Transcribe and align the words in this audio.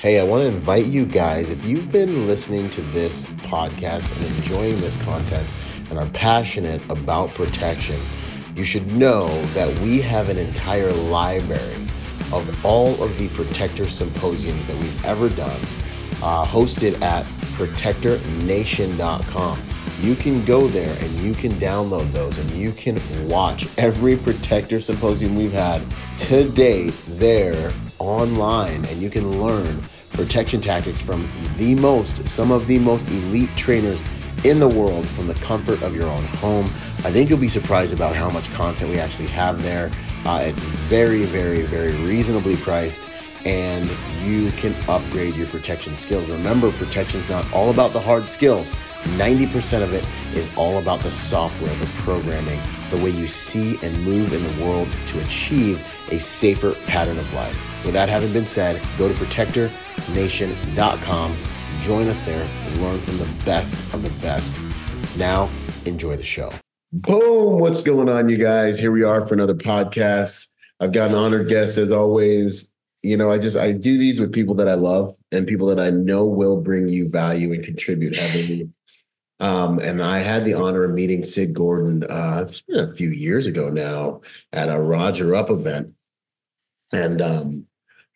Hey, 0.00 0.20
I 0.20 0.22
want 0.22 0.42
to 0.42 0.46
invite 0.46 0.86
you 0.86 1.04
guys, 1.04 1.50
if 1.50 1.64
you've 1.64 1.90
been 1.90 2.28
listening 2.28 2.70
to 2.70 2.82
this 2.82 3.26
podcast 3.42 4.16
and 4.16 4.26
enjoying 4.36 4.80
this 4.80 4.94
content 5.02 5.44
and 5.90 5.98
are 5.98 6.06
passionate 6.10 6.80
about 6.88 7.34
protection, 7.34 7.98
you 8.54 8.62
should 8.62 8.86
know 8.86 9.26
that 9.54 9.76
we 9.80 10.00
have 10.00 10.28
an 10.28 10.38
entire 10.38 10.92
library 10.92 11.74
of 12.32 12.64
all 12.64 12.90
of 13.02 13.18
the 13.18 13.26
Protector 13.30 13.88
Symposiums 13.88 14.64
that 14.68 14.76
we've 14.76 15.04
ever 15.04 15.28
done, 15.30 15.60
uh, 16.22 16.46
hosted 16.46 17.02
at 17.02 17.24
protectornation.com. 17.58 19.58
You 20.00 20.14
can 20.14 20.44
go 20.44 20.68
there 20.68 20.96
and 21.02 21.10
you 21.14 21.34
can 21.34 21.50
download 21.54 22.12
those 22.12 22.38
and 22.38 22.48
you 22.52 22.70
can 22.70 23.00
watch 23.28 23.66
every 23.76 24.16
Protector 24.16 24.78
Symposium 24.78 25.34
we've 25.34 25.50
had 25.50 25.82
to 26.18 26.48
date 26.50 26.94
there 27.08 27.72
online 27.98 28.84
and 28.86 29.00
you 29.00 29.10
can 29.10 29.40
learn 29.40 29.80
protection 30.12 30.60
tactics 30.60 31.00
from 31.00 31.30
the 31.56 31.74
most, 31.76 32.28
some 32.28 32.50
of 32.50 32.66
the 32.66 32.78
most 32.78 33.08
elite 33.08 33.50
trainers 33.56 34.02
in 34.44 34.60
the 34.60 34.68
world 34.68 35.06
from 35.08 35.26
the 35.26 35.34
comfort 35.34 35.82
of 35.82 35.94
your 35.94 36.06
own 36.06 36.24
home. 36.24 36.66
I 37.04 37.10
think 37.10 37.28
you'll 37.28 37.38
be 37.38 37.48
surprised 37.48 37.92
about 37.92 38.14
how 38.14 38.30
much 38.30 38.52
content 38.54 38.90
we 38.90 38.98
actually 38.98 39.28
have 39.28 39.62
there. 39.62 39.90
Uh, 40.24 40.42
it's 40.44 40.62
very, 40.62 41.24
very, 41.24 41.62
very 41.62 41.92
reasonably 42.04 42.56
priced 42.56 43.08
and 43.44 43.88
you 44.24 44.50
can 44.52 44.74
upgrade 44.88 45.34
your 45.34 45.46
protection 45.46 45.96
skills. 45.96 46.28
Remember, 46.28 46.72
protection 46.72 47.20
is 47.20 47.28
not 47.28 47.50
all 47.52 47.70
about 47.70 47.92
the 47.92 48.00
hard 48.00 48.28
skills. 48.28 48.70
90% 49.16 49.82
of 49.82 49.94
it 49.94 50.06
is 50.34 50.54
all 50.56 50.78
about 50.78 51.00
the 51.00 51.10
software, 51.10 51.72
the 51.76 51.86
programming, 52.02 52.60
the 52.90 52.96
way 52.96 53.10
you 53.10 53.28
see 53.28 53.78
and 53.82 53.96
move 54.04 54.32
in 54.32 54.42
the 54.42 54.64
world 54.64 54.88
to 55.06 55.20
achieve 55.20 55.86
a 56.10 56.18
safer 56.18 56.72
pattern 56.86 57.18
of 57.18 57.32
life. 57.32 57.77
With 57.84 57.94
that 57.94 58.08
having 58.08 58.32
been 58.32 58.46
said, 58.46 58.80
go 58.96 59.08
to 59.08 59.14
protectornation.com, 59.14 61.36
join 61.80 62.06
us 62.08 62.22
there, 62.22 62.42
and 62.42 62.78
learn 62.78 62.98
from 62.98 63.18
the 63.18 63.28
best 63.44 63.74
of 63.94 64.02
the 64.02 64.10
best. 64.20 64.58
Now, 65.16 65.48
enjoy 65.84 66.16
the 66.16 66.22
show. 66.22 66.52
Boom! 66.92 67.60
What's 67.60 67.82
going 67.82 68.08
on, 68.08 68.28
you 68.28 68.36
guys? 68.36 68.78
Here 68.78 68.92
we 68.92 69.02
are 69.02 69.26
for 69.26 69.34
another 69.34 69.54
podcast. 69.54 70.48
I've 70.80 70.92
got 70.92 71.10
an 71.10 71.16
honored 71.16 71.48
guest 71.48 71.78
as 71.78 71.92
always. 71.92 72.72
You 73.02 73.16
know, 73.16 73.30
I 73.30 73.38
just 73.38 73.56
I 73.56 73.72
do 73.72 73.98
these 73.98 74.18
with 74.18 74.32
people 74.32 74.56
that 74.56 74.68
I 74.68 74.74
love 74.74 75.16
and 75.30 75.46
people 75.46 75.68
that 75.68 75.78
I 75.78 75.90
know 75.90 76.24
will 76.24 76.60
bring 76.60 76.88
you 76.88 77.08
value 77.08 77.52
and 77.52 77.62
contribute 77.62 78.16
heavily 78.16 78.70
um, 79.40 79.78
and 79.78 80.02
I 80.02 80.18
had 80.18 80.44
the 80.44 80.54
honor 80.54 80.84
of 80.84 80.92
meeting 80.92 81.22
Sid 81.22 81.54
Gordon 81.54 82.04
uh, 82.04 82.48
a 82.74 82.92
few 82.92 83.10
years 83.10 83.46
ago 83.46 83.68
now 83.68 84.22
at 84.52 84.68
a 84.68 84.80
Roger 84.80 85.34
Up 85.34 85.50
event. 85.50 85.92
And 86.92 87.22
um, 87.22 87.66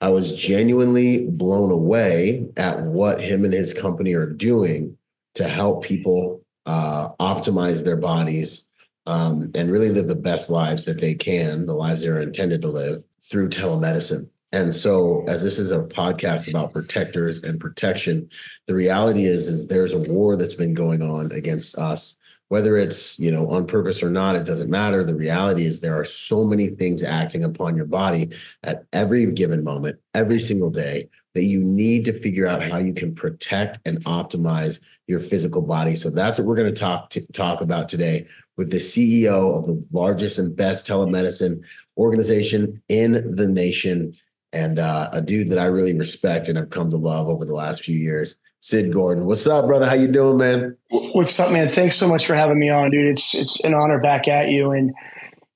I 0.03 0.09
was 0.09 0.35
genuinely 0.35 1.27
blown 1.29 1.71
away 1.71 2.49
at 2.57 2.83
what 2.83 3.21
him 3.21 3.45
and 3.45 3.55
his 3.55 3.73
company 3.73 4.15
are 4.15 4.27
doing 4.27 4.99
to 5.37 5.49
help 5.49 5.85
people 5.85 6.43
uh, 6.67 7.11
optimize 7.21 7.85
their 7.85 7.97
bodies 7.97 8.69
um, 9.07 9.53
and 9.55 9.71
really 9.71 9.91
live 9.91 10.09
the 10.09 10.17
best 10.17 10.51
lives 10.51 10.87
that 10.87 11.01
they 11.01 11.15
can, 11.15 11.67
the 11.67 11.75
lives 11.75 12.03
they're 12.03 12.21
intended 12.21 12.63
to 12.63 12.69
live 12.69 13.05
through 13.23 13.51
telemedicine. 13.51 14.29
And 14.51 14.75
so, 14.75 15.25
as 15.29 15.41
this 15.41 15.59
is 15.59 15.71
a 15.71 15.79
podcast 15.79 16.51
about 16.51 16.73
protectors 16.73 17.41
and 17.43 17.61
protection, 17.61 18.29
the 18.67 18.75
reality 18.75 19.25
is, 19.25 19.47
is 19.47 19.69
there's 19.69 19.95
a 19.95 19.99
war 19.99 20.37
that's 20.37 20.55
been 20.55 20.75
going 20.75 21.01
on 21.01 21.31
against 21.31 21.79
us. 21.79 22.19
Whether 22.53 22.77
it's 22.77 23.19
you 23.19 23.33
know 23.33 23.49
on 23.49 23.67
purpose 23.67 24.03
or 24.03 24.11
not, 24.11 24.37
it 24.37 24.45
doesn't 24.45 24.69
matter. 24.69 25.03
The 25.03 25.15
reality 25.15 25.65
is 25.65 25.81
there 25.81 25.99
are 25.99 26.05
so 26.05 26.45
many 26.45 26.69
things 26.69 27.03
acting 27.03 27.45
upon 27.45 27.77
your 27.77 27.87
body 27.87 28.29
at 28.63 28.85
every 28.93 29.25
given 29.33 29.65
moment, 29.65 29.99
every 30.13 30.39
single 30.39 30.69
day, 30.69 31.09
that 31.33 31.45
you 31.45 31.61
need 31.61 32.05
to 32.05 32.13
figure 32.13 32.47
out 32.47 32.63
how 32.63 32.77
you 32.77 32.93
can 32.93 33.15
protect 33.15 33.79
and 33.87 34.05
optimize 34.05 34.81
your 35.07 35.19
physical 35.19 35.63
body. 35.63 35.95
So 35.95 36.11
that's 36.11 36.39
what 36.39 36.47
we're 36.47 36.57
going 36.57 36.75
to 36.75 36.79
talk 36.79 37.09
to, 37.11 37.27
talk 37.33 37.63
about 37.63 37.89
today 37.89 38.27
with 38.59 38.71
the 38.71 38.77
CEO 38.77 39.57
of 39.57 39.65
the 39.65 39.83
largest 39.91 40.39
and 40.39 40.55
best 40.55 40.87
telemedicine 40.87 41.63
organization 41.97 42.83
in 42.91 43.35
the 43.35 43.49
nation 43.49 44.15
and 44.53 44.79
uh, 44.79 45.09
a 45.11 45.23
dude 45.23 45.49
that 45.49 45.59
I 45.59 45.65
really 45.65 45.97
respect 45.97 46.51
and 46.51 46.59
have 46.59 46.69
come 46.69 46.91
to 46.91 46.99
love 46.99 47.29
over 47.29 47.47
the 47.47 47.55
last 47.55 47.83
few 47.83 47.97
years. 47.97 48.37
Sid 48.65 48.93
Gordon, 48.93 49.27
what's 49.27 49.45
up, 49.49 49.67
brother? 49.67 49.87
How 49.87 49.95
you 49.95 50.07
doing, 50.07 50.37
man? 50.37 50.77
What's 50.89 51.39
up, 51.41 51.51
man? 51.51 51.69
Thanks 51.69 51.97
so 51.97 52.07
much 52.07 52.25
for 52.25 52.37
having 52.37 52.61
me 52.61 52.71
on, 52.71 52.93
dude. 52.93 53.09
It's 53.09 53.35
it's 53.35 53.59
an 53.65 53.75
honor 53.75 53.99
back 53.99 54.29
at 54.29 54.51
you, 54.51 54.71
and 54.71 54.95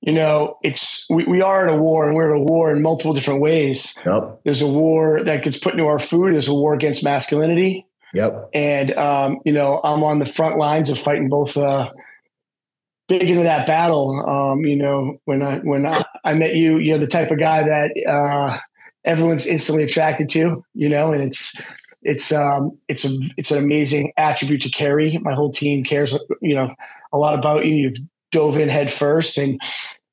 you 0.01 0.11
know, 0.11 0.57
it's 0.61 1.05
we, 1.09 1.23
we 1.23 1.41
are 1.41 1.65
at 1.65 1.73
a 1.73 1.77
war, 1.77 2.05
and 2.05 2.17
we're 2.17 2.29
at 2.29 2.35
a 2.35 2.43
war 2.43 2.69
in 2.69 2.81
multiple 2.81 3.13
different 3.13 3.41
ways. 3.41 3.97
Yep. 4.05 4.41
There's 4.43 4.61
a 4.61 4.67
war 4.67 5.23
that 5.23 5.41
gets 5.45 5.57
put 5.57 5.71
into 5.71 5.85
our 5.85 5.99
food. 5.99 6.33
There's 6.33 6.49
a 6.49 6.53
war 6.53 6.73
against 6.73 7.01
masculinity. 7.01 7.87
Yep. 8.13 8.49
And 8.53 8.91
um, 8.97 9.39
you 9.45 9.53
know, 9.53 9.79
I'm 9.85 10.03
on 10.03 10.19
the 10.19 10.25
front 10.25 10.57
lines 10.57 10.89
of 10.89 10.99
fighting 10.99 11.29
both. 11.29 11.55
Uh, 11.55 11.89
big 13.07 13.21
into 13.21 13.43
that 13.43 13.65
battle. 13.65 14.21
Um, 14.27 14.65
you 14.65 14.75
know, 14.75 15.17
when 15.23 15.41
I 15.41 15.59
when 15.59 15.85
I, 15.85 16.03
I 16.25 16.33
met 16.33 16.55
you, 16.55 16.77
you're 16.77 16.97
the 16.97 17.07
type 17.07 17.31
of 17.31 17.39
guy 17.39 17.63
that 17.63 18.05
uh, 18.05 18.57
everyone's 19.05 19.45
instantly 19.45 19.85
attracted 19.85 20.27
to, 20.31 20.65
you 20.73 20.89
know, 20.89 21.13
and 21.13 21.23
it's 21.23 21.55
it's 22.07 22.31
um 22.31 22.71
it's 22.87 23.03
a 23.05 23.15
it's 23.35 23.51
an 23.51 23.57
amazing 23.57 24.13
attribute 24.17 24.61
to 24.61 24.69
carry. 24.69 25.17
My 25.19 25.33
whole 25.33 25.51
team 25.51 25.83
cares, 25.83 26.17
you 26.41 26.55
know, 26.55 26.73
a 27.11 27.17
lot 27.17 27.37
about 27.37 27.65
you. 27.65 27.73
You've 27.73 27.97
dove 28.31 28.57
in 28.57 28.69
head 28.69 28.91
first 28.91 29.37
and 29.37 29.61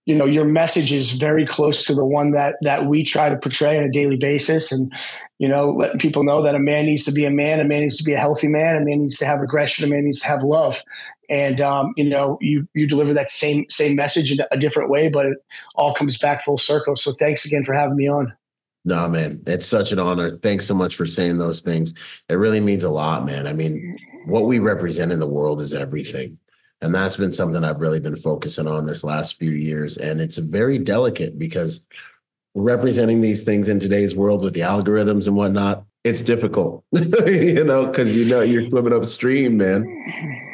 you 0.07 0.15
know 0.15 0.25
your 0.25 0.45
message 0.45 0.93
is 0.93 1.13
very 1.13 1.47
close 1.47 1.85
to 1.85 1.95
the 1.95 2.05
one 2.05 2.31
that 2.33 2.55
that 2.63 2.87
we 2.87 3.03
try 3.03 3.29
to 3.29 3.37
portray 3.37 3.77
on 3.77 3.85
a 3.85 3.91
daily 3.91 4.17
basis 4.17 4.71
and 4.71 4.93
you 5.39 5.49
know 5.49 5.71
letting 5.71 5.99
people 5.99 6.23
know 6.23 6.43
that 6.43 6.55
a 6.55 6.61
man 6.61 6.87
needs 6.87 7.05
to 7.05 7.13
be 7.13 7.25
a 7.25 7.31
man 7.31 7.59
a 7.59 7.65
man 7.65 7.81
needs 7.81 7.97
to 7.97 8.05
be 8.05 8.13
a 8.13 8.19
healthy 8.19 8.47
man 8.47 8.77
a 8.77 8.85
man 8.85 9.01
needs 9.01 9.19
to 9.19 9.27
have 9.27 9.41
aggression 9.41 9.85
a 9.85 9.89
man 9.89 10.05
needs 10.05 10.21
to 10.21 10.29
have 10.29 10.43
love 10.43 10.81
and 11.29 11.61
um, 11.61 11.93
you 11.97 12.09
know 12.09 12.39
you 12.41 12.69
you 12.75 12.87
deliver 12.87 13.13
that 13.13 13.31
same 13.31 13.65
same 13.69 13.97
message 13.97 14.31
in 14.31 14.39
a 14.53 14.59
different 14.59 14.91
way 14.91 15.09
but 15.09 15.27
it 15.27 15.39
all 15.75 15.95
comes 15.95 16.19
back 16.19 16.45
full 16.45 16.59
circle 16.59 16.95
so 16.95 17.13
thanks 17.13 17.45
again 17.45 17.65
for 17.65 17.75
having 17.75 17.97
me 17.97 18.09
on 18.09 18.33
no, 18.85 19.09
man, 19.09 19.43
it's 19.47 19.67
such 19.67 19.93
an 19.93 19.99
honor. 19.99 20.37
Thanks 20.37 20.67
so 20.67 20.75
much 20.75 20.97
for 20.97 21.07
saying 21.07 21.39
those 21.39 21.61
things. 21.61 21.95
It 22.29 22.35
really 22.35 22.61
means 22.61 22.85
a 22.85 22.91
lot, 22.91 23.25
man. 23.25 23.47
I 23.47 23.53
mean, 23.53 23.99
what 24.27 24.47
we 24.47 24.59
represent 24.59 25.13
in 25.13 25.19
the 25.19 25.27
world 25.27 25.61
is 25.61 25.73
everything. 25.73 26.39
And 26.81 26.95
that's 26.95 27.17
been 27.17 27.33
something 27.33 27.65
I've 27.65 27.81
really 27.81 28.01
been 28.01 28.17
focusing 28.17 28.67
on 28.67 28.85
this 28.85 29.03
last 29.03 29.39
few 29.39 29.53
years. 29.53 29.97
And 29.97 30.21
it's 30.21 30.37
very 30.37 30.79
delicate 30.79 31.39
because 31.39 31.87
representing 32.55 33.23
these 33.23 33.43
things 33.43 33.69
in 33.69 33.81
today's 33.81 34.15
world 34.15 34.43
with 34.43 34.53
the 34.53 34.61
algorithms 34.61 35.27
and 35.27 35.37
whatnot, 35.37 35.85
it's 36.05 36.21
difficult, 36.21 36.85
you 36.93 37.65
know, 37.65 37.87
because 37.87 38.15
you 38.15 38.27
know 38.27 38.43
you're 38.43 38.63
swimming 38.63 38.93
upstream, 38.93 39.57
man. 39.57 39.87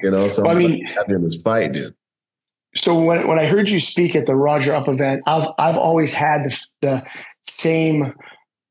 You 0.00 0.12
know, 0.12 0.28
so 0.28 0.44
well, 0.44 0.52
I 0.52 0.54
mean, 0.54 0.84
having 0.84 1.22
this 1.22 1.36
fight, 1.36 1.72
dude. 1.72 1.94
So 2.76 3.02
when, 3.02 3.26
when 3.26 3.38
I 3.40 3.46
heard 3.46 3.68
you 3.68 3.80
speak 3.80 4.14
at 4.14 4.26
the 4.26 4.36
Roger 4.36 4.72
Up 4.72 4.86
event, 4.86 5.24
I've 5.26 5.48
I've 5.58 5.76
always 5.76 6.14
had 6.14 6.44
the, 6.44 6.60
the 6.82 7.06
same 7.58 8.14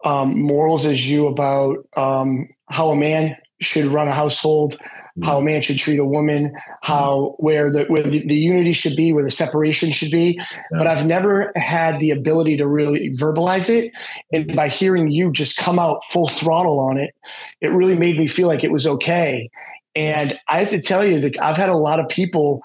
um, 0.06 0.42
morals 0.42 0.86
as 0.86 1.08
you 1.08 1.28
about 1.28 1.78
um, 1.96 2.50
how 2.70 2.90
a 2.90 2.96
man 2.96 3.36
should 3.62 3.86
run 3.88 4.08
a 4.08 4.14
household, 4.14 4.76
mm-hmm. 4.76 5.24
how 5.24 5.40
a 5.40 5.42
man 5.42 5.62
should 5.62 5.78
treat 5.78 6.00
a 6.00 6.06
woman, 6.06 6.54
how 6.82 7.36
where 7.40 7.70
the 7.72 7.86
where 7.86 8.04
the, 8.04 8.26
the 8.26 8.36
unity 8.36 8.74
should 8.74 8.96
be, 8.96 9.12
where 9.12 9.24
the 9.24 9.32
separation 9.32 9.92
should 9.92 10.12
be. 10.12 10.40
Yeah. 10.40 10.56
But 10.72 10.88
I've 10.88 11.06
never 11.06 11.52
had 11.56 12.00
the 12.00 12.12
ability 12.12 12.58
to 12.58 12.68
really 12.68 13.12
verbalize 13.12 13.70
it. 13.70 13.92
And 14.32 14.56
by 14.56 14.70
hearing 14.70 15.12
you 15.12 15.32
just 15.32 15.58
come 15.58 15.78
out 15.78 16.04
full 16.12 16.28
throttle 16.28 16.80
on 16.80 16.98
it, 16.98 17.14
it 17.60 17.70
really 17.70 17.96
made 17.96 18.18
me 18.18 18.28
feel 18.28 18.48
like 18.48 18.64
it 18.64 18.72
was 18.72 18.88
okay. 18.88 19.50
And 19.96 20.40
I 20.48 20.60
have 20.60 20.70
to 20.70 20.82
tell 20.82 21.04
you 21.04 21.20
that 21.22 21.42
I've 21.42 21.58
had 21.58 21.70
a 21.70 21.78
lot 21.78 22.00
of 22.00 22.08
people 22.08 22.64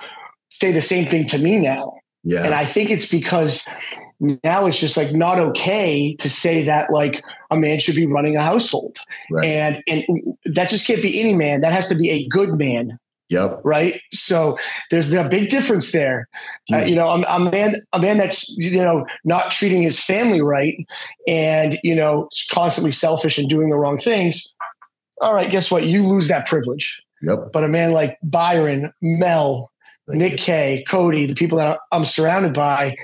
say 0.51 0.71
the 0.71 0.83
same 0.83 1.07
thing 1.07 1.27
to 1.29 1.39
me 1.39 1.59
now. 1.59 1.95
Yeah. 2.23 2.45
And 2.45 2.55
I 2.55 2.65
think 2.65 2.91
it's 2.91 3.09
because 3.09 3.69
now 4.21 4.67
it's 4.67 4.79
just 4.79 4.97
like 4.97 5.13
not 5.13 5.39
okay 5.39 6.15
to 6.17 6.31
say 6.31 6.63
that 6.63 6.91
like 6.91 7.23
a 7.51 7.57
man 7.57 7.79
should 7.79 7.97
be 7.97 8.07
running 8.07 8.37
a 8.37 8.43
household 8.43 8.97
right. 9.31 9.45
and 9.45 9.83
and 9.87 10.05
that 10.45 10.69
just 10.69 10.87
can't 10.87 11.03
be 11.03 11.21
any 11.21 11.35
man 11.35 11.61
that 11.61 11.73
has 11.73 11.89
to 11.89 11.95
be 11.95 12.11
a 12.11 12.27
good 12.29 12.51
man 12.51 12.99
Yep. 13.31 13.63
Right. 13.65 14.01
So 14.13 14.59
there's 14.91 15.13
a 15.13 15.29
big 15.29 15.49
difference 15.49 15.93
there. 15.93 16.29
Uh, 16.71 16.79
you 16.79 16.95
know, 16.95 17.09
a, 17.09 17.23
a, 17.23 17.51
man, 17.51 17.77
a 17.93 17.99
man 17.99 18.19
that's 18.19 18.49
you 18.51 18.77
know 18.77 19.07
not 19.25 19.51
treating 19.51 19.83
his 19.83 19.99
family 19.99 20.43
right, 20.43 20.77
and 21.27 21.79
you 21.83 21.95
know 21.95 22.29
constantly 22.51 22.93
selfish 22.93 23.39
and 23.39 23.49
doing 23.49 23.71
the 23.71 23.77
wrong 23.77 23.99
things. 23.99 24.55
All 25.21 25.35
right, 25.35 25.51
guess 25.51 25.71
what? 25.71 25.85
You 25.85 26.07
lose 26.07 26.29
that 26.29 26.47
privilege. 26.47 27.03
Yep. 27.23 27.53
But 27.53 27.65
a 27.65 27.69
man 27.69 27.93
like 27.93 28.19
Byron, 28.23 28.93
Mel, 29.01 29.73
Thank 30.07 30.19
Nick 30.19 30.33
you. 30.33 30.39
K, 30.39 30.85
Cody, 30.87 31.27
the 31.27 31.35
people 31.35 31.59
that 31.59 31.79
I'm 31.93 32.05
surrounded 32.05 32.53
by, 32.53 32.95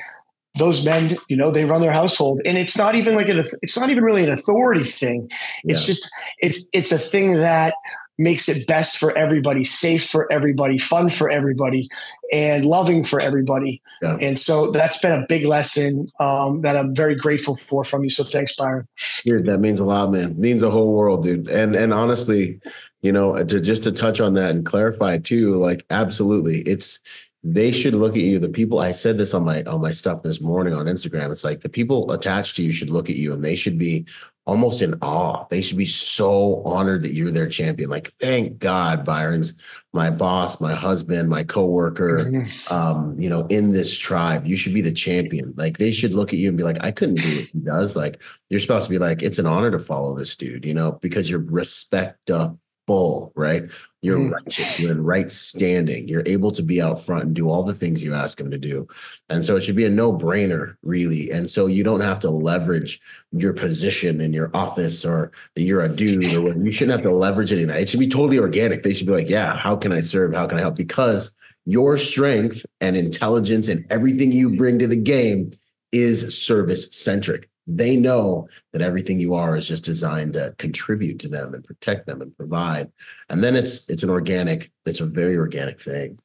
those 0.60 0.84
men, 0.84 1.16
you 1.28 1.36
know, 1.36 1.50
they 1.50 1.64
run 1.64 1.80
their 1.80 1.92
household, 1.92 2.40
and 2.44 2.56
it's 2.56 2.76
not 2.76 2.94
even 2.94 3.16
like 3.16 3.28
an, 3.28 3.40
it's 3.62 3.76
not 3.76 3.90
even 3.90 4.04
really 4.04 4.22
an 4.22 4.30
authority 4.30 4.84
thing. 4.84 5.28
It's 5.64 5.82
yeah. 5.82 5.86
just 5.86 6.10
it's 6.38 6.64
it's 6.72 6.92
a 6.92 6.98
thing 6.98 7.34
that 7.34 7.74
makes 8.20 8.50
it 8.50 8.66
best 8.66 8.98
for 8.98 9.16
everybody, 9.16 9.64
safe 9.64 10.08
for 10.08 10.30
everybody, 10.30 10.76
fun 10.76 11.08
for 11.08 11.30
everybody, 11.30 11.88
and 12.30 12.66
loving 12.66 13.02
for 13.02 13.18
everybody. 13.18 13.80
Yeah. 14.02 14.18
And 14.20 14.38
so 14.38 14.70
that's 14.70 14.98
been 14.98 15.22
a 15.22 15.24
big 15.26 15.46
lesson 15.46 16.06
um, 16.20 16.60
that 16.60 16.76
I'm 16.76 16.94
very 16.94 17.14
grateful 17.14 17.56
for 17.68 17.82
from 17.82 18.04
you. 18.04 18.10
So 18.10 18.22
thanks, 18.22 18.54
Byron. 18.54 18.86
Dude, 19.24 19.46
that 19.46 19.58
means 19.58 19.80
a 19.80 19.84
lot, 19.84 20.12
man. 20.12 20.32
It 20.32 20.38
means 20.38 20.60
the 20.60 20.70
whole 20.70 20.92
world, 20.92 21.24
dude. 21.24 21.48
And 21.48 21.74
and 21.74 21.94
honestly, 21.94 22.60
you 23.00 23.10
know, 23.10 23.42
to 23.42 23.60
just 23.60 23.82
to 23.84 23.92
touch 23.92 24.20
on 24.20 24.34
that 24.34 24.50
and 24.50 24.66
clarify 24.66 25.16
too, 25.16 25.54
like 25.54 25.86
absolutely, 25.88 26.60
it's 26.60 27.00
they 27.42 27.72
should 27.72 27.94
look 27.94 28.12
at 28.12 28.22
you. 28.22 28.38
The 28.38 28.48
people 28.48 28.80
I 28.80 28.92
said 28.92 29.16
this 29.16 29.32
on 29.32 29.44
my 29.44 29.62
on 29.64 29.80
my 29.80 29.90
stuff 29.90 30.22
this 30.22 30.40
morning 30.40 30.74
on 30.74 30.86
Instagram. 30.86 31.32
It's 31.32 31.44
like 31.44 31.60
the 31.60 31.68
people 31.68 32.12
attached 32.12 32.56
to 32.56 32.62
you 32.62 32.72
should 32.72 32.90
look 32.90 33.08
at 33.08 33.16
you 33.16 33.32
and 33.32 33.42
they 33.42 33.56
should 33.56 33.78
be 33.78 34.06
almost 34.46 34.82
in 34.82 34.94
awe. 35.00 35.46
They 35.48 35.62
should 35.62 35.78
be 35.78 35.86
so 35.86 36.62
honored 36.64 37.02
that 37.02 37.14
you're 37.14 37.30
their 37.30 37.48
champion. 37.48 37.88
Like, 37.88 38.08
thank 38.14 38.58
God, 38.58 39.04
Byron's 39.04 39.58
my 39.92 40.10
boss, 40.10 40.60
my 40.60 40.74
husband, 40.74 41.28
my 41.28 41.42
coworker, 41.42 42.18
mm-hmm. 42.18 42.72
um, 42.72 43.20
you 43.20 43.28
know, 43.28 43.46
in 43.46 43.72
this 43.72 43.96
tribe. 43.96 44.46
You 44.46 44.56
should 44.56 44.74
be 44.74 44.80
the 44.80 44.92
champion. 44.92 45.54
Like 45.56 45.78
they 45.78 45.90
should 45.90 46.12
look 46.12 46.32
at 46.32 46.38
you 46.38 46.48
and 46.48 46.56
be 46.56 46.64
like, 46.64 46.82
I 46.82 46.92
couldn't 46.92 47.16
do 47.16 47.36
what 47.36 47.46
he 47.46 47.58
does. 47.58 47.96
Like 47.96 48.20
you're 48.48 48.60
supposed 48.60 48.86
to 48.86 48.90
be 48.90 48.98
like, 48.98 49.22
it's 49.22 49.38
an 49.38 49.46
honor 49.46 49.70
to 49.70 49.78
follow 49.78 50.16
this 50.16 50.36
dude, 50.36 50.64
you 50.64 50.74
know, 50.74 50.92
because 50.92 51.28
you're 51.28 51.40
respectable, 51.40 53.32
right? 53.34 53.64
You're 54.02 54.18
mm. 54.18 54.32
righteous. 54.32 54.80
You're 54.80 54.92
in 54.92 55.04
right 55.04 55.30
standing. 55.30 56.08
You're 56.08 56.22
able 56.24 56.50
to 56.52 56.62
be 56.62 56.80
out 56.80 57.02
front 57.02 57.24
and 57.24 57.34
do 57.34 57.50
all 57.50 57.62
the 57.62 57.74
things 57.74 58.02
you 58.02 58.14
ask 58.14 58.40
him 58.40 58.50
to 58.50 58.58
do. 58.58 58.88
And 59.28 59.44
so 59.44 59.56
it 59.56 59.60
should 59.60 59.76
be 59.76 59.84
a 59.84 59.90
no 59.90 60.12
brainer, 60.12 60.76
really. 60.82 61.30
And 61.30 61.50
so 61.50 61.66
you 61.66 61.84
don't 61.84 62.00
have 62.00 62.18
to 62.20 62.30
leverage 62.30 63.00
your 63.32 63.52
position 63.52 64.20
in 64.20 64.32
your 64.32 64.50
office 64.54 65.04
or 65.04 65.32
that 65.54 65.62
you're 65.62 65.82
a 65.82 65.88
dude 65.88 66.32
or 66.34 66.42
whatever. 66.42 66.64
you 66.64 66.72
shouldn't 66.72 66.98
have 66.98 67.10
to 67.10 67.14
leverage 67.14 67.52
any 67.52 67.62
of 67.62 67.68
that. 67.68 67.80
It 67.80 67.88
should 67.90 68.00
be 68.00 68.08
totally 68.08 68.38
organic. 68.38 68.82
They 68.82 68.94
should 68.94 69.06
be 69.06 69.12
like, 69.12 69.28
yeah, 69.28 69.56
how 69.56 69.76
can 69.76 69.92
I 69.92 70.00
serve? 70.00 70.32
How 70.32 70.46
can 70.46 70.56
I 70.56 70.62
help? 70.62 70.76
Because 70.76 71.36
your 71.66 71.98
strength 71.98 72.64
and 72.80 72.96
intelligence 72.96 73.68
and 73.68 73.84
everything 73.90 74.32
you 74.32 74.56
bring 74.56 74.78
to 74.78 74.86
the 74.86 74.96
game 74.96 75.50
is 75.92 76.38
service 76.38 76.94
centric 76.94 77.49
they 77.76 77.96
know 77.96 78.48
that 78.72 78.82
everything 78.82 79.20
you 79.20 79.34
are 79.34 79.56
is 79.56 79.68
just 79.68 79.84
designed 79.84 80.34
to 80.34 80.54
contribute 80.58 81.18
to 81.20 81.28
them 81.28 81.54
and 81.54 81.64
protect 81.64 82.06
them 82.06 82.20
and 82.20 82.36
provide. 82.36 82.90
And 83.28 83.42
then 83.42 83.56
it's 83.56 83.88
it's 83.88 84.02
an 84.02 84.10
organic 84.10 84.70
it's 84.86 85.00
a 85.00 85.06
very 85.06 85.36
organic 85.36 85.80
thing. 85.80 86.18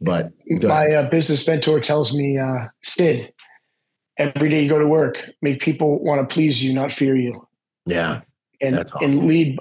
But 0.00 0.32
my 0.48 0.90
uh, 0.92 1.10
business 1.10 1.46
mentor 1.46 1.80
tells 1.80 2.12
me 2.12 2.38
uh, 2.38 2.66
sid 2.82 3.32
every 4.18 4.48
day 4.48 4.62
you 4.62 4.68
go 4.68 4.78
to 4.78 4.86
work 4.86 5.18
make 5.42 5.60
people 5.60 6.02
want 6.02 6.26
to 6.26 6.34
please 6.34 6.62
you 6.64 6.72
not 6.72 6.92
fear 6.92 7.16
you. 7.16 7.46
Yeah 7.86 8.22
and 8.60 8.78
awesome. 8.78 8.98
and 9.02 9.26
lead 9.26 9.58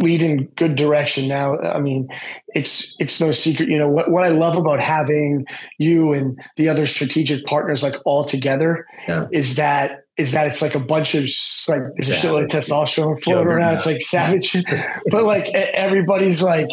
lead 0.00 0.22
in 0.22 0.44
good 0.56 0.76
direction 0.76 1.28
now 1.28 1.58
i 1.58 1.80
mean 1.80 2.08
it's 2.48 2.96
it's 2.98 3.20
no 3.20 3.32
secret 3.32 3.68
you 3.68 3.78
know 3.78 3.88
what, 3.88 4.10
what 4.10 4.24
i 4.24 4.28
love 4.28 4.56
about 4.56 4.80
having 4.80 5.44
you 5.78 6.12
and 6.12 6.40
the 6.56 6.68
other 6.68 6.86
strategic 6.86 7.44
partners 7.44 7.82
like 7.82 7.94
all 8.04 8.24
together 8.24 8.86
yeah. 9.06 9.26
is 9.32 9.56
that 9.56 10.04
is 10.18 10.32
that 10.32 10.48
it's 10.48 10.60
like 10.60 10.74
a 10.74 10.80
bunch 10.80 11.14
of 11.14 11.22
like 11.68 11.82
there's 11.96 12.08
a 12.08 12.12
shitload 12.12 12.42
of 12.42 12.48
testosterone 12.48 13.22
floating 13.22 13.46
around. 13.46 13.76
It's 13.76 13.86
like 13.86 14.02
savage, 14.02 14.56
but 15.10 15.22
like 15.22 15.46
everybody's 15.54 16.42
like, 16.42 16.68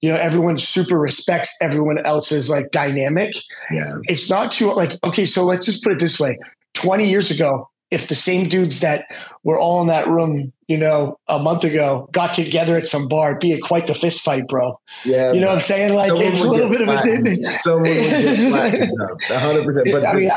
you 0.00 0.10
know, 0.10 0.16
everyone 0.16 0.58
super 0.58 0.98
respects 0.98 1.56
everyone 1.62 1.98
else's 1.98 2.50
like 2.50 2.72
dynamic. 2.72 3.32
Yeah, 3.70 3.98
it's 4.04 4.28
not 4.28 4.50
too 4.50 4.72
like 4.72 4.98
okay. 5.04 5.24
So 5.24 5.44
let's 5.44 5.66
just 5.66 5.84
put 5.84 5.92
it 5.92 6.00
this 6.00 6.18
way: 6.18 6.38
twenty 6.74 7.08
years 7.08 7.30
ago, 7.30 7.69
if 7.90 8.08
the 8.08 8.14
same 8.14 8.48
dudes 8.48 8.80
that 8.80 9.04
were 9.42 9.58
all 9.58 9.80
in 9.80 9.88
that 9.88 10.08
room 10.08 10.52
you 10.70 10.76
know, 10.76 11.18
a 11.26 11.36
month 11.36 11.64
ago, 11.64 12.08
got 12.12 12.32
together 12.32 12.76
at 12.76 12.86
some 12.86 13.08
bar, 13.08 13.34
be 13.34 13.50
it 13.50 13.60
quite 13.60 13.88
the 13.88 13.94
fist 13.94 14.22
fight, 14.22 14.46
bro. 14.46 14.78
Yeah. 15.04 15.32
You 15.32 15.40
know 15.40 15.48
what 15.48 15.54
I'm 15.54 15.60
saying? 15.60 15.94
Like 15.94 16.12
it's 16.14 16.44
a 16.44 16.48
little 16.48 16.70
bit 16.70 16.80
of 16.80 16.86
a 16.88 17.02
thing. 17.02 17.42
Someone 17.58 17.86
hundred 19.28 19.64
percent. 19.64 19.88
But 19.90 20.06
I 20.06 20.14
mean, 20.14 20.30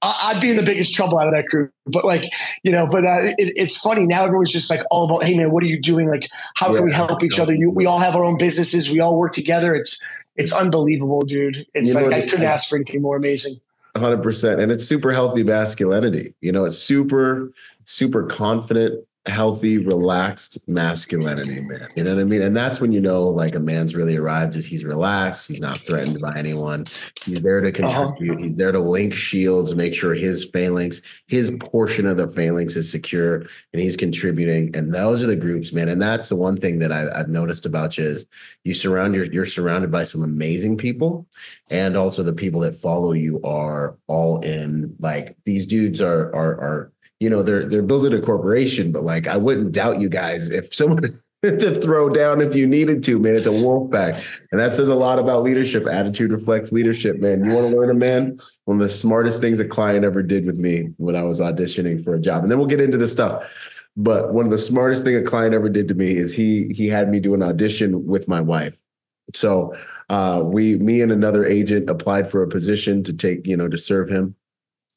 I, 0.00 0.32
would 0.32 0.40
be 0.40 0.52
in 0.52 0.56
the 0.56 0.62
biggest 0.62 0.94
trouble 0.94 1.18
out 1.18 1.26
of 1.26 1.34
that 1.34 1.48
crew. 1.48 1.68
But 1.84 2.06
like, 2.06 2.32
you 2.62 2.72
know, 2.72 2.86
but 2.86 3.04
uh, 3.04 3.24
it, 3.36 3.52
it's 3.56 3.76
funny 3.76 4.06
now. 4.06 4.24
Everyone's 4.24 4.52
just 4.52 4.70
like 4.70 4.80
all 4.90 5.04
about, 5.04 5.22
hey 5.22 5.36
man, 5.36 5.50
what 5.50 5.62
are 5.62 5.66
you 5.66 5.78
doing? 5.78 6.08
Like, 6.08 6.26
how 6.54 6.70
yeah, 6.70 6.76
can 6.76 6.86
we 6.86 6.92
help 6.94 7.22
each 7.22 7.38
other? 7.38 7.54
You, 7.54 7.68
we 7.68 7.84
all 7.84 7.98
have 7.98 8.16
our 8.16 8.24
own 8.24 8.38
businesses. 8.38 8.88
We 8.88 9.00
all 9.00 9.18
work 9.18 9.34
together. 9.34 9.74
It's 9.74 10.02
it's 10.36 10.52
unbelievable, 10.54 11.26
dude. 11.26 11.66
It's 11.74 11.88
you 11.88 11.94
like 11.94 12.10
I 12.10 12.22
couldn't 12.22 12.46
ask 12.46 12.70
for 12.70 12.76
anything 12.76 13.02
more 13.02 13.18
amazing. 13.18 13.56
100% 14.00 14.62
and 14.62 14.72
it's 14.72 14.84
super 14.84 15.12
healthy 15.12 15.42
masculinity 15.42 16.34
you 16.40 16.52
know 16.52 16.64
it's 16.64 16.78
super 16.78 17.52
super 17.84 18.24
confident 18.24 19.04
healthy, 19.26 19.76
relaxed 19.76 20.66
masculinity, 20.66 21.60
man. 21.60 21.88
You 21.94 22.04
know 22.04 22.14
what 22.14 22.22
I 22.22 22.24
mean? 22.24 22.40
And 22.40 22.56
that's 22.56 22.80
when 22.80 22.90
you 22.90 23.00
know 23.00 23.24
like 23.24 23.54
a 23.54 23.60
man's 23.60 23.94
really 23.94 24.16
arrived 24.16 24.56
is 24.56 24.64
he's 24.64 24.82
relaxed, 24.82 25.46
he's 25.46 25.60
not 25.60 25.86
threatened 25.86 26.20
by 26.20 26.32
anyone. 26.36 26.86
He's 27.24 27.42
there 27.42 27.60
to 27.60 27.68
uh-huh. 27.68 28.06
contribute, 28.06 28.32
uh-huh. 28.32 28.42
he's 28.44 28.56
there 28.56 28.72
to 28.72 28.80
link 28.80 29.12
shields, 29.12 29.74
make 29.74 29.92
sure 29.92 30.14
his 30.14 30.46
phalanx, 30.46 31.02
his 31.26 31.50
portion 31.60 32.06
of 32.06 32.16
the 32.16 32.28
phalanx 32.28 32.76
is 32.76 32.90
secure 32.90 33.40
and 33.72 33.82
he's 33.82 33.96
contributing. 33.96 34.74
And 34.74 34.92
those 34.92 35.22
are 35.22 35.28
the 35.28 35.36
groups, 35.36 35.70
man. 35.72 35.90
And 35.90 36.00
that's 36.00 36.30
the 36.30 36.36
one 36.36 36.56
thing 36.56 36.78
that 36.78 36.90
I, 36.90 37.18
have 37.18 37.28
noticed 37.28 37.66
about 37.66 37.98
you 37.98 38.04
is 38.04 38.26
you 38.64 38.72
surround 38.72 39.14
your, 39.14 39.26
you're 39.26 39.44
surrounded 39.44 39.90
by 39.90 40.04
some 40.04 40.22
amazing 40.22 40.78
people. 40.78 41.26
And 41.68 41.94
also 41.94 42.22
the 42.22 42.32
people 42.32 42.60
that 42.62 42.74
follow 42.74 43.12
you 43.12 43.40
are 43.44 43.98
all 44.06 44.40
in 44.40 44.96
like 44.98 45.36
these 45.44 45.66
dudes 45.66 46.00
are 46.00 46.34
are 46.34 46.52
are 46.60 46.92
you 47.20 47.30
know 47.30 47.42
they're 47.42 47.66
they're 47.66 47.82
building 47.82 48.14
a 48.14 48.20
corporation, 48.20 48.90
but 48.92 49.04
like 49.04 49.28
I 49.28 49.36
wouldn't 49.36 49.72
doubt 49.72 50.00
you 50.00 50.08
guys 50.08 50.50
if 50.50 50.74
someone 50.74 51.20
to 51.42 51.74
throw 51.74 52.10
down 52.10 52.42
if 52.42 52.54
you 52.54 52.66
needed 52.66 53.02
to, 53.04 53.18
man. 53.18 53.34
It's 53.34 53.46
a 53.46 53.52
wolf 53.52 53.90
pack. 53.90 54.22
And 54.52 54.60
that 54.60 54.74
says 54.74 54.88
a 54.88 54.94
lot 54.94 55.18
about 55.18 55.42
leadership. 55.42 55.86
Attitude 55.86 56.32
reflects 56.32 56.70
leadership, 56.70 57.18
man. 57.18 57.44
You 57.44 57.52
want 57.52 57.70
to 57.70 57.76
learn 57.76 57.90
a 57.90 57.94
man? 57.94 58.38
One 58.66 58.76
of 58.76 58.82
the 58.82 58.90
smartest 58.90 59.40
things 59.40 59.58
a 59.58 59.64
client 59.64 60.04
ever 60.04 60.22
did 60.22 60.44
with 60.44 60.58
me 60.58 60.90
when 60.98 61.16
I 61.16 61.22
was 61.22 61.40
auditioning 61.40 62.02
for 62.04 62.14
a 62.14 62.20
job. 62.20 62.42
And 62.42 62.50
then 62.50 62.58
we'll 62.58 62.68
get 62.68 62.80
into 62.80 62.98
this 62.98 63.12
stuff. 63.12 63.50
But 63.96 64.34
one 64.34 64.44
of 64.44 64.50
the 64.50 64.58
smartest 64.58 65.04
thing 65.04 65.16
a 65.16 65.22
client 65.22 65.54
ever 65.54 65.70
did 65.70 65.88
to 65.88 65.94
me 65.94 66.14
is 66.14 66.34
he 66.34 66.68
he 66.74 66.88
had 66.88 67.10
me 67.10 67.20
do 67.20 67.32
an 67.32 67.42
audition 67.42 68.06
with 68.06 68.28
my 68.28 68.42
wife. 68.42 68.78
So 69.34 69.74
uh, 70.10 70.42
we, 70.44 70.76
me 70.76 71.00
and 71.00 71.12
another 71.12 71.46
agent 71.46 71.88
applied 71.88 72.30
for 72.30 72.42
a 72.42 72.48
position 72.48 73.02
to 73.04 73.12
take, 73.12 73.46
you 73.46 73.56
know, 73.56 73.68
to 73.68 73.78
serve 73.78 74.08
him. 74.08 74.34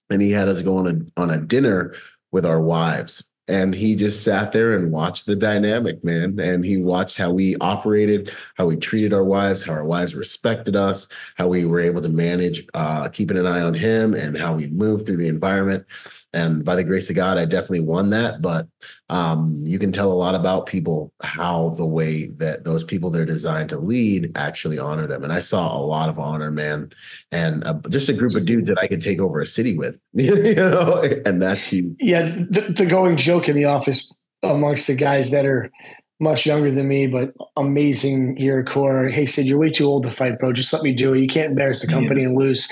And 0.09 0.21
he 0.21 0.31
had 0.31 0.49
us 0.49 0.61
go 0.61 0.77
on 0.77 0.87
a 0.87 1.21
on 1.21 1.31
a 1.31 1.37
dinner 1.37 1.95
with 2.33 2.45
our 2.45 2.59
wives. 2.59 3.23
And 3.47 3.75
he 3.75 3.95
just 3.95 4.23
sat 4.23 4.53
there 4.53 4.77
and 4.77 4.91
watched 4.91 5.25
the 5.25 5.35
dynamic, 5.35 6.01
man. 6.03 6.39
And 6.39 6.63
he 6.63 6.77
watched 6.77 7.17
how 7.17 7.31
we 7.31 7.57
operated, 7.57 8.31
how 8.55 8.65
we 8.67 8.77
treated 8.77 9.13
our 9.13 9.23
wives, 9.23 9.63
how 9.63 9.73
our 9.73 9.83
wives 9.83 10.15
respected 10.15 10.77
us, 10.77 11.09
how 11.35 11.49
we 11.49 11.65
were 11.65 11.81
able 11.81 12.01
to 12.01 12.09
manage 12.09 12.65
uh, 12.73 13.09
keeping 13.09 13.37
an 13.37 13.45
eye 13.45 13.61
on 13.61 13.73
him, 13.73 14.13
and 14.13 14.37
how 14.37 14.55
we 14.55 14.67
moved 14.67 15.05
through 15.05 15.17
the 15.17 15.27
environment 15.27 15.85
and 16.33 16.65
by 16.65 16.75
the 16.75 16.83
grace 16.83 17.09
of 17.09 17.15
God, 17.15 17.37
I 17.37 17.45
definitely 17.45 17.81
won 17.81 18.09
that. 18.09 18.41
But 18.41 18.67
um, 19.09 19.61
you 19.65 19.77
can 19.77 19.91
tell 19.91 20.11
a 20.11 20.13
lot 20.13 20.33
about 20.33 20.65
people 20.65 21.13
how 21.21 21.69
the 21.77 21.85
way 21.85 22.27
that 22.37 22.63
those 22.63 22.83
people 22.83 23.11
they're 23.11 23.25
designed 23.25 23.69
to 23.69 23.77
lead 23.77 24.31
actually 24.35 24.79
honor 24.79 25.05
them. 25.05 25.23
And 25.23 25.31
I 25.31 25.39
saw 25.39 25.77
a 25.77 25.85
lot 25.85 26.09
of 26.09 26.17
honor, 26.17 26.49
man, 26.49 26.91
and 27.31 27.63
uh, 27.65 27.79
just 27.89 28.09
a 28.09 28.13
group 28.13 28.35
of 28.35 28.45
dudes 28.45 28.67
that 28.69 28.79
I 28.79 28.87
could 28.87 29.01
take 29.01 29.19
over 29.19 29.39
a 29.39 29.45
city 29.45 29.77
with, 29.77 30.01
you 30.13 30.55
know, 30.55 31.03
and 31.25 31.41
that's 31.41 31.65
huge. 31.65 31.95
Yeah, 31.99 32.23
the, 32.23 32.73
the 32.75 32.85
going 32.85 33.17
joke 33.17 33.47
in 33.47 33.55
the 33.55 33.65
office 33.65 34.11
amongst 34.41 34.87
the 34.87 34.95
guys 34.95 35.31
that 35.31 35.45
are 35.45 35.71
much 36.19 36.45
younger 36.45 36.71
than 36.71 36.87
me, 36.87 37.07
but 37.07 37.33
amazing 37.57 38.37
year 38.37 38.63
core. 38.63 39.09
Hey, 39.09 39.25
Sid, 39.25 39.45
you're 39.45 39.57
way 39.57 39.69
too 39.69 39.85
old 39.85 40.03
to 40.03 40.11
fight, 40.11 40.39
bro. 40.39 40.53
Just 40.53 40.71
let 40.71 40.83
me 40.83 40.93
do 40.93 41.13
it. 41.13 41.19
You 41.19 41.27
can't 41.27 41.51
embarrass 41.51 41.81
the 41.81 41.87
company 41.87 42.21
yeah. 42.21 42.27
and 42.27 42.37
lose. 42.37 42.71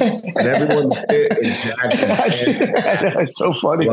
and 0.00 0.36
everyone's 0.38 0.96
it's 1.08 3.38
so 3.38 3.52
funny. 3.54 3.88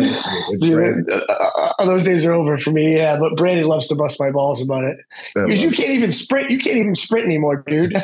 Dude, 0.59 1.09
uh, 1.09 1.73
uh, 1.79 1.85
those 1.85 2.03
days 2.03 2.25
are 2.25 2.33
over 2.33 2.57
for 2.57 2.71
me. 2.71 2.95
Yeah, 2.95 3.17
but 3.19 3.35
Brandon 3.35 3.67
loves 3.67 3.87
to 3.87 3.95
bust 3.95 4.19
my 4.19 4.31
balls 4.31 4.61
about 4.61 4.83
it 4.83 4.97
because 5.33 5.63
you 5.63 5.71
can't 5.71 5.91
even 5.91 6.11
sprint. 6.11 6.51
You 6.51 6.59
can't 6.59 6.77
even 6.77 6.95
sprint 6.95 7.25
anymore, 7.25 7.63
dude. 7.67 7.93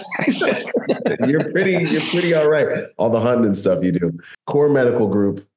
you're 1.27 1.51
pretty. 1.51 1.83
You're 1.83 2.01
pretty 2.11 2.33
all 2.33 2.49
right. 2.49 2.85
All 2.97 3.09
the 3.09 3.19
hunting 3.19 3.45
and 3.45 3.57
stuff 3.57 3.83
you 3.83 3.91
do. 3.91 4.17
Core 4.45 4.69
Medical 4.69 5.07
Group 5.07 5.48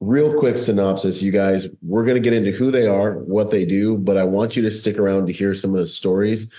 real 0.00 0.38
quick 0.38 0.58
synopsis, 0.58 1.22
you 1.22 1.32
guys. 1.32 1.68
We're 1.82 2.04
going 2.04 2.16
to 2.16 2.20
get 2.20 2.32
into 2.32 2.52
who 2.52 2.70
they 2.70 2.86
are, 2.86 3.18
what 3.18 3.50
they 3.50 3.64
do, 3.64 3.96
but 3.96 4.16
I 4.16 4.24
want 4.24 4.56
you 4.56 4.62
to 4.62 4.70
stick 4.70 4.98
around 4.98 5.26
to 5.26 5.32
hear 5.32 5.54
some 5.54 5.70
of 5.70 5.76
the 5.76 5.86
stories 5.86 6.52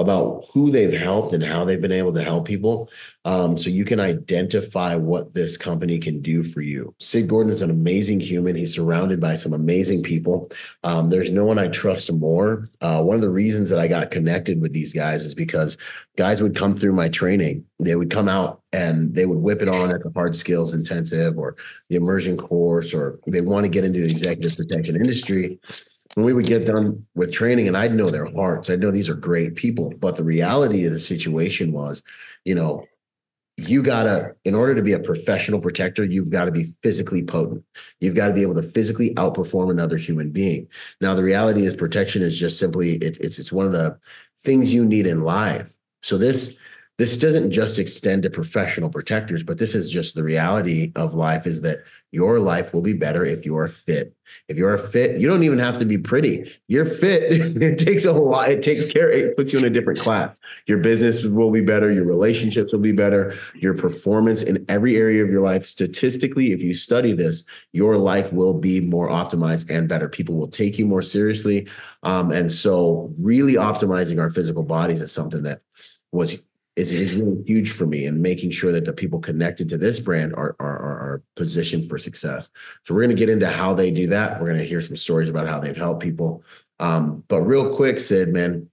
about 0.00 0.44
who 0.52 0.70
they've 0.70 0.92
helped 0.98 1.32
and 1.32 1.42
how 1.42 1.64
they've 1.64 1.80
been 1.80 1.92
able 1.92 2.12
to 2.12 2.22
help 2.22 2.46
people 2.46 2.90
um, 3.24 3.58
so 3.58 3.68
you 3.68 3.84
can 3.84 4.00
identify 4.00 4.94
what 4.94 5.34
this 5.34 5.56
company 5.56 5.98
can 5.98 6.20
do 6.20 6.42
for 6.42 6.62
you. 6.62 6.94
Sid 6.98 7.28
gordon 7.28 7.52
is 7.52 7.62
an 7.62 7.70
amazing 7.70 8.20
human. 8.20 8.56
He's 8.56 8.74
surrounded 8.74 9.20
by 9.20 9.34
some 9.34 9.52
amazing 9.52 10.02
people. 10.02 10.50
Um, 10.84 11.10
there's 11.10 11.30
no 11.30 11.44
one 11.44 11.58
i 11.58 11.68
trust 11.68 12.10
more. 12.12 12.68
Uh, 12.80 13.02
one 13.02 13.16
of 13.16 13.20
the 13.20 13.30
reasons 13.30 13.68
that 13.70 13.78
i 13.78 13.86
got 13.86 14.10
connected 14.10 14.60
with 14.60 14.72
these 14.72 14.94
guys 14.94 15.24
is 15.24 15.34
because 15.34 15.76
guys 16.16 16.42
would 16.42 16.56
come 16.56 16.74
through 16.74 16.92
my 16.92 17.08
training. 17.08 17.64
They 17.78 17.96
would 17.96 18.10
come 18.10 18.28
out 18.28 18.62
and 18.72 19.14
they 19.14 19.26
would 19.26 19.38
whip 19.38 19.62
it 19.62 19.68
on 19.68 19.90
at 19.90 20.02
the 20.02 20.10
hard 20.14 20.34
skills 20.34 20.74
intensive 20.74 21.38
or 21.38 21.56
the 21.88 21.96
immersion 21.96 22.36
course 22.36 22.94
or 22.94 23.18
they 23.26 23.40
want 23.40 23.64
to 23.64 23.70
get 23.70 23.84
into 23.84 24.00
the 24.00 24.10
executive 24.10 24.56
protection 24.56 24.96
industry 24.96 25.58
when 26.14 26.26
we 26.26 26.32
would 26.32 26.46
get 26.46 26.66
done 26.66 27.06
with 27.14 27.32
training 27.32 27.68
and 27.68 27.76
I'd 27.76 27.94
know 27.94 28.10
their 28.10 28.26
hearts, 28.26 28.68
I'd 28.68 28.80
know 28.80 28.90
these 28.90 29.08
are 29.08 29.14
great 29.14 29.54
people. 29.54 29.92
But 29.98 30.16
the 30.16 30.24
reality 30.24 30.84
of 30.84 30.92
the 30.92 30.98
situation 30.98 31.72
was, 31.72 32.02
you 32.44 32.54
know, 32.54 32.84
you 33.56 33.82
gotta, 33.82 34.34
in 34.44 34.54
order 34.54 34.74
to 34.74 34.82
be 34.82 34.92
a 34.92 34.98
professional 34.98 35.60
protector, 35.60 36.04
you've 36.04 36.30
got 36.30 36.46
to 36.46 36.50
be 36.50 36.72
physically 36.82 37.22
potent. 37.22 37.64
You've 38.00 38.14
got 38.14 38.28
to 38.28 38.34
be 38.34 38.42
able 38.42 38.54
to 38.54 38.62
physically 38.62 39.14
outperform 39.14 39.70
another 39.70 39.98
human 39.98 40.30
being. 40.30 40.68
Now, 41.00 41.14
the 41.14 41.22
reality 41.22 41.66
is 41.66 41.74
protection 41.76 42.22
is 42.22 42.38
just 42.38 42.58
simply 42.58 42.96
it, 42.96 43.18
it's 43.20 43.38
it's 43.38 43.52
one 43.52 43.66
of 43.66 43.72
the 43.72 43.98
things 44.42 44.72
you 44.72 44.84
need 44.84 45.06
in 45.06 45.22
life. 45.22 45.76
So 46.02 46.16
this 46.16 46.58
this 46.96 47.16
doesn't 47.16 47.50
just 47.50 47.78
extend 47.78 48.22
to 48.22 48.30
professional 48.30 48.90
protectors, 48.90 49.42
but 49.42 49.58
this 49.58 49.74
is 49.74 49.90
just 49.90 50.14
the 50.14 50.22
reality 50.22 50.92
of 50.96 51.14
life 51.14 51.46
is 51.46 51.62
that 51.62 51.78
your 52.12 52.40
life 52.40 52.74
will 52.74 52.82
be 52.82 52.92
better 52.92 53.24
if 53.24 53.44
you 53.46 53.56
are 53.56 53.68
fit. 53.68 54.14
If 54.48 54.56
you're 54.56 54.76
fit, 54.78 55.20
you 55.20 55.28
don't 55.28 55.44
even 55.44 55.58
have 55.58 55.78
to 55.78 55.84
be 55.84 55.98
pretty. 55.98 56.50
You're 56.66 56.84
fit. 56.84 57.22
it 57.62 57.78
takes 57.78 58.04
a 58.04 58.12
lot. 58.12 58.48
It 58.48 58.62
takes 58.62 58.86
care. 58.86 59.10
It 59.10 59.36
puts 59.36 59.52
you 59.52 59.60
in 59.60 59.64
a 59.64 59.70
different 59.70 60.00
class. 60.00 60.36
Your 60.66 60.78
business 60.78 61.24
will 61.24 61.50
be 61.50 61.60
better. 61.60 61.90
Your 61.90 62.04
relationships 62.04 62.72
will 62.72 62.80
be 62.80 62.92
better. 62.92 63.34
Your 63.54 63.74
performance 63.74 64.42
in 64.42 64.64
every 64.68 64.96
area 64.96 65.22
of 65.22 65.30
your 65.30 65.40
life, 65.40 65.64
statistically, 65.64 66.52
if 66.52 66.62
you 66.62 66.74
study 66.74 67.12
this, 67.12 67.44
your 67.72 67.96
life 67.96 68.32
will 68.32 68.54
be 68.54 68.80
more 68.80 69.08
optimized 69.08 69.70
and 69.70 69.88
better. 69.88 70.08
People 70.08 70.34
will 70.34 70.48
take 70.48 70.78
you 70.78 70.86
more 70.86 71.02
seriously. 71.02 71.68
Um, 72.02 72.32
and 72.32 72.50
so, 72.50 73.12
really 73.18 73.54
optimizing 73.54 74.20
our 74.20 74.30
physical 74.30 74.62
bodies 74.62 75.02
is 75.02 75.12
something 75.12 75.42
that 75.44 75.60
was 76.12 76.42
is, 76.80 76.92
is 76.92 77.14
really 77.14 77.42
huge 77.44 77.70
for 77.70 77.86
me 77.86 78.06
and 78.06 78.22
making 78.22 78.50
sure 78.50 78.72
that 78.72 78.86
the 78.86 78.92
people 78.92 79.18
connected 79.18 79.68
to 79.68 79.76
this 79.76 80.00
brand 80.00 80.34
are, 80.34 80.56
are, 80.58 80.76
are 80.78 81.22
positioned 81.36 81.88
for 81.88 81.98
success. 81.98 82.50
So 82.84 82.94
we're 82.94 83.02
going 83.02 83.14
to 83.14 83.20
get 83.20 83.28
into 83.28 83.48
how 83.48 83.74
they 83.74 83.90
do 83.90 84.06
that. 84.08 84.40
We're 84.40 84.46
going 84.46 84.58
to 84.58 84.66
hear 84.66 84.80
some 84.80 84.96
stories 84.96 85.28
about 85.28 85.46
how 85.46 85.60
they've 85.60 85.76
helped 85.76 86.02
people. 86.02 86.42
Um, 86.78 87.22
but 87.28 87.42
real 87.42 87.74
quick, 87.74 88.00
Sid, 88.00 88.32
man, 88.32 88.68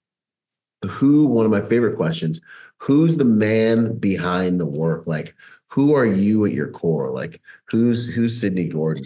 who, 0.86 1.26
one 1.28 1.46
of 1.46 1.52
my 1.52 1.62
favorite 1.62 1.98
questions, 1.98 2.40
who's 2.78 3.18
the 3.18 3.26
man 3.26 3.98
behind 3.98 4.60
the 4.60 4.66
work? 4.66 5.06
Like, 5.06 5.36
who 5.68 5.94
are 5.94 6.06
you 6.06 6.46
at 6.46 6.54
your 6.54 6.70
core? 6.70 7.12
Like, 7.12 7.42
who's, 7.70 8.08
who's 8.08 8.40
Sidney 8.40 8.70
Gordon? 8.70 9.06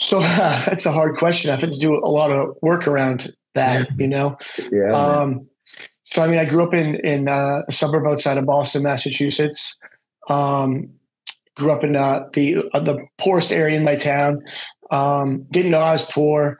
So 0.00 0.18
uh, 0.20 0.64
that's 0.66 0.86
a 0.86 0.92
hard 0.92 1.16
question. 1.16 1.50
I've 1.50 1.60
had 1.60 1.70
to 1.70 1.78
do 1.78 1.94
a 1.94 2.10
lot 2.10 2.30
of 2.30 2.56
work 2.60 2.88
around 2.88 3.32
that, 3.54 3.88
you 3.98 4.08
know? 4.08 4.36
Yeah. 4.72 4.92
Um, 4.92 5.46
so 6.14 6.22
I 6.22 6.28
mean, 6.28 6.38
I 6.38 6.44
grew 6.44 6.62
up 6.62 6.72
in 6.72 6.94
in 7.00 7.28
uh, 7.28 7.62
a 7.66 7.72
suburb 7.72 8.06
outside 8.06 8.38
of 8.38 8.46
Boston, 8.46 8.84
Massachusetts. 8.84 9.76
Um, 10.28 10.90
grew 11.56 11.72
up 11.72 11.82
in 11.82 11.96
uh, 11.96 12.26
the 12.34 12.70
uh, 12.72 12.78
the 12.78 13.04
poorest 13.18 13.50
area 13.50 13.76
in 13.76 13.82
my 13.82 13.96
town. 13.96 14.44
Um, 14.92 15.44
didn't 15.50 15.72
know 15.72 15.80
I 15.80 15.90
was 15.90 16.04
poor. 16.04 16.56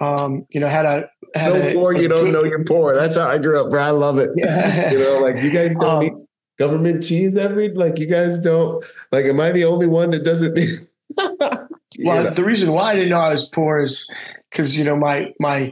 Um, 0.00 0.46
you 0.48 0.58
know, 0.58 0.68
had 0.68 0.86
a 0.86 1.04
had 1.34 1.44
so 1.44 1.54
a, 1.54 1.74
poor 1.74 1.92
you 1.92 2.08
don't 2.08 2.32
know 2.32 2.44
you're 2.44 2.64
poor. 2.64 2.94
That's 2.94 3.18
how 3.18 3.28
I 3.28 3.36
grew 3.36 3.60
up, 3.60 3.68
bro. 3.68 3.82
I 3.82 3.90
love 3.90 4.16
it. 4.16 4.30
Yeah. 4.36 4.90
you 4.92 4.98
know, 5.00 5.18
like 5.18 5.42
you 5.42 5.50
guys 5.50 5.74
don't 5.78 5.84
Um, 5.84 6.02
eat 6.02 6.12
government 6.58 7.04
cheese 7.04 7.36
every 7.36 7.74
like 7.74 7.98
you 7.98 8.06
guys 8.06 8.40
don't 8.40 8.82
like. 9.12 9.26
Am 9.26 9.38
I 9.38 9.52
the 9.52 9.66
only 9.66 9.86
one 9.86 10.12
that 10.12 10.24
doesn't? 10.24 10.58
Well, 12.00 12.24
know. 12.24 12.30
the 12.30 12.42
reason 12.42 12.72
why 12.72 12.90
I 12.90 12.94
didn't 12.96 13.10
know 13.10 13.20
I 13.20 13.30
was 13.30 13.48
poor 13.48 13.78
is 13.78 14.10
because 14.50 14.76
you 14.76 14.82
know 14.82 14.96
my 14.96 15.32
my 15.38 15.70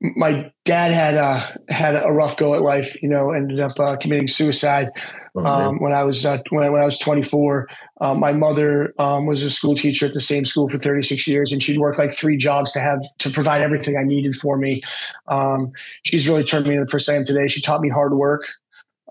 my 0.00 0.50
dad 0.64 0.92
had 0.92 1.16
uh 1.16 1.40
had 1.68 1.94
a 1.94 2.12
rough 2.12 2.36
go 2.36 2.54
at 2.54 2.62
life. 2.62 3.00
You 3.02 3.08
know, 3.08 3.30
ended 3.30 3.60
up 3.60 3.78
uh, 3.78 3.96
committing 3.96 4.28
suicide 4.28 4.90
Oh, 5.36 5.44
um, 5.44 5.78
when 5.78 5.92
I 5.92 6.02
was 6.02 6.26
uh, 6.26 6.38
when, 6.50 6.64
I, 6.64 6.70
when 6.70 6.82
I 6.82 6.84
was 6.84 6.98
24. 6.98 7.68
Um, 8.00 8.18
my 8.18 8.32
mother 8.32 8.92
um, 8.98 9.26
was 9.26 9.42
a 9.42 9.50
school 9.50 9.76
teacher 9.76 10.06
at 10.06 10.12
the 10.12 10.20
same 10.20 10.44
school 10.44 10.68
for 10.68 10.78
36 10.78 11.26
years, 11.28 11.52
and 11.52 11.62
she'd 11.62 11.78
work 11.78 11.98
like 11.98 12.12
three 12.12 12.36
jobs 12.36 12.72
to 12.72 12.80
have 12.80 13.00
to 13.18 13.30
provide 13.30 13.62
everything 13.62 13.96
I 13.96 14.02
needed 14.02 14.34
for 14.34 14.56
me. 14.56 14.82
Um, 15.28 15.70
she's 16.02 16.28
really 16.28 16.42
turned 16.42 16.66
me 16.66 16.74
into 16.74 16.84
the 16.84 16.90
person 16.90 17.14
I 17.14 17.18
am 17.18 17.24
today. 17.24 17.46
She 17.46 17.60
taught 17.60 17.80
me 17.80 17.88
hard 17.88 18.14
work. 18.14 18.42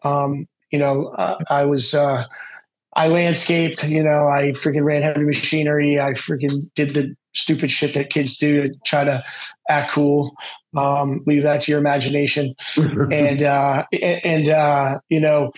Um, 0.04 0.46
you 0.72 0.80
know, 0.80 1.08
uh, 1.18 1.40
I 1.50 1.66
was. 1.66 1.94
Uh, 1.94 2.26
I 2.96 3.08
landscaped, 3.08 3.88
you 3.88 4.04
know, 4.04 4.28
I 4.28 4.50
freaking 4.50 4.84
ran 4.84 5.04
heavy 5.04 5.24
machinery. 5.24 6.02
I 6.02 6.14
freaking 6.14 6.70
did 6.76 6.96
the 6.96 7.16
stupid 7.34 7.70
shit 7.70 7.94
that 7.94 8.10
kids 8.10 8.36
do 8.36 8.64
to 8.64 8.76
try 8.84 9.04
to 9.04 9.24
act 9.70 9.92
cool. 9.92 10.36
Um, 10.76 11.24
leave 11.26 11.44
that 11.44 11.62
to 11.62 11.72
your 11.72 11.80
imagination 11.80 12.54
and 12.78 13.42
uh, 13.42 13.86
and 14.02 14.50
uh, 14.50 15.00
you 15.10 15.20
know, 15.20 15.52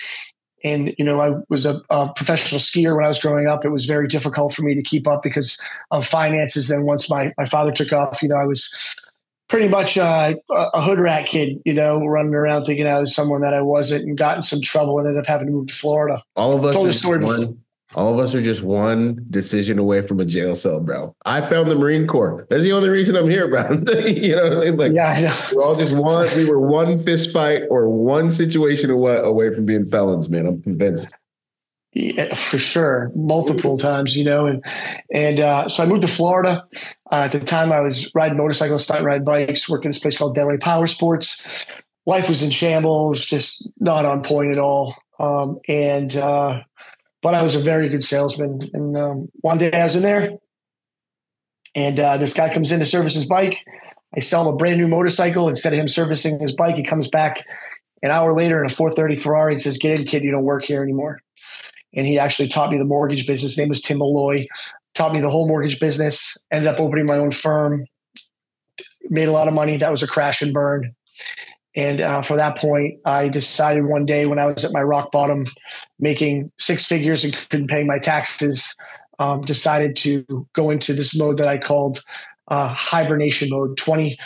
and 0.63 0.93
you 0.97 1.05
know, 1.05 1.19
I 1.21 1.31
was 1.49 1.65
a, 1.65 1.81
a, 1.89 2.13
professional 2.13 2.59
skier 2.59 2.95
when 2.95 3.05
I 3.05 3.07
was 3.07 3.19
growing 3.19 3.47
up. 3.47 3.65
It 3.65 3.69
was 3.69 3.85
very 3.85 4.07
difficult 4.07 4.53
for 4.53 4.61
me 4.61 4.75
to 4.75 4.83
keep 4.83 5.07
up 5.07 5.23
because 5.23 5.59
of 5.89 6.05
finances. 6.05 6.69
And 6.69 6.85
once 6.85 7.09
my 7.09 7.33
my 7.37 7.45
father 7.45 7.71
took 7.71 7.91
off, 7.93 8.21
you 8.21 8.29
know, 8.29 8.35
I 8.35 8.45
was 8.45 8.69
pretty 9.49 9.67
much 9.67 9.97
uh, 9.97 10.33
a 10.49 10.81
hood 10.81 10.99
rat 10.99 11.27
kid, 11.27 11.61
you 11.65 11.73
know, 11.73 12.05
running 12.05 12.33
around 12.33 12.63
thinking 12.63 12.87
I 12.87 12.99
was 12.99 13.13
someone 13.13 13.41
that 13.41 13.53
I 13.53 13.61
wasn't, 13.61 14.05
and 14.05 14.17
got 14.17 14.37
in 14.37 14.43
some 14.43 14.61
trouble 14.61 14.97
and 14.97 15.07
ended 15.07 15.21
up 15.21 15.27
having 15.27 15.47
to 15.47 15.53
move 15.53 15.67
to 15.67 15.73
Florida. 15.73 16.23
all 16.35 16.55
of 16.55 16.63
us 16.63 16.73
Told 16.73 16.87
the 16.87 16.93
story 16.93 17.19
one, 17.19 17.61
all 17.95 18.13
of 18.13 18.19
us 18.19 18.33
are 18.33 18.41
just 18.41 18.63
one 18.63 19.25
decision 19.29 19.79
away 19.79 20.01
from 20.01 20.19
a 20.19 20.25
jail 20.25 20.55
cell, 20.55 20.81
bro. 20.81 21.15
I 21.25 21.41
found 21.41 21.69
the 21.69 21.75
Marine 21.75 22.07
Corps. 22.07 22.47
That's 22.49 22.63
the 22.63 22.71
only 22.71 22.89
reason 22.89 23.15
I'm 23.15 23.29
here, 23.29 23.47
bro. 23.47 23.63
you 24.07 24.35
know 24.35 24.43
what 24.43 24.57
I 24.57 24.71
mean? 24.71 24.77
Like 24.77 24.91
Yeah, 24.93 25.07
I 25.07 25.21
know. 25.21 25.35
we're 25.53 25.63
all 25.63 25.75
just 25.75 25.93
one. 25.93 26.29
We 26.35 26.49
were 26.49 26.59
one 26.59 26.99
fist 26.99 27.31
fight 27.33 27.63
or 27.69 27.89
one 27.89 28.29
situation 28.29 28.89
away 28.89 29.17
away 29.17 29.53
from 29.53 29.65
being 29.65 29.85
felons, 29.85 30.29
man. 30.29 30.45
I'm 30.45 30.61
convinced. 30.61 31.13
Yeah, 31.93 32.33
for 32.35 32.57
sure, 32.57 33.11
multiple 33.15 33.77
times, 33.77 34.15
you 34.15 34.23
know, 34.23 34.45
and 34.45 34.63
and 35.13 35.41
uh, 35.41 35.67
so 35.67 35.83
I 35.83 35.85
moved 35.85 36.03
to 36.03 36.07
Florida. 36.07 36.63
Uh, 37.11 37.15
at 37.25 37.33
the 37.33 37.39
time, 37.41 37.73
I 37.73 37.81
was 37.81 38.09
riding 38.15 38.37
motorcycles, 38.37 38.83
starting 38.83 39.05
ride 39.05 39.25
bikes, 39.25 39.67
worked 39.67 39.83
in 39.83 39.89
this 39.89 39.99
place 39.99 40.17
called 40.17 40.37
Delray 40.37 40.61
Power 40.61 40.87
Sports. 40.87 41.45
Life 42.05 42.29
was 42.29 42.43
in 42.43 42.51
shambles, 42.51 43.25
just 43.25 43.67
not 43.79 44.05
on 44.05 44.23
point 44.23 44.53
at 44.53 44.57
all. 44.57 44.95
Um, 45.19 45.59
and 45.67 46.15
uh, 46.15 46.61
but 47.21 47.35
I 47.35 47.41
was 47.41 47.55
a 47.55 47.59
very 47.59 47.89
good 47.89 48.03
salesman. 48.03 48.69
And 48.73 48.97
um, 48.97 49.29
one 49.41 49.57
day 49.57 49.71
I 49.71 49.83
was 49.83 49.95
in 49.95 50.03
there, 50.03 50.31
and 51.75 51.99
uh, 51.99 52.17
this 52.17 52.33
guy 52.33 52.53
comes 52.53 52.71
in 52.71 52.79
to 52.79 52.85
service 52.85 53.15
his 53.15 53.25
bike. 53.25 53.57
I 54.15 54.19
sell 54.19 54.47
him 54.47 54.53
a 54.53 54.57
brand 54.57 54.77
new 54.77 54.87
motorcycle. 54.87 55.47
Instead 55.47 55.73
of 55.73 55.79
him 55.79 55.87
servicing 55.87 56.39
his 56.39 56.53
bike, 56.53 56.75
he 56.75 56.83
comes 56.83 57.07
back 57.07 57.45
an 58.03 58.11
hour 58.11 58.33
later 58.33 58.59
in 58.59 58.69
a 58.69 58.73
430 58.73 59.15
Ferrari 59.15 59.53
and 59.53 59.61
says, 59.61 59.77
"Get 59.77 59.99
in, 59.99 60.05
kid. 60.05 60.23
You 60.23 60.31
don't 60.31 60.43
work 60.43 60.65
here 60.65 60.83
anymore." 60.83 61.19
and 61.93 62.07
he 62.07 62.17
actually 62.17 62.47
taught 62.47 62.71
me 62.71 62.77
the 62.77 62.85
mortgage 62.85 63.27
business. 63.27 63.51
His 63.51 63.57
name 63.57 63.69
was 63.69 63.81
Tim 63.81 63.99
Malloy. 63.99 64.47
Taught 64.95 65.13
me 65.13 65.21
the 65.21 65.29
whole 65.29 65.47
mortgage 65.47 65.79
business. 65.79 66.37
Ended 66.51 66.67
up 66.67 66.79
opening 66.79 67.05
my 67.05 67.17
own 67.17 67.31
firm. 67.31 67.85
Made 69.09 69.27
a 69.27 69.31
lot 69.31 69.47
of 69.47 69.53
money. 69.53 69.77
That 69.77 69.91
was 69.91 70.03
a 70.03 70.07
crash 70.07 70.41
and 70.41 70.53
burn. 70.53 70.93
And 71.75 72.01
uh, 72.01 72.21
for 72.21 72.35
that 72.35 72.57
point, 72.57 72.99
I 73.05 73.29
decided 73.29 73.85
one 73.85 74.05
day 74.05 74.25
when 74.25 74.39
I 74.39 74.45
was 74.45 74.65
at 74.65 74.73
my 74.73 74.81
rock 74.81 75.11
bottom, 75.11 75.45
making 75.99 76.51
six 76.59 76.85
figures 76.85 77.23
and 77.23 77.33
couldn't 77.49 77.69
pay 77.69 77.83
my 77.83 77.97
taxes, 77.97 78.75
um, 79.19 79.41
decided 79.41 79.95
to 79.97 80.47
go 80.53 80.69
into 80.69 80.93
this 80.93 81.17
mode 81.17 81.37
that 81.37 81.47
I 81.47 81.57
called 81.57 82.01
uh, 82.49 82.67
hibernation 82.67 83.49
mode. 83.49 83.77
20, 83.77 84.17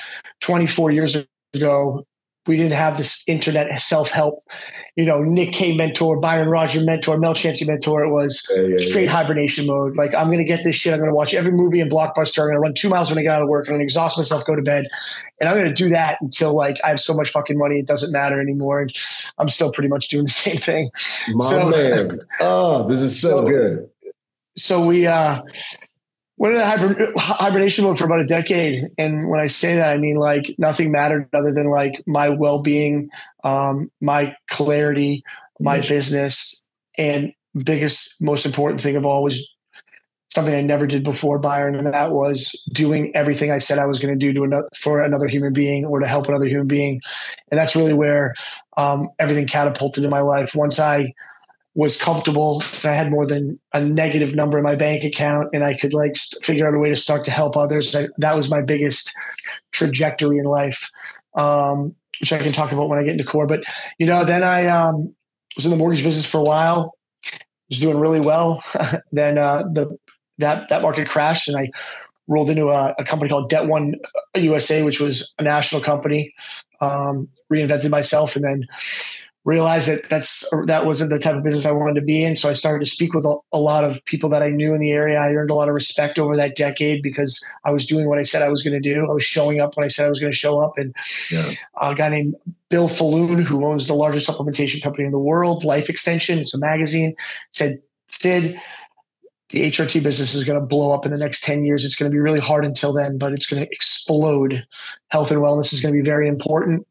24 0.42 0.92
years 0.92 1.26
ago, 1.54 2.06
we 2.48 2.58
didn't 2.58 2.74
have 2.74 2.98
this 2.98 3.24
internet 3.28 3.82
self-help, 3.82 4.44
you 4.96 5.06
know, 5.06 5.24
Nick 5.24 5.52
K 5.54 5.76
mentor, 5.76 6.20
Byron 6.20 6.48
Roger 6.50 6.82
mentor, 6.82 7.18
Mel 7.18 7.34
Chancey 7.34 7.66
mentor. 7.66 8.04
It 8.04 8.10
was 8.12 8.48
Yeah, 8.56 8.62
yeah, 8.64 8.78
straight 8.78 9.10
hibernation 9.10 9.66
mode. 9.66 9.96
Like 9.96 10.14
I'm 10.14 10.30
gonna 10.30 10.44
get 10.44 10.64
this 10.64 10.76
shit. 10.76 10.94
I'm 10.94 11.00
gonna 11.00 11.14
watch 11.14 11.34
every 11.34 11.52
movie 11.52 11.80
in 11.80 11.90
Blockbuster. 11.90 12.40
I'm 12.44 12.48
gonna 12.50 12.60
run 12.60 12.74
two 12.74 12.90
miles 12.90 13.10
when 13.10 13.18
I 13.18 13.24
get 13.24 13.32
out 13.34 13.42
of 13.42 13.50
work. 13.50 13.68
I'm 13.68 13.74
gonna 13.74 13.84
exhaust 13.84 14.18
myself, 14.18 14.46
go 14.46 14.56
to 14.56 14.62
bed, 14.62 14.86
and 15.40 15.50
I'm 15.50 15.58
gonna 15.58 15.74
do 15.74 15.90
that 15.90 16.18
until 16.22 16.56
like 16.56 16.78
I 16.84 16.90
have 16.90 17.00
so 17.00 17.14
much 17.14 17.32
fucking 17.32 17.58
money 17.58 17.80
it 17.80 17.88
doesn't 17.88 18.12
matter 18.12 18.40
anymore. 18.40 18.82
And 18.82 18.94
I'm 19.38 19.50
still 19.50 19.72
pretty 19.72 19.90
much 19.90 20.10
doing 20.10 20.26
the 20.26 20.30
same 20.46 20.58
thing. 20.58 20.90
My 21.34 21.50
So- 21.50 21.70
man. 21.70 22.20
Oh, 22.42 22.88
this 22.88 23.02
is 23.02 23.20
so, 23.20 23.30
So- 23.30 23.48
good. 23.48 23.90
So 24.58 24.86
we 24.86 25.06
uh, 25.06 25.42
went 26.38 26.56
into 26.56 26.66
hiber- 26.66 27.14
hibernation 27.18 27.86
mode 27.86 27.98
for 27.98 28.06
about 28.06 28.22
a 28.22 28.26
decade. 28.26 28.90
And 28.98 29.30
when 29.30 29.40
I 29.40 29.48
say 29.48 29.76
that, 29.76 29.90
I 29.90 29.98
mean 29.98 30.18
like 30.18 30.54
nothing 30.58 30.92
mattered 30.92 31.30
other 31.34 31.54
than 31.54 31.68
like 31.68 31.94
my 32.06 32.30
well 32.30 32.62
being, 32.62 33.10
um, 33.44 33.92
my 34.02 34.36
clarity, 34.50 35.24
my 35.60 35.80
business, 35.80 36.68
and 36.98 37.34
biggest, 37.64 38.16
most 38.20 38.46
important 38.46 38.82
thing 38.82 38.96
of 38.96 39.06
all 39.06 39.24
was 39.24 39.56
something 40.36 40.54
I 40.54 40.62
never 40.62 40.86
did 40.86 41.04
before, 41.04 41.40
Byron, 41.40 41.76
and 41.76 41.88
that 41.88 42.12
was 42.12 42.52
doing 42.74 43.12
everything 43.16 43.52
I 43.52 43.58
said 43.58 43.80
I 43.80 43.86
was 43.86 44.00
going 44.00 44.14
to 44.14 44.20
do 44.20 44.34
to 44.34 44.44
another, 44.44 44.70
for 44.76 45.02
another 45.02 45.28
human 45.28 45.54
being 45.54 45.86
or 45.86 46.00
to 46.00 46.08
help 46.08 46.28
another 46.28 46.46
human 46.46 46.68
being, 46.68 47.00
and 47.50 47.58
that's 47.58 47.76
really 47.76 47.94
where 47.94 48.36
um, 48.76 49.10
everything 49.18 49.48
catapulted 49.48 50.04
in 50.04 50.10
my 50.10 50.20
life. 50.20 50.54
Once 50.54 50.78
I 50.78 51.14
was 51.76 52.02
comfortable, 52.02 52.64
and 52.84 52.92
I 52.92 52.96
had 52.96 53.12
more 53.12 53.26
than 53.26 53.60
a 53.74 53.82
negative 53.82 54.34
number 54.34 54.58
in 54.58 54.64
my 54.64 54.76
bank 54.76 55.04
account, 55.04 55.50
and 55.54 55.64
I 55.64 55.74
could 55.74 55.94
like 55.94 56.16
st- 56.16 56.44
figure 56.44 56.68
out 56.68 56.74
a 56.74 56.80
way 56.80 56.90
to 56.90 56.96
start 56.96 57.26
to 57.26 57.32
help 57.32 57.58
others. 57.58 57.94
I, 57.94 58.08
that 58.18 58.36
was 58.36 58.50
my 58.50 58.62
biggest 58.62 59.12
trajectory 59.74 60.38
in 60.38 60.46
life, 60.46 60.90
um, 61.36 61.94
which 62.22 62.32
I 62.32 62.40
can 62.40 62.54
talk 62.54 62.72
about 62.72 62.88
when 62.88 62.98
I 62.98 63.04
get 63.04 63.12
into 63.12 63.26
core. 63.26 63.46
But 63.46 63.64
you 64.00 64.06
know, 64.06 64.24
then 64.24 64.42
I 64.42 64.68
um, 64.68 65.14
was 65.58 65.66
in 65.66 65.72
the 65.72 65.78
mortgage 65.78 66.04
business 66.04 66.26
for 66.26 66.38
a 66.38 66.44
while, 66.44 66.94
was 67.70 67.82
doing 67.82 68.00
really 68.00 68.22
well. 68.22 68.64
then 69.12 69.38
uh, 69.38 69.64
the 69.64 69.98
that 70.38 70.70
that 70.70 70.82
market 70.82 71.10
crashed, 71.10 71.50
and 71.50 71.58
I 71.58 71.70
rolled 72.28 72.50
into 72.50 72.70
a, 72.70 72.96
a, 72.98 73.04
company 73.06 73.30
called 73.30 73.50
Debt 73.50 73.68
One 73.68 73.96
USA, 74.36 74.82
which 74.82 75.00
was 75.00 75.34
a 75.38 75.44
national 75.44 75.82
company. 75.82 76.34
Um, 76.80 77.30
reinvented 77.52 77.90
myself, 77.90 78.38
and 78.38 78.46
then 78.46 78.66
realized 79.46 79.88
that 79.88 80.10
that's 80.10 80.44
that 80.66 80.86
wasn't 80.86 81.12
the 81.12 81.20
type 81.20 81.36
of 81.36 81.44
business 81.44 81.68
I 81.68 81.72
wanted 81.72 81.94
to 81.96 82.02
be 82.02 82.24
in. 82.24 82.36
So 82.36 82.50
I 82.50 82.54
started 82.54 82.84
to 82.84 82.90
speak 82.90 83.14
with 83.14 83.26
a, 83.26 83.38
a, 83.54 83.60
lot 83.60 83.84
of 83.84 84.04
people 84.06 84.28
that 84.32 84.42
I 84.42 84.50
knew 84.50 84.74
in 84.74 84.80
the 84.80 84.92
area. 84.92 85.20
I 85.20 85.32
earned 85.34 85.52
a 85.52 85.56
lot 85.56 85.70
of 85.70 85.76
respect 85.76 86.18
over 86.18 86.36
that 86.36 86.56
decade 86.56 87.04
because 87.04 87.44
I 87.64 87.72
was 87.72 87.86
doing 87.86 88.10
what 88.10 88.18
I 88.18 88.24
said 88.24 88.42
I 88.42 88.50
was 88.50 88.64
going 88.64 88.74
to 88.74 88.80
do. 88.80 89.08
I 89.08 89.14
was 89.14 89.24
showing 89.24 89.62
up 89.62 89.78
when 89.78 89.86
I 89.86 89.88
said 89.88 90.08
I 90.08 90.10
was 90.10 90.20
going 90.20 90.32
to 90.32 90.38
show 90.38 90.60
up. 90.60 90.74
And 90.78 90.96
yeah. 91.32 91.52
a 91.80 91.94
guy 91.94 92.10
named 92.10 92.36
Bill 92.70 92.90
Faloon, 92.90 93.44
who 93.44 93.64
owns 93.66 93.86
the 93.86 93.94
largest 93.94 94.28
supplementation 94.28 94.82
company 94.82 95.06
in 95.06 95.12
the 95.12 95.20
world, 95.20 95.64
Life 95.64 95.90
Extension, 95.90 96.40
it's 96.40 96.56
a 96.56 96.60
magazine, 96.60 97.16
said, 97.54 97.78
Sid, 98.08 98.60
the 99.52 99.62
HRT 99.62 100.02
business 100.02 100.34
is 100.34 100.44
going 100.44 100.60
to 100.60 100.66
blow 100.66 100.92
up 100.92 101.06
in 101.06 101.12
the 101.12 101.20
next 101.20 101.44
10 101.44 101.64
years. 101.64 101.86
It's 101.86 101.96
going 101.96 102.12
to 102.12 102.16
be 102.16 102.20
really 102.20 102.40
hard 102.40 102.66
until 102.66 102.92
then, 102.94 103.20
but 103.20 103.32
it's 103.32 103.48
going 103.48 103.64
to 103.64 103.72
explode. 103.72 104.66
Health 105.10 105.30
and 105.30 105.40
wellness 105.40 105.72
is 105.72 105.82
going 105.82 105.94
to 105.94 106.02
be 106.02 106.06
very 106.06 106.28
important. 106.28 106.88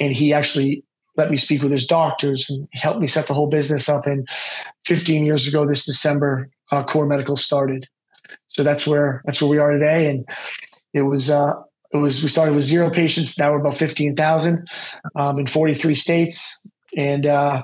And 0.00 0.12
he 0.12 0.32
actually 0.32 0.84
let 1.16 1.30
me 1.30 1.36
speak 1.36 1.62
with 1.62 1.72
his 1.72 1.86
doctors 1.86 2.48
and 2.48 2.66
helped 2.72 3.00
me 3.00 3.06
set 3.06 3.26
the 3.26 3.34
whole 3.34 3.48
business 3.48 3.88
up. 3.88 4.06
And 4.06 4.26
15 4.86 5.24
years 5.24 5.46
ago, 5.46 5.66
this 5.66 5.84
December, 5.84 6.48
uh, 6.70 6.84
Core 6.84 7.06
Medical 7.06 7.36
started. 7.36 7.86
So 8.48 8.62
that's 8.62 8.86
where 8.86 9.22
that's 9.24 9.40
where 9.40 9.50
we 9.50 9.58
are 9.58 9.72
today. 9.72 10.08
And 10.08 10.26
it 10.94 11.02
was 11.02 11.30
uh, 11.30 11.54
it 11.92 11.98
was 11.98 12.22
we 12.22 12.28
started 12.28 12.54
with 12.54 12.64
zero 12.64 12.90
patients. 12.90 13.38
Now 13.38 13.52
we're 13.52 13.60
about 13.60 13.76
15,000 13.76 14.66
um, 15.16 15.38
in 15.38 15.46
43 15.46 15.94
states. 15.94 16.62
And 16.96 17.26
uh, 17.26 17.62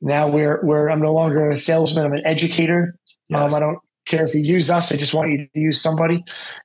now 0.00 0.28
we're 0.28 0.60
we're 0.64 0.90
I'm 0.90 1.00
no 1.00 1.12
longer 1.12 1.50
a 1.50 1.58
salesman. 1.58 2.04
I'm 2.04 2.12
an 2.12 2.26
educator. 2.26 2.96
Yes. 3.28 3.52
Um, 3.52 3.54
I 3.54 3.60
don't 3.60 3.78
care 4.06 4.24
if 4.24 4.34
you 4.34 4.42
use 4.42 4.70
us. 4.70 4.92
I 4.92 4.96
just 4.96 5.14
want 5.14 5.30
you 5.30 5.38
to 5.38 5.60
use 5.60 5.80
somebody. 5.80 6.24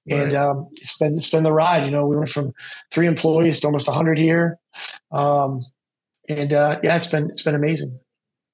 Right. 0.09 0.23
And 0.23 0.35
um, 0.35 0.67
it's 0.73 0.97
been 0.97 1.15
it's 1.15 1.29
been 1.29 1.43
the 1.43 1.53
ride. 1.53 1.85
You 1.85 1.91
know, 1.91 2.05
we 2.05 2.17
went 2.17 2.29
from 2.29 2.53
three 2.91 3.07
employees 3.07 3.59
to 3.61 3.67
almost 3.67 3.87
100 3.87 4.17
here. 4.17 4.57
Um, 5.11 5.61
and 6.29 6.53
uh, 6.53 6.79
yeah, 6.83 6.95
it's 6.95 7.07
been 7.07 7.29
it's 7.29 7.43
been 7.43 7.55
amazing. 7.55 7.99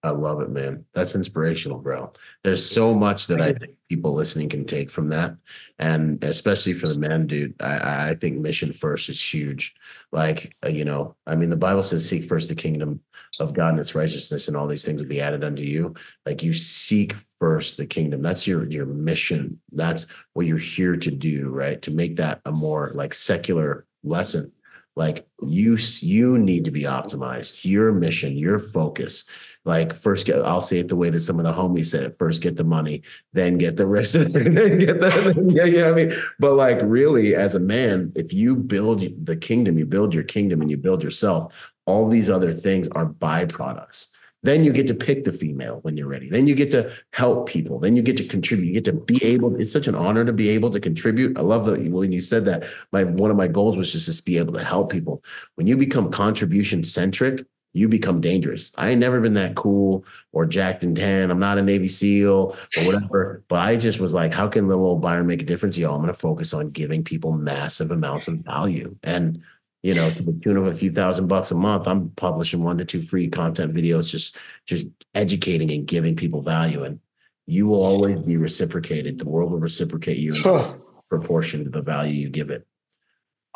I 0.06 0.12
love 0.12 0.40
it, 0.42 0.52
man. 0.52 0.86
That's 0.94 1.16
inspirational, 1.16 1.80
bro. 1.80 2.14
There's 2.44 2.64
so 2.64 2.94
much 2.94 3.26
that 3.26 3.42
I 3.42 3.54
think 3.54 3.74
people 3.90 4.14
listening 4.14 4.50
can 4.50 4.64
take 4.64 4.92
from 4.92 5.10
that. 5.10 5.36
And 5.80 6.24
especially 6.24 6.74
for 6.74 6.88
the 6.88 7.00
men, 7.00 7.26
dude, 7.26 7.56
I, 7.60 8.10
I 8.10 8.16
think 8.16 8.38
mission 8.38 8.72
first 8.72 9.10
is 9.10 9.20
huge. 9.20 9.74
Like, 10.12 10.56
uh, 10.64 10.70
you 10.70 10.86
know, 10.86 11.16
I 11.26 11.36
mean, 11.36 11.50
the 11.50 11.58
Bible 11.58 11.82
says, 11.82 12.08
seek 12.08 12.26
first 12.26 12.50
the 12.50 12.56
kingdom 12.56 13.02
of 13.40 13.56
God 13.56 13.70
and 13.70 13.80
its 13.80 13.96
righteousness, 13.96 14.48
and 14.48 14.56
all 14.56 14.68
these 14.68 14.86
things 14.86 15.02
will 15.02 15.10
be 15.10 15.22
added 15.22 15.44
unto 15.44 15.64
you. 15.64 15.96
Like, 16.24 16.44
you 16.44 16.54
seek 16.54 17.16
first 17.40 17.78
the 17.78 17.88
kingdom. 17.88 18.22
That's 18.22 18.46
your 18.46 18.70
your 18.70 18.86
mission. 18.86 19.60
That's 19.72 20.06
what 20.34 20.46
you're 20.46 20.60
here 20.60 20.96
to 20.98 21.10
do, 21.10 21.50
right? 21.50 21.82
To 21.82 21.90
make 21.90 22.18
that 22.18 22.42
a 22.46 22.52
more 22.52 22.92
like 22.94 23.16
secular 23.16 23.88
lesson 24.04 24.52
like 24.96 25.28
you 25.42 25.78
you 26.00 26.38
need 26.38 26.66
to 26.66 26.72
be 26.72 26.84
optimized. 26.84 27.66
Your 27.66 27.92
mission 27.92 28.38
your 28.38 28.60
focus. 28.60 29.26
Like 29.66 29.94
first 29.96 30.28
get 30.28 30.38
i'll 30.42 30.62
say 30.62 30.78
it 30.78 30.90
the 30.90 30.96
way 30.96 31.10
that 31.10 31.22
some 31.22 31.40
of 31.40 31.44
the 31.44 31.52
homies 31.52 31.88
said 31.88 32.04
it 32.04 32.20
first 32.20 32.44
get 32.44 32.56
the 32.56 32.64
money 32.64 33.02
then 33.34 33.58
get 33.58 33.78
the 33.78 33.88
rest 33.88 34.14
of 34.14 34.28
it 34.28 34.34
then 34.54 34.78
get 34.78 35.02
the 35.02 35.44
yeah 35.48 35.66
you 35.66 35.80
know 35.80 35.92
what 35.92 36.00
i 36.00 36.06
mean? 36.06 36.18
But 36.38 36.54
like 36.54 36.80
really 36.84 37.34
as 37.34 37.56
a 37.56 37.60
man 37.60 38.12
if 38.16 38.32
you 38.32 38.56
build 38.56 39.26
the 39.26 39.36
kingdom 39.36 39.80
you 39.80 39.88
build 39.88 40.14
your 40.14 40.24
kingdom 40.24 40.62
and 40.62 40.70
you 40.70 40.78
build 40.78 41.04
yourself 41.04 41.52
all 41.88 42.08
these 42.08 42.30
other 42.30 42.54
things 42.54 42.88
are 42.90 43.08
byproducts 43.08 44.12
then 44.46 44.64
you 44.64 44.72
get 44.72 44.88
to 44.88 44.94
pick 44.94 45.24
the 45.24 45.32
female 45.32 45.80
when 45.82 45.98
you're 45.98 46.08
ready. 46.08 46.30
Then 46.30 46.48
you 46.48 46.56
get 46.56 46.72
to 46.72 46.92
help 47.12 47.48
people. 47.50 47.80
Then 47.80 47.96
you 47.96 48.02
get 48.02 48.18
to 48.18 48.28
contribute. 48.28 48.68
You 48.68 48.74
get 48.74 48.86
to 48.86 48.94
be 48.94 49.24
able. 49.24 49.56
It's 49.60 49.72
such 49.72 49.88
an 49.88 49.96
honor 49.96 50.26
to 50.26 50.34
be 50.34 50.50
able 50.50 50.70
to 50.72 50.80
contribute. 50.80 51.38
I 51.38 51.42
love 51.42 51.66
that 51.66 51.92
when 51.92 52.12
you 52.12 52.22
said 52.22 52.46
that. 52.46 52.66
My 52.92 53.04
one 53.04 53.32
of 53.32 53.38
my 53.38 53.48
goals 53.48 53.78
was 53.78 53.92
just 53.92 54.18
to 54.18 54.24
be 54.24 54.38
able 54.38 54.54
to 54.54 54.64
help 54.64 54.92
people. 54.92 55.24
When 55.56 55.68
you 55.68 55.78
become 55.78 56.12
contribution 56.12 56.84
centric, 56.84 57.46
you 57.76 57.90
become 57.90 58.22
dangerous. 58.22 58.72
I 58.78 58.90
ain't 58.90 59.02
never 59.02 59.20
been 59.20 59.34
that 59.34 59.56
cool 59.56 60.06
or 60.32 60.46
jacked 60.46 60.84
and 60.84 60.96
tan. 60.96 61.30
I'm 61.30 61.40
not 61.40 61.58
a 61.58 61.62
Navy 61.62 61.90
SEAL 61.90 62.56
or 62.78 62.84
whatever. 62.86 63.44
but 63.50 63.60
I 63.60 63.76
just 63.76 64.00
was 64.00 64.14
like, 64.14 64.32
how 64.32 64.48
can 64.48 64.70
little 64.70 64.86
old 64.86 65.02
Byron 65.02 65.28
make 65.28 65.42
a 65.42 65.46
difference? 65.46 65.78
Yo, 65.78 65.94
I'm 65.94 66.02
going 66.02 66.08
to 66.08 66.14
focus 66.14 66.54
on 66.54 66.70
giving 66.70 67.04
people 67.04 67.34
massive 67.34 67.92
amounts 67.92 68.30
of 68.30 68.36
value. 68.40 68.96
And 69.04 69.44
you 69.86 69.94
know, 69.94 70.10
to 70.10 70.24
the 70.24 70.34
tune 70.34 70.58
of 70.58 70.66
a 70.66 70.74
few 70.74 70.92
thousand 70.92 71.28
bucks 71.28 71.52
a 71.52 71.56
month, 71.56 71.88
I'm 71.88 72.10
publishing 72.16 72.64
one 72.64 72.80
to 72.80 72.86
two 72.86 73.04
free 73.04 73.30
content 73.30 73.72
videos, 73.72 74.10
just 74.10 74.36
just 74.66 74.88
educating 75.14 75.70
and 75.70 75.86
giving 75.86 76.16
people 76.16 76.42
value. 76.42 76.84
And 76.84 77.00
you 77.46 77.68
will 77.68 77.84
always 77.84 78.18
be 78.18 78.36
reciprocated. 78.36 79.20
The 79.20 79.30
world 79.30 79.52
will 79.52 79.60
reciprocate 79.60 80.18
you 80.18 80.34
in 80.34 80.82
proportion 81.08 81.66
to 81.66 81.70
the 81.70 81.84
value 81.84 82.16
you 82.16 82.30
give 82.30 82.50
it. 82.50 82.66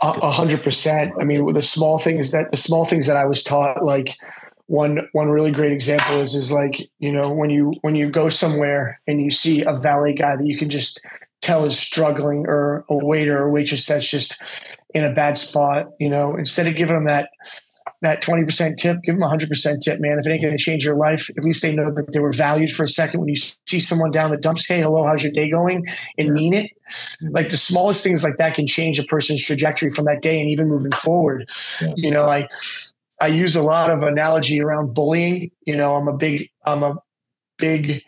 A 0.04 0.30
hundred 0.30 0.62
percent. 0.62 1.14
I 1.20 1.24
mean, 1.24 1.52
the 1.52 1.64
small 1.64 1.98
things 1.98 2.32
that 2.32 2.52
the 2.52 2.58
small 2.58 2.86
things 2.86 3.08
that 3.08 3.18
I 3.18 3.26
was 3.26 3.42
taught, 3.42 3.84
like 3.84 4.16
one 4.68 5.10
one 5.14 5.30
really 5.30 5.52
great 5.52 5.72
example 5.72 6.22
is 6.22 6.36
is 6.36 6.52
like 6.52 6.92
you 7.00 7.12
know 7.12 7.34
when 7.34 7.50
you 7.50 7.74
when 7.82 7.96
you 7.96 8.08
go 8.08 8.30
somewhere 8.30 9.02
and 9.08 9.20
you 9.20 9.32
see 9.32 9.64
a 9.64 9.76
valet 9.76 10.14
guy 10.14 10.36
that 10.36 10.46
you 10.46 10.60
can 10.60 10.70
just 10.70 11.02
tell 11.42 11.66
is 11.66 11.80
struggling 11.80 12.46
or 12.46 12.86
a 12.88 13.04
waiter 13.04 13.36
or 13.36 13.50
waitress 13.50 13.88
that's 13.88 14.08
just 14.08 14.40
in 14.94 15.04
a 15.04 15.14
bad 15.14 15.38
spot, 15.38 15.88
you 16.00 16.10
know, 16.10 16.36
instead 16.36 16.68
of 16.68 16.76
giving 16.76 16.96
them 16.96 17.06
that 17.06 17.30
that 18.02 18.24
20% 18.24 18.78
tip, 18.78 18.98
give 19.04 19.16
them 19.16 19.24
a 19.24 19.30
100% 19.30 19.82
tip, 19.82 20.00
man. 20.00 20.20
If 20.20 20.26
it 20.26 20.32
ain't 20.32 20.42
going 20.42 20.56
to 20.56 20.64
change 20.64 20.86
your 20.86 20.96
life, 20.96 21.30
at 21.38 21.44
least 21.44 21.62
they 21.62 21.76
know 21.76 21.94
that 21.94 22.14
they 22.14 22.20
were 22.20 22.32
valued 22.32 22.72
for 22.72 22.84
a 22.84 22.88
second. 22.88 23.20
When 23.20 23.30
you 23.30 23.36
see 23.36 23.80
someone 23.80 24.12
down 24.12 24.32
the 24.32 24.38
dumps, 24.38 24.66
hey, 24.66 24.82
hello, 24.82 25.06
how's 25.06 25.24
your 25.24 25.34
day 25.34 25.50
going? 25.50 25.86
And 26.18 26.34
mean 26.34 26.54
it. 26.54 26.72
Like 27.32 27.50
the 27.50 27.58
smallest 27.58 28.04
things 28.04 28.24
like 28.24 28.38
that 28.38 28.54
can 28.54 28.68
change 28.68 29.00
a 29.00 29.04
person's 29.04 29.44
trajectory 29.44 29.92
from 29.92 30.06
that 30.06 30.22
day 30.22 30.40
and 30.40 30.50
even 30.50 30.70
moving 30.70 30.92
forward. 30.92 31.50
Yeah. 31.82 31.94
You 31.98 32.12
know, 32.12 32.26
like 32.26 32.50
I 33.20 33.28
use 33.28 33.56
a 33.58 33.62
lot 33.62 33.90
of 33.90 34.02
analogy 34.02 34.62
around 34.62 34.94
bullying. 34.94 35.52
You 35.66 35.76
know, 35.76 35.96
I'm 35.96 36.08
a 36.08 36.16
big, 36.16 36.50
I'm 36.66 36.84
a 36.84 36.96
big 37.58 38.02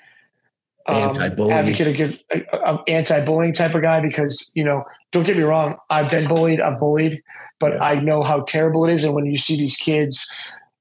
um, 0.87 1.17
advocate 1.17 1.87
of 2.31 2.39
uh, 2.53 2.77
anti-bullying 2.87 3.53
type 3.53 3.75
of 3.75 3.81
guy 3.81 3.99
because 3.99 4.51
you 4.53 4.63
know 4.63 4.83
don't 5.11 5.25
get 5.25 5.37
me 5.37 5.43
wrong 5.43 5.77
i've 5.89 6.09
been 6.09 6.27
bullied 6.27 6.59
i've 6.59 6.79
bullied 6.79 7.21
but 7.59 7.73
yeah. 7.73 7.83
i 7.83 7.95
know 7.95 8.23
how 8.23 8.41
terrible 8.41 8.85
it 8.85 8.93
is 8.93 9.03
and 9.03 9.13
when 9.13 9.25
you 9.25 9.37
see 9.37 9.55
these 9.57 9.77
kids 9.77 10.29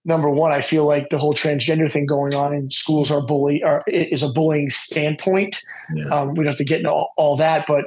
number 0.05 0.31
one 0.31 0.53
i 0.53 0.61
feel 0.61 0.87
like 0.87 1.09
the 1.11 1.19
whole 1.19 1.35
transgender 1.35 1.91
thing 1.91 2.07
going 2.07 2.35
on 2.35 2.55
in 2.55 2.71
schools 2.71 3.11
are 3.11 3.21
bully 3.21 3.63
or 3.63 3.83
is 3.87 4.23
a 4.23 4.29
bullying 4.29 4.71
standpoint 4.71 5.61
yeah. 5.95 6.07
um, 6.07 6.31
we 6.31 6.37
don't 6.37 6.47
have 6.47 6.57
to 6.57 6.65
get 6.65 6.79
into 6.79 6.91
all, 6.91 7.13
all, 7.17 7.37
that 7.37 7.67
but 7.67 7.85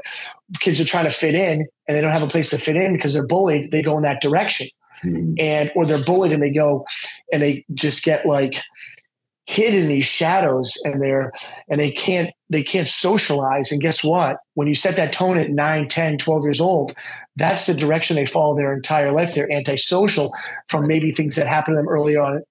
kids 0.59 0.79
are 0.79 0.85
trying 0.85 1.05
to 1.05 1.11
fit 1.11 1.33
in 1.33 1.67
and 1.87 1.97
they 1.97 2.01
don't 2.01 2.11
have 2.11 2.23
a 2.23 2.27
place 2.27 2.49
to 2.49 2.57
fit 2.57 2.75
in 2.75 2.93
because 2.93 3.13
they're 3.13 3.25
bullied 3.25 3.71
they 3.71 3.81
go 3.81 3.97
in 3.97 4.03
that 4.03 4.21
direction 4.21 4.67
mm-hmm. 5.03 5.33
and 5.39 5.71
or 5.75 5.85
they're 5.85 6.03
bullied 6.03 6.31
and 6.31 6.43
they 6.43 6.51
go 6.51 6.85
and 7.31 7.41
they 7.41 7.65
just 7.73 8.03
get 8.03 8.25
like 8.25 8.61
hid 9.45 9.73
in 9.73 9.87
these 9.87 10.05
shadows 10.05 10.73
and 10.85 11.01
they're 11.01 11.31
and 11.69 11.79
they 11.79 11.91
can't 11.91 12.31
they 12.49 12.63
can't 12.63 12.87
socialize. 12.87 13.71
And 13.71 13.81
guess 13.81 14.03
what? 14.03 14.37
When 14.53 14.67
you 14.67 14.75
set 14.75 14.95
that 14.95 15.13
tone 15.13 15.37
at 15.37 15.49
9 15.49 15.87
10 15.87 16.17
12 16.17 16.43
years 16.43 16.61
old 16.61 16.93
that's 17.35 17.65
the 17.65 17.73
direction 17.73 18.15
they 18.15 18.25
follow 18.25 18.55
their 18.55 18.73
entire 18.73 19.11
life. 19.11 19.33
They're 19.33 19.51
antisocial 19.51 20.31
from 20.69 20.87
maybe 20.87 21.11
things 21.11 21.35
that 21.35 21.47
happen 21.47 21.73
to 21.73 21.79
them 21.79 21.89
early 21.89 22.15
on 22.15 22.43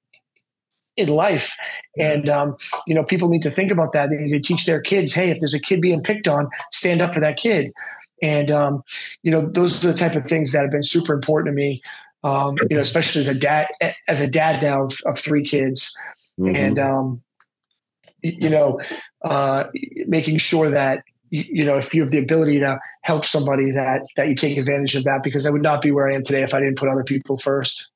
in 0.96 1.08
life. 1.08 1.54
And 1.98 2.28
um, 2.28 2.56
you 2.86 2.94
know 2.94 3.04
people 3.04 3.28
need 3.28 3.42
to 3.42 3.50
think 3.50 3.70
about 3.70 3.92
that. 3.92 4.10
They 4.10 4.16
need 4.16 4.32
to 4.32 4.40
teach 4.40 4.66
their 4.66 4.80
kids 4.80 5.14
hey 5.14 5.30
if 5.30 5.40
there's 5.40 5.54
a 5.54 5.60
kid 5.60 5.80
being 5.80 6.02
picked 6.02 6.28
on 6.28 6.48
stand 6.70 7.00
up 7.00 7.14
for 7.14 7.20
that 7.20 7.38
kid. 7.38 7.72
And 8.22 8.50
um, 8.50 8.82
you 9.22 9.30
know 9.30 9.48
those 9.48 9.84
are 9.84 9.92
the 9.92 9.98
type 9.98 10.14
of 10.14 10.26
things 10.26 10.52
that 10.52 10.62
have 10.62 10.70
been 10.70 10.84
super 10.84 11.14
important 11.14 11.52
to 11.52 11.56
me 11.56 11.80
um, 12.24 12.56
you 12.70 12.76
know 12.76 12.82
especially 12.82 13.20
as 13.20 13.28
a 13.28 13.34
dad 13.34 13.68
as 14.08 14.20
a 14.20 14.28
dad 14.28 14.62
now 14.62 14.84
of, 14.84 14.92
of 15.06 15.18
three 15.18 15.44
kids 15.44 15.92
mm-hmm. 16.38 16.54
and 16.54 16.78
um, 16.78 17.22
you 18.22 18.50
know, 18.50 18.80
uh, 19.24 19.64
making 20.06 20.38
sure 20.38 20.70
that 20.70 21.04
you 21.30 21.64
know 21.64 21.78
if 21.78 21.94
you 21.94 22.02
have 22.02 22.10
the 22.10 22.18
ability 22.18 22.60
to 22.60 22.78
help 23.02 23.24
somebody 23.24 23.70
that 23.70 24.02
that 24.16 24.28
you 24.28 24.34
take 24.34 24.58
advantage 24.58 24.94
of 24.94 25.04
that 25.04 25.22
because 25.22 25.46
I 25.46 25.50
would 25.50 25.62
not 25.62 25.82
be 25.82 25.90
where 25.90 26.10
I 26.10 26.14
am 26.14 26.22
today 26.22 26.42
if 26.42 26.54
I 26.54 26.60
didn't 26.60 26.78
put 26.78 26.88
other 26.88 27.04
people 27.04 27.38
first. 27.38 27.90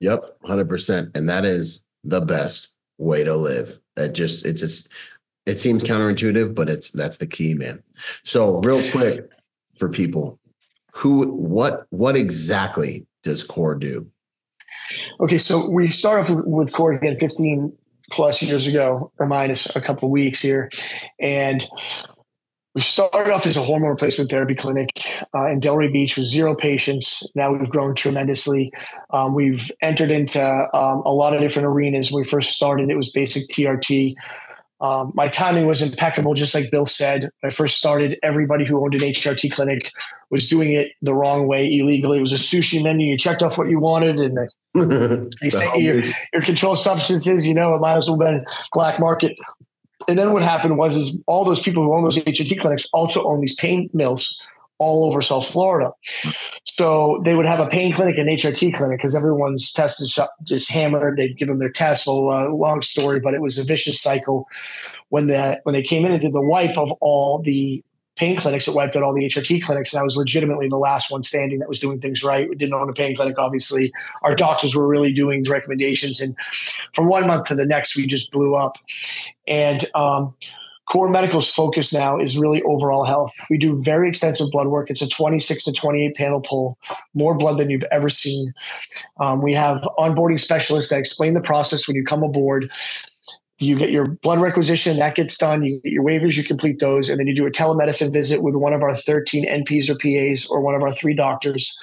Yep, 0.00 0.36
hundred 0.44 0.68
percent, 0.68 1.10
and 1.14 1.28
that 1.28 1.44
is 1.44 1.84
the 2.04 2.20
best 2.20 2.76
way 2.98 3.24
to 3.24 3.36
live. 3.36 3.78
That 3.96 4.14
just 4.14 4.44
it's 4.46 4.60
just 4.60 4.90
it 5.46 5.58
seems 5.58 5.84
counterintuitive, 5.84 6.54
but 6.54 6.68
it's 6.68 6.90
that's 6.90 7.18
the 7.18 7.26
key, 7.26 7.54
man. 7.54 7.82
So 8.24 8.60
real 8.60 8.88
quick 8.90 9.28
for 9.76 9.88
people 9.88 10.38
who 10.92 11.28
what 11.28 11.86
what 11.90 12.16
exactly 12.16 13.06
does 13.22 13.44
core 13.44 13.74
do 13.74 14.10
Okay, 15.20 15.38
so 15.38 15.70
we 15.70 15.88
start 15.90 16.30
off 16.30 16.44
with 16.44 16.72
Core 16.72 16.92
again 16.92 17.16
15 17.16 17.72
plus 18.10 18.42
years 18.42 18.66
ago, 18.66 19.12
or 19.18 19.26
minus 19.26 19.74
a 19.76 19.80
couple 19.80 20.10
weeks 20.10 20.40
here. 20.40 20.68
And 21.20 21.66
we 22.74 22.80
started 22.80 23.32
off 23.32 23.46
as 23.46 23.56
a 23.56 23.62
hormone 23.62 23.90
replacement 23.90 24.30
therapy 24.30 24.54
clinic 24.54 24.90
uh, 25.34 25.50
in 25.50 25.60
Delray 25.60 25.92
Beach 25.92 26.16
with 26.16 26.26
zero 26.26 26.54
patients. 26.54 27.28
Now 27.34 27.52
we've 27.52 27.68
grown 27.68 27.94
tremendously. 27.94 28.72
Um, 29.10 29.34
we've 29.34 29.72
entered 29.82 30.10
into 30.10 30.40
um, 30.40 31.02
a 31.04 31.12
lot 31.12 31.34
of 31.34 31.40
different 31.40 31.66
arenas. 31.66 32.12
When 32.12 32.20
we 32.20 32.28
first 32.28 32.50
started, 32.50 32.90
it 32.90 32.96
was 32.96 33.10
basic 33.10 33.48
TRT. 33.48 34.14
Um, 34.80 35.12
my 35.14 35.28
timing 35.28 35.66
was 35.66 35.82
impeccable, 35.82 36.34
just 36.34 36.54
like 36.54 36.70
Bill 36.70 36.86
said. 36.86 37.22
When 37.22 37.30
I 37.44 37.50
first 37.50 37.76
started, 37.76 38.18
everybody 38.22 38.64
who 38.64 38.82
owned 38.82 38.94
an 38.94 39.00
HRT 39.00 39.52
clinic 39.52 39.90
was 40.30 40.48
doing 40.48 40.72
it 40.72 40.92
the 41.02 41.14
wrong 41.14 41.46
way 41.46 41.66
illegally. 41.70 42.18
It 42.18 42.22
was 42.22 42.32
a 42.32 42.36
sushi 42.36 42.82
menu. 42.82 43.10
You 43.10 43.18
checked 43.18 43.42
off 43.42 43.58
what 43.58 43.68
you 43.68 43.78
wanted, 43.78 44.18
and 44.18 44.38
they, 44.38 45.28
they 45.42 45.50
sent 45.50 45.76
you 45.76 45.94
your, 45.94 46.02
your 46.32 46.42
controlled 46.42 46.78
substances. 46.78 47.46
You 47.46 47.54
know, 47.54 47.74
it 47.74 47.80
might 47.80 47.96
as 47.96 48.08
well 48.08 48.18
have 48.20 48.26
been 48.26 48.46
black 48.72 48.98
market. 48.98 49.36
And 50.08 50.18
then 50.18 50.32
what 50.32 50.42
happened 50.42 50.78
was, 50.78 50.96
is 50.96 51.22
all 51.26 51.44
those 51.44 51.60
people 51.60 51.82
who 51.82 51.94
own 51.94 52.02
those 52.02 52.16
HRT 52.16 52.60
clinics 52.60 52.86
also 52.92 53.22
own 53.24 53.40
these 53.40 53.54
pain 53.54 53.90
mills 53.92 54.40
all 54.80 55.04
over 55.04 55.22
South 55.22 55.46
Florida. 55.46 55.92
So 56.64 57.20
they 57.22 57.36
would 57.36 57.46
have 57.46 57.60
a 57.60 57.66
pain 57.66 57.94
clinic 57.94 58.16
and 58.18 58.28
HRT 58.28 58.74
clinic 58.74 58.98
because 58.98 59.14
everyone's 59.14 59.72
test 59.72 60.00
is 60.00 60.18
just 60.42 60.70
hammered. 60.70 61.18
They'd 61.18 61.36
give 61.36 61.48
them 61.48 61.58
their 61.58 61.70
test. 61.70 62.06
Well, 62.06 62.30
uh, 62.30 62.48
long 62.48 62.82
story, 62.82 63.20
but 63.20 63.34
it 63.34 63.42
was 63.42 63.58
a 63.58 63.64
vicious 63.64 64.00
cycle. 64.00 64.48
When 65.10 65.26
the 65.26 65.60
when 65.64 65.74
they 65.74 65.82
came 65.82 66.04
in 66.06 66.12
and 66.12 66.20
did 66.20 66.32
the 66.32 66.40
wipe 66.40 66.78
of 66.78 66.90
all 67.00 67.42
the 67.42 67.84
pain 68.16 68.36
clinics, 68.36 68.66
it 68.68 68.74
wiped 68.74 68.96
out 68.96 69.02
all 69.02 69.14
the 69.14 69.26
HRT 69.26 69.62
clinics, 69.62 69.92
and 69.92 70.00
I 70.00 70.04
was 70.04 70.16
legitimately 70.16 70.68
the 70.68 70.76
last 70.76 71.10
one 71.10 71.22
standing 71.22 71.58
that 71.58 71.68
was 71.68 71.78
doing 71.78 72.00
things 72.00 72.24
right. 72.24 72.48
We 72.48 72.54
didn't 72.54 72.74
own 72.74 72.88
a 72.88 72.92
pain 72.92 73.14
clinic, 73.16 73.38
obviously. 73.38 73.92
Our 74.22 74.34
doctors 74.34 74.74
were 74.74 74.86
really 74.86 75.12
doing 75.12 75.42
the 75.42 75.50
recommendations, 75.50 76.20
and 76.20 76.34
from 76.94 77.08
one 77.08 77.26
month 77.26 77.46
to 77.46 77.54
the 77.54 77.66
next, 77.66 77.96
we 77.96 78.06
just 78.06 78.30
blew 78.32 78.54
up. 78.54 78.76
And 79.46 79.84
um, 79.94 80.34
Core 80.90 81.08
Medical's 81.08 81.48
focus 81.48 81.92
now 81.92 82.18
is 82.18 82.36
really 82.36 82.62
overall 82.64 83.04
health. 83.04 83.32
We 83.48 83.58
do 83.58 83.80
very 83.80 84.08
extensive 84.08 84.48
blood 84.50 84.66
work. 84.66 84.90
It's 84.90 85.00
a 85.00 85.08
26 85.08 85.64
to 85.64 85.72
28 85.72 86.16
panel 86.16 86.40
pull, 86.40 86.78
more 87.14 87.36
blood 87.36 87.60
than 87.60 87.70
you've 87.70 87.84
ever 87.92 88.10
seen. 88.10 88.52
Um, 89.20 89.40
we 89.40 89.54
have 89.54 89.82
onboarding 89.98 90.40
specialists 90.40 90.90
that 90.90 90.98
explain 90.98 91.34
the 91.34 91.40
process 91.40 91.86
when 91.86 91.94
you 91.94 92.04
come 92.04 92.24
aboard. 92.24 92.70
You 93.60 93.76
get 93.78 93.90
your 93.90 94.06
blood 94.06 94.40
requisition, 94.40 94.96
that 94.96 95.14
gets 95.14 95.36
done. 95.36 95.62
You 95.62 95.80
get 95.80 95.92
your 95.92 96.02
waivers, 96.02 96.36
you 96.36 96.42
complete 96.42 96.80
those, 96.80 97.08
and 97.08 97.20
then 97.20 97.28
you 97.28 97.36
do 97.36 97.46
a 97.46 97.50
telemedicine 97.52 98.12
visit 98.12 98.42
with 98.42 98.56
one 98.56 98.72
of 98.72 98.82
our 98.82 98.96
13 98.96 99.46
NPs 99.48 99.88
or 99.90 99.94
PAs 99.94 100.46
or 100.46 100.60
one 100.60 100.74
of 100.74 100.82
our 100.82 100.92
three 100.92 101.14
doctors. 101.14 101.76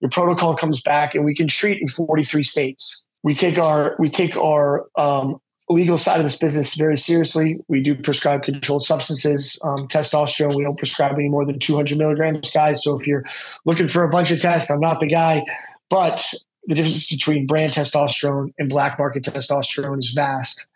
Your 0.00 0.10
protocol 0.10 0.54
comes 0.54 0.82
back, 0.82 1.14
and 1.14 1.24
we 1.24 1.34
can 1.34 1.48
treat 1.48 1.80
in 1.80 1.88
43 1.88 2.42
states. 2.42 3.06
We 3.22 3.34
take 3.34 3.58
our 3.58 3.96
we 3.98 4.10
take 4.10 4.36
our 4.36 4.86
um, 4.96 5.40
legal 5.70 5.96
side 5.96 6.18
of 6.18 6.24
this 6.24 6.36
business 6.36 6.74
very 6.74 6.98
seriously. 6.98 7.58
We 7.68 7.82
do 7.82 7.94
prescribe 7.94 8.42
controlled 8.42 8.84
substances, 8.84 9.58
um, 9.64 9.88
testosterone. 9.88 10.54
We 10.54 10.62
don't 10.62 10.76
prescribe 10.76 11.14
any 11.14 11.28
more 11.28 11.46
than 11.46 11.58
200 11.58 11.96
milligrams, 11.96 12.50
guys. 12.50 12.82
So 12.84 12.98
if 13.00 13.06
you're 13.06 13.24
looking 13.64 13.86
for 13.86 14.04
a 14.04 14.10
bunch 14.10 14.30
of 14.30 14.40
tests, 14.40 14.70
I'm 14.70 14.80
not 14.80 15.00
the 15.00 15.06
guy. 15.06 15.42
But 15.88 16.32
the 16.66 16.74
difference 16.74 17.08
between 17.08 17.46
brand 17.46 17.72
testosterone 17.72 18.52
and 18.58 18.68
black 18.68 18.98
market 18.98 19.24
testosterone 19.24 19.98
is 19.98 20.10
vast. 20.10 20.70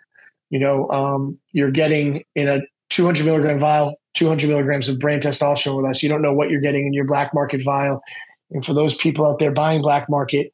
You 0.50 0.58
know, 0.58 0.88
um, 0.90 1.38
you're 1.52 1.70
getting 1.70 2.24
in 2.34 2.48
a 2.48 2.60
200 2.90 3.24
milligram 3.26 3.58
vial, 3.58 3.96
200 4.14 4.48
milligrams 4.48 4.88
of 4.88 4.98
brand 4.98 5.22
testosterone 5.22 5.76
with 5.76 5.90
us. 5.90 6.02
You 6.02 6.08
don't 6.08 6.22
know 6.22 6.32
what 6.32 6.50
you're 6.50 6.60
getting 6.60 6.86
in 6.86 6.94
your 6.94 7.04
black 7.04 7.34
market 7.34 7.62
vial. 7.62 8.02
And 8.50 8.64
for 8.64 8.72
those 8.72 8.94
people 8.94 9.26
out 9.26 9.38
there 9.38 9.52
buying 9.52 9.82
black 9.82 10.08
market, 10.08 10.52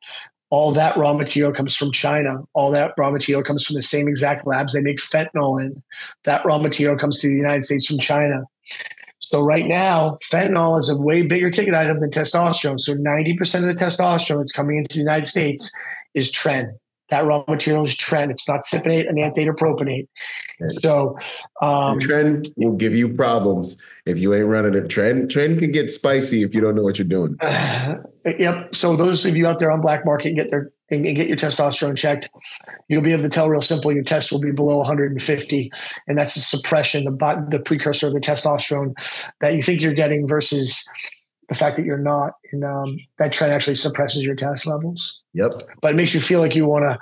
all 0.54 0.70
that 0.70 0.96
raw 0.96 1.12
material 1.12 1.52
comes 1.52 1.74
from 1.74 1.90
China. 1.90 2.36
All 2.52 2.70
that 2.70 2.92
raw 2.96 3.10
material 3.10 3.42
comes 3.42 3.66
from 3.66 3.74
the 3.74 3.82
same 3.82 4.06
exact 4.06 4.46
labs 4.46 4.72
they 4.72 4.80
make 4.80 4.98
fentanyl 4.98 5.60
in. 5.60 5.82
That 6.26 6.44
raw 6.44 6.58
material 6.58 6.96
comes 6.96 7.18
to 7.18 7.26
the 7.26 7.34
United 7.34 7.64
States 7.64 7.86
from 7.86 7.98
China. 7.98 8.44
So 9.18 9.40
right 9.40 9.66
now, 9.66 10.16
fentanyl 10.32 10.78
is 10.78 10.88
a 10.88 10.96
way 10.96 11.22
bigger 11.22 11.50
ticket 11.50 11.74
item 11.74 11.98
than 11.98 12.12
testosterone. 12.12 12.78
So 12.78 12.94
90% 12.94 13.62
of 13.62 13.62
the 13.62 13.74
testosterone 13.74 14.38
that's 14.38 14.52
coming 14.52 14.78
into 14.78 14.94
the 14.94 15.00
United 15.00 15.26
States 15.26 15.72
is 16.14 16.32
tren. 16.32 16.74
That 17.10 17.24
raw 17.24 17.44
material 17.46 17.84
is 17.84 17.94
tren. 17.96 18.30
It's 18.30 18.48
not 18.48 18.62
cypionate, 18.64 19.08
enanthate, 19.08 19.46
or 19.46 19.54
propionate. 19.54 20.08
So 20.80 21.18
um, 21.60 21.98
tren 22.00 22.50
will 22.56 22.76
give 22.76 22.94
you 22.94 23.12
problems 23.12 23.80
if 24.06 24.18
you 24.18 24.34
ain't 24.34 24.46
running 24.46 24.74
a 24.74 24.82
tren. 24.82 25.26
Tren 25.26 25.58
can 25.58 25.70
get 25.70 25.90
spicy 25.90 26.42
if 26.42 26.54
you 26.54 26.60
don't 26.60 26.74
know 26.74 26.82
what 26.82 26.98
you're 26.98 27.06
doing. 27.06 27.36
Uh, 27.40 27.96
yep. 28.38 28.74
So 28.74 28.96
those 28.96 29.26
of 29.26 29.36
you 29.36 29.46
out 29.46 29.58
there 29.58 29.70
on 29.70 29.80
black 29.80 30.06
market 30.06 30.34
get 30.34 30.50
their 30.50 30.72
and, 30.90 31.06
and 31.06 31.16
get 31.16 31.28
your 31.28 31.36
testosterone 31.36 31.96
checked. 31.96 32.28
You'll 32.88 33.02
be 33.02 33.12
able 33.12 33.22
to 33.22 33.28
tell 33.28 33.48
real 33.48 33.62
simple 33.62 33.92
your 33.92 34.04
test 34.04 34.30
will 34.30 34.40
be 34.40 34.52
below 34.52 34.78
150, 34.78 35.72
and 36.06 36.18
that's 36.18 36.34
the 36.34 36.40
suppression, 36.40 37.04
the 37.04 37.46
the 37.48 37.60
precursor 37.60 38.06
of 38.06 38.12
the 38.12 38.20
testosterone 38.20 38.94
that 39.40 39.54
you 39.54 39.62
think 39.62 39.80
you're 39.80 39.94
getting 39.94 40.28
versus 40.28 40.86
the 41.48 41.54
fact 41.54 41.76
that 41.76 41.84
you're 41.84 41.98
not, 41.98 42.32
and 42.52 42.64
um, 42.64 42.98
that 43.18 43.32
tren 43.32 43.48
actually 43.48 43.76
suppresses 43.76 44.24
your 44.24 44.34
test 44.34 44.66
levels. 44.66 45.22
Yep. 45.34 45.62
But 45.80 45.92
it 45.92 45.96
makes 45.96 46.14
you 46.14 46.20
feel 46.20 46.40
like 46.40 46.54
you 46.54 46.66
want 46.66 46.84
to, 46.84 46.98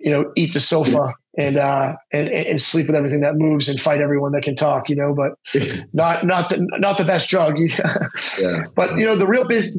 you 0.00 0.10
know, 0.10 0.32
eat 0.36 0.52
the 0.52 0.60
sofa 0.60 1.14
and 1.38 1.56
uh 1.56 1.96
and, 2.12 2.28
and 2.28 2.60
sleep 2.60 2.86
with 2.86 2.96
everything 2.96 3.20
that 3.20 3.36
moves 3.36 3.66
and 3.68 3.80
fight 3.80 4.00
everyone 4.00 4.32
that 4.32 4.42
can 4.42 4.54
talk. 4.54 4.88
You 4.88 4.96
know, 4.96 5.14
but 5.14 5.32
not 5.92 6.24
not 6.24 6.50
the 6.50 6.58
not 6.78 6.98
the 6.98 7.04
best 7.04 7.30
drug. 7.30 7.58
yeah. 8.40 8.64
But 8.74 8.96
you 8.96 9.04
know, 9.04 9.16
the 9.16 9.26
real 9.26 9.46
business. 9.46 9.78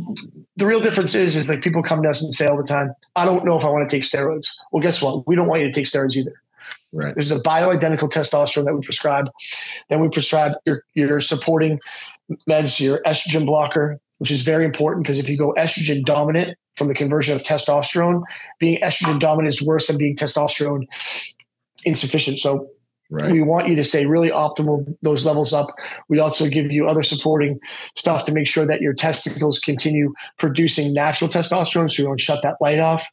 The 0.55 0.67
real 0.67 0.81
difference 0.81 1.15
is, 1.15 1.35
is 1.35 1.49
like 1.49 1.63
people 1.63 1.81
come 1.81 2.03
to 2.03 2.09
us 2.09 2.21
and 2.21 2.31
say 2.31 2.45
all 2.45 2.57
the 2.57 2.63
time, 2.63 2.93
"I 3.15 3.25
don't 3.25 3.43
know 3.43 3.57
if 3.57 3.65
I 3.65 3.69
want 3.69 3.89
to 3.89 3.95
take 3.95 4.03
steroids." 4.03 4.49
Well, 4.71 4.83
guess 4.83 5.01
what? 5.01 5.25
We 5.25 5.35
don't 5.35 5.47
want 5.47 5.61
you 5.61 5.67
to 5.67 5.73
take 5.73 5.85
steroids 5.85 6.15
either. 6.15 6.33
Right. 6.91 7.15
This 7.15 7.25
is 7.25 7.31
a 7.31 7.41
bioidentical 7.41 8.07
testosterone 8.07 8.65
that 8.65 8.75
we 8.75 8.81
prescribe. 8.81 9.31
Then 9.89 9.99
we 9.99 10.09
prescribe 10.09 10.53
your 10.63 10.83
your 10.93 11.21
supporting 11.21 11.79
meds, 12.47 12.79
your 12.79 13.01
estrogen 13.03 13.47
blocker, 13.47 13.99
which 14.23 14.31
is 14.31 14.43
very 14.43 14.63
important 14.63 15.03
because 15.03 15.19
if 15.19 15.27
you 15.27 15.37
go 15.37 15.53
estrogen 15.57 16.01
dominant 16.05 16.57
from 16.75 16.87
the 16.87 16.93
conversion 16.93 17.35
of 17.35 17.43
testosterone, 17.43 18.23
being 18.57 18.79
estrogen 18.81 19.19
dominant 19.19 19.53
is 19.53 19.61
worse 19.61 19.87
than 19.87 19.97
being 19.97 20.15
testosterone 20.15 20.85
insufficient. 21.83 22.39
So 22.39 22.69
Right. 23.09 23.29
We 23.31 23.43
want 23.43 23.67
you 23.67 23.75
to 23.75 23.83
stay 23.83 24.05
really 24.05 24.31
optimal 24.31 24.89
those 25.01 25.25
levels 25.25 25.51
up. 25.51 25.67
We 26.07 26.19
also 26.19 26.47
give 26.47 26.71
you 26.71 26.87
other 26.87 27.03
supporting 27.03 27.59
stuff 27.95 28.23
to 28.25 28.31
make 28.31 28.47
sure 28.47 28.65
that 28.65 28.81
your 28.81 28.93
testicles 28.93 29.59
continue 29.59 30.13
producing 30.39 30.93
natural 30.93 31.29
testosterone 31.29 31.91
so 31.91 32.01
you 32.01 32.07
don't 32.07 32.19
shut 32.19 32.41
that 32.43 32.55
light 32.61 32.79
off. 32.79 33.05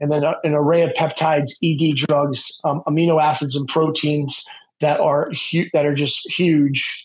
And 0.00 0.10
then 0.10 0.24
a, 0.24 0.36
an 0.42 0.54
array 0.54 0.82
of 0.82 0.90
peptides, 0.94 1.52
ED 1.62 1.94
drugs, 1.94 2.58
um, 2.64 2.82
amino 2.88 3.22
acids, 3.22 3.54
and 3.54 3.68
proteins 3.68 4.44
that 4.80 4.98
are 4.98 5.30
hu- 5.30 5.68
that 5.74 5.84
are 5.84 5.94
just 5.94 6.26
huge 6.32 7.03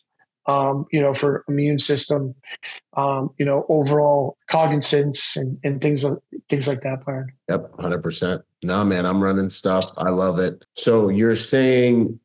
um, 0.50 0.88
you 0.92 1.00
know, 1.00 1.14
for 1.14 1.46
immune 1.48 1.78
system, 1.78 2.34
um, 2.98 3.30
you 3.38 3.46
know, 3.46 3.66
overall 3.70 4.36
cognizance 4.50 5.38
and, 5.38 5.60
and 5.64 5.80
things 5.80 6.04
things 6.50 6.68
like 6.68 6.82
that. 6.82 7.06
Byron. 7.06 7.32
Yep, 7.50 7.80
hundred 7.80 8.02
percent. 8.02 8.42
No, 8.64 8.84
man, 8.84 9.06
I'm 9.06 9.24
running 9.24 9.52
stuff. 9.52 9.92
I 9.98 10.10
love 10.10 10.40
it. 10.40 10.66
So 10.76 11.10
you're 11.10 11.36
saying 11.36 12.20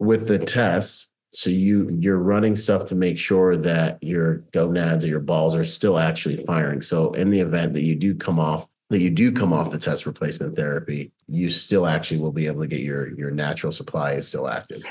with 0.00 0.26
the 0.26 0.38
test, 0.38 1.12
so 1.32 1.50
you 1.50 1.88
you're 2.00 2.18
running 2.18 2.56
stuff 2.56 2.86
to 2.86 2.96
make 2.96 3.16
sure 3.16 3.56
that 3.56 4.02
your 4.02 4.38
gonads 4.52 5.04
or 5.04 5.08
your 5.08 5.20
balls 5.20 5.56
are 5.56 5.64
still 5.64 6.00
actually 6.00 6.44
firing. 6.44 6.82
So 6.82 7.12
in 7.12 7.30
the 7.30 7.40
event 7.40 7.74
that 7.74 7.82
you 7.82 7.94
do 7.94 8.14
come 8.16 8.40
off 8.40 8.66
that 8.88 9.00
you 9.00 9.10
do 9.10 9.30
come 9.30 9.52
off 9.52 9.70
the 9.70 9.78
test 9.78 10.04
replacement 10.04 10.56
therapy, 10.56 11.12
you 11.28 11.48
still 11.48 11.86
actually 11.86 12.18
will 12.18 12.32
be 12.32 12.48
able 12.48 12.62
to 12.62 12.66
get 12.66 12.80
your 12.80 13.16
your 13.16 13.30
natural 13.30 13.70
supply 13.70 14.14
is 14.14 14.26
still 14.26 14.48
active. 14.48 14.82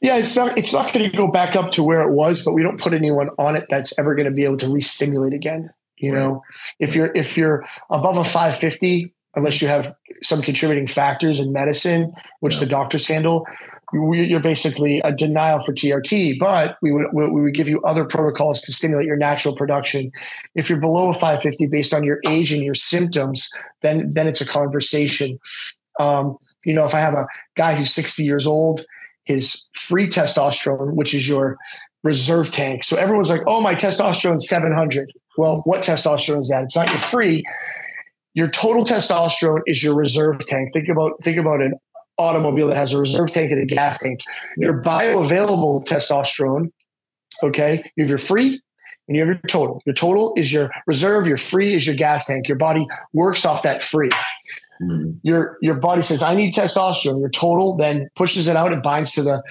Yeah, 0.00 0.16
it's 0.16 0.34
not 0.34 0.56
it's 0.56 0.72
not 0.72 0.92
going 0.94 1.10
to 1.10 1.16
go 1.16 1.30
back 1.30 1.56
up 1.56 1.72
to 1.72 1.82
where 1.82 2.00
it 2.02 2.12
was, 2.12 2.44
but 2.44 2.54
we 2.54 2.62
don't 2.62 2.80
put 2.80 2.94
anyone 2.94 3.28
on 3.38 3.54
it 3.54 3.66
that's 3.68 3.98
ever 3.98 4.14
going 4.14 4.26
to 4.26 4.34
be 4.34 4.44
able 4.44 4.56
to 4.58 4.68
re-stimulate 4.68 5.34
again. 5.34 5.70
You 5.98 6.14
right. 6.14 6.20
know, 6.20 6.42
if 6.78 6.96
you're 6.96 7.12
if 7.14 7.36
you're 7.36 7.64
above 7.90 8.16
a 8.16 8.24
550, 8.24 9.14
unless 9.34 9.60
you 9.60 9.68
have 9.68 9.94
some 10.22 10.40
contributing 10.40 10.86
factors 10.86 11.38
in 11.38 11.52
medicine, 11.52 12.12
which 12.40 12.54
yeah. 12.54 12.60
the 12.60 12.66
doctors 12.66 13.06
handle, 13.06 13.46
you're 13.92 14.40
basically 14.40 15.00
a 15.04 15.12
denial 15.12 15.62
for 15.64 15.72
TRT. 15.72 16.38
But 16.38 16.78
we 16.80 16.92
would 16.92 17.06
we 17.12 17.42
would 17.42 17.54
give 17.54 17.68
you 17.68 17.82
other 17.82 18.04
protocols 18.04 18.62
to 18.62 18.72
stimulate 18.72 19.06
your 19.06 19.16
natural 19.16 19.54
production. 19.54 20.10
If 20.54 20.70
you're 20.70 20.80
below 20.80 21.10
a 21.10 21.14
550 21.14 21.66
based 21.66 21.92
on 21.92 22.04
your 22.04 22.20
age 22.26 22.52
and 22.52 22.62
your 22.62 22.74
symptoms, 22.74 23.50
then 23.82 24.12
then 24.14 24.26
it's 24.26 24.40
a 24.40 24.46
conversation. 24.46 25.38
Um, 25.98 26.38
you 26.64 26.72
know, 26.72 26.86
if 26.86 26.94
I 26.94 27.00
have 27.00 27.14
a 27.14 27.26
guy 27.56 27.74
who's 27.74 27.92
60 27.92 28.24
years 28.24 28.46
old 28.46 28.86
his 29.30 29.68
free 29.74 30.08
testosterone, 30.08 30.94
which 30.94 31.14
is 31.14 31.28
your 31.28 31.56
reserve 32.02 32.50
tank. 32.50 32.82
So 32.84 32.96
everyone's 32.96 33.30
like, 33.30 33.42
oh, 33.46 33.60
my 33.60 33.74
testosterone 33.74 34.40
700. 34.40 35.12
Well, 35.36 35.62
what 35.64 35.82
testosterone 35.82 36.40
is 36.40 36.48
that? 36.48 36.64
It's 36.64 36.76
not 36.76 36.90
your 36.90 36.98
free. 36.98 37.44
Your 38.34 38.48
total 38.50 38.84
testosterone 38.84 39.60
is 39.66 39.82
your 39.82 39.94
reserve 39.94 40.44
tank. 40.46 40.72
Think 40.72 40.88
about 40.88 41.22
think 41.22 41.36
about 41.36 41.60
an 41.60 41.74
automobile 42.18 42.68
that 42.68 42.76
has 42.76 42.92
a 42.92 43.00
reserve 43.00 43.30
tank 43.30 43.50
and 43.50 43.60
a 43.62 43.66
gas 43.66 44.00
tank. 44.00 44.20
Your 44.56 44.82
bioavailable 44.82 45.86
testosterone, 45.86 46.70
okay, 47.42 47.82
you 47.96 48.04
have 48.04 48.08
your 48.08 48.18
free 48.18 48.60
and 49.08 49.16
you 49.16 49.20
have 49.20 49.28
your 49.28 49.40
total. 49.48 49.82
Your 49.86 49.94
total 49.94 50.34
is 50.36 50.52
your 50.52 50.70
reserve, 50.86 51.26
your 51.26 51.38
free 51.38 51.74
is 51.74 51.86
your 51.86 51.96
gas 51.96 52.26
tank. 52.26 52.46
Your 52.46 52.58
body 52.58 52.86
works 53.12 53.44
off 53.44 53.62
that 53.62 53.82
free. 53.82 54.10
Mm-hmm. 54.80 55.10
Your 55.22 55.58
your 55.60 55.74
body 55.74 56.00
says, 56.00 56.22
"I 56.22 56.34
need 56.34 56.54
testosterone." 56.54 57.20
Your 57.20 57.28
total 57.28 57.76
then 57.76 58.08
pushes 58.16 58.48
it 58.48 58.56
out. 58.56 58.72
It 58.72 58.82
binds 58.82 59.12
to 59.12 59.22
the 59.22 59.42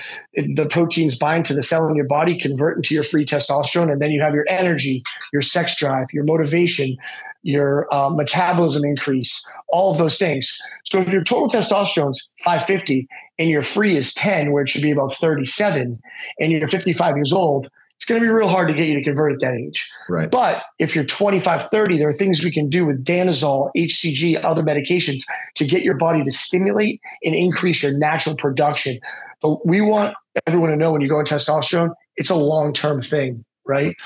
the 0.55 0.67
proteins 0.69 1.15
bind 1.15 1.45
to 1.45 1.53
the 1.53 1.61
cell 1.61 1.87
in 1.87 1.95
your 1.95 2.07
body, 2.07 2.39
convert 2.39 2.77
into 2.77 2.95
your 2.95 3.03
free 3.03 3.25
testosterone, 3.25 3.91
and 3.91 4.01
then 4.01 4.11
you 4.11 4.21
have 4.21 4.33
your 4.33 4.45
energy, 4.49 5.03
your 5.31 5.43
sex 5.43 5.75
drive, 5.75 6.07
your 6.13 6.23
motivation, 6.23 6.97
your 7.43 7.87
uh, 7.93 8.09
metabolism 8.09 8.83
increase, 8.83 9.45
all 9.67 9.91
of 9.91 9.97
those 9.97 10.17
things. 10.17 10.59
So 10.83 10.99
if 10.99 11.11
your 11.11 11.23
total 11.23 11.49
testosterone 11.49 12.11
is 12.11 12.27
550 12.43 13.07
and 13.37 13.49
your 13.49 13.61
free 13.61 13.95
is 13.95 14.13
10, 14.15 14.51
where 14.51 14.63
it 14.63 14.69
should 14.69 14.81
be 14.81 14.91
about 14.91 15.15
37, 15.15 15.99
and 16.39 16.51
you're 16.51 16.67
55 16.67 17.15
years 17.15 17.31
old, 17.31 17.69
it's 17.99 18.05
going 18.05 18.21
to 18.21 18.25
be 18.25 18.31
real 18.31 18.47
hard 18.47 18.69
to 18.69 18.73
get 18.73 18.87
you 18.87 18.95
to 18.95 19.03
convert 19.03 19.33
at 19.33 19.41
that 19.41 19.55
age. 19.55 19.91
Right. 20.07 20.31
But 20.31 20.63
if 20.79 20.95
you're 20.95 21.03
25, 21.03 21.65
30, 21.65 21.97
there 21.97 22.07
are 22.07 22.13
things 22.13 22.41
we 22.41 22.49
can 22.49 22.69
do 22.69 22.85
with 22.85 23.03
danazol, 23.03 23.71
HCG, 23.75 24.41
other 24.41 24.63
medications 24.63 25.23
to 25.55 25.65
get 25.65 25.83
your 25.83 25.97
body 25.97 26.23
to 26.23 26.31
stimulate 26.31 27.01
and 27.25 27.35
increase 27.35 27.83
your 27.83 27.91
natural 27.97 28.37
production. 28.37 28.97
But 29.41 29.65
we 29.65 29.81
want 29.81 30.15
everyone 30.47 30.69
to 30.69 30.77
know 30.77 30.93
when 30.93 31.01
you 31.01 31.09
go 31.09 31.17
on 31.17 31.25
testosterone, 31.25 31.93
it's 32.15 32.29
a 32.29 32.35
long 32.35 32.71
term 32.71 33.01
thing, 33.01 33.43
right? 33.67 33.97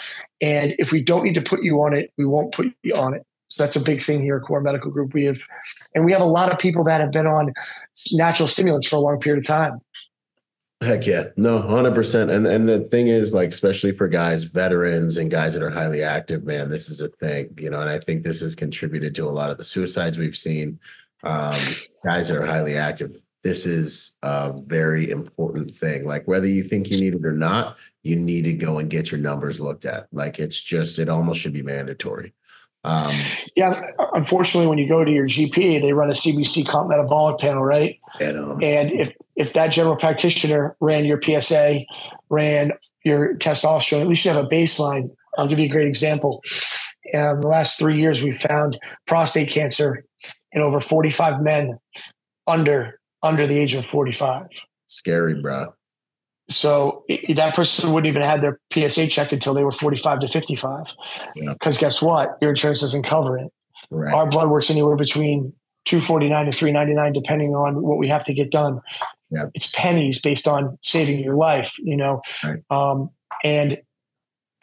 And 0.41 0.73
if 0.79 0.91
we 0.91 1.03
don't 1.03 1.23
need 1.23 1.35
to 1.35 1.43
put 1.43 1.61
you 1.61 1.75
on 1.83 1.95
it, 1.95 2.11
we 2.17 2.25
won't 2.25 2.51
put 2.51 2.73
you 2.81 2.95
on 2.95 3.13
it. 3.13 3.21
So 3.49 3.63
that's 3.63 3.75
a 3.75 3.79
big 3.79 4.01
thing 4.01 4.23
here 4.23 4.37
at 4.37 4.41
Core 4.41 4.61
Medical 4.61 4.89
Group. 4.89 5.13
We 5.13 5.25
have, 5.25 5.37
and 5.93 6.03
we 6.03 6.11
have 6.13 6.21
a 6.21 6.25
lot 6.25 6.51
of 6.51 6.57
people 6.57 6.83
that 6.85 6.99
have 6.99 7.11
been 7.11 7.27
on 7.27 7.53
natural 8.11 8.47
stimulants 8.47 8.87
for 8.87 8.95
a 8.95 8.99
long 8.99 9.19
period 9.19 9.43
of 9.43 9.47
time. 9.47 9.79
Heck 10.83 11.07
yeah. 11.07 11.25
No, 11.37 11.61
100%. 11.61 12.33
And 12.33 12.45
and 12.45 12.67
the 12.67 12.81
thing 12.81 13.07
is 13.07 13.33
like 13.33 13.49
especially 13.49 13.91
for 13.91 14.07
guys 14.07 14.43
veterans 14.43 15.17
and 15.17 15.31
guys 15.31 15.53
that 15.53 15.63
are 15.63 15.69
highly 15.69 16.03
active, 16.03 16.43
man, 16.43 16.69
this 16.69 16.89
is 16.89 17.01
a 17.01 17.09
thing, 17.09 17.53
you 17.57 17.69
know, 17.69 17.81
and 17.81 17.89
I 17.89 17.99
think 17.99 18.23
this 18.23 18.41
has 18.41 18.55
contributed 18.55 19.15
to 19.15 19.27
a 19.27 19.31
lot 19.31 19.49
of 19.49 19.57
the 19.57 19.63
suicides 19.63 20.17
we've 20.17 20.35
seen. 20.35 20.79
Um, 21.23 21.55
guys 22.03 22.27
that 22.27 22.37
are 22.37 22.45
highly 22.45 22.75
active, 22.75 23.13
this 23.43 23.65
is 23.65 24.15
a 24.23 24.53
very 24.65 25.09
important 25.09 25.73
thing. 25.73 26.05
Like 26.05 26.27
whether 26.27 26.47
you 26.47 26.63
think 26.63 26.89
you 26.89 26.99
need 26.99 27.13
it 27.13 27.25
or 27.25 27.31
not, 27.31 27.77
you 28.03 28.15
need 28.15 28.43
to 28.43 28.53
go 28.53 28.79
and 28.79 28.89
get 28.89 29.11
your 29.11 29.21
numbers 29.21 29.59
looked 29.59 29.85
at. 29.85 30.07
Like 30.11 30.39
it's 30.39 30.61
just 30.61 30.99
it 30.99 31.09
almost 31.09 31.39
should 31.39 31.53
be 31.53 31.63
mandatory. 31.63 32.33
Um, 32.85 33.15
yeah, 33.55 33.81
unfortunately, 34.13 34.67
when 34.67 34.77
you 34.77 34.89
go 34.89 35.05
to 35.05 35.11
your 35.11 35.25
GP, 35.25 35.81
they 35.81 35.93
run 35.93 36.09
a 36.09 36.13
CBC 36.13 36.65
metabolic 36.89 37.39
panel, 37.39 37.63
right? 37.63 37.97
And, 38.19 38.37
um, 38.37 38.63
and 38.63 38.91
if 38.91 39.15
if 39.35 39.53
that 39.53 39.67
general 39.67 39.95
practitioner 39.95 40.75
ran 40.79 41.05
your 41.05 41.19
PSA, 41.21 41.81
ran 42.29 42.71
your 43.03 43.35
testosterone, 43.35 44.01
at 44.01 44.07
least 44.07 44.25
you 44.25 44.31
have 44.31 44.43
a 44.43 44.47
baseline. 44.47 45.09
I'll 45.37 45.47
give 45.47 45.59
you 45.59 45.65
a 45.65 45.69
great 45.69 45.87
example. 45.87 46.43
In 47.05 47.41
the 47.41 47.47
last 47.47 47.77
three 47.77 47.99
years, 47.99 48.23
we 48.23 48.31
found 48.31 48.79
prostate 49.07 49.49
cancer 49.49 50.05
in 50.51 50.61
over 50.61 50.79
45 50.79 51.41
men 51.41 51.79
under 52.47 52.99
under 53.21 53.47
the 53.47 53.57
age 53.57 53.73
of 53.73 53.85
45. 53.85 54.47
Scary, 54.87 55.41
bro. 55.41 55.73
So 56.49 57.05
it, 57.07 57.35
that 57.35 57.55
person 57.55 57.93
wouldn't 57.93 58.09
even 58.09 58.21
have 58.21 58.41
their 58.41 58.59
PSA 58.71 59.07
checked 59.07 59.31
until 59.31 59.53
they 59.53 59.63
were 59.63 59.71
45 59.71 60.19
to 60.19 60.27
55. 60.27 60.93
Because 61.35 61.77
yeah. 61.77 61.79
guess 61.79 62.01
what? 62.01 62.37
Your 62.41 62.49
insurance 62.51 62.81
doesn't 62.81 63.03
cover 63.03 63.37
it. 63.37 63.51
Right. 63.89 64.13
Our 64.13 64.27
blood 64.27 64.49
works 64.49 64.69
anywhere 64.69 64.97
between 64.97 65.53
249 65.85 66.45
to 66.45 66.51
399, 66.51 67.13
depending 67.13 67.55
on 67.55 67.81
what 67.81 67.97
we 67.97 68.07
have 68.09 68.23
to 68.25 68.33
get 68.33 68.51
done. 68.51 68.81
Yeah. 69.33 69.47
It's 69.53 69.71
pennies 69.71 70.19
based 70.19 70.47
on 70.47 70.77
saving 70.81 71.23
your 71.23 71.35
life, 71.35 71.77
you 71.79 71.97
know. 71.97 72.21
Right. 72.43 72.59
Um, 72.69 73.09
and 73.43 73.79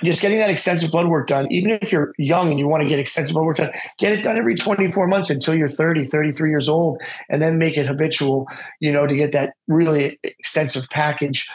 just 0.03 0.23
getting 0.23 0.39
that 0.39 0.49
extensive 0.49 0.91
blood 0.93 1.09
work 1.09 1.27
done, 1.27 1.51
even 1.51 1.73
if 1.73 1.93
you're 1.93 2.15
young 2.17 2.49
and 2.51 2.59
you 2.59 2.67
want 2.67 2.83
to 2.83 2.89
get 2.89 2.99
extensive 2.99 3.35
blood 3.35 3.45
work 3.45 3.57
done, 3.59 3.73
get 3.99 4.13
it 4.13 4.23
done 4.23 4.39
every 4.39 4.55
24 4.55 5.07
months 5.09 5.29
until 5.29 5.55
you're 5.55 5.69
30, 5.69 6.05
33 6.05 6.49
years 6.49 6.69
old, 6.69 7.03
and 7.29 7.43
then 7.43 7.59
make 7.59 7.77
it 7.77 7.87
habitual, 7.87 8.49
you 8.81 8.91
know, 8.91 9.07
to 9.07 9.15
get 9.15 9.33
that 9.33 9.55
really 9.69 10.19
extensive 10.23 10.89
package 10.89 11.47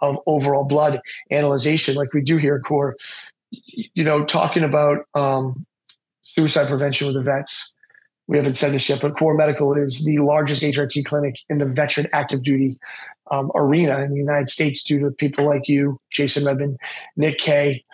of 0.00 0.18
overall 0.26 0.64
blood 0.64 1.00
analyzation 1.30 1.94
like 1.94 2.12
we 2.12 2.20
do 2.20 2.36
here 2.36 2.56
at 2.56 2.62
core 2.62 2.96
you 3.50 4.04
know 4.04 4.24
talking 4.24 4.62
about 4.62 5.06
um, 5.14 5.66
suicide 6.22 6.68
prevention 6.68 7.06
with 7.06 7.16
the 7.16 7.22
vets 7.22 7.74
we 8.28 8.36
haven't 8.36 8.56
said 8.56 8.72
this 8.72 8.88
yet 8.88 9.00
but 9.00 9.16
core 9.16 9.34
medical 9.34 9.74
is 9.74 10.04
the 10.04 10.18
largest 10.18 10.62
hrt 10.62 11.04
clinic 11.04 11.36
in 11.48 11.58
the 11.58 11.66
veteran 11.66 12.08
active 12.12 12.42
duty 12.42 12.78
um, 13.30 13.50
arena 13.54 14.02
in 14.02 14.10
the 14.10 14.18
united 14.18 14.48
states 14.48 14.82
due 14.82 15.00
to 15.00 15.10
people 15.10 15.46
like 15.46 15.66
you 15.66 15.98
jason 16.10 16.44
redman 16.44 16.76
nick 17.16 17.38
kay 17.38 17.84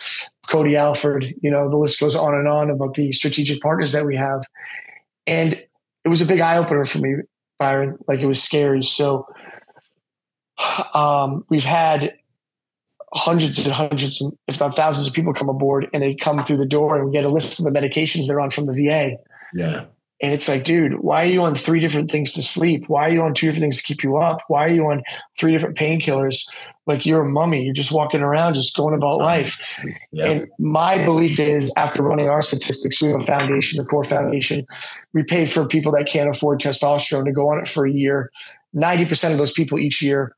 cody 0.47 0.75
alford 0.75 1.25
you 1.41 1.49
know 1.49 1.69
the 1.69 1.77
list 1.77 1.99
goes 1.99 2.15
on 2.15 2.35
and 2.35 2.47
on 2.47 2.69
about 2.69 2.93
the 2.93 3.11
strategic 3.11 3.61
partners 3.61 3.91
that 3.91 4.05
we 4.05 4.15
have 4.15 4.43
and 5.25 5.53
it 6.03 6.09
was 6.09 6.21
a 6.21 6.25
big 6.25 6.39
eye-opener 6.39 6.85
for 6.85 6.99
me 6.99 7.15
byron 7.57 7.97
like 8.07 8.19
it 8.19 8.27
was 8.27 8.41
scary 8.41 8.83
so 8.83 9.25
um, 10.93 11.45
we've 11.49 11.65
had 11.65 12.13
hundreds 13.13 13.65
and 13.65 13.73
hundreds, 13.73 14.21
if 14.47 14.59
not 14.59 14.75
thousands 14.75 15.07
of 15.07 15.13
people 15.13 15.33
come 15.33 15.49
aboard 15.49 15.87
and 15.93 16.03
they 16.03 16.15
come 16.15 16.43
through 16.43 16.57
the 16.57 16.65
door 16.65 16.99
and 16.99 17.13
get 17.13 17.23
a 17.23 17.29
list 17.29 17.59
of 17.59 17.65
the 17.65 17.71
medications 17.71 18.27
they're 18.27 18.39
on 18.39 18.51
from 18.51 18.65
the 18.65 18.73
VA. 18.73 19.15
Yeah. 19.53 19.85
And 20.21 20.33
it's 20.33 20.47
like, 20.47 20.63
dude, 20.63 20.99
why 20.99 21.23
are 21.23 21.29
you 21.29 21.41
on 21.41 21.55
three 21.55 21.79
different 21.79 22.09
things 22.09 22.31
to 22.33 22.43
sleep? 22.43 22.85
Why 22.87 23.07
are 23.07 23.11
you 23.11 23.21
on 23.21 23.33
two 23.33 23.47
different 23.47 23.61
things 23.61 23.77
to 23.77 23.83
keep 23.83 24.03
you 24.03 24.17
up? 24.17 24.41
Why 24.47 24.65
are 24.65 24.69
you 24.69 24.85
on 24.87 25.03
three 25.37 25.51
different 25.51 25.77
painkillers? 25.77 26.47
Like 26.87 27.05
you're 27.05 27.23
a 27.23 27.29
mummy. 27.29 27.63
You're 27.63 27.73
just 27.73 27.91
walking 27.91 28.21
around, 28.21 28.53
just 28.53 28.75
going 28.77 28.95
about 28.95 29.17
life. 29.17 29.59
Yeah. 30.11 30.25
And 30.25 30.47
my 30.57 31.03
belief 31.03 31.39
is 31.39 31.73
after 31.75 32.01
running 32.01 32.29
our 32.29 32.41
statistics, 32.41 33.01
we 33.01 33.09
have 33.09 33.21
a 33.21 33.23
foundation, 33.23 33.77
the 33.77 33.85
core 33.85 34.03
foundation, 34.03 34.65
we 35.13 35.23
pay 35.23 35.45
for 35.45 35.67
people 35.67 35.91
that 35.93 36.07
can't 36.07 36.29
afford 36.29 36.59
testosterone 36.59 37.25
to 37.25 37.33
go 37.33 37.49
on 37.49 37.59
it 37.59 37.67
for 37.67 37.85
a 37.85 37.91
year. 37.91 38.31
90% 38.75 39.31
of 39.31 39.37
those 39.37 39.51
people 39.51 39.79
each 39.79 40.01
year 40.01 40.35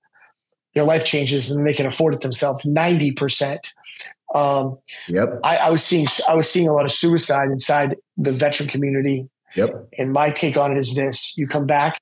their 0.78 0.86
life 0.86 1.06
changes 1.06 1.50
and 1.50 1.66
they 1.66 1.74
can 1.74 1.88
afford 1.88 2.14
it 2.14 2.22
themselves 2.22 2.64
90% 2.64 3.60
um, 4.36 4.78
yep 5.08 5.40
I, 5.44 5.58
I, 5.58 5.70
was 5.70 5.84
seeing 5.84 6.06
i 6.28 6.36
was 6.36 6.50
seeing 6.50 6.68
a 6.68 6.74
lot 6.74 6.86
of 6.86 6.92
suicide 6.92 7.50
inside 7.50 7.96
the 8.18 8.32
veteran 8.32 8.70
community 8.70 9.28
yep 9.58 9.88
and 9.98 10.14
my 10.14 10.30
take 10.30 10.58
on 10.58 10.72
it 10.72 10.78
is 10.78 10.96
this 10.96 11.38
you 11.38 11.48
come 11.48 11.66
back 11.66 12.00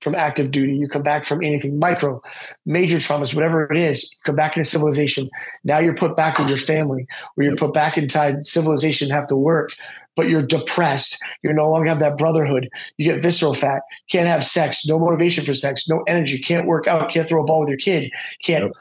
from 0.00 0.14
active 0.14 0.50
duty, 0.50 0.74
you 0.74 0.88
come 0.88 1.02
back 1.02 1.26
from 1.26 1.42
anything 1.42 1.78
micro, 1.78 2.22
major 2.64 2.96
traumas, 2.96 3.34
whatever 3.34 3.70
it 3.70 3.78
is, 3.78 4.10
you 4.10 4.18
come 4.24 4.36
back 4.36 4.56
into 4.56 4.68
civilization. 4.68 5.28
Now 5.62 5.78
you're 5.78 5.96
put 5.96 6.16
back 6.16 6.38
with 6.38 6.48
your 6.48 6.58
family, 6.58 7.06
where 7.34 7.46
you're 7.46 7.56
put 7.56 7.74
back 7.74 7.98
inside 7.98 8.46
civilization, 8.46 9.10
have 9.10 9.26
to 9.26 9.36
work, 9.36 9.72
but 10.16 10.28
you're 10.28 10.42
depressed. 10.42 11.18
You 11.42 11.52
no 11.52 11.70
longer 11.70 11.88
have 11.88 11.98
that 11.98 12.16
brotherhood. 12.16 12.68
You 12.96 13.12
get 13.12 13.22
visceral 13.22 13.54
fat, 13.54 13.82
can't 14.08 14.28
have 14.28 14.42
sex, 14.42 14.86
no 14.86 14.98
motivation 14.98 15.44
for 15.44 15.54
sex, 15.54 15.88
no 15.88 16.02
energy, 16.08 16.38
can't 16.38 16.66
work 16.66 16.86
out, 16.86 17.10
can't 17.10 17.28
throw 17.28 17.42
a 17.42 17.46
ball 17.46 17.60
with 17.60 17.68
your 17.68 17.78
kid, 17.78 18.10
can't, 18.42 18.64
yep. 18.64 18.72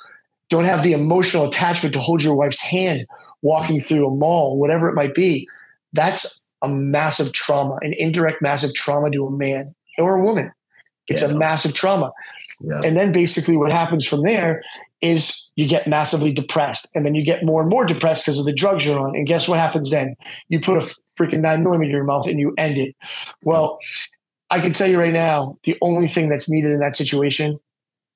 don't 0.50 0.66
have 0.66 0.84
the 0.84 0.94
emotional 0.94 1.48
attachment 1.48 1.94
to 1.94 2.00
hold 2.00 2.24
your 2.24 2.36
wife's 2.36 2.62
hand 2.62 3.06
walking 3.42 3.82
through 3.82 4.08
a 4.08 4.16
mall, 4.16 4.58
whatever 4.58 4.88
it 4.88 4.96
might 4.96 5.14
be. 5.14 5.48
That's 5.92 6.46
a 6.62 6.70
massive 6.70 7.34
trauma, 7.34 7.78
an 7.82 7.94
indirect 7.98 8.42
massive 8.42 8.74
trauma 8.74 9.10
to 9.12 9.26
a 9.26 9.32
man 9.32 9.74
or 9.98 10.16
a 10.16 10.24
woman 10.24 10.52
it's 11.10 11.22
yeah. 11.22 11.30
a 11.30 11.34
massive 11.34 11.74
trauma. 11.74 12.12
Yeah. 12.62 12.82
And 12.84 12.96
then 12.96 13.12
basically 13.12 13.58
what 13.58 13.72
happens 13.72 14.06
from 14.06 14.22
there 14.22 14.62
is 15.02 15.50
you 15.56 15.68
get 15.68 15.88
massively 15.88 16.32
depressed 16.32 16.90
and 16.94 17.06
then 17.06 17.16
you 17.16 17.24
get 17.24 17.44
more 17.44 17.62
and 17.62 17.70
more 17.70 17.86
depressed 17.86 18.26
because 18.26 18.40
of 18.40 18.46
the 18.46 18.54
drugs 18.54 18.86
you're 18.86 19.00
on. 19.00 19.16
And 19.16 19.28
guess 19.28 19.48
what 19.48 19.60
happens 19.60 19.90
then? 19.90 20.16
You 20.50 20.60
put 20.60 20.78
a 20.78 20.96
freaking 21.20 21.40
nine 21.40 21.64
millimeter 21.64 21.90
in 21.90 21.96
your 21.96 22.04
mouth 22.04 22.28
and 22.28 22.40
you 22.40 22.54
end 22.58 22.78
it. 22.78 22.96
Well, 23.44 23.80
I 24.50 24.60
can 24.60 24.74
tell 24.74 24.90
you 24.90 25.00
right 25.00 25.14
now, 25.14 25.58
the 25.64 25.78
only 25.82 26.08
thing 26.08 26.30
that's 26.30 26.50
needed 26.50 26.72
in 26.72 26.80
that 26.80 26.96
situation, 26.96 27.60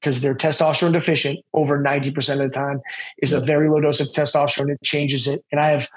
because 0.01 0.21
they're 0.21 0.35
testosterone 0.35 0.91
deficient 0.91 1.39
over 1.53 1.81
90% 1.81 2.33
of 2.33 2.39
the 2.39 2.49
time, 2.49 2.81
is 3.19 3.31
a 3.31 3.39
very 3.39 3.69
low 3.69 3.79
dose 3.79 4.01
of 4.01 4.07
testosterone. 4.07 4.69
It 4.69 4.81
changes 4.83 5.27
it. 5.27 5.43
And 5.51 5.61
I 5.61 5.69
have 5.69 5.89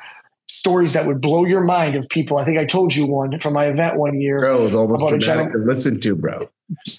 stories 0.48 0.92
that 0.94 1.06
would 1.06 1.20
blow 1.20 1.44
your 1.44 1.62
mind 1.62 1.96
of 1.96 2.08
people. 2.08 2.38
I 2.38 2.44
think 2.44 2.58
I 2.58 2.64
told 2.64 2.94
you 2.94 3.06
one 3.06 3.38
from 3.40 3.54
my 3.54 3.66
event 3.66 3.96
one 3.96 4.20
year. 4.20 4.38
Bro, 4.38 4.60
it 4.60 4.64
was 4.64 4.74
almost 4.74 5.02
about 5.02 5.20
dramatic 5.20 5.52
to 5.52 5.58
listen 5.58 6.00
to, 6.00 6.16
bro 6.16 6.48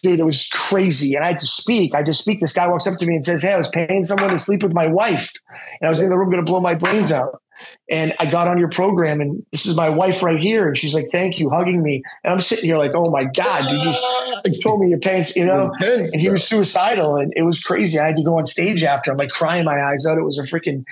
dude, 0.02 0.20
it 0.20 0.24
was 0.24 0.50
crazy. 0.50 1.16
And 1.16 1.24
I 1.24 1.30
had 1.30 1.40
to 1.40 1.46
speak. 1.46 1.94
I 1.94 2.04
just 2.04 2.22
speak. 2.22 2.40
This 2.40 2.54
guy 2.54 2.68
walks 2.68 2.88
up 2.88 2.98
to 3.00 3.06
me 3.06 3.16
and 3.16 3.26
says, 3.26 3.44
Hey, 3.44 3.54
I 3.54 3.58
was 3.58 3.68
paying 3.68 4.06
someone 4.06 4.30
to 4.30 4.38
sleep 4.38 4.64
with 4.64 4.74
my 4.74 4.88
wife. 4.88 5.34
And 5.82 5.88
I 5.88 5.90
was 5.90 6.00
in 6.00 6.10
the 6.10 6.18
room 6.18 6.30
going 6.30 6.44
to 6.44 6.50
blow 6.50 6.60
my 6.60 6.76
brains 6.76 7.12
out. 7.12 7.42
And 7.90 8.14
I 8.20 8.26
got 8.26 8.48
on 8.48 8.58
your 8.58 8.70
program 8.70 9.22
and 9.22 9.46
this 9.52 9.66
is 9.66 9.76
my 9.76 9.90
wife 9.90 10.22
right 10.24 10.40
here. 10.40 10.68
And 10.68 10.78
she's 10.78 10.94
like, 10.94 11.08
thank 11.12 11.40
you, 11.40 11.50
hugging 11.50 11.82
me. 11.82 12.04
And 12.24 12.34
I'm 12.34 12.42
sitting 12.42 12.66
here 12.66 12.78
like, 12.78 12.92
oh 12.94 13.10
my 13.10 13.24
God, 13.24 13.70
dude, 13.70 14.54
you 14.54 14.62
told 14.64 14.82
me 14.82 14.90
your 14.90 15.00
pants, 15.00 15.36
you 15.36 15.46
know? 15.46 15.72
Intense, 15.80 16.14
and 16.14 16.22
he 16.22 16.30
was 16.30 16.44
suicidal 16.44 17.16
and 17.16 17.34
it 17.36 17.44
was 17.44 17.62
crazy. 17.62 18.00
I 18.00 18.08
had 18.08 18.18
to 18.18 18.24
go 18.24 18.38
on 18.38 18.46
stage 18.46 18.84
after. 18.84 19.12
I'm 19.12 19.18
like 19.18 19.30
crying 19.30 19.66
my 19.66 19.82
eyes 19.82 20.06
out. 20.06 20.18
It 20.18 20.24
was 20.24 20.40
a 20.40 20.44
freaking 20.44 20.84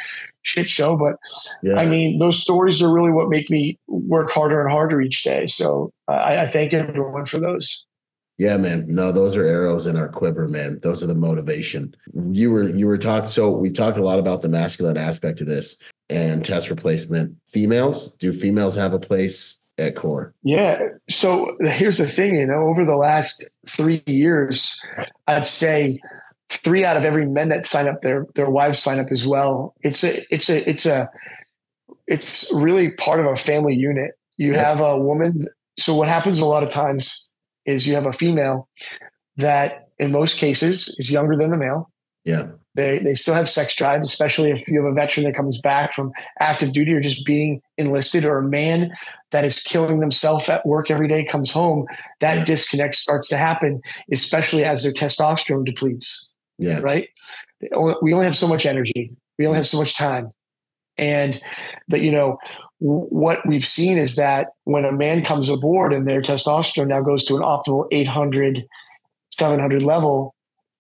shit 0.42 0.70
show. 0.70 0.98
But 0.98 1.16
yeah. 1.62 1.76
I 1.76 1.86
mean, 1.86 2.20
those 2.20 2.42
stories 2.42 2.82
are 2.82 2.94
really 2.94 3.12
what 3.12 3.30
make 3.30 3.50
me 3.50 3.78
work 3.88 4.32
harder 4.32 4.62
and 4.62 4.72
harder 4.72 5.02
each 5.02 5.24
day. 5.24 5.48
So 5.48 5.92
I, 6.08 6.38
I 6.38 6.48
thank 6.48 6.74
everyone 6.74 7.26
for 7.26 7.40
those. 7.40 7.85
Yeah, 8.38 8.58
man. 8.58 8.86
No, 8.88 9.12
those 9.12 9.38
are 9.38 9.46
arrows 9.46 9.88
in 9.88 9.96
our 9.96 10.10
quiver, 10.10 10.48
man. 10.48 10.80
Those 10.82 11.02
are 11.04 11.08
the 11.08 11.16
motivation. 11.16 11.96
You 12.32 12.52
were 12.52 12.70
you 12.70 12.88
were 12.88 12.98
talked 12.98 13.30
so 13.30 13.50
we 13.50 13.72
talked 13.72 13.98
a 13.98 14.04
lot 14.04 14.20
about 14.20 14.42
the 14.42 14.50
masculine 14.50 14.98
aspect 14.98 15.42
of 15.42 15.48
this 15.48 15.78
and 16.10 16.44
test 16.44 16.70
replacement. 16.70 17.36
Females, 17.48 18.14
do 18.16 18.34
females 18.34 18.76
have 18.76 18.94
a 18.94 19.00
place 19.00 19.60
at 19.78 19.96
core? 19.96 20.34
Yeah. 20.44 20.80
So 21.10 21.48
here's 21.62 21.98
the 21.98 22.10
thing, 22.10 22.36
you 22.36 22.46
know, 22.46 22.68
over 22.68 22.84
the 22.84 22.98
last 22.98 23.44
three 23.68 24.04
years, 24.06 24.82
I'd 25.28 25.48
say 25.48 26.00
three 26.50 26.86
out 26.86 26.98
of 26.98 27.06
every 27.06 27.26
men 27.26 27.50
that 27.50 27.66
sign 27.66 27.88
up 27.88 28.02
their 28.02 28.26
their 28.36 28.50
wives 28.50 28.80
sign 28.80 29.00
up 29.00 29.08
as 29.12 29.26
well. 29.26 29.74
It's 29.82 30.04
a 30.04 30.22
it's 30.30 30.50
a 30.50 30.70
it's 30.70 30.86
a 30.86 31.10
it's 32.08 32.54
really 32.54 32.92
part 32.98 33.20
of 33.20 33.26
a 33.26 33.36
family 33.36 33.76
unit 33.76 34.12
you 34.38 34.54
yeah. 34.54 34.64
have 34.64 34.80
a 34.80 35.00
woman. 35.00 35.48
So 35.78 35.96
what 35.96 36.08
happens 36.08 36.40
a 36.40 36.46
lot 36.46 36.64
of 36.64 36.70
times 36.70 37.25
is 37.66 37.88
you 37.88 37.96
have 37.96 38.06
a 38.06 38.14
female 38.14 38.70
that 39.38 39.90
in 39.98 40.12
most 40.12 40.38
cases 40.38 40.94
is 40.98 41.12
younger 41.12 41.36
than 41.36 41.52
the 41.52 41.58
male. 41.58 41.92
Yeah. 42.24 42.48
They, 42.74 43.00
they 43.00 43.14
still 43.14 43.34
have 43.34 43.48
sex 43.48 43.74
drive, 43.76 44.02
especially 44.02 44.52
if 44.52 44.68
you 44.68 44.84
have 44.84 44.92
a 44.92 44.96
veteran 44.96 45.26
that 45.26 45.36
comes 45.36 45.60
back 45.62 45.94
from 45.94 46.12
active 46.40 46.74
duty 46.74 46.94
or 46.94 47.00
just 47.00 47.26
being 47.26 47.62
enlisted, 47.78 48.26
or 48.26 48.38
a 48.38 48.44
man 48.44 48.92
that 49.32 49.46
is 49.46 49.62
killing 49.62 50.02
themselves 50.02 50.50
at 50.50 50.66
work 50.66 50.92
every 50.92 51.08
day 51.08 51.24
comes 51.24 51.52
home. 51.52 51.86
That 52.20 52.40
yeah. 52.40 52.44
disconnect 52.44 52.96
starts 52.96 53.30
to 53.30 53.38
happen, 53.38 53.82
especially 54.12 54.66
as 54.66 54.84
their 54.84 54.92
testosterone 54.92 55.66
depletes. 55.66 56.32
Yeah. 56.58 56.80
Right. 56.80 57.08
We 58.02 58.14
only 58.14 58.26
have 58.26 58.36
so 58.36 58.48
much 58.48 58.66
energy. 58.66 59.16
We 59.38 59.46
only 59.46 59.58
have 59.58 59.68
so 59.68 59.78
much 59.78 59.98
time. 59.98 60.32
And 60.98 61.42
that, 61.90 62.02
you 62.02 62.12
know, 62.12 62.38
what 62.80 63.46
we've 63.48 63.66
seen 63.66 63.98
is 63.98 64.16
that 64.16 64.48
when 64.66 64.86
a 64.86 64.92
man 64.92 65.24
comes 65.24 65.50
aboard 65.50 65.94
and 65.94 66.08
their 66.08 66.22
testosterone 66.22 66.88
now 66.88 67.02
goes 67.02 67.24
to 67.26 67.36
an 67.36 67.42
optimal 67.42 67.88
800, 67.92 68.66
700 69.32 69.82
level, 69.82 70.36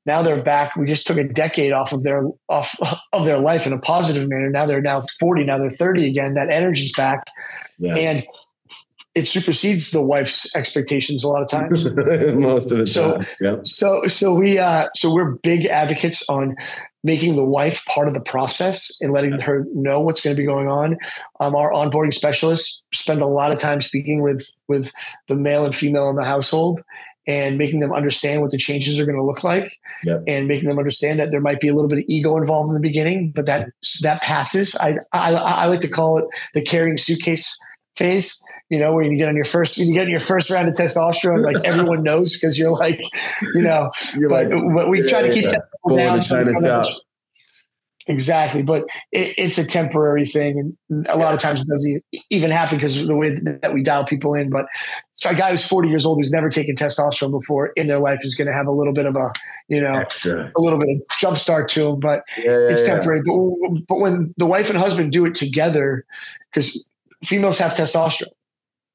now 0.05 0.21
they're 0.21 0.43
back. 0.43 0.75
We 0.75 0.86
just 0.86 1.08
took 1.08 1.17
a 1.17 1.27
decade 1.27 1.71
off 1.71 1.91
of 1.91 2.03
their 2.03 2.23
off 2.49 2.75
of 3.13 3.25
their 3.25 3.39
life 3.39 3.65
in 3.65 3.73
a 3.73 3.79
positive 3.79 4.29
manner. 4.29 4.49
Now 4.49 4.65
they're 4.65 4.81
now 4.81 5.01
40, 5.19 5.45
now 5.45 5.58
they're 5.58 5.69
30 5.69 6.08
again. 6.08 6.34
That 6.36 6.51
energy's 6.51 6.91
back. 6.93 7.23
Yeah. 7.79 7.95
And 7.95 8.25
it 9.15 9.29
supersedes 9.29 9.91
the 9.91 10.01
wife's 10.01 10.53
expectations 10.55 11.23
a 11.23 11.29
lot 11.29 11.41
of 11.41 11.47
times. 11.47 11.86
Most 12.36 12.71
of 12.71 12.77
the 12.77 12.86
so, 12.86 13.17
time. 13.17 13.25
Yeah. 13.39 13.55
So 13.63 14.03
so 14.08 14.36
we 14.36 14.60
uh 14.60 14.89
so 14.93 15.13
we're 15.13 15.31
big 15.31 15.65
advocates 15.65 16.23
on 16.27 16.55
making 17.06 17.36
the 17.36 17.46
wife 17.46 17.86
part 17.86 18.08
of 18.08 18.15
the 18.15 18.20
process 18.20 18.91
and 19.00 19.13
letting 19.13 19.39
her 19.39 19.63
know 19.74 20.02
what's 20.02 20.22
going 20.22 20.36
to 20.36 20.41
be 20.41 20.46
going 20.46 20.68
on. 20.68 20.98
Um, 21.39 21.56
our 21.56 21.72
onboarding 21.72 22.13
specialists 22.13 22.84
spend 22.94 23.22
a 23.22 23.28
lot 23.28 23.54
of 23.54 23.60
time 23.60 23.80
speaking 23.80 24.24
with 24.24 24.44
with 24.68 24.91
the 25.28 25.36
male 25.36 25.65
and 25.65 25.76
female 25.76 26.10
in 26.10 26.15
the 26.15 26.26
household 26.26 26.82
and 27.28 27.58
making 27.58 27.80
them 27.80 27.94
understand 27.94 28.41
what 28.41 28.50
the 28.52 28.58
changes 28.58 29.00
are 29.00 29.06
going 29.06 29.18
to 29.18 29.24
look 29.24 29.44
like 29.44 29.78
yep. 30.04 30.24
and 30.28 30.48
making 30.48 30.68
them 30.68 30.80
understand 30.80 31.20
that 31.20 31.30
there 31.32 31.41
might 31.41 31.60
be 31.60 31.68
a 31.68 31.74
little 31.74 31.89
bit 31.89 32.00
of 32.00 32.06
ego 32.08 32.38
involved 32.38 32.70
in 32.70 32.74
the 32.74 32.80
beginning 32.80 33.32
but 33.32 33.46
that 33.48 33.68
that 34.02 34.22
passes 34.22 34.76
I, 34.76 34.98
I 35.12 35.34
i 35.34 35.65
like 35.65 35.80
to 35.82 35.88
call 35.88 36.20
it 36.20 36.26
the 36.54 36.62
carrying 36.63 36.98
suitcase 36.98 37.58
phase 37.95 38.43
you 38.69 38.79
know 38.79 38.93
where 38.93 39.05
you 39.05 39.17
get 39.17 39.29
on 39.29 39.36
your 39.36 39.45
first 39.45 39.77
you 39.77 39.93
get 39.93 40.05
on 40.05 40.12
your 40.12 40.19
first 40.19 40.49
round 40.49 40.67
of 40.67 40.73
testosterone 40.75 41.45
like 41.45 41.55
everyone 41.65 42.03
knows 42.03 42.34
because 42.34 42.60
you're 42.60 42.71
like 42.71 42.99
you 43.53 43.62
know 43.62 43.89
you're 44.15 44.29
but, 44.29 44.49
like, 44.49 44.63
but 44.75 44.89
we 44.89 45.01
yeah, 45.01 45.08
try 45.08 45.21
to 45.21 45.34
keep 45.34 45.45
yeah. 45.45 45.51
that 45.51 45.95
down 45.95 46.21
so 46.21 46.43
Exactly, 48.08 48.62
but 48.62 48.84
it, 49.12 49.34
it's 49.36 49.58
a 49.58 49.65
temporary 49.65 50.25
thing, 50.25 50.75
and 50.89 51.08
a 51.10 51.17
lot 51.17 51.34
of 51.34 51.39
times 51.39 51.63
it 51.63 51.67
doesn't 51.67 52.03
even 52.29 52.51
happen 52.51 52.77
because 52.77 52.97
of 52.97 53.08
the 53.08 53.15
way 53.15 53.31
that 53.62 53.73
we 53.73 53.81
dial 53.81 54.05
people 54.05 54.36
in. 54.36 54.51
But 54.51 54.67
so 55.15 55.31
a 55.31 55.34
guy 55.34 55.49
who's 55.49 55.65
40 55.65 55.89
years 55.89 56.05
old 56.05 56.19
who's 56.19 56.29
never 56.29 56.49
taken 56.49 56.75
testosterone 56.75 57.31
before 57.31 57.67
in 57.75 57.88
their 57.88 57.97
life 57.97 58.19
is 58.21 58.36
going 58.36 58.47
to 58.47 58.53
have 58.53 58.67
a 58.67 58.71
little 58.71 58.93
bit 58.93 59.08
of 59.08 59.15
a, 59.15 59.31
you 59.69 59.81
know, 59.81 59.95
Extra. 59.95 60.51
a 60.55 60.62
little 60.62 60.77
bit 60.77 60.89
of 60.89 61.01
jump 61.19 61.38
start 61.38 61.67
to 61.69 61.88
him, 61.88 61.99
but 61.99 62.21
yeah, 62.38 62.51
it's 62.69 62.84
temporary. 62.84 63.21
But, 63.25 63.88
but 63.88 63.99
when 63.99 64.36
the 64.38 64.45
wife 64.45 64.69
and 64.69 64.77
husband 64.77 65.12
do 65.12 65.25
it 65.25 65.34
together, 65.34 66.05
because 66.53 66.88
females 67.25 67.59
have 67.59 67.73
testosterone, 67.73 68.31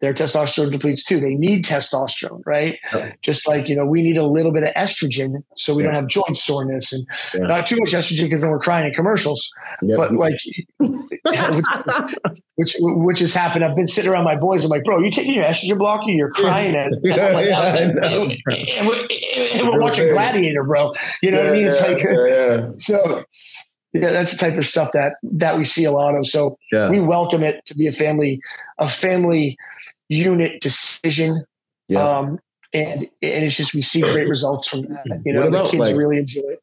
their 0.00 0.14
testosterone 0.14 0.72
depletes 0.72 1.04
too. 1.04 1.20
They 1.20 1.34
need 1.34 1.64
testosterone, 1.64 2.40
right? 2.46 2.78
Yeah. 2.92 3.12
Just 3.20 3.46
like, 3.46 3.68
you 3.68 3.76
know, 3.76 3.84
we 3.84 4.00
need 4.00 4.16
a 4.16 4.26
little 4.26 4.50
bit 4.50 4.62
of 4.62 4.70
estrogen 4.74 5.42
so 5.56 5.74
we 5.74 5.82
yeah. 5.82 5.88
don't 5.88 5.94
have 5.94 6.08
joint 6.08 6.38
soreness 6.38 6.92
and 6.92 7.06
yeah. 7.34 7.46
not 7.46 7.66
too 7.66 7.76
much 7.78 7.90
estrogen 7.90 8.22
because 8.22 8.40
then 8.40 8.50
we're 8.50 8.60
crying 8.60 8.86
in 8.86 8.94
commercials. 8.94 9.46
Yep. 9.82 9.98
But 9.98 10.12
like, 10.12 10.38
which, 12.56 12.76
which, 12.80 13.18
has 13.18 13.34
happened. 13.34 13.62
I've 13.62 13.76
been 13.76 13.86
sitting 13.86 14.10
around 14.10 14.24
my 14.24 14.36
boys. 14.36 14.64
I'm 14.64 14.70
like, 14.70 14.84
bro, 14.84 15.00
you 15.00 15.10
taking 15.10 15.34
your 15.34 15.44
estrogen 15.44 15.76
blocker? 15.76 16.10
You're 16.10 16.30
crying 16.30 16.74
at, 16.74 16.92
like, 17.02 17.50
and, 17.50 18.88
we're, 18.88 19.06
and 19.52 19.68
we're 19.68 19.80
watching 19.80 20.08
Gladiator, 20.08 20.64
bro. 20.64 20.92
You 21.22 21.32
know 21.32 21.40
what 21.40 21.50
I 21.50 21.52
mean? 21.52 21.66
It's 21.66 21.80
like, 21.80 22.80
so 22.80 23.24
that's 23.92 24.32
the 24.32 24.38
type 24.38 24.58
of 24.58 24.66
stuff 24.66 24.92
that 24.92 25.14
that 25.22 25.58
we 25.58 25.64
see 25.64 25.84
a 25.84 25.92
lot 25.92 26.14
of. 26.14 26.26
So 26.26 26.58
we 26.90 27.00
welcome 27.00 27.42
it 27.42 27.64
to 27.66 27.74
be 27.74 27.86
a 27.86 27.92
family, 27.92 28.40
a 28.78 28.88
family 28.88 29.56
unit 30.08 30.60
decision. 30.60 31.44
Yeah. 31.88 32.02
Um, 32.02 32.38
and, 32.72 33.02
and 33.02 33.44
it's 33.44 33.56
just 33.56 33.74
we 33.74 33.82
see 33.82 34.00
great 34.00 34.28
results 34.28 34.68
from 34.68 34.82
that. 34.82 35.22
You 35.24 35.32
know, 35.32 35.50
the 35.50 35.62
kids 35.64 35.74
like, 35.74 35.96
really 35.96 36.18
enjoy 36.18 36.42
it. 36.42 36.62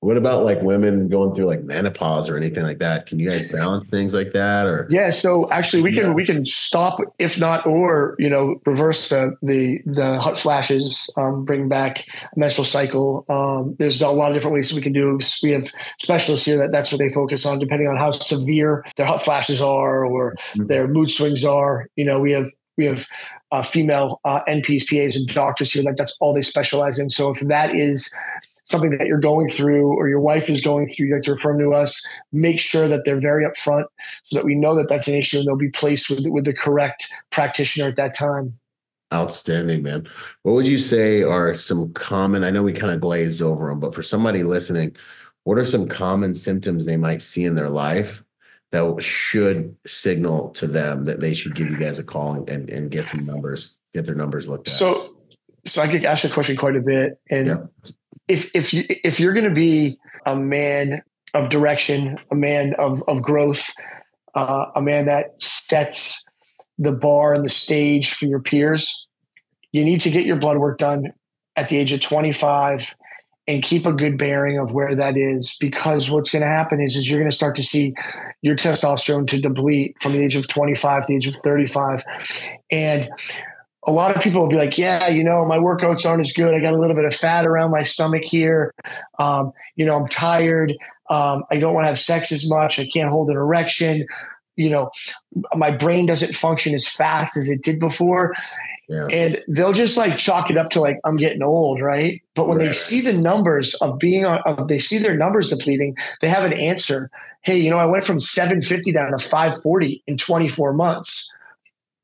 What 0.00 0.16
about 0.16 0.44
like 0.44 0.62
women 0.62 1.08
going 1.08 1.34
through 1.34 1.46
like 1.46 1.64
menopause 1.64 2.30
or 2.30 2.36
anything 2.36 2.62
like 2.62 2.78
that? 2.78 3.06
Can 3.06 3.18
you 3.18 3.28
guys 3.28 3.50
balance 3.50 3.84
things 3.86 4.14
like 4.14 4.32
that 4.32 4.64
or 4.66 4.86
Yeah, 4.90 5.10
so 5.10 5.50
actually 5.50 5.82
we 5.82 5.92
can 5.92 6.08
yeah. 6.08 6.12
we 6.12 6.24
can 6.24 6.44
stop 6.46 7.00
if 7.18 7.38
not 7.38 7.66
or, 7.66 8.14
you 8.16 8.30
know, 8.30 8.60
reverse 8.64 9.08
the 9.08 9.36
the 9.42 9.80
the 9.86 10.20
hot 10.20 10.38
flashes, 10.38 11.10
um, 11.16 11.44
bring 11.44 11.68
back 11.68 12.04
a 12.36 12.38
menstrual 12.38 12.64
cycle. 12.64 13.24
Um, 13.28 13.74
there's 13.80 14.00
a 14.00 14.08
lot 14.08 14.30
of 14.30 14.34
different 14.34 14.54
ways 14.54 14.72
we 14.72 14.80
can 14.80 14.92
do. 14.92 15.18
We 15.42 15.50
have 15.50 15.68
specialists 15.98 16.46
here 16.46 16.58
that 16.58 16.70
that's 16.70 16.92
what 16.92 16.98
they 16.98 17.10
focus 17.10 17.44
on 17.44 17.58
depending 17.58 17.88
on 17.88 17.96
how 17.96 18.12
severe 18.12 18.84
their 18.96 19.06
hot 19.06 19.24
flashes 19.24 19.60
are 19.60 20.04
or 20.04 20.34
mm-hmm. 20.52 20.66
their 20.68 20.86
mood 20.86 21.10
swings 21.10 21.44
are. 21.44 21.88
You 21.96 22.04
know, 22.04 22.20
we 22.20 22.30
have 22.32 22.46
we 22.76 22.86
have 22.86 23.06
uh, 23.50 23.62
female 23.62 24.20
uh, 24.24 24.40
NPs, 24.48 24.88
PAs, 24.88 25.16
and 25.16 25.26
doctors 25.26 25.72
here. 25.72 25.82
Like 25.82 25.96
that's 25.96 26.16
all 26.20 26.32
they 26.32 26.42
specialize 26.42 27.00
in. 27.00 27.10
So 27.10 27.34
if 27.34 27.40
that 27.48 27.74
is 27.74 28.14
something 28.68 28.90
that 28.90 29.06
you're 29.06 29.20
going 29.20 29.48
through 29.48 29.86
or 29.86 30.08
your 30.08 30.20
wife 30.20 30.48
is 30.48 30.60
going 30.60 30.88
through, 30.88 31.06
you 31.06 31.14
like 31.14 31.22
to 31.24 31.34
refer 31.34 31.52
them 31.52 31.60
to 31.60 31.74
us. 31.74 32.06
Make 32.32 32.60
sure 32.60 32.86
that 32.86 33.02
they're 33.04 33.20
very 33.20 33.44
upfront 33.44 33.86
so 34.24 34.36
that 34.36 34.44
we 34.44 34.54
know 34.54 34.74
that 34.74 34.88
that's 34.88 35.08
an 35.08 35.14
issue 35.14 35.38
and 35.38 35.46
they'll 35.46 35.56
be 35.56 35.70
placed 35.70 36.10
with 36.10 36.26
with 36.28 36.44
the 36.44 36.54
correct 36.54 37.08
practitioner 37.30 37.88
at 37.88 37.96
that 37.96 38.14
time. 38.14 38.58
Outstanding, 39.12 39.82
man. 39.82 40.06
What 40.42 40.52
would 40.52 40.68
you 40.68 40.76
say 40.76 41.22
are 41.22 41.54
some 41.54 41.92
common? 41.94 42.44
I 42.44 42.50
know 42.50 42.62
we 42.62 42.74
kind 42.74 42.92
of 42.92 43.00
glazed 43.00 43.40
over 43.40 43.70
them, 43.70 43.80
but 43.80 43.94
for 43.94 44.02
somebody 44.02 44.42
listening, 44.42 44.94
what 45.44 45.56
are 45.56 45.64
some 45.64 45.88
common 45.88 46.34
symptoms 46.34 46.84
they 46.84 46.98
might 46.98 47.22
see 47.22 47.46
in 47.46 47.54
their 47.54 47.70
life 47.70 48.22
that 48.70 49.02
should 49.02 49.74
signal 49.86 50.50
to 50.50 50.66
them 50.66 51.06
that 51.06 51.20
they 51.20 51.32
should 51.32 51.54
give 51.54 51.70
you 51.70 51.78
guys 51.78 51.98
a 51.98 52.04
call 52.04 52.34
and, 52.34 52.68
and, 52.68 52.90
get 52.90 53.08
some 53.08 53.24
numbers, 53.24 53.78
get 53.94 54.04
their 54.04 54.14
numbers 54.14 54.46
looked 54.46 54.68
at? 54.68 54.74
So, 54.74 55.16
so 55.64 55.80
I 55.80 55.86
get 55.86 56.04
asked 56.04 56.24
the 56.24 56.28
question 56.28 56.56
quite 56.56 56.76
a 56.76 56.82
bit, 56.82 57.18
and 57.30 57.46
yeah. 57.46 57.56
If 58.28 58.50
if 58.54 58.72
you 58.72 58.84
if 58.88 59.18
you're 59.18 59.32
going 59.32 59.48
to 59.48 59.54
be 59.54 59.96
a 60.26 60.36
man 60.36 61.02
of 61.34 61.48
direction, 61.48 62.18
a 62.30 62.34
man 62.34 62.74
of 62.78 63.02
of 63.08 63.22
growth, 63.22 63.72
uh, 64.34 64.66
a 64.76 64.82
man 64.82 65.06
that 65.06 65.40
sets 65.42 66.24
the 66.78 66.92
bar 66.92 67.34
and 67.34 67.44
the 67.44 67.50
stage 67.50 68.12
for 68.12 68.26
your 68.26 68.40
peers, 68.40 69.08
you 69.72 69.84
need 69.84 70.00
to 70.02 70.10
get 70.10 70.26
your 70.26 70.36
blood 70.36 70.58
work 70.58 70.78
done 70.78 71.12
at 71.56 71.68
the 71.68 71.76
age 71.76 71.92
of 71.92 72.00
25 72.00 72.94
and 73.48 73.62
keep 73.62 73.86
a 73.86 73.92
good 73.92 74.18
bearing 74.18 74.58
of 74.58 74.72
where 74.72 74.94
that 74.94 75.16
is 75.16 75.56
because 75.58 76.10
what's 76.10 76.30
going 76.30 76.42
to 76.42 76.48
happen 76.48 76.80
is, 76.80 76.94
is 76.94 77.08
you're 77.08 77.18
going 77.18 77.30
to 77.30 77.34
start 77.34 77.56
to 77.56 77.62
see 77.64 77.94
your 78.42 78.54
testosterone 78.54 79.26
to 79.26 79.40
deplete 79.40 79.96
from 80.00 80.12
the 80.12 80.22
age 80.22 80.36
of 80.36 80.46
25 80.46 81.02
to 81.02 81.06
the 81.08 81.16
age 81.16 81.26
of 81.26 81.34
35 81.36 82.04
and 82.70 83.08
a 83.86 83.92
lot 83.92 84.14
of 84.14 84.22
people 84.22 84.40
will 84.40 84.48
be 84.48 84.56
like 84.56 84.76
yeah 84.76 85.08
you 85.08 85.22
know 85.22 85.44
my 85.44 85.58
workouts 85.58 86.04
aren't 86.04 86.20
as 86.20 86.32
good 86.32 86.54
i 86.54 86.60
got 86.60 86.72
a 86.74 86.78
little 86.78 86.96
bit 86.96 87.04
of 87.04 87.14
fat 87.14 87.46
around 87.46 87.70
my 87.70 87.82
stomach 87.82 88.22
here 88.24 88.74
um, 89.18 89.52
you 89.76 89.84
know 89.84 89.96
i'm 89.96 90.08
tired 90.08 90.74
um, 91.10 91.44
i 91.50 91.58
don't 91.58 91.74
want 91.74 91.84
to 91.84 91.88
have 91.88 91.98
sex 91.98 92.32
as 92.32 92.48
much 92.48 92.78
i 92.78 92.86
can't 92.86 93.10
hold 93.10 93.30
an 93.30 93.36
erection 93.36 94.06
you 94.56 94.68
know 94.68 94.90
my 95.54 95.70
brain 95.70 96.06
doesn't 96.06 96.34
function 96.34 96.74
as 96.74 96.88
fast 96.88 97.36
as 97.36 97.48
it 97.48 97.62
did 97.62 97.78
before 97.78 98.34
yeah. 98.88 99.06
And 99.12 99.42
they'll 99.48 99.74
just 99.74 99.98
like 99.98 100.16
chalk 100.16 100.50
it 100.50 100.56
up 100.56 100.70
to 100.70 100.80
like 100.80 100.98
I'm 101.04 101.16
getting 101.16 101.42
old, 101.42 101.80
right? 101.80 102.22
But 102.34 102.48
when 102.48 102.56
right. 102.56 102.66
they 102.66 102.72
see 102.72 103.02
the 103.02 103.12
numbers 103.12 103.74
of 103.74 103.98
being 103.98 104.24
on, 104.24 104.40
of 104.46 104.68
they 104.68 104.78
see 104.78 104.96
their 104.96 105.16
numbers 105.16 105.50
depleting, 105.50 105.94
they 106.22 106.28
have 106.28 106.44
an 106.44 106.54
answer. 106.54 107.10
Hey, 107.42 107.58
you 107.58 107.68
know, 107.68 107.76
I 107.76 107.84
went 107.84 108.06
from 108.06 108.18
750 108.18 108.90
down 108.92 109.10
to 109.10 109.18
540 109.18 110.02
in 110.06 110.16
24 110.16 110.72
months. 110.72 111.34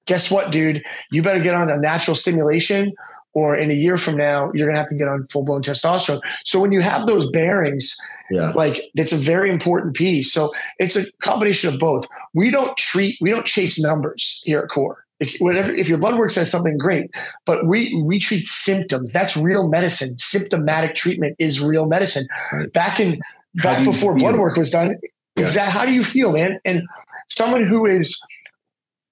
Guess 0.06 0.30
what, 0.30 0.50
dude? 0.50 0.82
You 1.10 1.22
better 1.22 1.42
get 1.42 1.54
on 1.54 1.70
a 1.70 1.76
natural 1.76 2.16
stimulation, 2.16 2.92
or 3.32 3.56
in 3.56 3.70
a 3.70 3.74
year 3.74 3.98
from 3.98 4.16
now, 4.16 4.50
you're 4.54 4.66
gonna 4.66 4.78
have 4.78 4.88
to 4.88 4.96
get 4.96 5.08
on 5.08 5.26
full 5.26 5.44
blown 5.44 5.62
testosterone. 5.62 6.20
So 6.44 6.60
when 6.60 6.72
you 6.72 6.80
have 6.80 7.06
those 7.06 7.28
bearings, 7.30 7.96
yeah. 8.30 8.52
like 8.52 8.90
that's 8.94 9.12
a 9.12 9.16
very 9.16 9.50
important 9.50 9.94
piece. 9.96 10.32
So 10.32 10.52
it's 10.78 10.96
a 10.96 11.10
combination 11.20 11.72
of 11.72 11.80
both. 11.80 12.06
We 12.32 12.50
don't 12.50 12.76
treat, 12.76 13.16
we 13.20 13.30
don't 13.30 13.46
chase 13.46 13.78
numbers 13.78 14.40
here 14.44 14.60
at 14.60 14.68
Core 14.68 15.04
if, 15.20 15.40
whatever 15.40 15.72
if 15.72 15.88
your 15.88 15.98
blood 15.98 16.16
work 16.16 16.30
says 16.30 16.50
something 16.50 16.76
great 16.78 17.10
but 17.44 17.66
we 17.66 17.94
we 18.02 18.18
treat 18.18 18.46
symptoms 18.46 19.12
that's 19.12 19.36
real 19.36 19.68
medicine 19.68 20.18
symptomatic 20.18 20.94
treatment 20.94 21.36
is 21.38 21.60
real 21.60 21.86
medicine 21.86 22.26
right. 22.52 22.72
back 22.72 22.98
in 22.98 23.20
back 23.62 23.84
before 23.84 24.14
blood 24.16 24.36
work 24.36 24.56
was 24.56 24.70
done 24.70 24.96
yeah. 25.36 25.44
exactly 25.44 25.72
how 25.72 25.86
do 25.86 25.92
you 25.92 26.02
feel 26.02 26.32
man 26.32 26.58
and 26.64 26.82
someone 27.28 27.62
who 27.62 27.86
is 27.86 28.18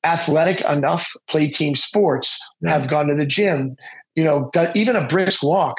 athletic 0.05 0.61
enough 0.63 1.13
play 1.29 1.49
team 1.49 1.77
sports 1.77 2.41
yeah. 2.61 2.71
have 2.71 2.89
gone 2.89 3.07
to 3.07 3.15
the 3.15 3.27
gym 3.27 3.77
you 4.15 4.25
know 4.25 4.51
even 4.75 4.97
a 4.97 5.07
brisk 5.07 5.43
walk 5.43 5.77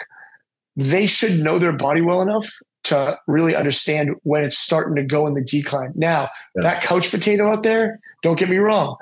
they 0.75 1.05
should 1.05 1.39
know 1.39 1.59
their 1.59 1.73
body 1.73 2.01
well 2.01 2.21
enough 2.21 2.49
to 2.83 3.17
really 3.27 3.55
understand 3.55 4.11
when 4.23 4.43
it's 4.43 4.57
starting 4.57 4.95
to 4.95 5.03
go 5.03 5.27
in 5.27 5.33
the 5.33 5.43
decline 5.43 5.91
now 5.95 6.29
yeah. 6.55 6.61
that 6.61 6.83
couch 6.83 7.11
potato 7.11 7.51
out 7.51 7.63
there 7.63 7.99
don't 8.21 8.39
get 8.39 8.49
me 8.49 8.57
wrong 8.57 8.95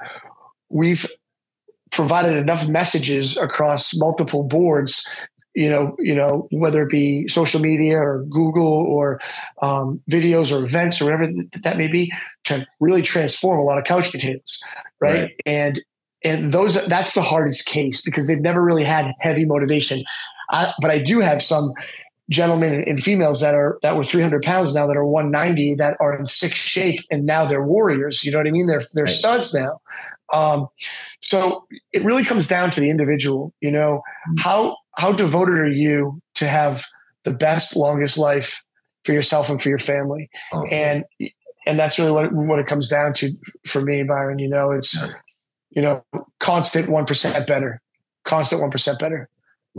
we've 0.69 1.07
provided 1.91 2.35
enough 2.35 2.67
messages 2.67 3.37
across 3.37 3.95
multiple 3.95 4.43
boards 4.43 5.05
you 5.53 5.69
know, 5.69 5.95
you 5.99 6.15
know, 6.15 6.47
whether 6.51 6.83
it 6.83 6.89
be 6.89 7.27
social 7.27 7.59
media 7.59 7.97
or 7.97 8.23
Google 8.29 8.85
or 8.85 9.19
um, 9.61 10.01
videos 10.09 10.51
or 10.51 10.65
events 10.65 11.01
or 11.01 11.05
whatever 11.05 11.29
that 11.63 11.77
may 11.77 11.87
be, 11.87 12.11
to 12.45 12.65
really 12.79 13.01
transform 13.01 13.59
a 13.59 13.63
lot 13.63 13.77
of 13.77 13.83
couch 13.83 14.11
potatoes, 14.11 14.63
right? 15.01 15.21
right? 15.21 15.31
And 15.45 15.81
and 16.23 16.51
those 16.51 16.75
that's 16.87 17.13
the 17.13 17.21
hardest 17.21 17.65
case 17.65 18.01
because 18.01 18.27
they've 18.27 18.41
never 18.41 18.63
really 18.63 18.83
had 18.83 19.11
heavy 19.19 19.45
motivation. 19.45 20.03
I, 20.51 20.73
but 20.81 20.91
I 20.91 20.99
do 20.99 21.19
have 21.19 21.41
some 21.41 21.73
gentlemen 22.29 22.83
and 22.87 23.03
females 23.03 23.41
that 23.41 23.53
are 23.53 23.77
that 23.81 23.95
were 23.97 24.03
300 24.03 24.41
pounds 24.41 24.73
now 24.73 24.87
that 24.87 24.95
are 24.95 25.05
190 25.05 25.75
that 25.75 25.97
are 25.99 26.17
in 26.17 26.25
sick 26.25 26.55
shape 26.55 27.01
and 27.11 27.25
now 27.25 27.45
they're 27.45 27.65
warriors 27.65 28.23
you 28.23 28.31
know 28.31 28.37
what 28.37 28.47
i 28.47 28.51
mean 28.51 28.67
they're 28.67 28.83
they're 28.93 29.03
right. 29.03 29.13
studs 29.13 29.53
now 29.53 29.81
um, 30.33 30.67
so 31.19 31.67
it 31.91 32.05
really 32.05 32.23
comes 32.23 32.47
down 32.47 32.71
to 32.71 32.79
the 32.79 32.89
individual 32.89 33.53
you 33.59 33.69
know 33.69 34.01
mm-hmm. 34.29 34.37
how 34.37 34.77
how 34.95 35.11
devoted 35.11 35.59
are 35.59 35.67
you 35.67 36.21
to 36.35 36.47
have 36.47 36.85
the 37.25 37.31
best 37.31 37.75
longest 37.75 38.17
life 38.17 38.63
for 39.03 39.11
yourself 39.11 39.49
and 39.49 39.61
for 39.61 39.67
your 39.67 39.79
family 39.79 40.29
awesome. 40.53 40.77
and 40.77 41.05
and 41.65 41.77
that's 41.77 41.99
really 41.99 42.11
what, 42.11 42.31
what 42.33 42.59
it 42.59 42.67
comes 42.67 42.87
down 42.87 43.13
to 43.13 43.31
for 43.65 43.81
me 43.81 44.03
byron 44.03 44.39
you 44.39 44.49
know 44.49 44.71
it's 44.71 44.97
you 45.71 45.81
know 45.81 46.03
constant 46.39 46.87
1% 46.87 47.47
better 47.47 47.81
constant 48.25 48.61
1% 48.61 48.99
better 48.99 49.29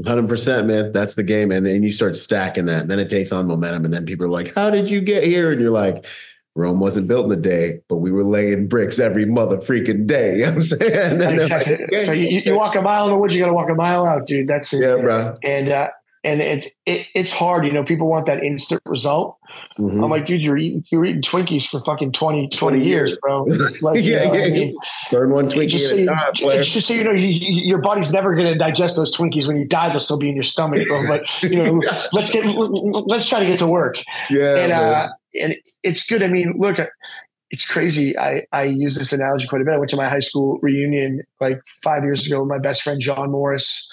Hundred 0.06 0.26
percent, 0.26 0.66
man. 0.66 0.90
That's 0.90 1.16
the 1.16 1.22
game, 1.22 1.52
and 1.52 1.66
then 1.66 1.82
you 1.82 1.92
start 1.92 2.16
stacking 2.16 2.64
that. 2.64 2.82
And 2.82 2.90
then 2.90 2.98
it 2.98 3.10
takes 3.10 3.30
on 3.30 3.46
momentum, 3.46 3.84
and 3.84 3.92
then 3.92 4.06
people 4.06 4.24
are 4.24 4.30
like, 4.30 4.54
"How 4.54 4.70
did 4.70 4.88
you 4.88 5.02
get 5.02 5.22
here?" 5.22 5.52
And 5.52 5.60
you're 5.60 5.70
like, 5.70 6.06
"Rome 6.54 6.80
wasn't 6.80 7.08
built 7.08 7.26
in 7.26 7.38
a 7.38 7.40
day, 7.40 7.82
but 7.88 7.96
we 7.96 8.10
were 8.10 8.24
laying 8.24 8.68
bricks 8.68 8.98
every 8.98 9.26
mother 9.26 9.58
freaking 9.58 10.06
day." 10.06 10.36
You 10.38 10.46
know 10.46 10.50
what 10.52 10.56
I'm 10.56 10.62
saying? 10.62 11.20
Exactly. 11.20 11.76
Like, 11.90 11.98
so 11.98 12.12
you, 12.12 12.40
you, 12.42 12.54
walk 12.54 12.74
a 12.74 12.80
mile 12.80 13.04
in 13.04 13.10
the 13.10 13.18
woods, 13.18 13.36
you 13.36 13.42
got 13.42 13.48
to 13.48 13.52
walk 13.52 13.68
a 13.68 13.74
mile 13.74 14.06
out, 14.06 14.24
dude. 14.24 14.48
That's 14.48 14.72
it. 14.72 14.80
Yeah, 14.80 14.96
bro. 15.02 15.36
And 15.42 15.68
uh, 15.68 15.90
and 16.24 16.40
it, 16.40 16.66
it 16.86 17.06
it's 17.14 17.32
hard. 17.32 17.66
You 17.66 17.72
know, 17.72 17.82
people 17.82 18.08
want 18.08 18.26
that 18.26 18.42
instant 18.44 18.80
result. 18.86 19.38
Mm-hmm. 19.78 20.04
I'm 20.04 20.10
like, 20.10 20.24
dude, 20.24 20.40
you're 20.40 20.56
eating 20.56 20.84
you're 20.90 21.04
eating 21.04 21.22
Twinkies 21.22 21.68
for 21.68 21.80
fucking 21.80 22.12
20, 22.12 22.48
20 22.48 22.84
years, 22.84 23.16
bro. 23.18 23.46
Like, 23.80 24.04
yeah, 24.04 24.24
know, 24.24 24.34
yeah, 24.34 24.44
I 24.44 24.50
mean, 24.50 24.76
burn 25.10 25.30
one 25.30 25.48
Twinkie. 25.48 25.68
Just 25.68 25.90
so, 25.90 25.96
you, 25.96 26.62
just 26.62 26.86
so 26.86 26.94
you 26.94 27.04
know, 27.04 27.10
you, 27.10 27.28
your 27.28 27.78
body's 27.78 28.12
never 28.12 28.34
going 28.34 28.46
to 28.46 28.56
digest 28.56 28.96
those 28.96 29.16
Twinkies. 29.16 29.48
When 29.48 29.56
you 29.56 29.66
die, 29.66 29.88
they'll 29.88 30.00
still 30.00 30.18
be 30.18 30.28
in 30.28 30.36
your 30.36 30.44
stomach, 30.44 30.86
bro. 30.86 31.06
But 31.06 31.42
you 31.42 31.56
know, 31.56 31.82
let's 32.12 32.30
get 32.30 32.44
let's 32.44 33.28
try 33.28 33.40
to 33.40 33.46
get 33.46 33.58
to 33.58 33.66
work. 33.66 33.96
Yeah, 34.30 34.56
and 34.56 34.72
uh, 34.72 35.08
and 35.40 35.54
it's 35.82 36.06
good. 36.06 36.22
I 36.22 36.28
mean, 36.28 36.54
look. 36.58 36.78
It's 37.54 37.70
crazy. 37.70 38.16
I, 38.16 38.46
I 38.50 38.62
use 38.62 38.94
this 38.94 39.12
analogy 39.12 39.46
quite 39.46 39.60
a 39.60 39.66
bit. 39.66 39.74
I 39.74 39.76
went 39.76 39.90
to 39.90 39.96
my 39.96 40.08
high 40.08 40.20
school 40.20 40.58
reunion 40.62 41.20
like 41.38 41.60
five 41.84 42.02
years 42.02 42.26
ago 42.26 42.40
with 42.40 42.48
my 42.48 42.56
best 42.56 42.80
friend 42.80 42.98
John 42.98 43.30
Morris, 43.30 43.90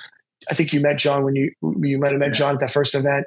I 0.49 0.55
think 0.55 0.73
you 0.73 0.79
met 0.79 0.97
John 0.97 1.23
when 1.23 1.35
you 1.35 1.51
you 1.81 1.99
might 1.99 2.11
have 2.11 2.19
met 2.19 2.33
John 2.33 2.55
at 2.55 2.61
that 2.61 2.71
first 2.71 2.95
event. 2.95 3.25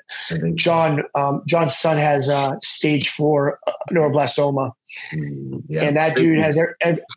John 0.55 1.05
um, 1.15 1.43
John's 1.47 1.77
son 1.77 1.97
has 1.97 2.29
uh, 2.29 2.55
stage 2.63 3.11
four 3.11 3.59
uh, 3.67 3.73
neuroblastoma, 3.93 4.73
mm, 5.15 5.63
yeah. 5.69 5.85
and 5.85 5.97
that 5.97 6.17
dude 6.17 6.39
has 6.39 6.59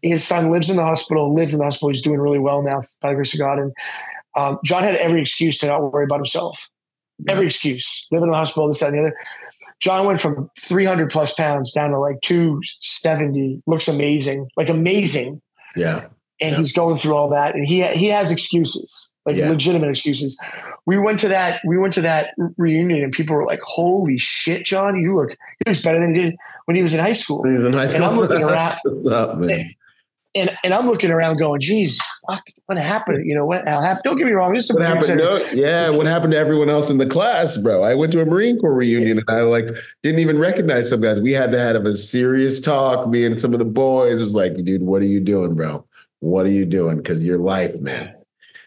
his 0.04 0.24
son 0.24 0.52
lives 0.52 0.70
in 0.70 0.78
the 0.78 0.84
hospital, 0.84 1.34
lives 1.34 1.54
in 1.54 1.60
the 1.60 1.66
hospital. 1.66 1.90
He's 1.90 2.04
doing 2.04 2.20
really 2.20 2.40
well 2.40 2.62
now, 2.62 2.82
by 3.02 3.10
the 3.10 3.16
grace 3.16 3.34
of 3.34 3.40
God. 3.40 3.58
And 3.58 3.74
um, 4.36 4.60
John 4.64 4.84
had 4.84 4.96
every 4.96 5.22
excuse 5.22 5.58
to 5.60 5.68
not 5.68 5.92
worry 5.92 6.06
about 6.06 6.18
himself. 6.18 6.70
Yeah. 7.20 7.34
Every 7.34 7.48
excuse, 7.48 8.08
living 8.12 8.28
in 8.28 8.32
the 8.32 8.38
hospital, 8.38 8.68
this, 8.68 8.80
that, 8.82 8.90
and 8.90 8.98
the 8.98 9.02
other. 9.08 9.18
John 9.80 10.06
went 10.06 10.22
from 10.22 10.50
300 10.60 11.10
plus 11.10 11.34
pounds 11.34 11.72
down 11.72 11.92
to 11.92 12.00
like 12.00 12.22
270. 12.22 13.64
Looks 13.68 13.88
amazing, 13.88 14.48
like 14.56 14.70
amazing. 14.70 15.42
Yeah. 15.76 16.06
And 16.42 16.52
yeah. 16.52 16.58
he's 16.58 16.74
going 16.74 16.98
through 16.98 17.16
all 17.16 17.30
that, 17.30 17.56
and 17.56 17.66
he 17.66 17.84
he 17.88 18.08
has 18.08 18.30
excuses 18.30 19.10
like 19.26 19.36
yeah. 19.36 19.50
legitimate 19.50 19.90
excuses. 19.90 20.40
We 20.86 20.98
went 20.98 21.20
to 21.22 21.28
that 21.30 21.62
we 21.66 21.78
went 21.78 21.94
to 21.94 22.02
that 22.02 22.34
reunion 22.58 23.04
and 23.04 23.12
people 23.12 23.36
were 23.36 23.46
like, 23.46 23.62
"Holy 23.62 24.18
shit, 24.18 24.66
John, 24.66 25.00
you 25.00 25.16
look 25.16 25.32
he 25.32 25.70
looks 25.70 25.82
better 25.82 26.00
than 26.00 26.14
he 26.14 26.22
did 26.22 26.36
when 26.66 26.76
he 26.76 26.82
was 26.82 26.94
in 26.94 27.00
high 27.00 27.14
school." 27.14 27.44
in 27.44 27.74
high 27.74 27.86
school. 27.86 28.04
And 28.04 28.12
I'm 28.12 28.18
looking 28.20 28.44
around. 28.44 28.76
What's 28.84 29.08
up, 29.08 29.38
man? 29.38 29.50
And, 29.50 29.76
and, 30.36 30.58
and 30.66 30.74
I'm 30.74 30.86
looking 30.86 31.12
around 31.12 31.38
going, 31.38 31.62
geez, 31.62 31.98
fuck, 32.28 32.44
what 32.66 32.78
happened? 32.78 33.26
You 33.26 33.34
know, 33.34 33.46
what 33.46 33.66
happened? 33.66 34.02
Don't 34.04 34.18
get 34.18 34.26
me 34.26 34.34
wrong. 34.34 34.54
This 34.54 34.70
is 34.70 34.76
what 34.76 34.86
happened. 34.86 35.18
No, 35.18 35.38
yeah, 35.54 35.90
what 35.92 36.06
happened 36.06 36.34
to 36.34 36.38
everyone 36.38 36.70
else 36.70 36.90
in 36.90 36.98
the 36.98 37.06
class, 37.06 37.56
bro? 37.56 37.84
I 37.84 37.96
went 37.96 38.12
to 38.12 38.22
a 38.22 38.26
Marine 38.26 38.60
Corps 38.60 38.76
reunion 38.76 39.20
and 39.20 39.30
I 39.30 39.42
like 39.44 39.70
didn't 40.04 40.20
even 40.20 40.38
recognize 40.38 40.90
some 40.90 41.00
guys. 41.00 41.22
We 41.22 41.32
had 41.32 41.52
to 41.52 41.60
have 41.60 41.86
a 41.86 41.96
serious 41.96 42.60
talk. 42.60 43.08
Me 43.08 43.26
and 43.26 43.40
some 43.40 43.54
of 43.54 43.60
the 43.60 43.66
boys 43.66 44.22
was 44.22 44.36
like, 44.36 44.62
dude, 44.66 44.84
what 44.84 45.02
are 45.02 45.06
you 45.06 45.22
doing, 45.22 45.56
bro? 45.56 45.88
What 46.20 46.46
are 46.46 46.52
you 46.52 46.66
doing? 46.66 46.98
Because 46.98 47.24
your 47.24 47.38
life, 47.38 47.80
man 47.80 48.14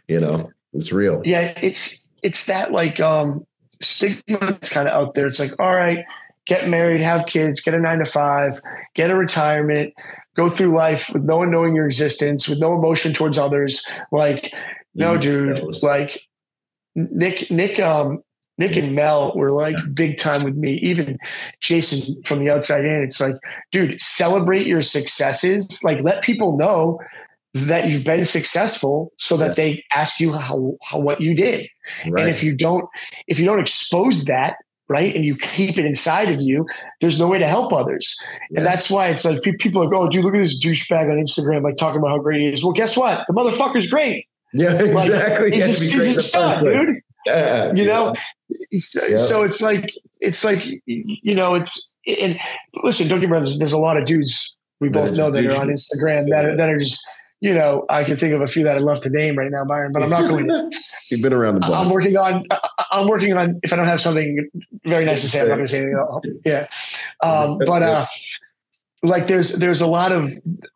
you 0.09 0.21
know 0.21 0.51
it's 0.73 0.93
real. 0.93 1.23
Yeah 1.25 1.53
it's 1.63 2.11
it's 2.23 2.47
that 2.47 2.73
like 2.73 3.01
um 3.01 3.47
stigma 3.81 4.39
that's 4.39 4.71
kind 4.71 4.89
of 4.89 4.95
out 4.95 5.15
there. 5.15 5.27
It's 5.27 5.39
like 5.39 5.59
all 5.59 5.75
right 5.75 6.05
get 6.47 6.69
married 6.69 7.03
have 7.03 7.27
kids 7.27 7.61
get 7.61 7.75
a 7.75 7.79
nine 7.79 7.99
to 7.99 8.07
five 8.07 8.59
get 8.95 9.11
a 9.11 9.15
retirement 9.15 9.93
go 10.35 10.49
through 10.49 10.75
life 10.75 11.11
with 11.13 11.23
no 11.23 11.37
one 11.37 11.51
knowing 11.51 11.77
your 11.77 11.85
existence 11.85 12.49
with 12.49 12.59
no 12.59 12.75
emotion 12.75 13.13
towards 13.13 13.39
others. 13.39 13.87
Like 14.11 14.53
no 14.95 15.17
dude 15.17 15.63
like 15.83 16.23
nick 16.95 17.51
nick 17.51 17.79
um 17.79 18.23
Nick 18.59 18.77
and 18.77 18.95
Mel 18.95 19.33
were 19.37 19.53
like 19.53 19.77
big 19.95 20.19
time 20.19 20.43
with 20.43 20.57
me. 20.57 20.75
Even 20.75 21.17
Jason 21.61 22.21
from 22.25 22.41
the 22.41 22.51
outside 22.51 22.85
in, 22.85 23.03
it's 23.05 23.21
like, 23.21 23.37
dude, 23.71 24.01
celebrate 24.01 24.67
your 24.67 24.83
successes. 24.83 25.81
Like, 25.85 26.03
let 26.03 26.25
people 26.25 26.57
know 26.57 26.99
that 27.67 27.89
you've 27.89 28.05
been 28.05 28.25
successful 28.25 29.13
so 29.19 29.37
that 29.37 29.57
they 29.57 29.85
ask 29.95 30.21
you 30.21 30.33
how, 30.33 30.77
how 30.83 30.99
what 30.99 31.21
you 31.21 31.35
did. 31.35 31.69
Right. 32.09 32.23
and 32.23 32.31
if 32.31 32.43
you 32.43 32.55
don't 32.55 32.85
if 33.27 33.39
you 33.39 33.47
don't 33.47 33.61
expose 33.61 34.27
that 34.27 34.57
right 34.91 35.15
and 35.15 35.25
you 35.25 35.37
keep 35.37 35.79
it 35.79 35.87
inside 35.87 36.29
of 36.29 36.41
you 36.41 36.67
there's 37.01 37.19
no 37.19 37.27
way 37.27 37.39
to 37.39 37.49
help 37.49 37.73
others. 37.73 38.15
Yeah. 38.51 38.59
and 38.59 38.67
that's 38.67 38.91
why 38.91 39.09
it's 39.09 39.25
like 39.25 39.41
people 39.59 39.83
are 39.83 39.87
like 39.87 39.95
oh 39.95 40.09
dude 40.09 40.25
look 40.25 40.35
at 40.35 40.41
this 40.41 40.63
douchebag 40.63 41.11
on 41.11 41.17
instagram 41.17 41.63
like 41.63 41.77
talking 41.77 41.99
about 41.99 42.11
how 42.11 42.19
great 42.19 42.41
he 42.41 42.49
is. 42.49 42.63
Well 42.63 42.73
guess 42.73 42.97
what? 42.97 43.25
The 43.27 43.35
motherfucker's 43.35 43.89
great. 43.91 44.27
Yeah 44.53 44.73
exactly. 44.83 45.51
like, 45.51 45.55
he's, 45.55 45.93
a, 45.95 45.97
he's 45.97 46.17
a 46.17 46.23
stud 46.23 46.65
dude. 46.65 47.01
Yeah, 47.27 47.73
you 47.75 47.85
know? 47.85 48.15
so, 48.77 49.17
so 49.19 49.43
it's 49.43 49.61
like 49.61 49.91
it's 50.21 50.45
like 50.45 50.65
you 50.87 51.35
know 51.35 51.55
it's 51.55 51.95
and 52.07 52.39
listen 52.83 53.09
don't 53.09 53.21
get 53.21 53.29
me 53.29 53.33
wrong 53.33 53.43
there's, 53.43 53.59
there's 53.59 53.73
a 53.73 53.79
lot 53.79 53.97
of 53.97 54.07
dudes 54.07 54.57
we 54.81 54.89
both 54.89 55.13
know 55.13 55.31
that 55.31 55.45
are 55.45 55.57
on 55.57 55.69
instagram 55.69 56.29
that 56.31 56.45
are, 56.45 56.57
that 56.57 56.71
are 56.71 56.79
just 56.79 57.05
you 57.41 57.55
know, 57.55 57.85
I 57.89 58.05
can 58.05 58.17
think 58.17 58.35
of 58.35 58.41
a 58.41 58.47
few 58.47 58.65
that 58.65 58.77
I'd 58.77 58.83
love 58.83 59.01
to 59.03 59.11
name 59.11 59.37
right 59.37 59.51
now, 59.51 59.65
Byron, 59.65 59.93
but 59.93 60.03
I'm 60.03 60.11
not 60.11 60.29
going 60.29 60.49
to. 60.49 60.71
You've 61.11 61.23
been 61.23 61.33
around 61.33 61.55
the 61.55 61.61
block. 61.61 61.87
I'm 61.87 61.93
working 61.93 62.17
on, 62.17 62.43
I'm 62.91 63.07
working 63.07 63.37
on, 63.37 63.61
if 63.63 63.73
I 63.73 63.77
don't 63.77 63.87
have 63.87 64.01
something 64.01 64.49
very 64.85 65.05
nice 65.05 65.23
to 65.23 65.29
say, 65.29 65.43
I'm 65.43 65.49
not 65.49 65.55
going 65.55 65.67
to 65.67 65.71
say 65.71 65.79
anything. 65.79 65.99
Else. 65.99 66.25
Yeah. 66.45 66.67
Um, 67.23 67.59
but, 67.65 67.83
uh, 67.83 68.07
like 69.05 69.29
there's, 69.29 69.53
there's 69.53 69.81
a 69.81 69.87
lot 69.87 70.11
of, 70.11 70.33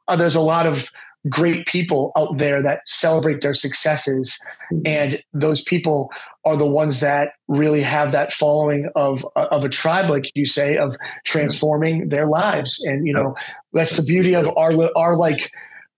uh, 0.06 0.14
there's 0.14 0.36
a 0.36 0.40
lot 0.40 0.66
of 0.66 0.84
great 1.28 1.66
people 1.66 2.12
out 2.16 2.38
there 2.38 2.62
that 2.62 2.86
celebrate 2.86 3.40
their 3.40 3.54
successes. 3.54 4.38
Mm-hmm. 4.72 4.82
And 4.86 5.24
those 5.32 5.62
people 5.62 6.12
are 6.44 6.56
the 6.56 6.66
ones 6.66 7.00
that 7.00 7.30
really 7.48 7.82
have 7.82 8.12
that 8.12 8.32
following 8.32 8.88
of, 8.94 9.26
of 9.34 9.64
a 9.64 9.68
tribe, 9.68 10.08
like 10.08 10.30
you 10.34 10.46
say, 10.46 10.76
of 10.76 10.96
transforming 11.24 12.08
their 12.08 12.26
lives. 12.26 12.80
And, 12.84 13.04
you 13.04 13.12
know, 13.12 13.34
that's 13.72 13.96
the 13.96 14.02
beauty 14.04 14.36
of 14.36 14.46
our, 14.56 14.72
our 14.96 15.16
like, 15.16 15.50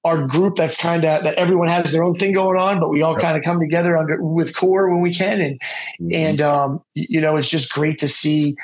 our 0.04 0.26
group 0.26 0.56
that's 0.56 0.76
kind 0.76 1.04
of 1.04 1.24
that 1.24 1.34
everyone 1.34 1.68
has 1.68 1.92
their 1.92 2.04
own 2.04 2.14
thing 2.14 2.34
going 2.34 2.58
on, 2.58 2.78
but 2.78 2.90
we 2.90 3.02
all 3.02 3.16
kind 3.18 3.36
of 3.36 3.42
come 3.42 3.58
together 3.58 3.96
under 3.96 4.18
with 4.20 4.54
core 4.54 4.90
when 4.90 5.02
we 5.02 5.14
can. 5.14 5.40
And 5.40 5.60
mm-hmm. 6.00 6.08
and 6.12 6.40
um, 6.40 6.82
you 6.94 7.20
know, 7.20 7.36
it's 7.36 7.48
just 7.48 7.72
great 7.72 7.98
to 7.98 8.08
see 8.08 8.56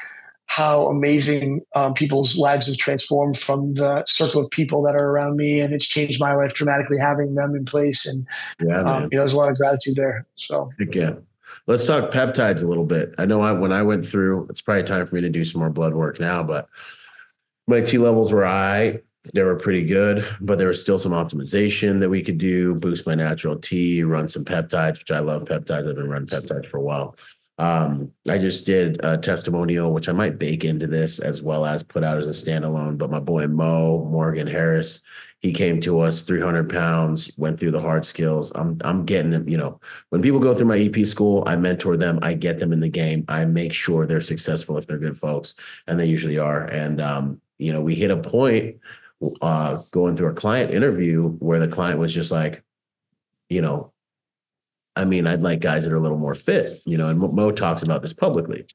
how 0.46 0.88
amazing 0.88 1.62
um, 1.76 1.94
people's 1.94 2.36
lives 2.36 2.66
have 2.66 2.76
transformed 2.76 3.38
from 3.38 3.74
the 3.74 4.04
circle 4.04 4.42
of 4.42 4.50
people 4.50 4.82
that 4.82 4.94
are 4.94 5.10
around 5.10 5.36
me, 5.36 5.60
and 5.60 5.72
it's 5.72 5.86
changed 5.86 6.20
my 6.20 6.34
life 6.34 6.54
dramatically 6.54 6.98
having 6.98 7.34
them 7.34 7.54
in 7.54 7.64
place. 7.64 8.04
And 8.04 8.26
yeah, 8.60 8.80
um, 8.80 9.02
you 9.04 9.16
know, 9.16 9.22
there's 9.22 9.32
a 9.32 9.38
lot 9.38 9.48
of 9.48 9.56
gratitude 9.56 9.96
there. 9.96 10.26
So 10.34 10.70
again. 10.78 11.24
Let's 11.66 11.86
talk 11.86 12.10
peptides 12.10 12.64
a 12.64 12.66
little 12.66 12.86
bit. 12.86 13.14
I 13.18 13.26
know 13.26 13.42
I, 13.42 13.52
when 13.52 13.70
I 13.70 13.82
went 13.82 14.04
through, 14.04 14.46
it's 14.50 14.60
probably 14.60 14.82
time 14.82 15.06
for 15.06 15.14
me 15.14 15.20
to 15.20 15.28
do 15.28 15.44
some 15.44 15.60
more 15.60 15.70
blood 15.70 15.94
work 15.94 16.18
now, 16.18 16.42
but 16.42 16.68
my 17.68 17.80
T 17.80 17.98
levels 17.98 18.32
were 18.32 18.44
high 18.44 19.00
they 19.34 19.42
were 19.42 19.56
pretty 19.56 19.84
good, 19.84 20.26
but 20.40 20.58
there 20.58 20.68
was 20.68 20.80
still 20.80 20.98
some 20.98 21.12
optimization 21.12 22.00
that 22.00 22.08
we 22.08 22.22
could 22.22 22.38
do, 22.38 22.74
boost 22.74 23.06
my 23.06 23.14
natural 23.14 23.56
T, 23.56 24.02
run 24.02 24.28
some 24.28 24.44
peptides, 24.44 24.98
which 24.98 25.10
I 25.10 25.18
love 25.18 25.44
peptides. 25.44 25.88
I've 25.88 25.96
been 25.96 26.08
running 26.08 26.26
peptides 26.26 26.66
for 26.70 26.78
a 26.78 26.82
while. 26.82 27.16
Um, 27.58 28.12
I 28.26 28.38
just 28.38 28.64
did 28.64 29.04
a 29.04 29.18
testimonial, 29.18 29.92
which 29.92 30.08
I 30.08 30.12
might 30.12 30.38
bake 30.38 30.64
into 30.64 30.86
this 30.86 31.18
as 31.18 31.42
well 31.42 31.66
as 31.66 31.82
put 31.82 32.02
out 32.02 32.16
as 32.16 32.26
a 32.26 32.30
standalone. 32.30 32.96
But 32.96 33.10
my 33.10 33.20
boy 33.20 33.46
Mo 33.48 34.06
Morgan 34.06 34.46
Harris, 34.46 35.02
he 35.40 35.52
came 35.52 35.78
to 35.80 36.00
us 36.00 36.22
300 36.22 36.70
pounds, 36.70 37.30
went 37.36 37.60
through 37.60 37.72
the 37.72 37.80
hard 37.82 38.06
skills. 38.06 38.50
I'm 38.54 38.78
I'm 38.82 39.04
getting 39.04 39.30
them. 39.30 39.46
You 39.46 39.58
know, 39.58 39.80
when 40.08 40.22
people 40.22 40.40
go 40.40 40.54
through 40.54 40.68
my 40.68 40.78
EP 40.78 41.04
school, 41.04 41.44
I 41.46 41.56
mentor 41.56 41.98
them. 41.98 42.18
I 42.22 42.32
get 42.32 42.58
them 42.58 42.72
in 42.72 42.80
the 42.80 42.88
game. 42.88 43.26
I 43.28 43.44
make 43.44 43.74
sure 43.74 44.06
they're 44.06 44.22
successful 44.22 44.78
if 44.78 44.86
they're 44.86 44.96
good 44.96 45.18
folks, 45.18 45.54
and 45.86 46.00
they 46.00 46.06
usually 46.06 46.38
are. 46.38 46.64
And 46.64 46.98
um, 46.98 47.42
you 47.58 47.74
know, 47.74 47.82
we 47.82 47.94
hit 47.94 48.10
a 48.10 48.16
point 48.16 48.76
uh, 49.40 49.82
going 49.90 50.16
through 50.16 50.30
a 50.30 50.34
client 50.34 50.72
interview 50.72 51.28
where 51.28 51.60
the 51.60 51.68
client 51.68 51.98
was 51.98 52.14
just 52.14 52.30
like, 52.30 52.62
you 53.48 53.60
know, 53.60 53.92
I 54.96 55.04
mean, 55.04 55.26
I'd 55.26 55.42
like 55.42 55.60
guys 55.60 55.84
that 55.84 55.92
are 55.92 55.96
a 55.96 56.00
little 56.00 56.18
more 56.18 56.34
fit, 56.34 56.82
you 56.84 56.98
know, 56.98 57.08
and 57.08 57.18
Mo 57.18 57.52
talks 57.52 57.82
about 57.82 58.02
this 58.02 58.12
publicly. 58.12 58.66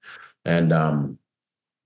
And, 0.44 0.72
um, 0.72 1.18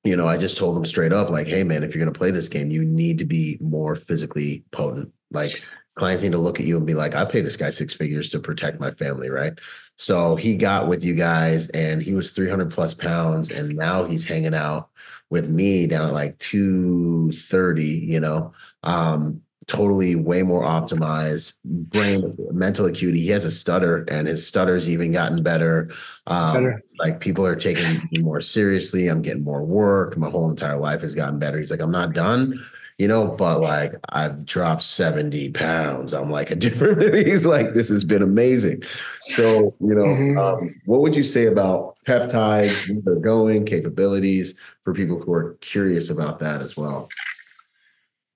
you 0.03 0.15
know, 0.15 0.27
I 0.27 0.37
just 0.37 0.57
told 0.57 0.77
him 0.77 0.85
straight 0.85 1.11
up, 1.11 1.29
like, 1.29 1.47
hey, 1.47 1.63
man, 1.63 1.83
if 1.83 1.93
you're 1.93 2.03
going 2.03 2.13
to 2.13 2.17
play 2.17 2.31
this 2.31 2.47
game, 2.47 2.71
you 2.71 2.85
need 2.85 3.17
to 3.17 3.25
be 3.25 3.57
more 3.59 3.95
physically 3.95 4.63
potent. 4.71 5.11
Like, 5.31 5.51
clients 5.95 6.23
need 6.23 6.31
to 6.31 6.37
look 6.37 6.59
at 6.59 6.65
you 6.65 6.77
and 6.77 6.87
be 6.87 6.93
like, 6.93 7.15
I 7.15 7.25
pay 7.25 7.41
this 7.41 7.57
guy 7.57 7.69
six 7.69 7.93
figures 7.93 8.29
to 8.29 8.39
protect 8.39 8.79
my 8.79 8.91
family, 8.91 9.29
right? 9.29 9.53
So 9.97 10.35
he 10.35 10.55
got 10.55 10.87
with 10.87 11.03
you 11.03 11.15
guys 11.15 11.69
and 11.69 12.01
he 12.01 12.13
was 12.13 12.31
300 12.31 12.71
plus 12.71 12.93
pounds. 12.93 13.51
And 13.51 13.75
now 13.75 14.05
he's 14.05 14.25
hanging 14.25 14.55
out 14.55 14.89
with 15.29 15.49
me 15.49 15.87
down 15.87 16.07
at 16.07 16.13
like 16.13 16.37
230, 16.39 17.83
you 17.83 18.19
know. 18.19 18.53
Um, 18.83 19.41
totally 19.67 20.15
way 20.15 20.41
more 20.41 20.63
optimized 20.63 21.57
brain 21.63 22.35
mental 22.51 22.87
acuity. 22.87 23.19
He 23.19 23.27
has 23.27 23.45
a 23.45 23.51
stutter 23.51 24.03
and 24.09 24.27
his 24.27 24.45
stutter's 24.45 24.89
even 24.89 25.11
gotten 25.11 25.43
better. 25.43 25.91
Um, 26.25 26.53
better. 26.55 26.83
like 26.97 27.19
people 27.19 27.45
are 27.45 27.55
taking 27.55 28.01
me 28.11 28.17
more 28.17 28.41
seriously. 28.41 29.07
I'm 29.07 29.21
getting 29.21 29.43
more 29.43 29.63
work. 29.63 30.17
My 30.17 30.29
whole 30.29 30.49
entire 30.49 30.79
life 30.79 31.01
has 31.01 31.13
gotten 31.13 31.37
better. 31.37 31.59
He's 31.59 31.69
like 31.69 31.81
i'm 31.81 31.91
not 31.91 32.13
done 32.13 32.59
you 32.99 33.07
know 33.07 33.27
but 33.27 33.59
like 33.61 33.93
i've 34.09 34.45
dropped 34.45 34.83
70 34.83 35.51
pounds 35.51 36.13
i'm 36.13 36.29
like 36.29 36.51
a 36.51 36.55
different 36.67 37.15
he's 37.25 37.45
like 37.45 37.73
this 37.73 37.89
has 37.89 38.03
been 38.03 38.21
amazing 38.21 38.83
so 39.27 39.73
you 39.79 39.95
know 39.95 40.03
mm-hmm. 40.03 40.37
um, 40.37 40.75
what 40.85 41.01
would 41.01 41.15
you 41.15 41.23
say 41.23 41.47
about 41.47 41.97
peptides 42.05 42.87
where 42.89 43.01
they're 43.03 43.23
going 43.23 43.65
capabilities 43.65 44.53
for 44.83 44.93
people 44.93 45.19
who 45.19 45.33
are 45.33 45.57
curious 45.61 46.11
about 46.11 46.39
that 46.39 46.61
as 46.61 46.77
well 46.77 47.09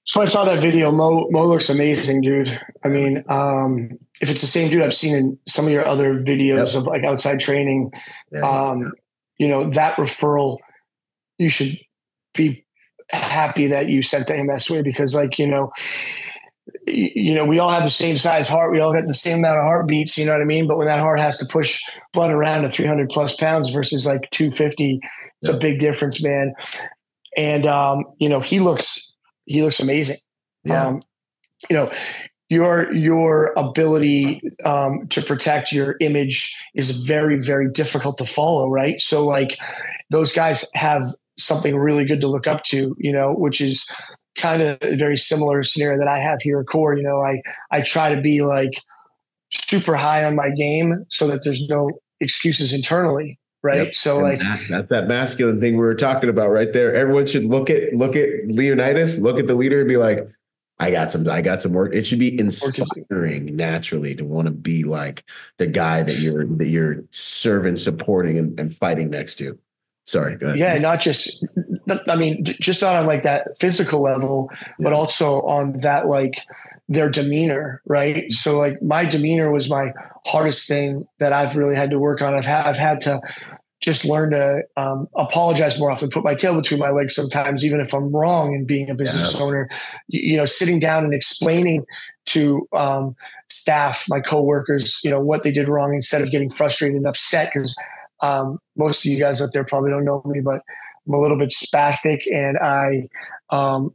so 0.06 0.22
I 0.22 0.26
saw 0.26 0.44
that 0.44 0.60
video. 0.60 0.92
Mo 0.92 1.28
Mo 1.32 1.46
looks 1.46 1.70
amazing, 1.70 2.22
dude. 2.22 2.60
I 2.84 2.90
mean, 2.90 3.24
um, 3.30 3.98
if 4.20 4.30
it's 4.30 4.42
the 4.42 4.48
same 4.48 4.70
dude 4.70 4.84
I've 4.84 4.94
seen 4.94 5.16
in 5.16 5.40
some 5.48 5.66
of 5.66 5.72
your 5.72 5.88
other 5.88 6.16
videos 6.20 6.74
yep. 6.74 6.82
of 6.82 6.88
like 6.88 7.06
outside 7.06 7.40
training, 7.40 7.92
yeah. 8.30 8.42
um, 8.42 8.92
you 9.38 9.48
know, 9.48 9.70
that 9.70 9.96
referral, 9.96 10.58
you 11.38 11.50
should 11.50 11.80
be 12.34 12.63
happy 13.10 13.68
that 13.68 13.88
you 13.88 14.02
sent 14.02 14.30
him 14.30 14.48
that 14.48 14.68
way 14.70 14.82
because, 14.82 15.16
like, 15.16 15.38
you 15.38 15.48
know, 15.48 15.72
you 16.86 17.36
know, 17.36 17.46
we 17.46 17.60
all 17.60 17.70
have 17.70 17.84
the 17.84 17.90
same 17.90 18.18
size 18.18 18.48
heart. 18.48 18.72
We 18.72 18.80
all 18.80 18.94
got 18.94 19.06
the 19.08 19.14
same 19.14 19.40
amount 19.40 19.60
of 19.60 19.64
heartbeats. 19.64 20.18
You 20.18 20.26
know 20.26 20.34
what 20.34 20.42
I 20.42 20.46
mean? 20.46 20.68
But 20.68 20.78
when 20.78 20.88
that 20.88 21.00
heart 21.00 21.20
has 21.20 21.38
to 21.40 21.46
push 21.46 21.82
blood 22.14 22.32
around 22.32 22.64
to 22.64 22.70
300 22.70 23.10
plus 23.10 23.36
pounds 23.36 23.70
versus 23.70 24.06
like 24.06 24.30
250, 24.32 25.00
it's 25.42 25.52
a 25.52 25.58
big 25.58 25.80
difference, 25.80 26.24
man. 26.24 26.54
And 27.38 27.66
um, 27.66 28.06
you 28.20 28.30
know, 28.30 28.40
he 28.40 28.60
looks 28.60 29.16
he 29.46 29.64
looks 29.64 29.80
amazing. 29.80 30.18
Yeah. 30.64 30.88
Um, 30.88 31.04
you 31.70 31.76
know, 31.76 31.92
your 32.50 32.94
your 32.94 33.54
ability 33.58 34.42
um, 34.66 35.08
to 35.10 35.22
protect 35.22 35.72
your 35.72 35.96
image 36.00 36.56
is 36.76 36.92
very 36.92 37.40
very 37.40 37.70
difficult 37.72 38.18
to 38.20 38.26
follow, 38.26 38.70
right? 38.70 39.00
So 39.02 39.26
like 39.26 39.58
those 40.12 40.34
guys 40.34 40.70
have 40.76 41.14
something 41.38 41.78
really 41.78 42.06
good 42.06 42.22
to 42.22 42.28
look 42.28 42.48
up 42.48 42.64
to, 42.66 42.96
you 42.98 43.12
know, 43.12 43.34
which 43.34 43.62
is 43.62 43.90
kind 44.38 44.62
of 44.62 44.78
a 44.82 44.96
very 44.96 45.18
similar 45.18 45.64
scenario 45.64 45.98
that 45.98 46.08
I 46.08 46.20
have 46.20 46.42
here 46.42 46.60
at 46.60 46.68
Core. 46.68 46.96
You 46.96 47.04
know, 47.04 47.22
I 47.22 47.42
I 47.72 47.82
try 47.82 48.14
to 48.14 48.22
be 48.22 48.42
like 48.42 48.72
super 49.52 49.96
high 49.96 50.24
on 50.24 50.36
my 50.36 50.50
game 50.50 51.06
so 51.10 51.28
that 51.28 51.44
there's 51.44 51.68
no 51.68 51.92
excuses 52.20 52.74
internally 52.74 53.40
right? 53.64 53.86
Yep. 53.86 53.96
So 53.96 54.26
and 54.26 54.40
like 54.42 54.60
that's 54.70 54.90
that 54.90 55.08
masculine 55.08 55.62
thing 55.62 55.74
we 55.74 55.80
were 55.80 55.96
talking 55.96 56.30
about 56.30 56.50
right 56.50 56.72
there. 56.74 56.94
Everyone 56.94 57.26
should 57.26 57.46
look 57.46 57.70
at 57.70 57.94
look 57.94 58.16
at 58.16 58.30
Leonidas, 58.48 59.20
look 59.20 59.40
at 59.40 59.48
the 59.48 59.56
leader, 59.56 59.80
and 59.80 59.88
be 59.88 59.98
like, 59.98 60.28
I 60.80 60.92
got 60.92 61.12
some, 61.12 61.28
I 61.30 61.42
got 61.42 61.62
some 61.62 61.74
work. 61.74 61.94
It 61.94 62.06
should 62.06 62.20
be 62.20 62.38
inspiring 62.38 63.56
naturally 63.56 64.16
to 64.16 64.26
want 64.26 64.48
to 64.48 64.54
be 64.54 64.84
like 64.84 65.24
the 65.58 65.68
guy 65.68 66.04
that 66.04 66.20
you're 66.20 66.46
that 66.46 66.68
you're 66.68 67.04
serving, 67.12 67.78
supporting, 67.78 68.38
and, 68.38 68.60
and 68.60 68.76
fighting 68.76 69.10
next 69.10 69.36
to. 69.36 69.58
Sorry, 70.06 70.36
go 70.36 70.48
ahead. 70.48 70.60
Yeah, 70.60 70.78
not 70.80 71.00
just 71.00 71.46
I 72.08 72.16
mean, 72.16 72.44
just 72.46 72.82
not 72.82 72.96
on 72.96 73.06
like 73.06 73.24
that 73.24 73.58
physical 73.60 74.02
level, 74.02 74.50
yeah. 74.52 74.66
but 74.80 74.94
also 74.94 75.42
on 75.42 75.80
that 75.80 76.08
like 76.08 76.36
their 76.90 77.10
demeanor, 77.10 77.82
right? 77.86 78.32
So 78.32 78.58
like 78.58 78.82
my 78.82 79.06
demeanor 79.06 79.52
was 79.52 79.70
my 79.70 79.94
hardest 80.26 80.68
thing 80.68 81.08
that 81.20 81.34
I've 81.34 81.56
really 81.56 81.76
had 81.76 81.90
to 81.92 82.00
work 82.00 82.22
on. 82.22 82.34
I've 82.34 82.46
had 82.46 82.66
I've 82.66 82.78
had 82.78 83.00
to 83.02 83.22
just 83.82 84.06
learn 84.06 84.32
to 84.32 84.62
um, 84.78 85.10
apologize 85.16 85.78
more 85.78 85.92
often, 85.92 86.10
put 86.10 86.24
my 86.24 86.36
tail 86.36 86.56
between 86.56 86.80
my 86.80 86.90
legs 86.90 87.14
sometimes, 87.14 87.66
even 87.66 87.82
if 87.82 87.94
I'm 87.94 88.16
wrong 88.16 88.54
in 88.54 88.66
being 88.66 88.90
a 88.90 88.96
business 88.96 89.36
yeah. 89.36 89.44
owner. 89.44 89.70
You, 90.08 90.22
you, 90.32 90.38
know, 90.38 90.46
sitting 90.46 90.80
down 90.80 91.04
and 91.04 91.14
explaining 91.14 91.86
to 92.28 92.66
um, 92.72 93.14
staff, 93.50 94.06
my 94.08 94.22
coworkers, 94.22 95.02
you 95.04 95.10
know, 95.10 95.20
what 95.20 95.44
they 95.44 95.52
did 95.52 95.68
wrong 95.68 95.94
instead 95.94 96.22
of 96.22 96.32
getting 96.32 96.50
frustrated 96.50 96.96
and 96.96 97.06
upset 97.06 97.52
because 97.54 97.76
um, 98.24 98.60
most 98.78 99.06
of 99.06 99.12
you 99.12 99.20
guys 99.20 99.42
out 99.42 99.50
there 99.54 99.66
probably 99.66 99.92
don't 99.92 100.06
know 100.06 100.22
me, 100.26 100.40
but 100.40 100.62
I'm 101.08 101.14
a 101.14 101.20
little 101.20 101.38
bit 101.38 101.50
spastic 101.50 102.22
and 102.34 102.58
I 102.58 103.10
um, 103.50 103.94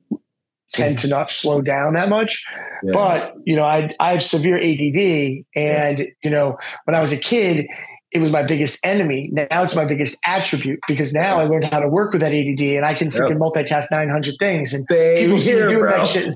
tend 0.72 0.98
to 1.00 1.08
not 1.08 1.30
slow 1.30 1.62
down 1.62 1.94
that 1.94 2.10
much. 2.10 2.44
Yeah. 2.82 2.92
But, 2.92 3.34
you 3.44 3.56
know, 3.56 3.64
I, 3.64 3.90
I 3.98 4.12
have 4.12 4.22
severe 4.22 4.56
ADD. 4.56 5.44
And, 5.56 5.98
yeah. 5.98 6.04
you 6.22 6.30
know, 6.30 6.58
when 6.84 6.94
I 6.94 7.00
was 7.00 7.10
a 7.10 7.16
kid, 7.16 7.66
it 8.10 8.20
was 8.20 8.30
my 8.30 8.42
biggest 8.42 8.84
enemy. 8.84 9.30
Now 9.32 9.62
it's 9.62 9.76
my 9.76 9.84
biggest 9.84 10.18
attribute 10.26 10.80
because 10.88 11.12
now 11.12 11.38
I 11.38 11.44
learned 11.44 11.64
how 11.64 11.80
to 11.80 11.88
work 11.88 12.12
with 12.12 12.22
that 12.22 12.32
ADD 12.32 12.60
and 12.60 12.84
I 12.84 12.94
can 12.94 13.10
freaking 13.10 13.30
yep. 13.30 13.38
multitask 13.38 13.90
900 13.90 14.34
things. 14.38 14.72
And 14.72 14.86
Same 14.90 15.16
people 15.16 15.38
here, 15.38 15.68
doing 15.68 15.80
bro. 15.80 15.98
that 15.98 16.06
shit. 16.06 16.34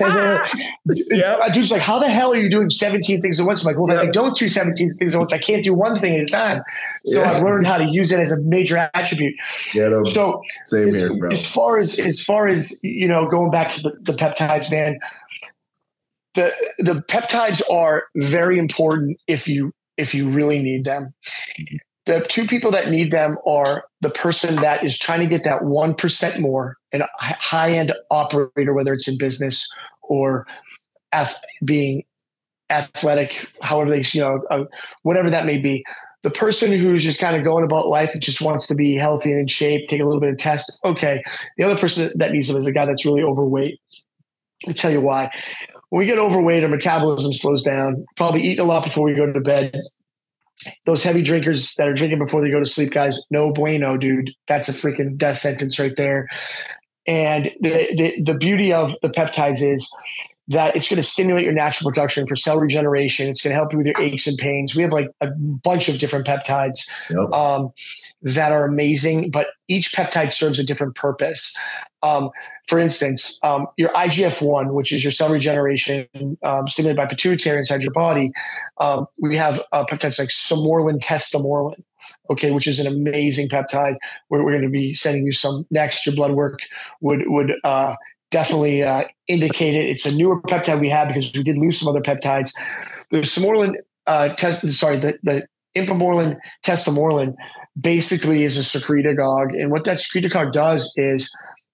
And 0.00 0.40
yep. 1.10 1.52
dude's 1.52 1.70
like, 1.70 1.82
how 1.82 1.98
the 1.98 2.08
hell 2.08 2.32
are 2.32 2.36
you 2.36 2.50
doing 2.50 2.70
17 2.70 3.20
things 3.20 3.40
at 3.40 3.46
once? 3.46 3.62
I'm 3.62 3.66
like, 3.66 3.78
well, 3.78 3.88
yep. 3.88 4.04
if 4.04 4.08
I 4.08 4.12
don't 4.12 4.36
do 4.36 4.48
17 4.48 4.94
things 4.96 5.14
at 5.14 5.18
once, 5.18 5.32
I 5.32 5.38
can't 5.38 5.64
do 5.64 5.74
one 5.74 5.96
thing 5.96 6.14
at 6.14 6.20
a 6.20 6.26
time. 6.26 6.62
So 7.06 7.20
yeah. 7.20 7.32
I've 7.32 7.42
learned 7.42 7.66
how 7.66 7.78
to 7.78 7.84
use 7.84 8.12
it 8.12 8.20
as 8.20 8.32
a 8.32 8.42
major 8.44 8.90
attribute. 8.94 9.34
Yeah, 9.74 10.02
so 10.04 10.42
Same 10.64 10.88
as, 10.88 10.96
here, 10.96 11.16
bro. 11.16 11.30
as 11.30 11.50
far 11.50 11.78
as, 11.78 11.98
as 11.98 12.20
far 12.20 12.48
as, 12.48 12.78
you 12.82 13.08
know, 13.08 13.26
going 13.26 13.50
back 13.50 13.72
to 13.72 13.82
the, 13.82 13.96
the 14.00 14.12
peptides, 14.12 14.70
man, 14.70 14.98
the, 16.34 16.52
the 16.78 16.94
peptides 17.08 17.62
are 17.70 18.04
very 18.16 18.58
important 18.58 19.18
if 19.26 19.48
you 19.48 19.72
if 19.96 20.14
you 20.14 20.28
really 20.28 20.58
need 20.58 20.84
them. 20.84 21.14
The 22.06 22.24
two 22.28 22.46
people 22.46 22.70
that 22.72 22.90
need 22.90 23.10
them 23.10 23.38
are 23.46 23.84
the 24.00 24.10
person 24.10 24.56
that 24.56 24.84
is 24.84 24.98
trying 24.98 25.20
to 25.20 25.26
get 25.26 25.44
that 25.44 25.62
1% 25.62 26.40
more, 26.40 26.76
and 26.92 27.02
a 27.02 27.08
high 27.18 27.72
end 27.72 27.94
operator, 28.10 28.74
whether 28.74 28.92
it's 28.92 29.08
in 29.08 29.16
business 29.16 29.68
or 30.02 30.46
being 31.64 32.04
athletic, 32.70 33.46
however 33.62 33.90
they, 33.90 34.04
you 34.12 34.20
know, 34.20 34.42
uh, 34.50 34.64
whatever 35.02 35.30
that 35.30 35.46
may 35.46 35.58
be. 35.58 35.84
The 36.22 36.30
person 36.30 36.72
who's 36.72 37.04
just 37.04 37.20
kind 37.20 37.36
of 37.36 37.44
going 37.44 37.64
about 37.64 37.88
life 37.88 38.12
that 38.12 38.20
just 38.20 38.40
wants 38.40 38.66
to 38.68 38.74
be 38.74 38.96
healthy 38.96 39.30
and 39.30 39.40
in 39.40 39.46
shape, 39.46 39.88
take 39.88 40.00
a 40.00 40.04
little 40.04 40.20
bit 40.20 40.30
of 40.30 40.38
test. 40.38 40.80
Okay. 40.84 41.22
The 41.58 41.64
other 41.64 41.76
person 41.76 42.10
that 42.16 42.32
needs 42.32 42.48
them 42.48 42.56
is 42.56 42.66
a 42.66 42.72
guy 42.72 42.86
that's 42.86 43.04
really 43.04 43.22
overweight. 43.22 43.78
Let 44.62 44.68
me 44.68 44.74
tell 44.74 44.90
you 44.90 45.02
why 45.02 45.30
when 45.94 46.00
we 46.00 46.06
get 46.06 46.18
overweight, 46.18 46.64
our 46.64 46.68
metabolism 46.68 47.32
slows 47.32 47.62
down. 47.62 48.04
Probably 48.16 48.42
eating 48.42 48.58
a 48.58 48.64
lot 48.64 48.82
before 48.82 49.04
we 49.04 49.14
go 49.14 49.32
to 49.32 49.40
bed. 49.40 49.80
Those 50.86 51.02
heavy 51.02 51.22
drinkers 51.22 51.74
that 51.74 51.88
are 51.88 51.94
drinking 51.94 52.18
before 52.18 52.40
they 52.40 52.50
go 52.50 52.60
to 52.60 52.66
sleep, 52.66 52.92
guys, 52.92 53.20
no 53.30 53.52
bueno, 53.52 53.96
dude. 53.96 54.30
That's 54.48 54.68
a 54.68 54.72
freaking 54.72 55.16
death 55.16 55.38
sentence 55.38 55.78
right 55.78 55.96
there. 55.96 56.28
And 57.06 57.50
the, 57.60 58.14
the, 58.24 58.32
the 58.32 58.38
beauty 58.38 58.72
of 58.72 58.94
the 59.02 59.10
peptides 59.10 59.62
is 59.62 59.90
that 60.48 60.76
it's 60.76 60.88
going 60.88 60.96
to 60.96 61.02
stimulate 61.02 61.44
your 61.44 61.54
natural 61.54 61.90
production 61.90 62.26
for 62.26 62.36
cell 62.36 62.58
regeneration. 62.58 63.28
It's 63.28 63.42
going 63.42 63.52
to 63.52 63.56
help 63.56 63.72
you 63.72 63.78
with 63.78 63.86
your 63.86 64.00
aches 64.00 64.26
and 64.26 64.36
pains. 64.36 64.74
We 64.74 64.82
have 64.82 64.92
like 64.92 65.08
a 65.20 65.30
bunch 65.30 65.88
of 65.88 65.98
different 65.98 66.26
peptides 66.26 66.90
yep. 67.08 67.32
um, 67.32 67.72
that 68.22 68.52
are 68.52 68.66
amazing, 68.66 69.30
but 69.30 69.48
each 69.68 69.92
peptide 69.92 70.34
serves 70.34 70.58
a 70.58 70.64
different 70.64 70.96
purpose. 70.96 71.56
Um, 72.02 72.30
for 72.66 72.78
instance, 72.78 73.38
um, 73.42 73.66
your 73.78 73.88
IGF 73.90 74.42
1, 74.42 74.74
which 74.74 74.92
is 74.92 75.02
your 75.02 75.12
cell 75.12 75.30
regeneration 75.30 76.06
um, 76.42 76.68
stimulated 76.68 76.98
by 76.98 77.06
pituitary 77.06 77.58
inside 77.58 77.82
your 77.82 77.92
body, 77.92 78.30
um, 78.78 79.06
we 79.18 79.38
have 79.38 79.62
uh, 79.72 79.86
peptides 79.86 80.18
like 80.18 80.28
Sermorelin 80.28 81.00
Tesamorelin 81.00 81.82
okay, 82.30 82.50
which 82.50 82.66
is 82.66 82.78
an 82.78 82.86
amazing 82.86 83.48
peptide. 83.48 83.96
We're, 84.30 84.44
we're 84.44 84.52
going 84.52 84.62
to 84.62 84.68
be 84.68 84.94
sending 84.94 85.26
you 85.26 85.32
some 85.32 85.66
next. 85.70 86.06
Your 86.06 86.14
blood 86.14 86.32
work 86.32 86.58
would 87.00 87.22
would 87.26 87.54
uh, 87.64 87.96
definitely 88.30 88.82
uh, 88.82 89.04
indicate 89.28 89.74
it. 89.74 89.88
It's 89.88 90.06
a 90.06 90.14
newer 90.14 90.40
peptide 90.42 90.80
we 90.80 90.90
have 90.90 91.08
because 91.08 91.32
we 91.34 91.42
did 91.42 91.58
lose 91.58 91.78
some 91.78 91.88
other 91.88 92.00
peptides. 92.00 92.52
The 93.10 93.18
Sermorelin 93.18 93.74
uh, 94.06 94.30
test, 94.30 94.70
sorry, 94.72 94.98
the, 94.98 95.18
the 95.22 95.46
Ipamorelin 95.76 96.38
tesamorelin 96.64 97.34
basically 97.80 98.44
is 98.44 98.56
a 98.56 98.60
secretagogue. 98.60 99.60
And 99.60 99.70
what 99.70 99.84
that 99.84 99.98
secretagogue 99.98 100.52
does 100.52 100.92
is 100.96 101.30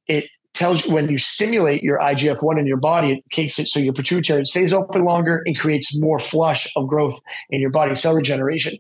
it 0.07 0.25
tells 0.55 0.85
you 0.85 0.93
when 0.93 1.09
you 1.09 1.19
stimulate 1.19 1.83
your 1.83 1.99
IGF 1.99 2.43
1 2.43 2.59
in 2.59 2.67
your 2.67 2.77
body, 2.77 3.13
it 3.13 3.25
takes 3.31 3.59
it 3.59 3.69
so 3.69 3.79
your 3.81 3.93
pituitary 3.93 4.45
stays 4.45 4.73
open 4.73 5.05
longer 5.05 5.43
and 5.47 5.59
creates 5.59 5.97
more 5.97 6.19
flush 6.19 6.71
of 6.77 6.89
growth 6.89 7.19
in 7.51 7.61
your 7.61 7.71
body, 7.71 7.95
cell 7.95 8.15
regeneration. 8.15 8.75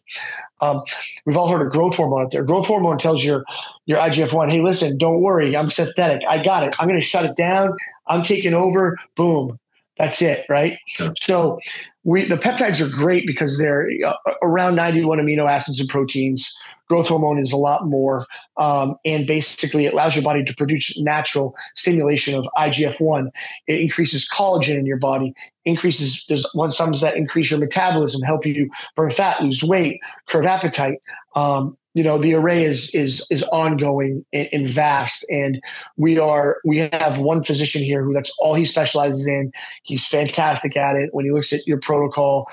Um, 0.60 0.82
we've 1.26 1.36
all 1.36 1.48
heard 1.48 1.64
of 1.64 1.72
growth 1.72 1.96
hormone 1.96 2.24
out 2.24 2.32
there. 2.32 2.42
Growth 2.42 2.66
hormone 2.66 2.98
tells 2.98 3.24
your, 3.24 3.44
your 3.86 3.98
IGF 3.98 4.32
1, 4.32 4.50
hey, 4.50 4.62
listen, 4.62 4.98
don't 4.98 5.20
worry, 5.20 5.56
I'm 5.56 5.70
synthetic. 5.70 6.22
I 6.28 6.42
got 6.42 6.64
it. 6.64 6.74
I'm 6.80 6.88
going 6.88 7.00
to 7.00 7.06
shut 7.06 7.24
it 7.24 7.36
down. 7.36 7.76
I'm 8.06 8.22
taking 8.22 8.54
over. 8.54 8.98
Boom. 9.16 9.58
That's 9.96 10.22
it, 10.22 10.46
right? 10.48 10.78
Sure. 10.86 11.12
So 11.20 11.60
we 12.04 12.24
the 12.24 12.36
peptides 12.36 12.80
are 12.80 12.90
great 12.90 13.26
because 13.26 13.58
they're 13.58 13.86
uh, 14.06 14.14
around 14.42 14.74
91 14.74 15.18
amino 15.18 15.46
acids 15.46 15.78
and 15.78 15.88
proteins 15.90 16.50
growth 16.90 17.08
hormone 17.08 17.38
is 17.38 17.52
a 17.52 17.56
lot 17.56 17.86
more 17.86 18.26
um, 18.58 18.96
and 19.04 19.26
basically 19.26 19.86
it 19.86 19.94
allows 19.94 20.14
your 20.14 20.24
body 20.24 20.44
to 20.44 20.54
produce 20.56 21.00
natural 21.00 21.54
stimulation 21.74 22.34
of 22.34 22.44
igf-1 22.58 23.28
it 23.66 23.80
increases 23.80 24.28
collagen 24.28 24.76
in 24.76 24.84
your 24.84 24.98
body 24.98 25.32
increases 25.64 26.24
there's 26.28 26.46
one 26.52 26.70
sometimes 26.70 27.00
that 27.00 27.16
increase 27.16 27.50
your 27.50 27.60
metabolism 27.60 28.20
help 28.22 28.44
you 28.44 28.68
burn 28.96 29.10
fat 29.10 29.40
lose 29.42 29.62
weight 29.62 30.00
curb 30.26 30.46
appetite. 30.46 30.98
Um, 31.34 31.76
you 31.94 32.04
know 32.04 32.18
the 32.18 32.34
array 32.34 32.64
is 32.64 32.88
is 32.90 33.24
is 33.30 33.42
ongoing 33.44 34.24
and, 34.32 34.48
and, 34.52 34.68
vast. 34.68 35.24
And 35.28 35.60
we 35.96 36.18
are 36.18 36.58
we 36.64 36.78
have 36.78 37.18
one 37.18 37.42
physician 37.42 37.82
here 37.82 38.04
who 38.04 38.12
that's 38.12 38.32
all 38.38 38.54
he 38.54 38.64
specializes 38.64 39.26
in. 39.26 39.50
He's 39.82 40.06
fantastic 40.06 40.76
at 40.76 40.96
it. 40.96 41.10
When 41.12 41.24
he 41.24 41.32
looks 41.32 41.52
at 41.52 41.66
your 41.66 41.80
protocol 41.80 42.46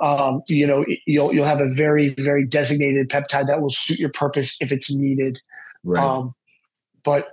um, 0.00 0.42
you 0.48 0.66
know 0.66 0.84
you'll 1.06 1.32
you'll 1.32 1.46
have 1.46 1.60
a 1.60 1.72
very 1.74 2.14
very 2.18 2.46
designated 2.46 3.08
peptide 3.08 3.46
that 3.46 3.60
will 3.60 3.70
suit 3.70 3.98
your 3.98 4.10
purpose 4.10 4.56
if 4.60 4.72
it's 4.72 4.94
needed 4.94 5.40
right. 5.84 6.02
um, 6.02 6.34
but 7.04 7.26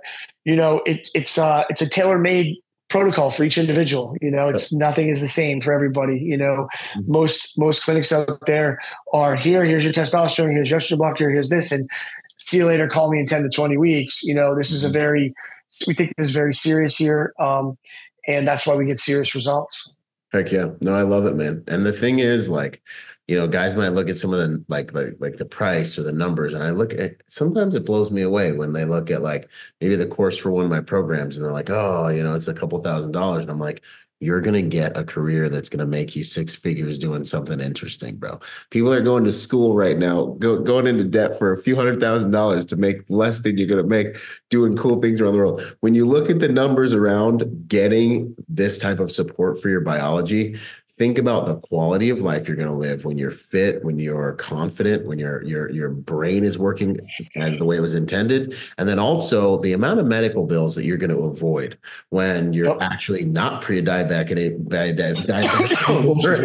you 0.44 0.56
know 0.56 0.82
it, 0.86 1.08
it's 1.14 1.38
uh 1.38 1.64
it's 1.68 1.82
a 1.82 1.88
tailor-made 1.88 2.56
protocol 2.92 3.30
for 3.30 3.42
each 3.42 3.56
individual. 3.56 4.14
You 4.20 4.30
know, 4.30 4.48
it's 4.48 4.72
nothing 4.72 5.08
is 5.08 5.22
the 5.22 5.28
same 5.28 5.62
for 5.62 5.72
everybody. 5.72 6.18
You 6.18 6.36
know, 6.36 6.68
mm-hmm. 6.94 7.00
most 7.10 7.58
most 7.58 7.82
clinics 7.82 8.12
out 8.12 8.28
there 8.46 8.78
are 9.14 9.34
here. 9.34 9.64
Here's 9.64 9.82
your 9.82 9.94
testosterone. 9.94 10.52
Here's 10.52 10.70
your 10.70 10.78
estrogen 10.78 10.98
blocker. 10.98 11.30
Here's 11.30 11.48
this, 11.48 11.72
and 11.72 11.88
see 12.36 12.58
you 12.58 12.66
later. 12.66 12.88
Call 12.88 13.10
me 13.10 13.18
in 13.18 13.26
ten 13.26 13.42
to 13.42 13.48
twenty 13.48 13.78
weeks. 13.78 14.22
You 14.22 14.34
know, 14.34 14.54
this 14.54 14.70
is 14.70 14.84
a 14.84 14.88
mm-hmm. 14.88 14.92
very 14.92 15.34
we 15.86 15.94
take 15.94 16.14
this 16.16 16.28
is 16.28 16.32
very 16.32 16.54
serious 16.54 16.96
here, 16.96 17.32
um, 17.40 17.78
and 18.28 18.46
that's 18.46 18.66
why 18.66 18.74
we 18.74 18.84
get 18.84 19.00
serious 19.00 19.34
results. 19.34 19.91
Heck 20.32 20.50
yeah, 20.50 20.70
no, 20.80 20.94
I 20.94 21.02
love 21.02 21.26
it, 21.26 21.36
man. 21.36 21.62
And 21.68 21.84
the 21.84 21.92
thing 21.92 22.18
is, 22.18 22.48
like, 22.48 22.82
you 23.28 23.36
know, 23.38 23.46
guys 23.46 23.74
might 23.76 23.90
look 23.90 24.08
at 24.08 24.16
some 24.18 24.32
of 24.32 24.38
the 24.40 24.64
like 24.68 24.92
like 24.94 25.14
like 25.20 25.36
the 25.36 25.44
price 25.44 25.98
or 25.98 26.02
the 26.02 26.12
numbers, 26.12 26.54
and 26.54 26.62
I 26.62 26.70
look 26.70 26.94
at 26.94 27.16
sometimes 27.28 27.74
it 27.74 27.84
blows 27.84 28.10
me 28.10 28.22
away 28.22 28.52
when 28.52 28.72
they 28.72 28.84
look 28.84 29.10
at 29.10 29.22
like 29.22 29.48
maybe 29.80 29.94
the 29.96 30.06
course 30.06 30.36
for 30.36 30.50
one 30.50 30.64
of 30.64 30.70
my 30.70 30.80
programs, 30.80 31.36
and 31.36 31.44
they're 31.44 31.52
like, 31.52 31.70
oh, 31.70 32.08
you 32.08 32.22
know, 32.22 32.34
it's 32.34 32.48
a 32.48 32.54
couple 32.54 32.82
thousand 32.82 33.12
dollars, 33.12 33.44
and 33.44 33.50
I'm 33.50 33.58
like, 33.58 33.82
you're 34.22 34.40
gonna 34.40 34.62
get 34.62 34.96
a 34.96 35.02
career 35.02 35.48
that's 35.48 35.68
gonna 35.68 35.84
make 35.84 36.14
you 36.14 36.22
six 36.22 36.54
figures 36.54 36.96
doing 36.96 37.24
something 37.24 37.60
interesting, 37.60 38.14
bro. 38.14 38.38
People 38.70 38.92
are 38.92 39.00
going 39.00 39.24
to 39.24 39.32
school 39.32 39.74
right 39.74 39.98
now, 39.98 40.36
go, 40.38 40.60
going 40.60 40.86
into 40.86 41.02
debt 41.02 41.38
for 41.40 41.52
a 41.52 41.58
few 41.58 41.74
hundred 41.74 41.98
thousand 41.98 42.30
dollars 42.30 42.64
to 42.66 42.76
make 42.76 43.02
less 43.08 43.40
than 43.40 43.58
you're 43.58 43.66
gonna 43.66 43.82
make 43.82 44.16
doing 44.48 44.76
cool 44.76 45.02
things 45.02 45.20
around 45.20 45.32
the 45.32 45.38
world. 45.38 45.76
When 45.80 45.96
you 45.96 46.06
look 46.06 46.30
at 46.30 46.38
the 46.38 46.48
numbers 46.48 46.92
around 46.92 47.66
getting 47.66 48.36
this 48.48 48.78
type 48.78 49.00
of 49.00 49.10
support 49.10 49.60
for 49.60 49.68
your 49.68 49.80
biology, 49.80 50.56
think 51.02 51.18
about 51.18 51.46
the 51.46 51.56
quality 51.56 52.10
of 52.10 52.20
life 52.20 52.46
you're 52.46 52.56
going 52.56 52.68
to 52.68 52.72
live 52.72 53.04
when 53.04 53.18
you're 53.18 53.32
fit 53.32 53.84
when 53.84 53.98
you're 53.98 54.34
confident 54.34 55.04
when 55.04 55.18
your 55.18 55.42
your 55.42 55.68
your 55.72 55.88
brain 55.88 56.44
is 56.44 56.60
working 56.60 56.96
the 57.34 57.64
way 57.64 57.76
it 57.76 57.80
was 57.80 57.96
intended 57.96 58.54
and 58.78 58.88
then 58.88 59.00
also 59.00 59.58
the 59.62 59.72
amount 59.72 59.98
of 59.98 60.06
medical 60.06 60.46
bills 60.46 60.76
that 60.76 60.84
you're 60.84 60.96
going 60.96 61.10
to 61.10 61.24
avoid 61.24 61.76
when 62.10 62.52
you're 62.52 62.80
actually 62.80 63.24
not 63.24 63.60
pre-diabetic 63.62 64.54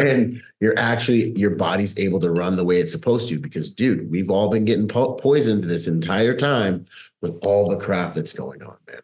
and 0.00 0.42
you're 0.58 0.76
actually 0.76 1.30
your 1.38 1.54
body's 1.54 1.96
able 1.96 2.18
to 2.18 2.28
run 2.28 2.56
the 2.56 2.64
way 2.64 2.80
it's 2.80 2.90
supposed 2.90 3.28
to 3.28 3.38
because 3.38 3.70
dude 3.70 4.10
we've 4.10 4.28
all 4.28 4.50
been 4.50 4.64
getting 4.64 4.88
po- 4.88 5.14
poisoned 5.14 5.62
this 5.62 5.86
entire 5.86 6.34
time 6.34 6.84
with 7.22 7.38
all 7.42 7.68
the 7.68 7.76
crap 7.76 8.12
that's 8.12 8.32
going 8.32 8.60
on 8.64 8.76
man 8.88 8.98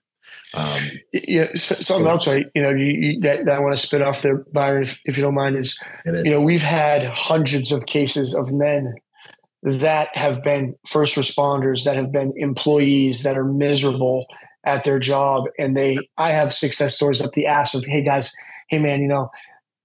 um, 0.54 0.82
yeah, 1.12 1.48
something 1.54 2.06
else 2.06 2.28
I 2.28 2.44
you 2.54 2.62
know 2.62 2.70
you, 2.70 2.86
you, 2.86 3.20
that, 3.20 3.46
that, 3.46 3.56
I 3.56 3.58
want 3.58 3.74
to 3.74 3.80
spit 3.80 4.02
off 4.02 4.22
there, 4.22 4.44
Byron, 4.52 4.84
if, 4.84 5.00
if 5.04 5.16
you 5.16 5.22
don't 5.24 5.34
mind, 5.34 5.56
is, 5.56 5.78
is 6.04 6.24
you 6.24 6.30
know 6.30 6.40
we've 6.40 6.62
had 6.62 7.04
hundreds 7.06 7.72
of 7.72 7.86
cases 7.86 8.34
of 8.34 8.52
men 8.52 8.94
that 9.62 10.08
have 10.16 10.44
been 10.44 10.76
first 10.86 11.16
responders, 11.16 11.84
that 11.84 11.96
have 11.96 12.12
been 12.12 12.32
employees 12.36 13.24
that 13.24 13.36
are 13.36 13.44
miserable 13.44 14.26
at 14.64 14.84
their 14.84 15.00
job, 15.00 15.44
and 15.58 15.76
they 15.76 15.98
I 16.18 16.30
have 16.30 16.54
success 16.54 16.94
stories 16.94 17.20
up 17.20 17.32
the 17.32 17.46
ass 17.46 17.74
of 17.74 17.84
hey 17.84 18.02
guys, 18.02 18.32
hey 18.68 18.78
man, 18.78 19.00
you 19.00 19.08
know 19.08 19.30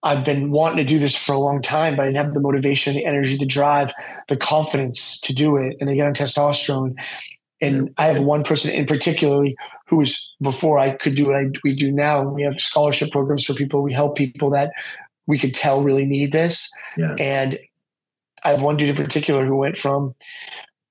I've 0.03 0.23
been 0.23 0.51
wanting 0.51 0.77
to 0.77 0.83
do 0.83 0.99
this 0.99 1.15
for 1.15 1.33
a 1.33 1.39
long 1.39 1.63
time, 1.63 1.95
but 1.95 2.03
I 2.03 2.05
didn't 2.05 2.25
have 2.25 2.33
the 2.35 2.41
motivation, 2.41 2.93
the 2.93 3.05
energy, 3.05 3.37
the 3.37 3.45
drive, 3.45 3.91
the 4.27 4.37
confidence 4.37 5.19
to 5.21 5.33
do 5.33 5.57
it. 5.57 5.75
And 5.79 5.89
they 5.89 5.95
get 5.95 6.07
on 6.07 6.13
testosterone 6.13 6.95
and 7.61 7.93
I 7.97 8.05
have 8.05 8.23
one 8.23 8.43
person 8.43 8.71
in 8.71 8.85
particularly 8.85 9.55
who 9.89 9.97
was 9.97 10.35
before 10.41 10.77
I 10.77 10.91
could 10.91 11.15
do 11.15 11.25
what 11.25 11.35
I, 11.35 11.45
we 11.63 11.75
do 11.75 11.91
now. 11.91 12.23
We 12.23 12.43
have 12.43 12.59
scholarship 12.59 13.11
programs 13.11 13.45
for 13.45 13.55
people. 13.55 13.81
We 13.81 13.93
help 13.93 14.15
people 14.15 14.51
that 14.51 14.71
we 15.25 15.39
could 15.39 15.53
tell 15.53 15.81
really 15.81 16.05
need 16.05 16.31
this. 16.31 16.69
Yeah. 16.95 17.15
And 17.19 17.59
I 18.43 18.49
have 18.49 18.61
one 18.61 18.77
dude 18.77 18.89
in 18.89 18.95
particular 18.95 19.45
who 19.45 19.55
went 19.55 19.77
from 19.77 20.15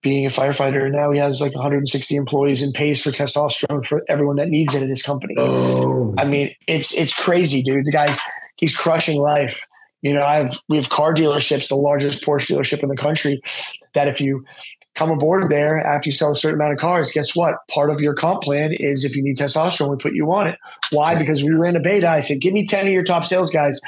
being 0.03 0.27
a 0.27 0.31
firefighter 0.31 0.85
and 0.85 0.95
now 0.95 1.11
he 1.11 1.19
has 1.19 1.41
like 1.41 1.55
160 1.55 2.15
employees 2.17 2.63
and 2.63 2.73
pays 2.75 3.03
for 3.03 3.11
testosterone 3.11 3.85
for 3.85 4.03
everyone 4.09 4.37
that 4.37 4.49
needs 4.49 4.75
it 4.75 4.83
in 4.83 4.89
his 4.89 5.03
company. 5.03 5.35
Oh. 5.39 6.15
I 6.19 6.25
mean, 6.25 6.55
it's 6.67 6.93
it's 6.95 7.15
crazy, 7.15 7.63
dude. 7.63 7.85
The 7.85 7.93
guy's 7.93 8.21
he's 8.57 8.77
crushing 8.77 9.21
life. 9.21 9.65
You 10.03 10.15
know, 10.15 10.23
I 10.23 10.37
have 10.37 10.57
we 10.69 10.77
have 10.77 10.89
car 10.89 11.15
dealerships, 11.15 11.69
the 11.69 11.77
largest 11.77 12.25
Porsche 12.25 12.55
dealership 12.55 12.83
in 12.83 12.89
the 12.89 12.97
country, 12.97 13.41
that 13.95 14.07
if 14.07 14.21
you 14.21 14.45
come 14.99 15.11
aboard 15.11 15.49
there 15.49 15.79
after 15.79 16.09
you 16.09 16.13
sell 16.13 16.33
a 16.33 16.37
certain 16.37 16.61
amount 16.61 16.73
of 16.73 16.79
cars, 16.81 17.13
guess 17.13 17.37
what? 17.37 17.55
Part 17.69 17.91
of 17.91 18.01
your 18.01 18.15
comp 18.15 18.43
plan 18.43 18.73
is 18.73 19.05
if 19.05 19.15
you 19.15 19.23
need 19.23 19.39
testosterone, 19.39 19.91
we 19.91 19.97
put 19.97 20.13
you 20.13 20.31
on 20.33 20.49
it. 20.49 20.59
Why? 20.91 21.15
Because 21.15 21.45
we 21.45 21.55
ran 21.55 21.77
a 21.77 21.81
beta. 21.81 22.09
I 22.09 22.21
said, 22.21 22.41
give 22.41 22.53
me 22.53 22.67
10 22.67 22.87
of 22.87 22.93
your 22.93 23.05
top 23.05 23.25
sales 23.25 23.51
guys. 23.51 23.81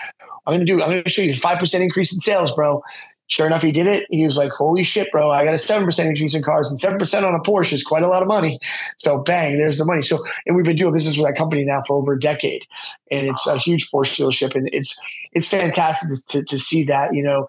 I'm 0.46 0.54
going 0.54 0.60
to 0.60 0.66
do, 0.66 0.80
I'm 0.80 0.90
going 0.90 1.02
to 1.02 1.10
show 1.10 1.22
you 1.22 1.32
a 1.32 1.36
5% 1.36 1.80
increase 1.80 2.14
in 2.14 2.20
sales, 2.20 2.54
bro. 2.54 2.82
Sure 3.26 3.46
enough, 3.46 3.62
he 3.62 3.70
did 3.70 3.86
it. 3.86 4.06
He 4.10 4.24
was 4.24 4.36
like, 4.36 4.50
holy 4.50 4.82
shit, 4.82 5.10
bro. 5.12 5.30
I 5.30 5.44
got 5.44 5.54
a 5.54 5.56
7% 5.56 6.04
increase 6.04 6.34
in 6.34 6.42
cars 6.42 6.68
and 6.70 6.78
7% 6.78 7.22
on 7.26 7.34
a 7.34 7.38
Porsche 7.40 7.72
is 7.72 7.84
quite 7.84 8.02
a 8.02 8.08
lot 8.08 8.22
of 8.22 8.28
money. 8.28 8.58
So 8.96 9.22
bang, 9.22 9.56
there's 9.56 9.78
the 9.78 9.84
money. 9.84 10.02
So, 10.02 10.18
and 10.46 10.56
we've 10.56 10.64
been 10.64 10.76
doing 10.76 10.92
business 10.92 11.16
with 11.16 11.26
that 11.26 11.36
company 11.36 11.64
now 11.64 11.82
for 11.86 11.96
over 11.96 12.14
a 12.14 12.20
decade 12.20 12.64
and 13.10 13.28
it's 13.28 13.46
a 13.46 13.56
huge 13.56 13.90
Porsche 13.90 14.20
dealership. 14.20 14.56
And 14.56 14.68
it's, 14.72 14.98
it's 15.32 15.46
fantastic 15.46 16.26
to, 16.28 16.42
to 16.44 16.58
see 16.58 16.82
that, 16.84 17.14
you 17.14 17.22
know, 17.22 17.46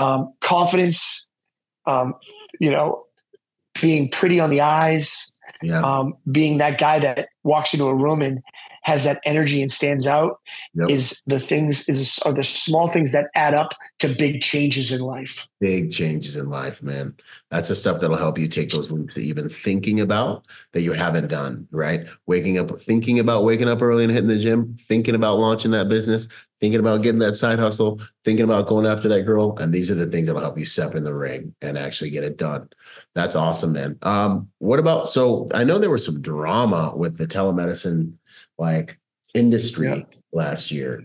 um, 0.00 0.32
confidence, 0.40 1.28
um, 1.86 2.14
you 2.58 2.70
know, 2.70 3.04
being 3.80 4.08
pretty 4.10 4.40
on 4.40 4.50
the 4.50 4.60
eyes, 4.60 5.32
yeah. 5.62 5.80
um, 5.80 6.14
being 6.30 6.58
that 6.58 6.78
guy 6.78 6.98
that 6.98 7.28
walks 7.44 7.72
into 7.72 7.86
a 7.86 7.94
room 7.94 8.22
and 8.22 8.42
has 8.82 9.04
that 9.04 9.20
energy 9.24 9.60
and 9.60 9.70
stands 9.70 10.06
out 10.06 10.40
yep. 10.74 10.88
is 10.88 11.20
the 11.26 11.38
things 11.38 11.86
is 11.88 12.18
are 12.24 12.32
the 12.32 12.42
small 12.42 12.88
things 12.88 13.12
that 13.12 13.26
add 13.34 13.52
up 13.52 13.74
to 13.98 14.08
big 14.08 14.40
changes 14.40 14.90
in 14.90 15.00
life. 15.00 15.46
Big 15.60 15.90
changes 15.90 16.36
in 16.36 16.48
life, 16.48 16.82
man. 16.82 17.14
That's 17.50 17.68
the 17.68 17.74
stuff 17.74 18.00
that'll 18.00 18.16
help 18.16 18.38
you 18.38 18.48
take 18.48 18.70
those 18.70 18.90
leaps 18.90 19.14
that 19.16 19.22
you've 19.22 19.36
been 19.36 19.50
thinking 19.50 20.00
about 20.00 20.46
that 20.72 20.80
you 20.80 20.92
haven't 20.92 21.28
done, 21.28 21.68
right? 21.70 22.06
Waking 22.26 22.58
up, 22.58 22.80
thinking 22.80 23.18
about 23.18 23.44
waking 23.44 23.68
up 23.68 23.82
early 23.82 24.04
and 24.04 24.12
hitting 24.12 24.28
the 24.28 24.38
gym, 24.38 24.76
thinking 24.80 25.14
about 25.14 25.38
launching 25.38 25.72
that 25.72 25.88
business, 25.88 26.28
thinking 26.60 26.80
about 26.80 27.02
getting 27.02 27.20
that 27.20 27.34
side 27.34 27.58
hustle, 27.58 28.00
thinking 28.24 28.44
about 28.44 28.68
going 28.68 28.86
after 28.86 29.08
that 29.08 29.22
girl. 29.22 29.56
And 29.58 29.72
these 29.72 29.90
are 29.90 29.94
the 29.94 30.06
things 30.06 30.26
that'll 30.26 30.42
help 30.42 30.58
you 30.58 30.64
step 30.64 30.94
in 30.94 31.04
the 31.04 31.14
ring 31.14 31.54
and 31.62 31.78
actually 31.78 32.10
get 32.10 32.24
it 32.24 32.36
done. 32.36 32.68
That's 33.14 33.34
awesome, 33.34 33.72
man. 33.72 33.98
Um, 34.02 34.48
what 34.58 34.78
about 34.78 35.08
so 35.08 35.48
I 35.54 35.64
know 35.64 35.78
there 35.78 35.90
was 35.90 36.04
some 36.04 36.20
drama 36.20 36.92
with 36.94 37.16
the 37.16 37.26
telemedicine 37.26 38.14
like 38.58 38.98
industry 39.34 39.88
yeah. 39.88 40.02
last 40.32 40.70
year. 40.70 41.02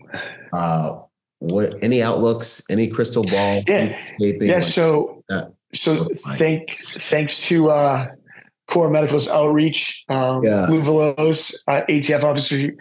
Uh 0.51 0.99
what 1.39 1.76
any 1.84 2.01
outlooks, 2.01 2.64
any 2.70 2.88
crystal 2.88 3.24
ball? 3.24 3.64
Yeah, 3.68 3.97
yeah. 4.20 4.53
Like 4.56 4.64
so 4.64 5.24
so 5.74 6.08
thanks 6.38 6.93
thanks 7.10 7.41
to 7.47 7.70
uh 7.70 8.08
Core 8.68 8.89
Medical's 8.89 9.28
outreach. 9.30 10.03
Um, 10.10 10.43
yeah. 10.43 10.66
Lou 10.66 10.82
Valoze, 10.82 11.56
uh, 11.68 11.82
ATF 11.88 12.24
officer, 12.24 12.74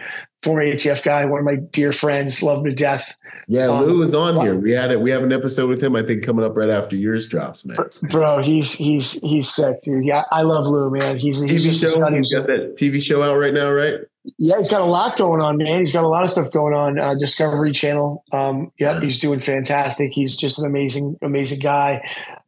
former 0.45 0.63
ATF 0.63 1.03
guy, 1.03 1.25
one 1.25 1.41
of 1.41 1.45
my 1.45 1.57
dear 1.57 1.93
friends, 1.93 2.43
love 2.43 2.59
him 2.59 2.65
to 2.67 2.75
death. 2.75 3.17
Yeah, 3.47 3.67
um, 3.67 3.85
Lou 3.85 4.03
is 4.03 4.15
on 4.15 4.41
here. 4.41 4.59
We 4.59 4.73
had 4.73 4.91
it. 4.91 5.01
We 5.01 5.11
have 5.11 5.23
an 5.23 5.33
episode 5.33 5.69
with 5.69 5.83
him. 5.83 5.97
I 5.97 6.03
think 6.03 6.25
coming 6.25 6.45
up 6.45 6.57
right 6.57 6.71
after 6.71 6.97
yours 6.97 7.29
drops, 7.29 7.65
man. 7.65 7.77
Bro, 8.03 8.43
he's 8.43 8.73
he's 8.73 9.13
he's 9.23 9.51
sick, 9.51 9.83
dude. 9.83 10.05
Yeah, 10.05 10.25
I 10.31 10.43
love 10.43 10.67
Lou, 10.67 10.91
man. 10.91 11.19
He's 11.19 11.43
he's 11.43 11.67
TV 11.67 11.81
show. 11.81 12.11
He's 12.11 12.33
got 12.33 12.47
that 12.47 12.77
TV 12.77 13.03
show 13.03 13.23
out 13.23 13.35
right 13.35 13.53
now, 13.53 13.71
right? 13.71 14.01
Yeah, 14.39 14.57
he's 14.57 14.71
got 14.71 14.81
a 14.81 14.87
lot 14.87 15.19
going 15.19 15.43
on, 15.43 15.59
man. 15.59 15.81
He's 15.81 15.93
got 15.93 16.05
a 16.05 16.09
lot 16.09 16.25
of 16.25 16.31
stuff 16.31 16.51
going 16.51 16.73
on. 16.73 16.99
Uh, 16.99 17.15
Discovery 17.15 17.73
Channel. 17.73 18.25
Um, 18.33 18.73
yeah, 18.79 18.99
he's 18.99 19.19
doing 19.19 19.41
fantastic. 19.41 20.13
He's 20.13 20.37
just 20.37 20.59
an 20.59 20.65
amazing, 20.65 21.19
amazing 21.21 21.59
guy. 21.59 22.03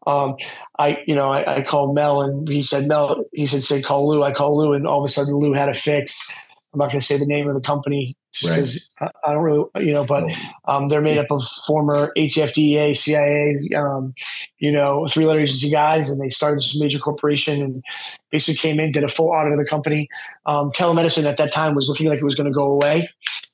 Um, 0.07 0.37
I, 0.79 1.03
you 1.07 1.15
know, 1.15 1.31
I, 1.31 1.57
I 1.57 1.63
called 1.63 1.95
Mel 1.95 2.23
and 2.23 2.49
he 2.49 2.63
said, 2.63 2.87
Mel, 2.87 3.25
he 3.33 3.45
said, 3.45 3.65
say, 3.65 3.83
call 3.83 4.09
Lou. 4.09 4.23
I 4.23 4.33
call 4.33 4.57
Lou 4.57 4.73
and 4.73 4.87
all 4.87 5.01
of 5.01 5.05
a 5.05 5.09
sudden 5.09 5.35
Lou 5.35 5.53
had 5.53 5.69
a 5.69 5.75
fix. 5.75 6.33
I'm 6.73 6.79
not 6.79 6.87
going 6.87 7.01
to 7.01 7.07
say 7.07 7.17
the 7.17 7.27
name 7.27 7.49
of 7.49 7.55
the 7.55 7.61
company 7.61 8.17
just 8.35 8.53
because 8.53 8.91
right. 9.01 9.11
I, 9.25 9.31
I, 9.31 9.33
don't 9.33 9.43
really, 9.43 9.65
you 9.77 9.93
know, 9.93 10.05
but 10.05 10.31
um, 10.67 10.89
they're 10.89 11.01
made 11.01 11.17
up 11.17 11.31
of 11.31 11.43
former 11.67 12.13
ATF, 12.19 12.53
DEA, 12.53 12.93
CIA, 12.93 13.57
um, 13.75 14.15
you 14.59 14.71
know, 14.71 15.07
three 15.07 15.25
letter 15.25 15.41
agency 15.41 15.71
guys, 15.71 16.11
and 16.11 16.21
they 16.21 16.29
started 16.29 16.59
this 16.59 16.79
major 16.79 16.99
corporation 16.99 17.63
and 17.63 17.83
basically 18.31 18.59
came 18.59 18.79
in, 18.79 18.93
did 18.93 19.05
a 19.05 19.09
full 19.09 19.31
audit 19.31 19.53
of 19.53 19.59
the 19.59 19.65
company. 19.65 20.09
Um, 20.45 20.71
telemedicine 20.73 21.25
at 21.25 21.39
that 21.39 21.53
time 21.53 21.75
was 21.75 21.89
looking 21.89 22.09
like 22.09 22.19
it 22.19 22.25
was 22.25 22.35
going 22.35 22.51
to 22.51 22.55
go 22.55 22.71
away. 22.71 23.09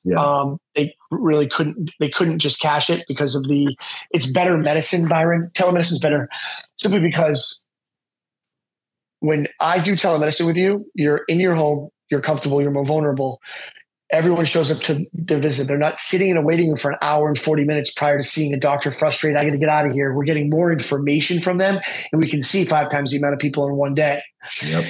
Yeah. 0.04 0.20
Um, 0.20 0.58
they 0.74 0.96
really 1.10 1.48
couldn't. 1.48 1.92
They 2.00 2.08
couldn't 2.08 2.40
just 2.40 2.60
cash 2.60 2.90
it 2.90 3.04
because 3.06 3.36
of 3.36 3.46
the. 3.46 3.76
It's 4.10 4.26
better 4.26 4.58
medicine, 4.58 5.06
Byron. 5.06 5.50
Telemedicine 5.54 5.92
is 5.92 6.00
better 6.00 6.28
simply 6.76 7.00
because 7.00 7.64
when 9.20 9.46
I 9.60 9.78
do 9.78 9.94
telemedicine 9.94 10.46
with 10.46 10.56
you, 10.56 10.84
you're 10.94 11.20
in 11.28 11.38
your 11.38 11.54
home, 11.54 11.90
you're 12.12 12.20
comfortable, 12.20 12.62
you're 12.62 12.70
more 12.70 12.84
vulnerable. 12.84 13.40
Everyone 14.12 14.44
shows 14.44 14.70
up 14.70 14.80
to 14.82 15.06
their 15.14 15.40
visit. 15.40 15.66
They're 15.66 15.78
not 15.78 15.98
sitting 15.98 16.28
in 16.28 16.36
a 16.36 16.42
waiting 16.42 16.68
room 16.68 16.76
for 16.76 16.90
an 16.90 16.98
hour 17.00 17.28
and 17.28 17.38
40 17.38 17.64
minutes 17.64 17.90
prior 17.90 18.18
to 18.18 18.22
seeing 18.22 18.52
a 18.52 18.58
doctor 18.58 18.90
frustrated. 18.90 19.38
I 19.38 19.44
got 19.46 19.52
to 19.52 19.58
get 19.58 19.70
out 19.70 19.86
of 19.86 19.92
here. 19.92 20.12
We're 20.12 20.24
getting 20.24 20.50
more 20.50 20.70
information 20.70 21.40
from 21.40 21.56
them, 21.56 21.80
and 22.12 22.22
we 22.22 22.28
can 22.28 22.42
see 22.42 22.64
five 22.64 22.90
times 22.90 23.10
the 23.10 23.16
amount 23.16 23.32
of 23.32 23.40
people 23.40 23.66
in 23.66 23.74
one 23.74 23.94
day. 23.94 24.22
Yep. 24.64 24.84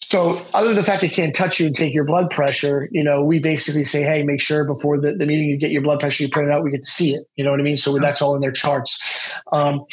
So, 0.00 0.46
other 0.54 0.68
than 0.68 0.76
the 0.76 0.84
fact 0.84 1.00
they 1.00 1.08
can't 1.08 1.34
touch 1.34 1.58
you 1.58 1.66
and 1.66 1.74
take 1.74 1.92
your 1.92 2.04
blood 2.04 2.30
pressure, 2.30 2.88
you 2.92 3.02
know, 3.02 3.24
we 3.24 3.40
basically 3.40 3.84
say, 3.84 4.02
hey, 4.02 4.22
make 4.22 4.40
sure 4.40 4.64
before 4.64 5.00
the, 5.00 5.14
the 5.14 5.26
meeting 5.26 5.48
you 5.48 5.56
get 5.56 5.72
your 5.72 5.82
blood 5.82 5.98
pressure, 5.98 6.22
you 6.22 6.28
print 6.28 6.48
it 6.48 6.52
out, 6.52 6.62
we 6.62 6.70
get 6.70 6.84
to 6.84 6.90
see 6.90 7.14
it. 7.14 7.26
You 7.34 7.44
know 7.44 7.50
what 7.50 7.58
I 7.58 7.64
mean? 7.64 7.78
So 7.78 7.98
that's 7.98 8.22
all 8.22 8.36
in 8.36 8.40
their 8.40 8.52
charts. 8.52 9.40
Um, 9.50 9.84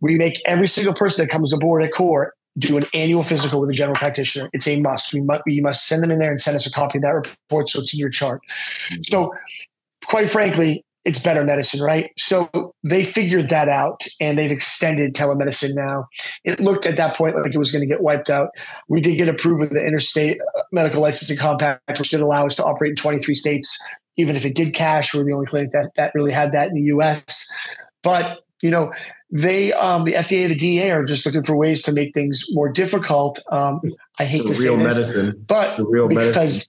we 0.00 0.16
make 0.16 0.40
every 0.44 0.68
single 0.68 0.94
person 0.94 1.24
that 1.24 1.32
comes 1.32 1.52
aboard 1.52 1.82
at 1.82 1.92
core 1.92 2.34
do 2.58 2.76
an 2.76 2.86
annual 2.94 3.22
physical 3.22 3.60
with 3.60 3.70
a 3.70 3.74
general 3.74 3.96
practitioner. 3.96 4.48
It's 4.52 4.66
a 4.66 4.80
must. 4.80 5.12
We 5.12 5.20
must 5.20 5.42
you 5.46 5.62
must 5.62 5.86
send 5.86 6.02
them 6.02 6.10
in 6.10 6.18
there 6.18 6.30
and 6.30 6.40
send 6.40 6.56
us 6.56 6.66
a 6.66 6.70
copy 6.70 6.98
of 6.98 7.02
that 7.02 7.14
report 7.14 7.68
so 7.68 7.80
it's 7.80 7.92
in 7.92 8.00
your 8.00 8.10
chart. 8.10 8.40
Mm-hmm. 8.90 9.02
So, 9.10 9.34
quite 10.04 10.30
frankly, 10.30 10.84
it's 11.06 11.20
better 11.20 11.44
medicine, 11.44 11.80
right? 11.80 12.10
So 12.18 12.50
they 12.82 13.04
figured 13.04 13.48
that 13.50 13.68
out 13.68 14.06
and 14.20 14.36
they've 14.36 14.50
extended 14.50 15.14
telemedicine 15.14 15.76
now. 15.76 16.08
It 16.44 16.58
looked 16.58 16.84
at 16.84 16.96
that 16.96 17.16
point 17.16 17.36
like 17.36 17.54
it 17.54 17.58
was 17.58 17.70
going 17.70 17.82
to 17.82 17.86
get 17.86 18.02
wiped 18.02 18.28
out. 18.28 18.50
We 18.88 19.00
did 19.00 19.16
get 19.16 19.28
approved 19.28 19.60
with 19.60 19.70
the 19.70 19.86
interstate 19.86 20.40
uh, 20.40 20.62
medical 20.72 21.00
licensing 21.00 21.36
compact, 21.36 21.98
which 21.98 22.10
did 22.10 22.20
allow 22.20 22.46
us 22.46 22.56
to 22.56 22.64
operate 22.64 22.90
in 22.90 22.96
23 22.96 23.36
states. 23.36 23.78
Even 24.16 24.34
if 24.34 24.44
it 24.44 24.56
did 24.56 24.74
cash, 24.74 25.14
we're 25.14 25.22
the 25.22 25.32
only 25.32 25.46
clinic 25.46 25.70
that, 25.70 25.92
that 25.94 26.12
really 26.14 26.32
had 26.32 26.50
that 26.52 26.68
in 26.68 26.74
the 26.74 26.92
US. 26.96 27.48
But 28.02 28.40
you 28.62 28.70
know, 28.70 28.92
they 29.30 29.72
um, 29.72 30.04
the 30.04 30.14
FDA, 30.14 30.48
the 30.48 30.54
DEA 30.54 30.90
are 30.90 31.04
just 31.04 31.26
looking 31.26 31.44
for 31.44 31.56
ways 31.56 31.82
to 31.82 31.92
make 31.92 32.14
things 32.14 32.44
more 32.52 32.70
difficult. 32.70 33.40
Um, 33.50 33.80
I 34.18 34.24
hate 34.24 34.42
the 34.42 34.48
to 34.48 34.54
say 34.54 34.76
this, 34.76 34.98
medicine. 34.98 35.44
but 35.46 35.78
because 36.08 36.68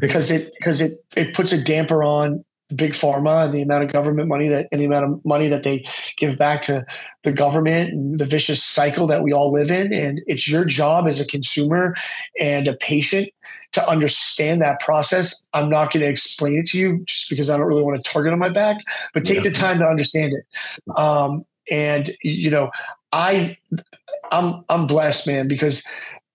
because 0.00 0.30
it 0.30 0.50
because 0.58 0.80
it 0.80 0.92
it 1.16 1.34
puts 1.34 1.52
a 1.52 1.62
damper 1.62 2.02
on 2.02 2.44
big 2.74 2.92
pharma 2.92 3.44
and 3.44 3.54
the 3.54 3.62
amount 3.62 3.84
of 3.84 3.92
government 3.92 4.28
money 4.28 4.48
that 4.48 4.68
and 4.70 4.80
the 4.80 4.84
amount 4.84 5.04
of 5.04 5.24
money 5.24 5.48
that 5.48 5.64
they 5.64 5.84
give 6.18 6.38
back 6.38 6.62
to 6.62 6.84
the 7.24 7.32
government 7.32 7.92
and 7.92 8.18
the 8.18 8.26
vicious 8.26 8.62
cycle 8.62 9.06
that 9.06 9.22
we 9.22 9.32
all 9.32 9.52
live 9.52 9.70
in 9.70 9.92
and 9.92 10.20
it's 10.26 10.48
your 10.48 10.64
job 10.64 11.06
as 11.08 11.20
a 11.20 11.26
consumer 11.26 11.94
and 12.38 12.68
a 12.68 12.74
patient 12.74 13.28
to 13.72 13.88
understand 13.88 14.60
that 14.60 14.80
process 14.80 15.46
i'm 15.54 15.68
not 15.68 15.92
going 15.92 16.04
to 16.04 16.10
explain 16.10 16.58
it 16.58 16.66
to 16.66 16.78
you 16.78 17.02
just 17.06 17.28
because 17.30 17.50
i 17.50 17.56
don't 17.56 17.66
really 17.66 17.82
want 17.82 18.02
to 18.02 18.10
target 18.10 18.32
on 18.32 18.38
my 18.38 18.48
back 18.48 18.76
but 19.14 19.24
take 19.24 19.38
yeah. 19.38 19.42
the 19.42 19.50
time 19.50 19.78
to 19.78 19.86
understand 19.86 20.32
it 20.32 20.96
um, 20.96 21.44
and 21.70 22.10
you 22.22 22.50
know 22.50 22.70
i 23.12 23.56
i'm 24.32 24.64
i'm 24.68 24.86
blessed 24.86 25.26
man 25.26 25.48
because 25.48 25.84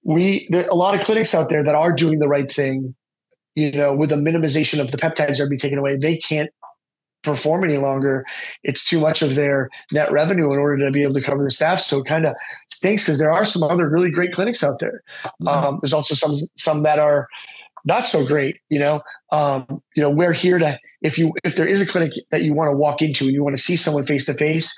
we 0.04 0.48
there 0.52 0.64
are 0.66 0.70
a 0.70 0.76
lot 0.76 0.98
of 0.98 1.06
clinics 1.06 1.34
out 1.34 1.50
there 1.50 1.64
that 1.64 1.76
are 1.76 1.92
doing 1.92 2.20
the 2.20 2.28
right 2.28 2.52
thing 2.52 2.96
you 3.56 3.72
know, 3.72 3.96
with 3.96 4.10
the 4.10 4.18
minimization 4.18 4.80
of 4.80 4.92
the 4.92 4.98
peptides 4.98 5.38
that 5.38 5.42
are 5.42 5.50
being 5.50 5.60
taken 5.60 5.80
away, 5.80 5.98
they 5.98 6.18
can't 6.18 6.50
perform 7.26 7.64
any 7.64 7.78
longer. 7.78 8.26
It's 8.64 8.84
too 8.84 9.00
much 9.00 9.22
of 9.22 9.36
their 9.36 9.70
net 9.92 10.12
revenue 10.12 10.52
in 10.54 10.60
order 10.60 10.86
to 10.86 10.92
be 10.92 11.04
able 11.04 11.16
to 11.16 11.24
cover 11.24 11.44
the 11.44 11.52
staff. 11.52 11.80
So 11.80 12.00
it 12.00 12.06
kind 12.06 12.26
of 12.26 12.36
stinks 12.70 13.04
because 13.04 13.20
there 13.20 13.32
are 13.32 13.46
some 13.46 13.64
other 13.64 13.90
really 13.90 14.12
great 14.12 14.32
clinics 14.32 14.64
out 14.64 14.80
there. 14.80 15.04
Mm-hmm. 15.24 15.48
Um, 15.48 15.80
there's 15.82 15.94
also 15.94 16.16
some 16.16 16.36
some 16.56 16.84
that 16.84 17.00
are 17.00 17.28
not 17.86 18.08
so 18.08 18.26
great. 18.26 18.60
You 18.70 18.80
know, 18.80 19.02
um, 19.32 19.82
you 19.96 20.04
know, 20.04 20.10
we're 20.10 20.34
here 20.34 20.58
to 20.58 20.80
if 21.02 21.18
you 21.18 21.34
if 21.44 21.56
there 21.56 21.68
is 21.68 21.82
a 21.82 21.86
clinic 21.86 22.14
that 22.32 22.44
you 22.44 22.54
want 22.54 22.72
to 22.72 22.78
walk 22.78 23.02
into 23.02 23.26
and 23.26 23.34
you 23.34 23.44
want 23.44 23.56
to 23.58 23.62
see 23.62 23.76
someone 23.76 24.06
face 24.06 24.26
to 24.26 24.34
face, 24.34 24.76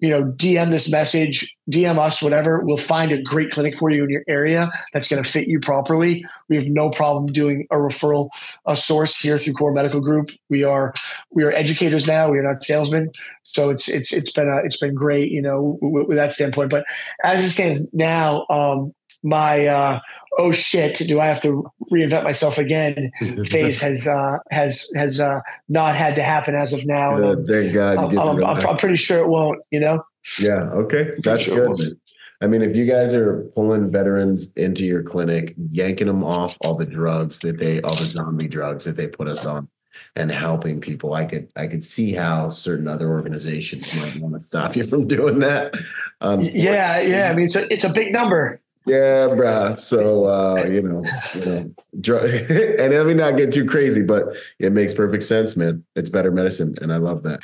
you 0.00 0.10
know, 0.10 0.24
DM 0.32 0.70
this 0.70 0.90
message, 0.90 1.56
DM 1.70 1.98
us, 1.98 2.22
whatever. 2.22 2.60
We'll 2.64 2.76
find 2.76 3.12
a 3.12 3.20
great 3.22 3.50
clinic 3.50 3.78
for 3.78 3.90
you 3.90 4.04
in 4.04 4.10
your 4.10 4.24
area 4.28 4.70
that's 4.92 5.08
going 5.08 5.22
to 5.22 5.30
fit 5.30 5.46
you 5.46 5.60
properly. 5.60 6.24
We 6.48 6.56
have 6.56 6.66
no 6.66 6.90
problem 6.90 7.32
doing 7.32 7.66
a 7.70 7.76
referral 7.76 8.30
a 8.66 8.76
source 8.76 9.16
here 9.16 9.38
through 9.38 9.54
Core 9.54 9.72
Medical 9.72 10.00
Group. 10.00 10.30
We 10.48 10.64
are 10.64 10.94
we 11.30 11.44
are 11.44 11.52
educators 11.52 12.06
now. 12.06 12.30
We 12.30 12.38
are 12.38 12.42
not 12.42 12.64
salesmen, 12.64 13.10
so 13.42 13.70
it's 13.70 13.88
it's 13.88 14.12
it's 14.12 14.32
been 14.32 14.48
a, 14.48 14.64
it's 14.64 14.78
been 14.78 14.94
great, 14.94 15.30
you 15.30 15.42
know, 15.42 15.78
with, 15.80 16.08
with 16.08 16.16
that 16.16 16.34
standpoint. 16.34 16.70
But 16.70 16.84
as 17.22 17.44
it 17.44 17.50
stands 17.50 17.88
now, 17.92 18.46
um, 18.48 18.94
my 19.22 19.66
uh, 19.66 20.00
oh 20.38 20.52
shit, 20.52 20.98
do 20.98 21.20
I 21.20 21.26
have 21.26 21.42
to 21.42 21.70
reinvent 21.92 22.24
myself 22.24 22.58
again? 22.58 23.10
phase 23.46 23.80
has 23.82 24.08
uh, 24.08 24.38
has 24.50 24.90
has 24.96 25.20
uh, 25.20 25.40
not 25.68 25.96
had 25.96 26.14
to 26.16 26.22
happen 26.22 26.54
as 26.54 26.72
of 26.72 26.86
now. 26.86 27.16
Good, 27.16 27.46
thank 27.46 27.74
God. 27.74 27.98
I'm, 27.98 28.18
I'm, 28.18 28.44
I'm, 28.44 28.66
I'm, 28.66 28.76
pretty 28.76 28.96
sure 28.96 29.18
it 29.18 29.28
won't. 29.28 29.60
You 29.70 29.80
know. 29.80 30.04
Yeah. 30.38 30.70
Okay. 30.72 31.12
That's 31.22 31.44
sure 31.44 31.74
good. 31.74 31.98
I 32.42 32.46
mean, 32.46 32.62
if 32.62 32.74
you 32.74 32.86
guys 32.86 33.12
are 33.12 33.42
pulling 33.54 33.90
veterans 33.90 34.52
into 34.54 34.86
your 34.86 35.02
clinic, 35.02 35.54
yanking 35.68 36.06
them 36.06 36.24
off 36.24 36.56
all 36.62 36.74
the 36.74 36.86
drugs 36.86 37.40
that 37.40 37.58
they, 37.58 37.82
all 37.82 37.94
the 37.94 38.06
zombie 38.06 38.48
drugs 38.48 38.84
that 38.86 38.96
they 38.96 39.06
put 39.06 39.28
us 39.28 39.44
on, 39.44 39.68
and 40.16 40.30
helping 40.30 40.80
people, 40.80 41.12
I 41.12 41.26
could, 41.26 41.50
I 41.56 41.66
could 41.66 41.84
see 41.84 42.12
how 42.12 42.48
certain 42.48 42.88
other 42.88 43.10
organizations 43.10 43.94
might 43.94 44.18
want 44.20 44.34
to 44.34 44.40
stop 44.40 44.74
you 44.76 44.84
from 44.84 45.06
doing 45.06 45.40
that. 45.40 45.74
Um, 46.22 46.40
yeah, 46.40 47.00
yeah. 47.00 47.30
I 47.30 47.34
mean, 47.34 47.46
it's 47.46 47.56
a, 47.56 47.70
it's 47.72 47.84
a 47.84 47.92
big 47.92 48.12
number. 48.12 48.60
Yeah, 48.90 49.28
bruh. 49.28 49.78
So 49.78 50.24
uh, 50.24 50.64
you 50.66 50.82
know, 50.82 51.02
you 51.34 51.44
know, 51.44 52.18
and 52.78 52.92
let 52.92 53.06
me 53.06 53.14
not 53.14 53.36
get 53.36 53.52
too 53.52 53.64
crazy, 53.64 54.02
but 54.02 54.34
it 54.58 54.72
makes 54.72 54.92
perfect 54.92 55.22
sense, 55.22 55.56
man. 55.56 55.84
It's 55.94 56.10
better 56.10 56.32
medicine, 56.32 56.74
and 56.82 56.92
I 56.92 56.96
love 56.96 57.22
that. 57.22 57.40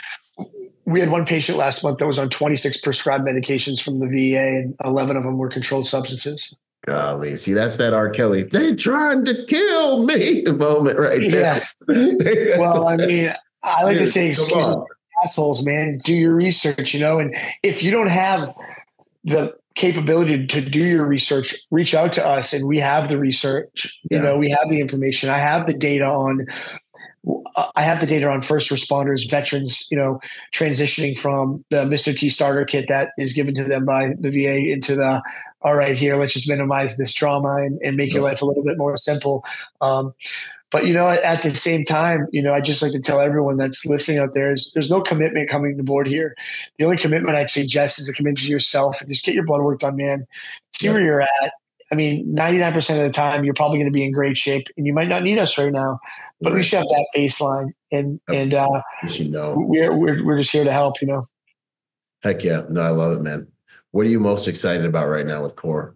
We 0.86 1.00
had 1.00 1.10
one 1.10 1.24
patient 1.24 1.58
last 1.58 1.82
month 1.82 1.98
that 1.98 2.06
was 2.06 2.18
on 2.18 2.30
26 2.30 2.78
prescribed 2.78 3.26
medications 3.26 3.82
from 3.82 3.98
the 4.00 4.06
VA, 4.06 4.58
and 4.58 4.74
11 4.84 5.16
of 5.16 5.22
them 5.22 5.38
were 5.38 5.48
controlled 5.48 5.86
substances. 5.86 6.54
Golly, 6.84 7.36
see, 7.36 7.52
that's 7.52 7.76
that 7.76 7.92
R. 7.92 8.10
Kelly. 8.10 8.44
They 8.44 8.74
trying 8.74 9.24
to 9.24 9.44
kill 9.46 10.04
me 10.04 10.42
moment 10.42 10.98
right 10.98 11.20
there. 11.20 11.62
Yeah. 11.88 12.56
well, 12.58 12.86
I 12.86 12.96
mean, 12.96 13.32
I 13.62 13.82
like 13.82 13.98
to 13.98 14.06
say 14.06 14.30
excuses 14.30 14.76
assholes, 15.24 15.64
man. 15.64 15.98
Do 16.04 16.14
your 16.14 16.34
research, 16.34 16.94
you 16.94 17.00
know, 17.00 17.18
and 17.18 17.34
if 17.62 17.82
you 17.82 17.90
don't 17.90 18.08
have 18.08 18.54
the 19.24 19.56
capability 19.76 20.46
to 20.46 20.60
do 20.60 20.82
your 20.82 21.06
research, 21.06 21.54
reach 21.70 21.94
out 21.94 22.12
to 22.14 22.26
us 22.26 22.52
and 22.52 22.66
we 22.66 22.80
have 22.80 23.08
the 23.08 23.18
research. 23.18 24.00
Yeah. 24.10 24.18
You 24.18 24.24
know, 24.24 24.36
we 24.38 24.50
have 24.50 24.68
the 24.68 24.80
information. 24.80 25.30
I 25.30 25.38
have 25.38 25.66
the 25.66 25.74
data 25.74 26.06
on 26.06 26.46
I 27.74 27.82
have 27.82 28.00
the 28.00 28.06
data 28.06 28.28
on 28.28 28.42
first 28.42 28.70
responders, 28.70 29.28
veterans, 29.28 29.88
you 29.90 29.96
know, 29.96 30.20
transitioning 30.54 31.18
from 31.18 31.64
the 31.70 31.78
Mr. 31.78 32.16
T 32.16 32.30
starter 32.30 32.64
kit 32.64 32.86
that 32.88 33.08
is 33.18 33.32
given 33.32 33.52
to 33.54 33.64
them 33.64 33.84
by 33.84 34.12
the 34.20 34.30
VA 34.30 34.70
into 34.70 34.94
the 34.94 35.20
all 35.62 35.74
right, 35.74 35.96
here, 35.96 36.14
let's 36.14 36.32
just 36.32 36.48
minimize 36.48 36.96
this 36.96 37.12
drama 37.12 37.56
and, 37.56 37.80
and 37.82 37.96
make 37.96 38.12
your 38.12 38.22
life 38.22 38.40
a 38.40 38.44
little 38.44 38.62
bit 38.62 38.78
more 38.78 38.96
simple. 38.96 39.44
Um, 39.80 40.14
but 40.70 40.86
you 40.86 40.92
know, 40.92 41.08
at 41.08 41.42
the 41.42 41.54
same 41.54 41.84
time, 41.84 42.26
you 42.32 42.42
know, 42.42 42.52
I 42.52 42.60
just 42.60 42.82
like 42.82 42.92
to 42.92 43.00
tell 43.00 43.20
everyone 43.20 43.56
that's 43.56 43.86
listening 43.86 44.18
out 44.18 44.34
there 44.34 44.52
is 44.52 44.72
there's 44.74 44.90
no 44.90 45.00
commitment 45.00 45.48
coming 45.48 45.76
to 45.76 45.82
board 45.82 46.06
here. 46.08 46.34
The 46.78 46.84
only 46.84 46.96
commitment 46.96 47.36
I'd 47.36 47.50
suggest 47.50 47.98
is 47.98 48.08
a 48.08 48.12
commitment 48.12 48.40
to 48.40 48.48
yourself 48.48 49.00
and 49.00 49.08
just 49.08 49.24
get 49.24 49.34
your 49.34 49.44
blood 49.44 49.62
work 49.62 49.80
done, 49.80 49.96
man. 49.96 50.26
See 50.74 50.88
where 50.88 51.02
you're 51.02 51.22
at. 51.22 51.52
I 51.92 51.94
mean, 51.94 52.34
99% 52.34 52.76
of 52.90 52.96
the 52.96 53.10
time, 53.10 53.44
you're 53.44 53.54
probably 53.54 53.78
going 53.78 53.90
to 53.90 53.94
be 53.94 54.04
in 54.04 54.10
great 54.10 54.36
shape 54.36 54.66
and 54.76 54.86
you 54.86 54.92
might 54.92 55.08
not 55.08 55.22
need 55.22 55.38
us 55.38 55.56
right 55.56 55.72
now, 55.72 56.00
but 56.40 56.52
we 56.52 56.64
should 56.64 56.78
have 56.78 56.88
that 56.88 57.06
baseline. 57.14 57.70
And, 57.92 58.20
and, 58.28 58.54
uh, 58.54 58.82
you 59.08 59.28
know, 59.28 59.54
we're, 59.56 59.96
we're, 59.96 60.24
we're 60.24 60.38
just 60.38 60.50
here 60.50 60.64
to 60.64 60.72
help, 60.72 61.00
you 61.00 61.06
know? 61.06 61.22
Heck 62.22 62.42
yeah. 62.42 62.62
No, 62.68 62.82
I 62.82 62.88
love 62.88 63.12
it, 63.12 63.22
man. 63.22 63.46
What 63.92 64.04
are 64.04 64.10
you 64.10 64.18
most 64.18 64.48
excited 64.48 64.84
about 64.84 65.06
right 65.06 65.26
now 65.26 65.44
with 65.44 65.54
core? 65.54 65.95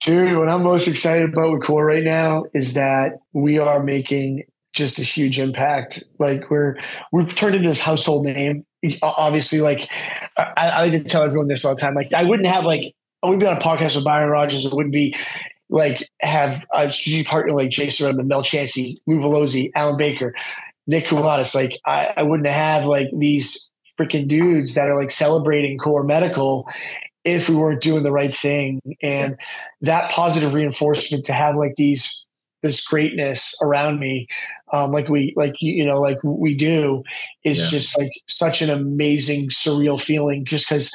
Dude, 0.00 0.38
what 0.38 0.48
I'm 0.48 0.62
most 0.62 0.88
excited 0.88 1.30
about 1.30 1.52
with 1.52 1.62
Core 1.62 1.84
right 1.84 2.02
now 2.04 2.44
is 2.54 2.72
that 2.72 3.18
we 3.34 3.58
are 3.58 3.82
making 3.82 4.44
just 4.72 4.98
a 4.98 5.02
huge 5.02 5.38
impact. 5.38 6.02
Like 6.18 6.50
we're 6.50 6.78
we've 7.12 7.34
turned 7.34 7.54
into 7.54 7.68
this 7.68 7.82
household 7.82 8.24
name. 8.24 8.64
Obviously, 9.02 9.60
like 9.60 9.92
I, 10.38 10.52
I 10.56 10.86
like 10.86 10.92
to 10.92 11.04
tell 11.04 11.22
everyone 11.22 11.48
this 11.48 11.64
all 11.66 11.74
the 11.74 11.80
time. 11.80 11.94
Like 11.94 12.14
I 12.14 12.24
wouldn't 12.24 12.48
have 12.48 12.64
like 12.64 12.94
I 13.22 13.26
wouldn't 13.26 13.42
be 13.42 13.46
on 13.46 13.58
a 13.58 13.60
podcast 13.60 13.96
with 13.96 14.04
Byron 14.04 14.30
Rogers. 14.30 14.64
It 14.64 14.72
wouldn't 14.72 14.94
be 14.94 15.14
like 15.68 16.08
have 16.20 16.64
a 16.72 16.90
strategic 16.90 17.26
partner 17.26 17.52
like 17.52 17.70
Jason 17.70 18.06
Redman, 18.06 18.26
Mel 18.26 18.42
Chancey, 18.42 19.02
Lou 19.06 19.20
Valoze, 19.20 19.70
Alan 19.74 19.98
Baker, 19.98 20.34
Nick 20.86 21.06
Koumalatsos. 21.06 21.54
Like 21.54 21.78
I, 21.84 22.14
I 22.16 22.22
wouldn't 22.22 22.48
have 22.48 22.84
like 22.86 23.08
these 23.18 23.68
freaking 23.98 24.26
dudes 24.26 24.74
that 24.76 24.88
are 24.88 24.98
like 24.98 25.10
celebrating 25.10 25.76
core 25.76 26.04
medical 26.04 26.66
if 27.24 27.48
we 27.48 27.54
weren't 27.54 27.82
doing 27.82 28.02
the 28.02 28.12
right 28.12 28.32
thing 28.32 28.80
and 29.02 29.36
that 29.80 30.10
positive 30.10 30.54
reinforcement 30.54 31.24
to 31.24 31.32
have 31.32 31.56
like 31.56 31.74
these 31.76 32.26
this 32.62 32.84
greatness 32.84 33.54
around 33.62 33.98
me 33.98 34.26
um, 34.72 34.92
like 34.92 35.08
we 35.08 35.32
like 35.36 35.54
you 35.60 35.84
know 35.84 36.00
like 36.00 36.18
we 36.22 36.54
do 36.54 37.02
is 37.44 37.58
yeah. 37.58 37.68
just 37.70 37.98
like 37.98 38.10
such 38.26 38.62
an 38.62 38.70
amazing 38.70 39.48
surreal 39.48 40.00
feeling 40.00 40.44
just 40.44 40.68
because 40.68 40.94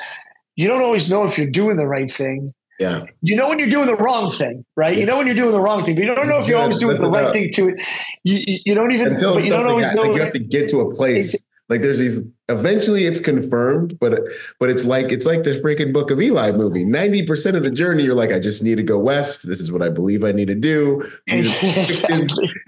you 0.56 0.68
don't 0.68 0.82
always 0.82 1.10
know 1.10 1.26
if 1.26 1.38
you're 1.38 1.50
doing 1.50 1.78
the 1.78 1.88
right 1.88 2.10
thing 2.10 2.54
Yeah. 2.80 3.06
You 3.22 3.36
know 3.36 3.50
when 3.50 3.60
you're 3.60 3.70
doing 3.70 3.88
the 3.88 3.96
wrong 3.96 4.30
thing, 4.32 4.66
right? 4.76 4.98
You 4.98 5.06
know 5.06 5.18
when 5.18 5.28
you're 5.28 5.36
doing 5.36 5.52
the 5.52 5.62
wrong 5.62 5.82
thing, 5.84 5.96
but 5.96 6.04
you 6.04 6.14
don't 6.14 6.28
know 6.28 6.42
if 6.42 6.48
you're 6.48 6.60
always 6.60 6.78
doing 6.78 7.00
the 7.00 7.10
right 7.10 7.32
thing 7.32 7.52
to 7.54 7.70
it. 7.70 7.82
You, 8.24 8.60
you, 8.66 8.76
don't 8.76 8.92
even, 8.92 9.14
Until 9.14 9.36
but 9.36 9.46
you 9.46 9.52
don't 9.52 9.66
always 9.66 9.88
got, 9.88 9.96
know. 9.96 10.02
Like 10.04 10.16
you 10.16 10.22
have 10.22 10.34
to 10.34 10.40
get 10.40 10.70
to 10.70 10.82
a 10.82 10.94
place. 10.94 11.38
Like 11.70 11.82
there's 11.82 12.00
these. 12.00 12.22
Eventually, 12.48 13.06
it's 13.06 13.20
confirmed, 13.20 13.98
but 14.00 14.22
but 14.60 14.70
it's 14.70 14.86
like 14.86 15.12
it's 15.12 15.26
like 15.26 15.44
the 15.44 15.60
freaking 15.62 15.92
Book 15.92 16.12
of 16.12 16.22
Eli 16.22 16.52
movie. 16.52 16.84
Ninety 16.84 17.26
percent 17.26 17.58
of 17.58 17.64
the 17.64 17.72
journey, 17.72 18.04
you're 18.04 18.14
like, 18.14 18.32
I 18.32 18.40
just 18.40 18.64
need 18.64 18.76
to 18.76 18.84
go 18.84 19.00
west. 19.00 19.48
This 19.48 19.60
is 19.60 19.72
what 19.72 19.82
I 19.82 19.90
believe 19.90 20.24
I 20.24 20.32
need 20.32 20.50
to 20.50 20.56
do, 20.56 21.02
and 21.28 21.48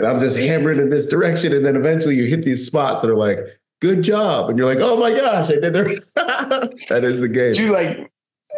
I'm 0.04 0.20
just 0.20 0.38
hammering 0.38 0.80
in 0.80 0.90
this 0.90 1.06
direction. 1.06 1.54
And 1.54 1.64
then 1.64 1.76
eventually, 1.76 2.16
you 2.16 2.26
hit 2.26 2.44
these 2.44 2.66
spots 2.66 3.04
that 3.04 3.12
are 3.12 3.18
like, 3.18 3.38
good 3.80 4.04
job, 4.04 4.50
and 4.50 4.58
you're 4.58 4.68
like, 4.68 4.82
oh 4.82 4.98
my 4.98 5.14
gosh, 5.14 5.52
I 5.52 5.60
did 5.60 5.74
there. 5.74 5.86
that 6.16 7.04
is 7.04 7.20
the 7.20 7.28
game. 7.28 7.54
Dude, 7.54 7.72
like 7.72 8.12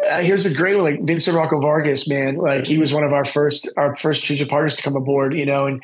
uh, 0.08 0.20
here's 0.20 0.46
a 0.46 0.54
great 0.54 0.76
one, 0.76 0.84
like 0.84 1.04
Vincent 1.04 1.36
Rocco 1.36 1.60
Vargas, 1.60 2.08
man. 2.08 2.36
Like 2.36 2.66
he 2.66 2.78
was 2.78 2.94
one 2.94 3.04
of 3.04 3.12
our 3.12 3.24
first 3.24 3.68
our 3.76 3.96
first 3.96 4.22
strategic 4.22 4.48
partners 4.48 4.76
to 4.76 4.82
come 4.82 4.96
aboard, 4.96 5.34
you 5.34 5.44
know, 5.44 5.66
and 5.66 5.82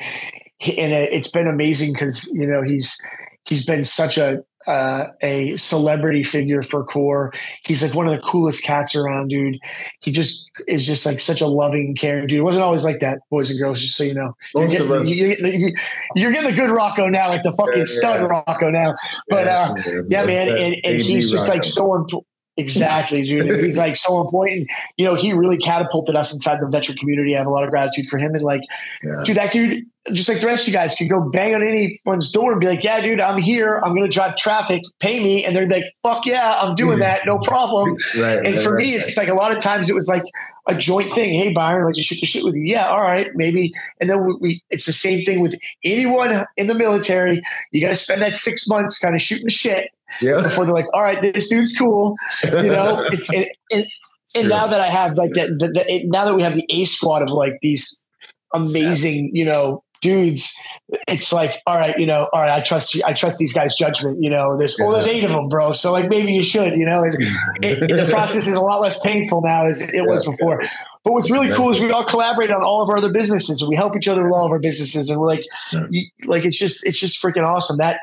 and 0.61 0.93
it's 0.93 1.29
been 1.29 1.47
amazing 1.47 1.93
because 1.93 2.27
you 2.33 2.47
know 2.47 2.63
he's 2.63 2.99
he's 3.45 3.65
been 3.65 3.83
such 3.83 4.17
a 4.17 4.43
uh, 4.67 5.07
a 5.21 5.55
celebrity 5.57 6.23
figure 6.23 6.61
for 6.61 6.83
core. 6.83 7.33
He's 7.63 7.81
like 7.81 7.95
one 7.95 8.07
of 8.07 8.13
the 8.13 8.21
coolest 8.21 8.63
cats 8.63 8.95
around, 8.95 9.29
dude. 9.29 9.57
He 10.01 10.11
just 10.11 10.51
is 10.67 10.85
just 10.85 11.05
like 11.05 11.19
such 11.19 11.41
a 11.41 11.47
loving, 11.47 11.95
caring 11.95 12.27
dude. 12.27 12.39
It 12.39 12.43
wasn't 12.43 12.63
always 12.63 12.85
like 12.85 12.99
that, 12.99 13.19
boys 13.31 13.49
and 13.49 13.59
girls. 13.59 13.79
Just 13.79 13.95
so 13.95 14.03
you 14.03 14.13
know, 14.13 14.35
you're 14.53 14.67
getting, 14.67 15.07
you're, 15.07 15.35
getting, 15.35 15.75
you're 16.15 16.31
getting, 16.31 16.51
the 16.51 16.55
good 16.55 16.69
Rocco 16.69 17.07
now, 17.07 17.29
like 17.29 17.43
the 17.43 17.53
fucking 17.53 17.79
yeah, 17.79 17.85
stud 17.85 18.21
yeah. 18.21 18.27
Rocco 18.27 18.69
now. 18.69 18.95
But 19.29 19.47
uh, 19.47 19.75
yeah, 20.09 20.25
man, 20.25 20.49
and, 20.49 20.75
and 20.83 21.01
he's 21.01 21.31
just 21.31 21.47
like 21.47 21.63
so 21.63 21.95
important. 21.95 22.25
Exactly, 22.57 23.21
dude. 23.21 23.63
He's 23.63 23.77
like 23.77 23.95
so 23.95 24.19
important. 24.19 24.67
You 24.97 25.05
know, 25.05 25.13
he 25.13 25.31
really 25.31 25.59
catapulted 25.59 26.15
us 26.15 26.33
inside 26.33 26.59
the 26.59 26.67
veteran 26.67 26.97
community. 26.97 27.35
I 27.35 27.37
have 27.37 27.47
a 27.47 27.51
lot 27.51 27.63
of 27.63 27.69
gratitude 27.69 28.07
for 28.07 28.17
him. 28.17 28.33
And 28.33 28.41
like, 28.41 28.61
yeah. 29.03 29.21
dude, 29.23 29.37
that 29.37 29.53
dude, 29.53 29.85
just 30.11 30.27
like 30.27 30.39
the 30.39 30.47
rest 30.47 30.63
of 30.63 30.69
you 30.69 30.73
guys, 30.73 30.95
could 30.95 31.07
go 31.07 31.21
bang 31.21 31.53
on 31.53 31.61
anyone's 31.61 32.31
door 32.31 32.51
and 32.51 32.59
be 32.59 32.65
like, 32.65 32.83
"Yeah, 32.83 32.99
dude, 33.01 33.19
I'm 33.19 33.39
here. 33.39 33.79
I'm 33.85 33.93
going 33.93 34.09
to 34.09 34.13
drive 34.13 34.37
traffic. 34.37 34.81
Pay 34.99 35.23
me." 35.23 35.45
And 35.45 35.55
they're 35.55 35.69
like, 35.69 35.83
"Fuck 36.01 36.25
yeah, 36.25 36.59
I'm 36.59 36.73
doing 36.73 36.97
that. 36.99 37.27
No 37.27 37.37
problem." 37.37 37.95
right, 38.19 38.37
and 38.37 38.55
right, 38.55 38.59
for 38.59 38.73
right, 38.73 38.85
me, 38.85 38.95
it's 38.95 39.17
like 39.17 39.27
a 39.27 39.35
lot 39.35 39.55
of 39.55 39.61
times 39.61 39.87
it 39.87 39.93
was 39.93 40.07
like 40.07 40.23
a 40.67 40.73
joint 40.73 41.11
thing. 41.11 41.39
Hey, 41.39 41.53
Byron, 41.53 41.85
like 41.85 41.93
to 41.93 42.01
shoot 42.01 42.19
the 42.19 42.25
shit 42.25 42.43
with 42.43 42.55
you. 42.55 42.63
Yeah, 42.63 42.87
all 42.87 43.01
right, 43.01 43.27
maybe. 43.35 43.71
And 44.01 44.09
then 44.09 44.25
we, 44.25 44.35
we 44.39 44.63
it's 44.71 44.87
the 44.87 44.93
same 44.93 45.23
thing 45.25 45.41
with 45.41 45.53
anyone 45.83 46.45
in 46.55 46.65
the 46.65 46.73
military. 46.73 47.43
You 47.71 47.81
got 47.81 47.89
to 47.89 47.95
spend 47.95 48.23
that 48.23 48.35
six 48.35 48.67
months 48.67 48.97
kind 48.97 49.13
of 49.13 49.21
shooting 49.21 49.45
the 49.45 49.51
shit 49.51 49.91
yeah. 50.21 50.41
before 50.41 50.65
they're 50.65 50.73
like, 50.73 50.87
all 50.93 51.03
right, 51.03 51.21
this 51.21 51.49
dude's 51.49 51.75
cool. 51.77 52.15
You 52.43 52.49
know, 52.51 53.07
it's 53.11 53.87
and, 54.35 54.49
now 54.49 54.67
that 54.67 54.81
I 54.81 54.87
have 54.87 55.17
like 55.17 55.33
that, 55.33 55.49
the, 55.59 55.67
the, 55.67 56.03
now 56.07 56.25
that 56.25 56.35
we 56.35 56.41
have 56.41 56.55
the 56.55 56.65
A 56.69 56.85
squad 56.85 57.21
of 57.21 57.29
like 57.29 57.53
these 57.61 58.05
amazing, 58.53 59.31
you 59.33 59.45
know, 59.45 59.83
dudes, 60.01 60.53
it's 61.07 61.31
like, 61.33 61.53
all 61.65 61.77
right, 61.77 61.97
you 61.97 62.05
know, 62.05 62.27
all 62.33 62.41
right, 62.41 62.51
I 62.51 62.61
trust 62.61 62.93
you. 62.93 63.01
I 63.05 63.13
trust 63.13 63.39
these 63.39 63.53
guys' 63.53 63.75
judgment. 63.75 64.17
You 64.21 64.29
know, 64.29 64.57
there's, 64.57 64.77
yeah. 64.77 64.85
oh, 64.85 64.91
there's 64.91 65.07
eight 65.07 65.23
of 65.23 65.31
them, 65.31 65.47
bro. 65.49 65.71
So 65.71 65.91
like, 65.91 66.09
maybe 66.09 66.33
you 66.33 66.43
should, 66.43 66.73
you 66.73 66.85
know, 66.85 67.03
and 67.03 67.15
it, 67.63 67.79
the 67.87 68.07
process 68.09 68.47
is 68.47 68.55
a 68.55 68.61
lot 68.61 68.81
less 68.81 68.99
painful 68.99 69.41
now 69.41 69.65
as 69.65 69.93
it 69.93 70.05
was 70.05 70.25
before. 70.25 70.61
But 71.03 71.13
what's 71.13 71.31
really 71.31 71.53
cool 71.53 71.71
is 71.71 71.79
we 71.79 71.89
all 71.91 72.05
collaborate 72.05 72.51
on 72.51 72.63
all 72.63 72.83
of 72.83 72.89
our 72.89 72.97
other 72.97 73.11
businesses. 73.11 73.65
We 73.67 73.75
help 73.75 73.95
each 73.95 74.09
other 74.09 74.23
with 74.23 74.33
all 74.33 74.45
of 74.45 74.51
our 74.51 74.59
businesses, 74.59 75.09
and 75.09 75.19
we're 75.19 75.27
like, 75.27 75.45
you, 75.89 76.07
like 76.25 76.43
it's 76.43 76.59
just, 76.59 76.85
it's 76.85 76.99
just 76.99 77.21
freaking 77.21 77.47
awesome. 77.47 77.77
That 77.77 77.99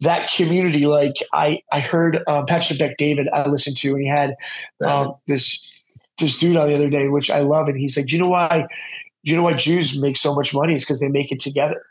that 0.00 0.30
community, 0.30 0.86
like 0.86 1.16
I, 1.32 1.62
I 1.72 1.80
heard 1.80 2.22
uh, 2.26 2.44
Patrick 2.46 2.78
Bet-David 2.78 3.28
I 3.32 3.48
listened 3.48 3.76
to, 3.78 3.94
and 3.94 4.02
he 4.02 4.08
had 4.08 4.36
um, 4.84 5.14
this 5.26 5.66
this 6.18 6.38
dude 6.38 6.56
on 6.56 6.68
the 6.68 6.74
other 6.74 6.88
day, 6.88 7.08
which 7.08 7.30
I 7.30 7.40
love, 7.40 7.68
and 7.68 7.78
he's 7.78 7.96
like, 7.96 8.06
do 8.06 8.16
you 8.16 8.22
know 8.22 8.28
why? 8.28 8.66
Do 9.24 9.30
you 9.30 9.36
know 9.36 9.42
why 9.42 9.54
Jews 9.54 9.98
make 9.98 10.16
so 10.16 10.34
much 10.34 10.54
money? 10.54 10.74
It's 10.74 10.84
because 10.84 11.00
they 11.00 11.08
make 11.08 11.32
it 11.32 11.40
together. 11.40 11.84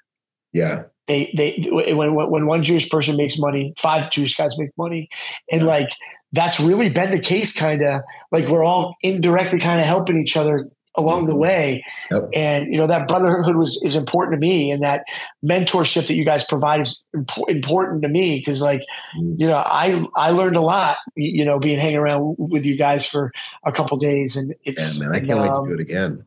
Yeah. 0.54 0.84
They 1.08 1.32
they 1.36 1.70
when 1.72 2.14
when 2.14 2.46
one 2.48 2.64
Jewish 2.64 2.90
person 2.90 3.16
makes 3.16 3.38
money, 3.38 3.74
five 3.78 4.12
Jewish 4.12 4.36
guys 4.36 4.58
make 4.58 4.72
money, 4.78 5.10
and 5.52 5.62
yeah. 5.62 5.68
like 5.68 5.90
that's 6.34 6.60
really 6.60 6.90
been 6.90 7.12
the 7.12 7.20
case. 7.20 7.58
Kind 7.58 7.82
of 7.82 8.02
like 8.32 8.48
we're 8.48 8.64
all 8.64 8.96
indirectly 9.02 9.60
kind 9.60 9.80
of 9.80 9.88
helping 9.88 10.22
each 10.22 10.36
other 10.36 10.70
along 10.98 11.28
the 11.28 11.36
way. 11.36 11.86
Yep. 12.12 12.30
And 12.34 12.74
you 12.74 12.78
know 12.78 12.88
that 12.88 13.08
brotherhood 13.08 13.56
was 13.56 13.82
is 13.84 13.96
important 13.96 14.36
to 14.36 14.40
me, 14.40 14.72
and 14.72 14.84
that 14.84 15.04
mentorship 15.46 16.08
that 16.08 16.16
you 16.16 16.26
guys 16.26 16.44
provide 16.44 16.82
is 16.82 17.06
imp- 17.14 17.48
important 17.48 18.02
to 18.02 18.10
me 18.10 18.40
because, 18.40 18.62
like, 18.62 18.82
mm. 19.18 19.36
you 19.38 19.48
know, 19.48 19.58
I 19.58 20.06
I 20.16 20.32
learned 20.32 20.56
a 20.56 20.62
lot, 20.62 20.98
you 21.16 21.46
know, 21.46 21.60
being 21.60 21.80
hanging 21.80 21.98
around 21.98 22.36
with 22.38 22.66
you 22.66 22.76
guys 22.76 23.06
for 23.06 23.32
a 23.66 23.72
couple 23.72 23.98
days, 23.98 24.36
and 24.36 24.54
it's 24.64 25.00
yeah, 25.00 25.08
man, 25.08 25.16
I 25.16 25.20
can't 25.20 25.40
um, 25.40 25.42
wait 25.42 25.48
to 25.48 25.60
um, 25.60 25.68
do 25.68 25.74
it 25.76 25.80
again. 25.80 26.26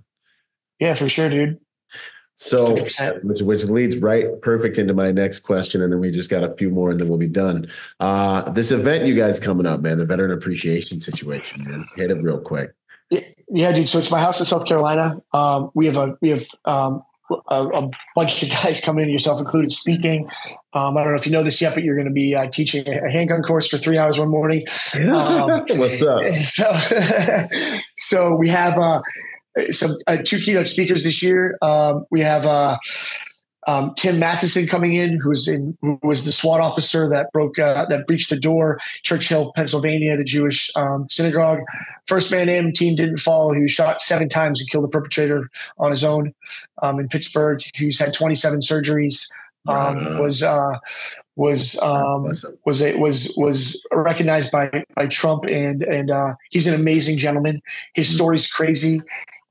Yeah, 0.78 0.94
for 0.94 1.08
sure, 1.08 1.28
dude. 1.28 1.60
So, 2.42 2.74
which, 3.22 3.42
which 3.42 3.64
leads 3.64 3.98
right 3.98 4.40
perfect 4.40 4.78
into 4.78 4.94
my 4.94 5.12
next 5.12 5.40
question, 5.40 5.82
and 5.82 5.92
then 5.92 6.00
we 6.00 6.10
just 6.10 6.30
got 6.30 6.42
a 6.42 6.54
few 6.54 6.70
more, 6.70 6.90
and 6.90 6.98
then 6.98 7.06
we'll 7.10 7.18
be 7.18 7.28
done. 7.28 7.70
Uh, 8.00 8.50
this 8.52 8.70
event 8.70 9.04
you 9.04 9.14
guys 9.14 9.38
coming 9.38 9.66
up, 9.66 9.82
man, 9.82 9.98
the 9.98 10.06
veteran 10.06 10.30
appreciation 10.30 11.00
situation, 11.00 11.64
man. 11.64 11.86
Hit 11.96 12.10
it 12.10 12.14
real 12.14 12.40
quick. 12.40 12.72
Yeah, 13.10 13.72
dude. 13.72 13.88
So 13.88 13.98
it's 13.98 14.10
my 14.10 14.20
house 14.20 14.38
in 14.38 14.46
South 14.46 14.66
Carolina. 14.66 15.20
Um, 15.32 15.70
we 15.74 15.86
have 15.86 15.96
a 15.96 16.16
we 16.20 16.30
have 16.30 16.44
um, 16.64 17.02
a, 17.48 17.66
a, 17.66 17.90
bunch 18.14 18.42
of 18.42 18.48
guys 18.62 18.80
coming 18.80 19.04
in, 19.04 19.10
yourself 19.10 19.40
included, 19.40 19.72
speaking. 19.72 20.28
Um, 20.72 20.96
I 20.96 21.02
don't 21.02 21.12
know 21.12 21.18
if 21.18 21.26
you 21.26 21.32
know 21.32 21.42
this 21.42 21.60
yet, 21.60 21.74
but 21.74 21.82
you're 21.82 21.96
going 21.96 22.06
to 22.06 22.12
be 22.12 22.34
uh, 22.34 22.48
teaching 22.50 22.88
a 22.88 23.10
handgun 23.10 23.42
course 23.42 23.68
for 23.68 23.78
three 23.78 23.98
hours 23.98 24.18
one 24.18 24.28
morning. 24.28 24.64
Um, 24.94 25.64
What's 25.70 26.02
up? 26.02 26.22
So, 26.30 27.48
so 27.96 28.34
we 28.36 28.48
have 28.48 28.78
uh, 28.78 29.02
some 29.70 29.92
uh, 30.06 30.18
two 30.24 30.38
keynote 30.38 30.68
speakers 30.68 31.02
this 31.02 31.22
year. 31.22 31.58
Um, 31.62 32.06
we 32.10 32.22
have 32.22 32.44
uh, 32.44 32.78
um, 33.66 33.94
Tim 33.96 34.18
Matson 34.18 34.66
coming 34.66 34.94
in, 34.94 35.18
who's 35.20 35.46
in 35.46 35.76
who 35.80 35.98
was 36.02 36.24
the 36.24 36.32
SWAT 36.32 36.60
officer 36.60 37.08
that 37.08 37.30
broke 37.32 37.58
uh, 37.58 37.84
that 37.86 38.06
breached 38.06 38.30
the 38.30 38.38
door, 38.38 38.80
Squirrel 39.04 39.22
Hill, 39.22 39.52
Pennsylvania, 39.54 40.16
the 40.16 40.24
Jewish 40.24 40.70
um, 40.76 41.08
synagogue. 41.10 41.60
First 42.06 42.30
man 42.30 42.48
in, 42.48 42.72
team 42.72 42.96
didn't 42.96 43.18
fall. 43.18 43.52
He 43.52 43.60
was 43.60 43.70
shot 43.70 44.00
seven 44.00 44.28
times 44.28 44.60
and 44.60 44.70
killed 44.70 44.84
the 44.84 44.88
perpetrator 44.88 45.50
on 45.78 45.90
his 45.90 46.04
own 46.04 46.34
um, 46.82 46.98
in 46.98 47.08
Pittsburgh. 47.08 47.62
He's 47.74 47.98
had 47.98 48.14
27 48.14 48.60
surgeries. 48.60 49.30
Um, 49.68 50.18
was 50.18 50.42
uh, 50.42 50.78
was 51.36 51.78
um, 51.82 52.32
was 52.64 52.80
it 52.80 52.98
was 52.98 53.32
was 53.36 53.86
recognized 53.92 54.50
by 54.50 54.84
by 54.94 55.06
Trump 55.06 55.44
and 55.44 55.82
and 55.82 56.10
uh, 56.10 56.34
he's 56.50 56.66
an 56.66 56.74
amazing 56.74 57.18
gentleman. 57.18 57.60
His 57.94 58.08
mm-hmm. 58.08 58.16
story's 58.16 58.50
crazy. 58.50 59.02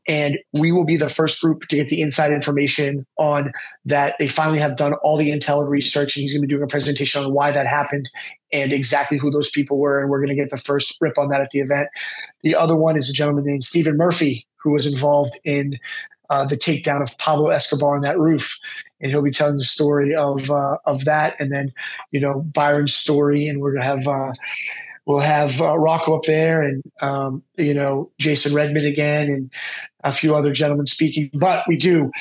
And 0.09 0.39
we 0.53 0.71
will 0.71 0.85
be 0.85 0.97
the 0.97 1.07
first 1.07 1.39
group 1.39 1.67
to 1.69 1.75
get 1.75 1.89
the 1.89 2.01
inside 2.01 2.31
information 2.31 3.05
on 3.17 3.51
that. 3.85 4.15
They 4.17 4.27
finally 4.27 4.57
have 4.59 4.75
done 4.75 4.93
all 5.03 5.17
the 5.17 5.29
intel 5.29 5.61
and 5.61 5.69
research, 5.69 6.17
and 6.17 6.23
he's 6.23 6.33
going 6.33 6.41
to 6.41 6.47
be 6.47 6.51
doing 6.51 6.63
a 6.63 6.67
presentation 6.67 7.23
on 7.23 7.31
why 7.31 7.51
that 7.51 7.67
happened 7.67 8.09
and 8.51 8.73
exactly 8.73 9.19
who 9.19 9.29
those 9.29 9.51
people 9.51 9.77
were. 9.77 10.01
And 10.01 10.09
we're 10.09 10.17
going 10.17 10.35
to 10.35 10.41
get 10.41 10.49
the 10.49 10.57
first 10.57 10.95
rip 10.99 11.19
on 11.19 11.29
that 11.29 11.41
at 11.41 11.51
the 11.51 11.59
event. 11.59 11.89
The 12.41 12.55
other 12.55 12.75
one 12.75 12.97
is 12.97 13.07
a 13.07 13.13
gentleman 13.13 13.45
named 13.45 13.63
Stephen 13.63 13.97
Murphy, 13.97 14.47
who 14.63 14.73
was 14.73 14.87
involved 14.87 15.37
in 15.45 15.77
uh, 16.31 16.45
the 16.45 16.57
takedown 16.57 17.03
of 17.03 17.15
Pablo 17.19 17.49
Escobar 17.49 17.95
on 17.95 18.01
that 18.01 18.17
roof, 18.17 18.57
and 18.99 19.11
he'll 19.11 19.23
be 19.23 19.31
telling 19.31 19.57
the 19.57 19.63
story 19.63 20.15
of 20.15 20.49
uh, 20.49 20.77
of 20.85 21.05
that, 21.05 21.35
and 21.39 21.51
then 21.51 21.71
you 22.11 22.19
know 22.19 22.41
Byron's 22.41 22.95
story, 22.95 23.47
and 23.47 23.61
we're 23.61 23.73
gonna 23.73 23.85
have 23.85 24.07
uh, 24.07 24.31
we'll 25.09 25.19
have 25.19 25.59
uh, 25.59 25.75
Rocco 25.75 26.15
up 26.15 26.23
there 26.25 26.61
and, 26.61 26.83
um, 27.01 27.41
you 27.57 27.73
know, 27.73 28.11
Jason 28.19 28.53
Redman 28.53 28.85
again 28.85 29.27
and 29.27 29.51
a 30.03 30.11
few 30.11 30.35
other 30.35 30.53
gentlemen 30.53 30.85
speaking. 30.85 31.31
But 31.33 31.63
we 31.67 31.77
do 31.77 32.11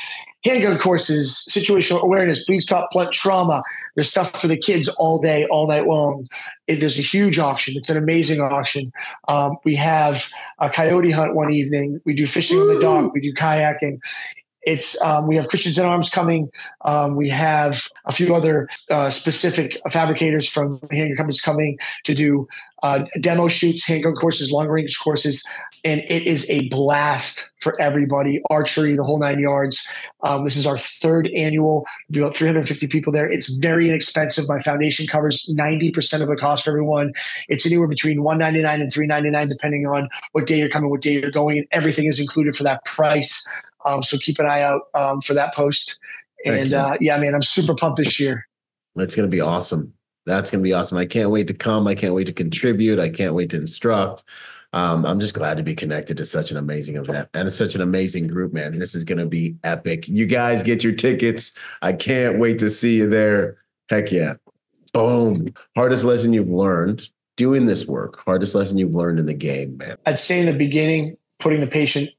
handgun 0.43 0.79
courses, 0.79 1.45
situational 1.51 2.03
awareness, 2.03 2.47
bleed 2.47 2.61
stop 2.61 2.89
blunt 2.91 3.13
trauma. 3.13 3.63
There's 3.95 4.09
stuff 4.09 4.41
for 4.41 4.49
the 4.49 4.57
kids 4.57 4.89
all 4.97 5.21
day, 5.21 5.47
all 5.51 5.69
night 5.69 5.87
long. 5.87 6.27
It, 6.67 6.77
there's 6.77 6.99
a 6.99 7.03
huge 7.03 7.39
auction. 7.39 7.75
It's 7.77 7.91
an 7.91 7.99
amazing 7.99 8.41
auction. 8.41 8.91
Um, 9.29 9.59
we 9.67 9.77
have 9.77 10.27
a 10.59 10.71
coyote 10.71 11.11
hunt 11.11 11.35
one 11.35 11.51
evening. 11.51 12.01
We 12.07 12.15
do 12.15 12.27
fishing 12.27 12.57
Woo! 12.57 12.71
on 12.71 12.75
the 12.75 12.81
dock. 12.81 13.13
We 13.13 13.21
do 13.21 13.35
kayaking. 13.35 14.01
It's 14.63 15.01
um, 15.03 15.27
we 15.27 15.37
have 15.37 15.49
Christians 15.49 15.79
in 15.79 15.85
Arms 15.85 16.11
coming. 16.11 16.51
Um, 16.85 17.17
we 17.17 17.31
have 17.31 17.89
a 18.07 18.13
few 18.13 18.35
other 18.35 18.69
uh, 18.91 19.11
specific 19.11 19.81
fabricators 19.91 20.49
from 20.49 20.81
handgun 20.91 21.17
companies 21.17 21.41
coming 21.41 21.79
to 22.05 22.15
do 22.15 22.49
uh, 22.83 23.05
demo 23.21 23.49
shoots, 23.49 23.87
handgun 23.87 24.15
courses, 24.15 24.53
long 24.53 24.69
range 24.69 24.99
courses, 24.99 25.45
and 25.85 26.01
it 26.09 26.27
is 26.27 26.49
a 26.51 26.69
blast 26.69 27.51
for 27.61 27.81
everybody. 27.81 28.41
Archery, 28.51 28.97
the 28.97 29.05
whole 29.05 29.19
nine 29.19 29.39
yards. 29.39 29.87
Um, 30.23 30.45
this 30.45 30.57
is 30.57 30.67
our 30.67 30.79
third 30.79 31.29
annual. 31.35 31.85
We 32.11 32.21
about 32.21 32.37
350 32.37 32.87
people 32.89 33.13
there. 33.13 33.29
It's 33.29 33.49
very 33.49 33.89
inexpensive. 33.89 34.49
My 34.49 34.61
foundation 34.61 35.07
covers 35.07 35.51
90% 35.53 36.21
of 36.21 36.29
the 36.29 36.37
cost 36.37 36.65
for 36.65 36.71
everyone. 36.71 37.13
It's 37.49 37.67
anywhere 37.67 37.89
between 37.89 38.23
199 38.23 38.81
and 38.81 38.93
399 38.93 39.49
depending 39.49 39.87
on 39.87 40.09
what 40.33 40.47
day 40.47 40.59
you're 40.59 40.69
coming, 40.69 40.91
what 40.91 41.01
day 41.01 41.13
you're 41.21 41.31
going, 41.31 41.59
and 41.59 41.67
everything 41.73 42.07
is 42.07 42.21
included 42.21 42.57
for 42.57 42.65
that 42.65 42.85
price. 42.85 43.49
Um, 43.89 44.03
so 44.03 44.19
keep 44.19 44.39
an 44.39 44.47
eye 44.47 44.63
out 44.63 44.83
um, 44.95 45.21
for 45.23 45.35
that 45.35 45.55
post. 45.55 45.99
And 46.45 46.73
uh, 46.73 46.97
yeah, 47.01 47.19
man, 47.19 47.35
I'm 47.35 47.43
super 47.43 47.75
pumped 47.75 47.99
this 47.99 48.21
year. 48.21 48.47
It's 48.97 49.17
going 49.17 49.29
to 49.29 49.35
be 49.35 49.41
awesome. 49.41 49.93
That's 50.27 50.51
going 50.51 50.63
to 50.63 50.69
be 50.69 50.75
awesome. 50.75 50.99
I 50.99 51.07
can't 51.07 51.31
wait 51.31 51.49
to 51.49 51.55
come. 51.55 51.87
I 51.87 51.95
can't 51.95 52.15
wait 52.15 52.27
to 52.27 52.33
contribute. 52.33 52.99
I 52.99 53.09
can't 53.09 53.35
wait 53.35 53.51
to 53.51 53.57
instruct. 53.57 54.25
Um, 54.75 55.07
I'm 55.07 55.19
just 55.19 55.35
glad 55.35 55.57
to 55.57 55.63
be 55.63 55.75
connected 55.75 56.19
to 56.19 56.27
such 56.27 56.51
an 56.51 56.59
amazing 56.59 56.97
event 56.97 57.29
and 57.33 57.51
such 57.51 57.75
an 57.75 57.81
amazing 57.81 58.27
group, 58.27 58.53
man. 58.53 58.79
This 58.79 58.95
is 58.95 59.05
going 59.05 59.19
to 59.19 59.27
be 59.27 59.57
epic. 59.65 60.07
You 60.07 60.27
guys 60.27 60.63
get 60.63 60.85
your 60.85 60.93
tickets. 60.93 61.57
I 61.81 61.95
can't 61.95 62.39
wait 62.39 62.59
to 62.59 62.69
see 62.69 62.97
you 62.97 63.09
there. 63.09 63.57
Heck 63.89 64.13
yeah. 64.13 64.35
Boom. 64.93 65.55
Hardest 65.75 66.05
lesson 66.05 66.35
you've 66.35 66.51
learned 66.51 67.09
doing 67.37 67.65
this 67.65 67.87
work. 67.87 68.21
Hardest 68.25 68.55
lesson 68.55 68.77
you've 68.77 68.95
learned 68.95 69.19
in 69.19 69.27
the 69.27 69.35
game, 69.35 69.79
man. 69.79 69.97
I'd 70.05 70.19
say 70.19 70.41
in 70.41 70.47
the 70.47 70.53
beginning, 70.53 71.17
putting 71.39 71.61
the 71.61 71.67
patient, 71.67 72.11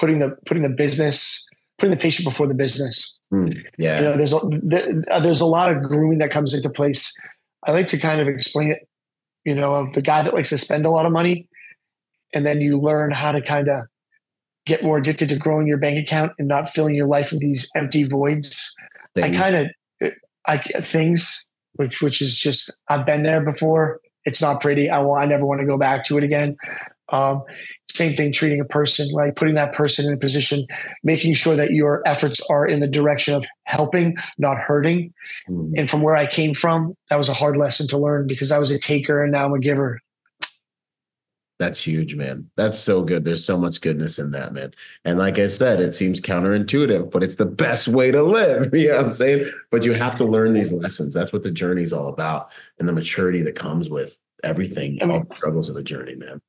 putting 0.00 0.18
the 0.18 0.36
putting 0.46 0.62
the 0.62 0.70
business, 0.70 1.46
putting 1.78 1.94
the 1.94 2.00
patient 2.00 2.28
before 2.28 2.48
the 2.48 2.54
business. 2.54 3.16
Mm, 3.32 3.62
yeah. 3.78 3.98
You 3.98 4.04
know, 4.06 4.16
there's 4.16 4.32
a, 4.32 5.20
there's 5.20 5.40
a 5.40 5.46
lot 5.46 5.70
of 5.70 5.82
grooming 5.82 6.18
that 6.18 6.30
comes 6.30 6.54
into 6.54 6.70
place. 6.70 7.12
I 7.64 7.72
like 7.72 7.86
to 7.88 7.98
kind 7.98 8.20
of 8.20 8.26
explain 8.26 8.72
it, 8.72 8.88
you 9.44 9.54
know, 9.54 9.74
of 9.74 9.92
the 9.92 10.02
guy 10.02 10.22
that 10.22 10.34
likes 10.34 10.48
to 10.48 10.58
spend 10.58 10.86
a 10.86 10.90
lot 10.90 11.06
of 11.06 11.12
money, 11.12 11.46
and 12.34 12.44
then 12.44 12.60
you 12.60 12.80
learn 12.80 13.12
how 13.12 13.30
to 13.30 13.42
kind 13.42 13.68
of 13.68 13.84
get 14.66 14.82
more 14.82 14.98
addicted 14.98 15.28
to 15.28 15.36
growing 15.36 15.66
your 15.66 15.78
bank 15.78 15.98
account 15.98 16.32
and 16.38 16.48
not 16.48 16.70
filling 16.70 16.94
your 16.94 17.06
life 17.06 17.30
with 17.30 17.40
these 17.40 17.70
empty 17.76 18.04
voids. 18.04 18.74
Things. 19.14 19.36
I 19.36 19.40
kind 19.40 19.56
of, 19.56 20.12
I 20.46 20.58
things 20.80 21.46
which 21.74 22.00
which 22.00 22.22
is 22.22 22.38
just 22.38 22.70
I've 22.88 23.06
been 23.06 23.22
there 23.22 23.42
before. 23.42 24.00
It's 24.24 24.42
not 24.42 24.60
pretty. 24.60 24.90
I 24.90 25.00
want. 25.00 25.22
I 25.22 25.26
never 25.26 25.44
want 25.44 25.60
to 25.60 25.66
go 25.66 25.78
back 25.78 26.04
to 26.04 26.18
it 26.18 26.24
again. 26.24 26.56
Um, 27.10 27.42
same 27.94 28.16
thing, 28.16 28.32
treating 28.32 28.60
a 28.60 28.64
person 28.64 29.08
like 29.10 29.36
putting 29.36 29.54
that 29.54 29.74
person 29.74 30.06
in 30.06 30.12
a 30.12 30.16
position, 30.16 30.64
making 31.02 31.34
sure 31.34 31.56
that 31.56 31.72
your 31.72 32.02
efforts 32.06 32.40
are 32.48 32.66
in 32.66 32.80
the 32.80 32.88
direction 32.88 33.34
of 33.34 33.44
helping, 33.64 34.16
not 34.38 34.58
hurting. 34.58 35.12
Mm. 35.48 35.72
And 35.76 35.90
from 35.90 36.02
where 36.02 36.16
I 36.16 36.26
came 36.26 36.54
from, 36.54 36.94
that 37.10 37.16
was 37.16 37.28
a 37.28 37.34
hard 37.34 37.56
lesson 37.56 37.88
to 37.88 37.98
learn 37.98 38.26
because 38.26 38.52
I 38.52 38.58
was 38.58 38.70
a 38.70 38.78
taker 38.78 39.22
and 39.22 39.32
now 39.32 39.46
I'm 39.46 39.52
a 39.52 39.58
giver. 39.58 40.00
That's 41.58 41.82
huge, 41.82 42.14
man. 42.14 42.50
That's 42.56 42.78
so 42.78 43.02
good. 43.02 43.26
There's 43.26 43.44
so 43.44 43.58
much 43.58 43.82
goodness 43.82 44.18
in 44.18 44.30
that, 44.30 44.54
man. 44.54 44.72
And 45.04 45.18
like 45.18 45.38
I 45.38 45.46
said, 45.46 45.78
it 45.78 45.94
seems 45.94 46.18
counterintuitive, 46.18 47.10
but 47.10 47.22
it's 47.22 47.34
the 47.34 47.44
best 47.44 47.86
way 47.86 48.10
to 48.10 48.22
live. 48.22 48.72
You 48.80 48.88
know 48.88 48.96
what 48.96 49.04
I'm 49.06 49.10
saying? 49.10 49.52
But 49.70 49.84
you 49.84 49.92
have 49.92 50.16
to 50.16 50.24
learn 50.24 50.54
these 50.54 50.72
lessons. 50.72 51.12
That's 51.12 51.34
what 51.34 51.42
the 51.42 51.50
journey's 51.50 51.92
all 51.92 52.08
about 52.08 52.50
and 52.78 52.88
the 52.88 52.94
maturity 52.94 53.42
that 53.42 53.56
comes 53.56 53.90
with 53.90 54.18
everything, 54.42 54.98
I 55.02 55.04
mean, 55.04 55.16
all 55.18 55.24
the 55.28 55.36
struggles 55.36 55.68
of 55.68 55.74
the 55.74 55.82
journey, 55.82 56.14
man. 56.14 56.40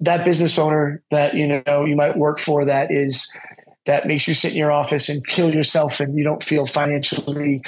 That 0.00 0.24
business 0.24 0.58
owner 0.58 1.02
that, 1.10 1.34
you 1.34 1.62
know, 1.66 1.84
you 1.84 1.94
might 1.94 2.16
work 2.16 2.40
for 2.40 2.64
that 2.64 2.90
is 2.90 3.30
that 3.86 4.06
makes 4.06 4.28
you 4.28 4.34
sit 4.34 4.52
in 4.52 4.58
your 4.58 4.72
office 4.72 5.08
and 5.08 5.26
kill 5.26 5.52
yourself 5.52 6.00
and 6.00 6.16
you 6.16 6.24
don't 6.24 6.44
feel 6.44 6.66
financially 6.66 7.62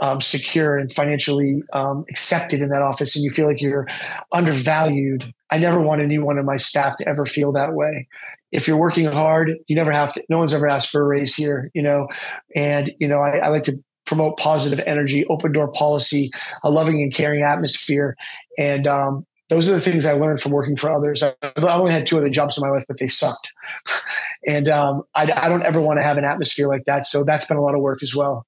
um, 0.00 0.20
secure 0.20 0.78
and 0.78 0.92
financially 0.92 1.62
um, 1.72 2.04
accepted 2.10 2.60
in 2.60 2.68
that 2.68 2.82
office 2.82 3.16
and 3.16 3.24
you 3.24 3.30
feel 3.30 3.46
like 3.46 3.60
you're 3.60 3.86
undervalued. 4.32 5.32
I 5.50 5.58
never 5.58 5.80
want 5.80 6.02
anyone 6.02 6.38
in 6.38 6.44
my 6.44 6.56
staff 6.56 6.96
to 6.98 7.08
ever 7.08 7.26
feel 7.26 7.52
that 7.52 7.74
way. 7.74 8.08
If 8.52 8.68
you're 8.68 8.76
working 8.76 9.06
hard, 9.06 9.52
you 9.66 9.76
never 9.76 9.92
have 9.92 10.12
to, 10.14 10.24
no 10.28 10.38
one's 10.38 10.54
ever 10.54 10.68
asked 10.68 10.90
for 10.90 11.02
a 11.02 11.04
raise 11.04 11.34
here, 11.34 11.70
you 11.74 11.82
know, 11.82 12.08
and, 12.54 12.92
you 12.98 13.08
know, 13.08 13.18
I, 13.18 13.38
I 13.38 13.48
like 13.48 13.64
to 13.64 13.82
promote 14.06 14.38
positive 14.38 14.78
energy, 14.86 15.26
open 15.26 15.52
door 15.52 15.68
policy, 15.68 16.30
a 16.62 16.70
loving 16.70 17.02
and 17.02 17.12
caring 17.12 17.42
atmosphere. 17.42 18.16
And, 18.56 18.86
um, 18.86 19.26
those 19.48 19.68
are 19.68 19.72
the 19.72 19.80
things 19.80 20.06
I 20.06 20.12
learned 20.12 20.40
from 20.40 20.52
working 20.52 20.76
for 20.76 20.90
others. 20.90 21.22
I, 21.22 21.34
have 21.42 21.64
only 21.64 21.92
had 21.92 22.06
two 22.06 22.18
other 22.18 22.28
jobs 22.28 22.58
in 22.58 22.62
my 22.62 22.70
life, 22.70 22.84
but 22.88 22.98
they 22.98 23.08
sucked. 23.08 23.48
and 24.46 24.68
um, 24.68 25.02
I, 25.14 25.22
I, 25.22 25.48
don't 25.48 25.62
ever 25.62 25.80
want 25.80 25.98
to 25.98 26.02
have 26.02 26.18
an 26.18 26.24
atmosphere 26.24 26.68
like 26.68 26.84
that. 26.86 27.06
So 27.06 27.22
that's 27.24 27.46
been 27.46 27.56
a 27.56 27.62
lot 27.62 27.74
of 27.74 27.80
work 27.80 28.02
as 28.02 28.14
well. 28.14 28.46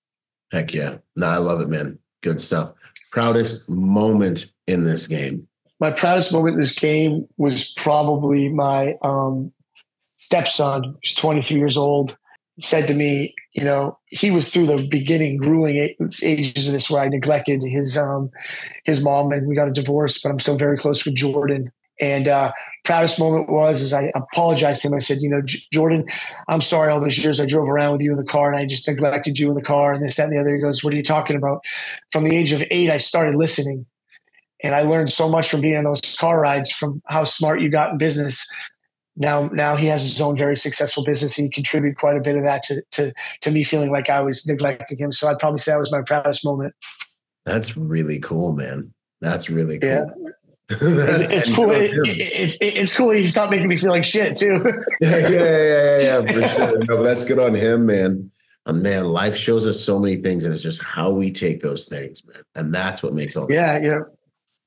Heck 0.51 0.74
yeah. 0.74 0.96
No, 1.16 1.26
I 1.26 1.36
love 1.36 1.61
it, 1.61 1.68
man. 1.68 1.99
Good 2.22 2.40
stuff. 2.40 2.72
Proudest 3.12 3.68
moment 3.68 4.53
in 4.66 4.84
this 4.84 5.07
game? 5.07 5.46
My 5.80 5.92
proudest 5.92 6.32
moment 6.32 6.55
in 6.55 6.61
this 6.61 6.74
game 6.74 7.28
was 7.36 7.72
probably 7.74 8.53
my 8.53 8.96
um, 9.03 9.53
stepson, 10.16 10.96
who's 11.03 11.14
23 11.14 11.57
years 11.57 11.76
old, 11.76 12.18
said 12.61 12.86
to 12.88 12.94
me, 12.94 13.34
you 13.52 13.64
know, 13.64 13.98
he 14.06 14.30
was 14.30 14.52
through 14.52 14.66
the 14.66 14.88
beginning, 14.88 15.36
grueling 15.36 15.94
ages 16.22 16.66
of 16.66 16.72
this 16.72 16.90
where 16.90 17.02
I 17.02 17.09
neglected 17.09 17.62
his 17.62 17.96
um, 17.96 18.30
his 18.84 19.02
mom 19.02 19.32
and 19.32 19.46
we 19.46 19.54
got 19.54 19.68
a 19.68 19.72
divorce, 19.72 20.20
but 20.20 20.30
I'm 20.30 20.38
still 20.38 20.59
very 20.59 20.78
close 20.78 21.04
with 21.04 21.14
Jordan. 21.14 21.72
And 22.00 22.28
uh, 22.28 22.52
proudest 22.84 23.18
moment 23.18 23.50
was 23.50 23.80
is 23.80 23.92
I 23.92 24.12
apologized 24.14 24.82
to 24.82 24.88
him. 24.88 24.94
I 24.94 25.00
said, 25.00 25.18
you 25.20 25.28
know, 25.28 25.42
J- 25.42 25.59
Jordan, 25.72 26.04
I'm 26.48 26.61
sorry 26.61 26.92
all 26.92 27.00
those 27.00 27.18
years 27.18 27.40
I 27.40 27.46
drove 27.46 27.68
around 27.68 27.92
with 27.92 28.02
you 28.02 28.12
in 28.12 28.16
the 28.16 28.24
car 28.24 28.52
and 28.52 28.61
I 28.61 28.66
just 28.66 28.86
neglected 28.86 29.38
you 29.38 29.48
in 29.48 29.56
the 29.56 29.62
car 29.62 29.92
and 29.92 30.02
this, 30.02 30.14
that, 30.16 30.24
and 30.24 30.32
the 30.32 30.40
other. 30.40 30.54
He 30.54 30.62
goes, 30.62 30.84
what 30.84 30.92
are 30.92 30.96
you 30.96 31.02
talking 31.02 31.36
about? 31.36 31.64
From 32.12 32.22
the 32.22 32.36
age 32.36 32.52
of 32.52 32.62
eight, 32.70 32.90
I 32.90 32.98
started 32.98 33.34
listening. 33.34 33.84
And 34.62 34.74
I 34.74 34.82
learned 34.82 35.11
so 35.11 35.28
much 35.28 35.50
from 35.50 35.61
being 35.61 35.76
on 35.76 35.84
those 35.84 36.00
car 36.18 36.40
rides, 36.40 36.72
from 36.72 37.02
how 37.06 37.24
smart 37.24 37.61
you 37.61 37.68
got 37.68 37.92
in 37.92 37.98
business. 37.98 38.48
Now, 39.18 39.48
now 39.52 39.76
he 39.76 39.86
has 39.88 40.02
his 40.02 40.20
own 40.20 40.36
very 40.36 40.56
successful 40.56 41.04
business. 41.04 41.34
He 41.34 41.50
contributed 41.50 41.98
quite 41.98 42.16
a 42.16 42.20
bit 42.20 42.36
of 42.36 42.44
that 42.44 42.62
to, 42.64 42.82
to, 42.92 43.12
to 43.42 43.50
me 43.50 43.64
feeling 43.64 43.90
like 43.90 44.08
I 44.08 44.20
was 44.20 44.46
neglecting 44.46 44.96
him. 44.96 45.12
So 45.12 45.28
I'd 45.28 45.38
probably 45.38 45.58
say 45.58 45.72
that 45.72 45.78
was 45.78 45.92
my 45.92 46.02
proudest 46.02 46.44
moment. 46.44 46.74
That's 47.44 47.76
really 47.76 48.20
cool, 48.20 48.52
man. 48.52 48.94
That's 49.20 49.50
really 49.50 49.78
cool. 49.78 49.90
Yeah 49.90 50.28
it's 50.80 51.50
cool. 51.54 51.70
It, 51.70 51.92
it, 52.06 52.54
it, 52.56 52.58
it's 52.60 52.94
cool. 52.94 53.10
He 53.10 53.26
stopped 53.26 53.50
making 53.50 53.68
me 53.68 53.78
feel 53.78 53.90
like 53.90 54.04
shit 54.04 54.36
too. 54.36 54.62
yeah, 55.00 55.16
yeah, 55.16 55.28
yeah, 55.28 55.98
yeah, 55.98 56.20
for 56.20 56.48
sure. 56.48 56.78
No, 56.84 57.02
that's 57.02 57.24
good 57.24 57.38
on 57.38 57.54
him, 57.54 57.86
man. 57.86 58.30
Uh, 58.66 58.74
man, 58.74 59.06
life 59.06 59.34
shows 59.34 59.66
us 59.66 59.82
so 59.82 59.98
many 59.98 60.16
things, 60.16 60.44
and 60.44 60.52
it's 60.52 60.62
just 60.62 60.82
how 60.82 61.08
we 61.08 61.32
take 61.32 61.62
those 61.62 61.86
things, 61.86 62.22
man. 62.26 62.42
And 62.54 62.74
that's 62.74 63.02
what 63.02 63.14
makes 63.14 63.34
all. 63.34 63.46
Yeah, 63.48 63.78
yeah. 63.78 64.00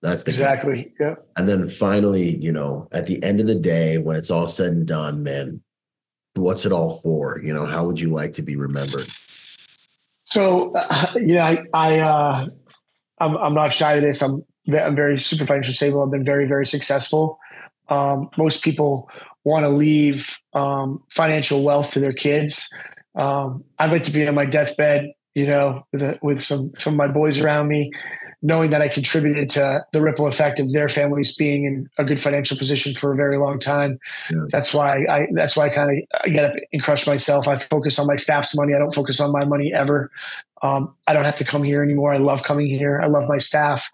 That's 0.02 0.24
exactly. 0.24 0.76
Game. 0.84 0.93
Yeah. 0.99 1.16
And 1.38 1.47
then 1.47 1.70
finally, 1.70 2.36
you 2.38 2.52
know, 2.52 2.88
at 2.91 3.08
the 3.08 3.22
end 3.24 3.39
of 3.39 3.47
the 3.47 3.56
day, 3.56 3.97
when 3.97 4.16
it's 4.16 4.32
all 4.32 4.47
said 4.47 4.74
and 4.74 4.88
done, 4.88 5.24
man, 5.24 5.62
what's 6.36 6.66
it 6.66 6.72
all 6.72 6.99
for? 7.02 7.39
You 7.43 7.54
know, 7.54 7.66
how 7.66 7.86
would 7.86 7.99
you 7.99 8.10
like 8.10 8.34
to 8.34 8.41
be 8.41 8.56
remembered? 8.56 9.08
So, 10.24 10.72
uh, 10.76 11.14
you 11.16 11.36
know, 11.36 11.41
I, 11.41 11.58
I, 11.74 11.99
uh, 11.99 12.47
I'm, 13.20 13.38
I'm 13.38 13.54
not 13.54 13.74
shy 13.74 13.93
of 13.93 14.02
this. 14.02 14.22
I'm 14.22 14.43
I'm 14.68 14.95
very 14.95 15.20
super 15.20 15.45
financially 15.45 15.74
stable. 15.74 16.04
I've 16.04 16.12
been 16.12 16.24
very, 16.24 16.47
very 16.47 16.66
successful. 16.66 17.39
Um, 17.89 18.30
most 18.38 18.64
people 18.64 19.10
want 19.43 19.64
to 19.64 19.70
leave 19.70 20.38
um, 20.54 21.04
financial 21.10 21.64
wealth 21.64 21.91
to 21.93 21.99
their 21.99 22.14
kids. 22.14 22.70
Um, 23.16 23.64
I'd 23.80 23.91
like 23.91 24.04
to 24.06 24.12
be 24.12 24.26
on 24.28 24.36
my 24.36 24.45
deathbed, 24.45 25.12
you 25.34 25.47
know, 25.47 25.86
with, 25.91 26.18
with 26.22 26.41
some 26.41 26.72
some 26.78 26.93
of 26.93 26.97
my 26.97 27.08
boys 27.08 27.41
around 27.41 27.68
me, 27.68 27.91
knowing 28.42 28.72
that 28.72 28.82
I 28.82 28.88
contributed 28.88 29.50
to 29.52 29.86
the 29.94 30.02
ripple 30.02 30.28
effect 30.28 30.60
of 30.60 30.72
their 30.72 30.89
families 30.89 31.36
being 31.36 31.66
in 31.66 31.89
a 31.98 32.04
good 32.04 32.20
financial 32.20 32.58
position 32.58 32.94
for 32.94 33.12
a 33.12 33.16
very 33.16 33.38
long 33.38 33.60
time. 33.60 34.00
Yeah. 34.32 34.46
That's 34.50 34.74
why 34.74 35.06
I 35.06 35.28
that's 35.34 35.56
why 35.56 35.68
I 35.68 35.70
kind 35.70 36.06
of 36.26 36.34
get 36.34 36.46
up 36.46 36.54
and 36.74 36.84
crush 36.84 37.06
myself. 37.06 37.48
I 37.48 37.60
focus 37.60 38.00
on 38.00 38.08
my 38.08 38.16
staff's 38.16 38.56
money. 38.56 38.74
I 38.74 38.80
don't 38.80 38.96
focus 38.96 39.20
on 39.20 39.32
my 39.32 39.46
money 39.46 39.74
ever. 39.74 40.10
Um, 40.64 40.94
I 41.08 41.14
don't 41.14 41.24
have 41.24 41.38
to 41.38 41.44
come 41.44 41.64
here 41.64 41.82
anymore. 41.84 42.14
I 42.14 42.18
love 42.18 42.44
coming 42.44 42.68
here. 42.68 43.00
I 43.02 43.08
love 43.08 43.28
my 43.28 43.39
staff. 43.39 43.89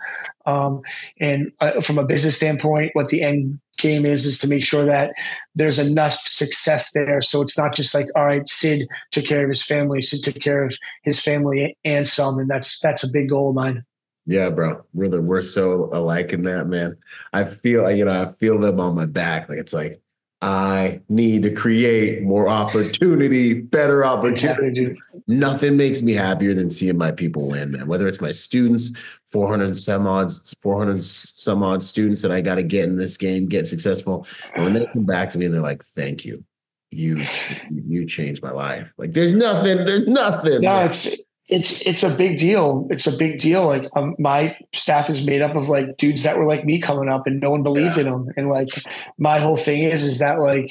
Um, 0.45 0.82
and 1.20 1.52
uh, 1.62 1.82
from 1.82 1.98
a 1.98 2.06
business 2.06 2.36
standpoint, 2.36 2.91
what 2.93 3.10
the 3.10 3.22
end 3.22 3.60
game 3.78 4.06
is 4.06 4.26
is 4.26 4.39
to 4.39 4.48
make 4.48 4.66
sure 4.66 4.86
that 4.86 5.12
there's 5.56 5.80
enough 5.80 6.14
success 6.14 6.91
there. 6.91 7.22
So 7.22 7.41
it's 7.41 7.58
not 7.58 7.76
just 7.76 7.93
like, 7.93 8.08
all 8.16 8.26
right, 8.26 8.48
Sid 8.48 8.88
took 9.12 9.26
care 9.26 9.43
of 9.43 9.50
his 9.50 9.64
family. 9.64 10.02
Sid 10.02 10.24
took 10.24 10.41
care 10.41 10.64
of 10.64 10.78
his 11.04 11.22
family 11.22 11.78
and 11.86 12.08
some, 12.08 12.38
and 12.39 12.50
that's 12.50 12.80
that's 12.80 13.04
a 13.04 13.12
big 13.12 13.30
goal 13.30 13.50
of 13.50 13.56
mine. 13.56 13.86
Yeah, 14.28 14.50
bro. 14.50 14.84
Really, 14.94 15.20
we're 15.20 15.42
so 15.42 15.90
alike 15.94 16.34
in 16.34 16.44
that, 16.44 16.68
man. 16.68 16.98
I 17.32 17.46
feel, 17.46 17.90
you 17.90 18.04
know, 18.06 18.24
I 18.24 18.34
feel 18.34 18.60
them 18.60 18.80
on 18.80 18.94
my 18.94 19.06
back. 19.06 19.48
Like 19.48 19.58
it's 19.58 19.72
like 19.72 20.02
I 20.42 21.00
need 21.08 21.44
to 21.44 21.52
create 21.52 22.24
more 22.24 22.50
opportunity, 22.50 23.54
better 23.54 24.06
opportunity. 24.06 24.98
Nothing 25.28 25.78
makes 25.78 26.02
me 26.02 26.12
happier 26.12 26.54
than 26.54 26.70
seeing 26.70 26.98
my 26.98 27.12
people 27.12 27.50
win, 27.50 27.72
man. 27.72 27.88
Whether 27.88 28.06
it's 28.06 28.20
my 28.20 28.32
students, 28.32 28.92
400 29.32 29.78
some 29.78 30.06
odds, 30.06 30.54
400 30.62 31.04
some 31.04 31.64
odd 31.64 31.82
students 31.82 32.22
that 32.22 32.32
I 32.32 32.42
got 32.42 32.56
to 32.56 32.64
get 32.64 32.84
in 32.84 32.98
this 32.98 33.16
game, 33.16 33.48
get 33.48 33.66
successful. 33.66 34.28
And 34.56 34.66
when 34.66 34.74
they 34.74 34.86
come 34.88 35.06
back 35.06 35.30
to 35.32 35.38
me 35.38 35.46
and 35.46 35.54
they're 35.54 35.62
like, 35.62 35.84
thank 35.96 36.26
you. 36.26 36.44
You 36.90 37.22
you 37.70 38.06
changed 38.06 38.42
my 38.42 38.52
life. 38.52 38.94
Like 38.98 39.12
there's 39.14 39.34
nothing, 39.34 39.86
there's 39.86 40.08
nothing. 40.08 40.62
No, 40.62 40.86
it's 40.86 41.22
it's 41.48 41.82
it's 41.88 42.04
a 42.04 42.10
big 42.10 42.38
deal. 42.38 42.88
It's 42.89 43.08
a 43.08 43.16
big 43.16 43.39
deal. 43.39 43.68
Like 43.68 43.89
um, 43.95 44.16
my 44.20 44.58
staff 44.74 45.10
is 45.10 45.26
made 45.26 45.41
up 45.41 45.56
of 45.56 45.70
like 45.70 45.98
dudes 45.98 46.24
that 46.24 46.38
were 46.38 46.45
like 46.45 46.66
me 46.66 46.82
coming 46.82 47.08
up, 47.08 47.26
and 47.26 47.39
no 47.39 47.52
one 47.52 47.64
believed 47.64 47.95
yeah. 47.95 48.04
in 48.04 48.12
them. 48.12 48.28
And 48.36 48.50
like 48.50 48.70
my 49.18 49.39
whole 49.39 49.56
thing 49.56 49.84
is 49.84 50.04
is 50.04 50.20
that 50.20 50.39
like, 50.39 50.70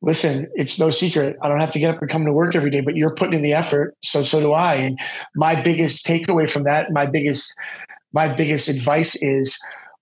listen, 0.00 0.50
it's 0.54 0.78
no 0.80 0.90
secret. 0.90 1.36
I 1.40 1.48
don't 1.48 1.60
have 1.60 1.70
to 1.72 1.78
get 1.78 1.94
up 1.94 2.00
and 2.00 2.10
come 2.10 2.24
to 2.24 2.32
work 2.32 2.56
every 2.56 2.70
day, 2.70 2.80
but 2.80 2.96
you're 2.96 3.14
putting 3.14 3.34
in 3.34 3.42
the 3.42 3.52
effort. 3.52 3.96
So 4.02 4.24
so 4.24 4.40
do 4.40 4.52
I. 4.52 4.74
And 4.74 4.98
my 5.36 5.62
biggest 5.62 6.04
takeaway 6.04 6.50
from 6.50 6.64
that, 6.64 6.90
my 6.90 7.06
biggest 7.06 7.52
my 8.12 8.34
biggest 8.34 8.68
advice 8.68 9.14
is 9.16 9.56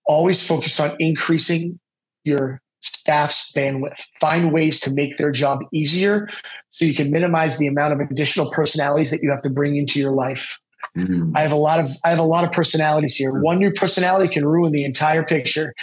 always 0.07 0.45
focus 0.45 0.79
on 0.79 0.95
increasing 0.97 1.79
your 2.23 2.59
staff's 2.81 3.51
bandwidth. 3.55 3.97
Find 4.19 4.51
ways 4.51 4.79
to 4.81 4.91
make 4.91 5.17
their 5.17 5.31
job 5.31 5.59
easier 5.73 6.27
so 6.71 6.85
you 6.85 6.93
can 6.93 7.11
minimize 7.11 7.57
the 7.57 7.67
amount 7.67 7.93
of 7.93 7.99
additional 7.99 8.51
personalities 8.51 9.11
that 9.11 9.21
you 9.21 9.29
have 9.29 9.41
to 9.43 9.49
bring 9.49 9.77
into 9.77 9.99
your 9.99 10.11
life. 10.11 10.59
Mm-hmm. 10.97 11.35
I 11.37 11.41
have 11.41 11.51
a 11.51 11.57
lot 11.57 11.79
of 11.79 11.87
I 12.03 12.09
have 12.09 12.19
a 12.19 12.23
lot 12.23 12.43
of 12.43 12.51
personalities 12.51 13.15
here. 13.15 13.31
One 13.39 13.59
new 13.59 13.71
personality 13.71 14.33
can 14.33 14.45
ruin 14.45 14.73
the 14.73 14.83
entire 14.83 15.23
picture. 15.23 15.73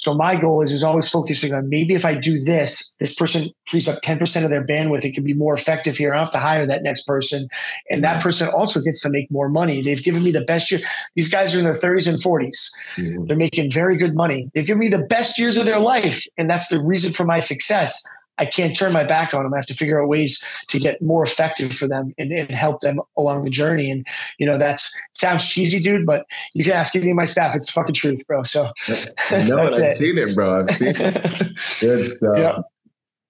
So 0.00 0.14
my 0.14 0.34
goal 0.34 0.62
is 0.62 0.72
is 0.72 0.82
always 0.82 1.10
focusing 1.10 1.52
on 1.52 1.68
maybe 1.68 1.94
if 1.94 2.06
I 2.06 2.14
do 2.14 2.42
this, 2.42 2.96
this 3.00 3.14
person 3.14 3.50
frees 3.66 3.86
up 3.86 4.00
10% 4.00 4.44
of 4.44 4.50
their 4.50 4.66
bandwidth. 4.66 5.04
It 5.04 5.12
can 5.12 5.24
be 5.24 5.34
more 5.34 5.52
effective 5.52 5.94
here. 5.94 6.14
I 6.14 6.16
don't 6.16 6.24
have 6.24 6.32
to 6.32 6.38
hire 6.38 6.64
that 6.66 6.82
next 6.82 7.02
person. 7.02 7.48
And 7.90 8.02
that 8.02 8.22
person 8.22 8.48
also 8.48 8.80
gets 8.80 9.02
to 9.02 9.10
make 9.10 9.30
more 9.30 9.50
money. 9.50 9.82
They've 9.82 10.02
given 10.02 10.22
me 10.22 10.32
the 10.32 10.40
best 10.40 10.70
year. 10.70 10.80
These 11.16 11.28
guys 11.28 11.54
are 11.54 11.58
in 11.58 11.66
their 11.66 11.78
30s 11.78 12.08
and 12.08 12.22
40s. 12.22 12.70
Mm-hmm. 12.96 13.26
They're 13.26 13.36
making 13.36 13.70
very 13.72 13.98
good 13.98 14.14
money. 14.14 14.50
They've 14.54 14.66
given 14.66 14.80
me 14.80 14.88
the 14.88 15.04
best 15.04 15.38
years 15.38 15.58
of 15.58 15.66
their 15.66 15.78
life. 15.78 16.24
And 16.38 16.48
that's 16.48 16.68
the 16.68 16.80
reason 16.80 17.12
for 17.12 17.24
my 17.24 17.40
success. 17.40 18.02
I 18.40 18.46
can't 18.46 18.74
turn 18.74 18.94
my 18.94 19.04
back 19.04 19.34
on 19.34 19.44
them. 19.44 19.52
I 19.52 19.58
have 19.58 19.66
to 19.66 19.74
figure 19.74 20.02
out 20.02 20.08
ways 20.08 20.42
to 20.68 20.80
get 20.80 21.00
more 21.02 21.22
effective 21.22 21.74
for 21.74 21.86
them 21.86 22.14
and, 22.16 22.32
and, 22.32 22.50
help 22.50 22.80
them 22.80 22.98
along 23.16 23.44
the 23.44 23.50
journey. 23.50 23.90
And 23.90 24.06
you 24.38 24.46
know, 24.46 24.56
that's 24.56 24.96
sounds 25.12 25.46
cheesy, 25.46 25.78
dude, 25.78 26.06
but 26.06 26.24
you 26.54 26.64
can 26.64 26.72
ask 26.72 26.96
any 26.96 27.10
of 27.10 27.16
my 27.16 27.26
staff. 27.26 27.54
It's 27.54 27.70
fucking 27.70 27.94
truth, 27.94 28.26
bro. 28.26 28.42
So 28.42 28.62
no, 29.30 29.58
I've 29.58 29.68
it. 29.68 29.98
seen 29.98 30.18
it, 30.18 30.34
bro. 30.34 30.62
I've 30.62 30.70
seen 30.70 30.94
it. 30.96 31.52
Good 31.80 32.12
stuff. 32.12 32.36
Yep. 32.36 32.64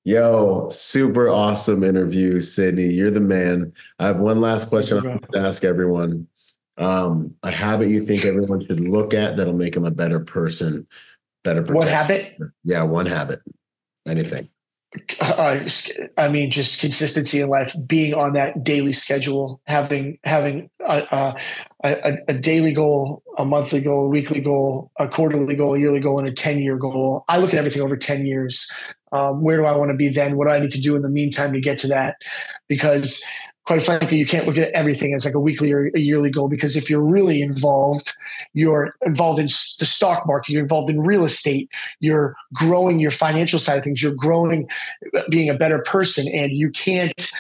Yo, 0.04 0.68
super 0.70 1.28
awesome 1.28 1.82
interview, 1.82 2.40
Sydney. 2.40 2.86
You're 2.86 3.10
the 3.10 3.20
man. 3.20 3.72
I 3.98 4.06
have 4.06 4.20
one 4.20 4.40
last 4.40 4.68
question 4.68 5.06
I 5.06 5.18
to 5.32 5.38
ask 5.38 5.64
everyone. 5.64 6.28
Um, 6.78 7.34
a 7.42 7.50
habit 7.50 7.90
you 7.90 8.00
think 8.00 8.24
everyone 8.24 8.64
should 8.64 8.80
look 8.80 9.12
at 9.12 9.36
that'll 9.36 9.52
make 9.52 9.74
them 9.74 9.84
a 9.84 9.90
better 9.90 10.20
person, 10.20 10.86
better. 11.42 11.62
What 11.62 11.88
habit? 11.88 12.38
Yeah, 12.64 12.84
one 12.84 13.06
habit. 13.06 13.40
Anything 14.06 14.48
uh, 15.20 15.60
I 16.16 16.28
mean, 16.28 16.50
just 16.50 16.80
consistency 16.80 17.40
in 17.40 17.48
life, 17.48 17.74
being 17.86 18.14
on 18.14 18.32
that 18.32 18.64
daily 18.64 18.92
schedule, 18.92 19.60
having 19.66 20.18
having 20.24 20.68
a, 20.80 21.36
a, 21.84 22.18
a, 22.26 22.34
daily 22.34 22.72
goal, 22.72 23.22
a 23.38 23.44
monthly 23.44 23.80
goal, 23.80 24.06
a 24.06 24.08
weekly 24.08 24.40
goal, 24.40 24.90
a 24.98 25.06
quarterly 25.06 25.54
goal, 25.54 25.74
a 25.74 25.78
yearly 25.78 26.00
goal, 26.00 26.18
and 26.18 26.28
a 26.28 26.32
ten 26.32 26.58
year 26.58 26.76
goal. 26.76 27.24
I 27.28 27.38
look 27.38 27.50
at 27.50 27.58
everything 27.58 27.82
over 27.82 27.96
ten 27.96 28.26
years. 28.26 28.68
Um, 29.12 29.42
where 29.42 29.56
do 29.56 29.64
I 29.64 29.76
want 29.76 29.90
to 29.90 29.96
be 29.96 30.08
then? 30.08 30.36
What 30.36 30.46
do 30.46 30.52
I 30.52 30.60
need 30.60 30.70
to 30.72 30.80
do 30.80 30.96
in 30.96 31.02
the 31.02 31.08
meantime 31.08 31.52
to 31.52 31.60
get 31.60 31.78
to 31.80 31.88
that? 31.88 32.16
Because 32.68 33.22
quite 33.66 33.82
frankly, 33.82 34.16
you 34.16 34.26
can't 34.26 34.46
look 34.46 34.56
at 34.56 34.70
everything 34.72 35.14
as 35.14 35.24
like 35.24 35.34
a 35.34 35.40
weekly 35.40 35.70
or 35.72 35.90
a 35.94 35.98
yearly 35.98 36.30
goal 36.30 36.48
because 36.48 36.76
if 36.76 36.88
you're 36.88 37.04
really 37.04 37.42
involved, 37.42 38.14
you're 38.52 38.94
involved 39.04 39.38
in 39.38 39.46
the 39.78 39.84
stock 39.84 40.26
market, 40.26 40.52
you're 40.52 40.62
involved 40.62 40.90
in 40.90 41.00
real 41.00 41.24
estate, 41.24 41.68
you're 42.00 42.34
growing 42.54 42.98
your 42.98 43.10
financial 43.10 43.58
side 43.58 43.78
of 43.78 43.84
things, 43.84 44.02
you're 44.02 44.16
growing 44.16 44.68
uh, 45.16 45.22
being 45.30 45.48
a 45.48 45.54
better 45.54 45.82
person, 45.82 46.26
and 46.28 46.52
you 46.52 46.70
can't 46.70 47.32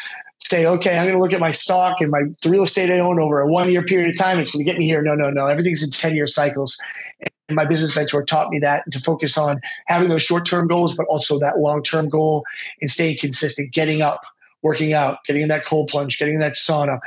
say, 0.50 0.66
okay, 0.66 0.98
I'm 0.98 1.04
going 1.04 1.16
to 1.16 1.20
look 1.20 1.32
at 1.32 1.40
my 1.40 1.52
stock 1.52 2.00
and 2.00 2.10
my 2.10 2.22
the 2.42 2.50
real 2.50 2.64
estate 2.64 2.90
I 2.90 2.98
own 2.98 3.20
over 3.20 3.40
a 3.40 3.46
one 3.50 3.70
year 3.70 3.82
period 3.82 4.10
of 4.10 4.18
time. 4.18 4.38
It's 4.38 4.52
going 4.52 4.64
to 4.64 4.70
get 4.70 4.78
me 4.78 4.86
here. 4.86 5.02
No, 5.02 5.14
no, 5.14 5.30
no. 5.30 5.46
Everything's 5.46 5.82
in 5.82 5.90
10 5.90 6.14
year 6.14 6.26
cycles. 6.26 6.78
And 7.20 7.56
my 7.56 7.64
business 7.64 7.96
mentor 7.96 8.24
taught 8.24 8.50
me 8.50 8.58
that 8.60 8.90
to 8.92 9.00
focus 9.00 9.36
on 9.38 9.60
having 9.86 10.08
those 10.08 10.22
short 10.22 10.46
term 10.46 10.66
goals, 10.66 10.94
but 10.94 11.06
also 11.06 11.38
that 11.38 11.58
long 11.58 11.82
term 11.82 12.08
goal 12.08 12.44
and 12.80 12.90
staying 12.90 13.18
consistent, 13.18 13.72
getting 13.72 14.02
up 14.02 14.22
working 14.62 14.92
out, 14.92 15.18
getting 15.26 15.42
in 15.42 15.48
that 15.48 15.64
cold 15.64 15.88
plunge, 15.88 16.18
getting 16.18 16.34
in 16.34 16.40
that 16.40 16.54
sauna, 16.54 16.98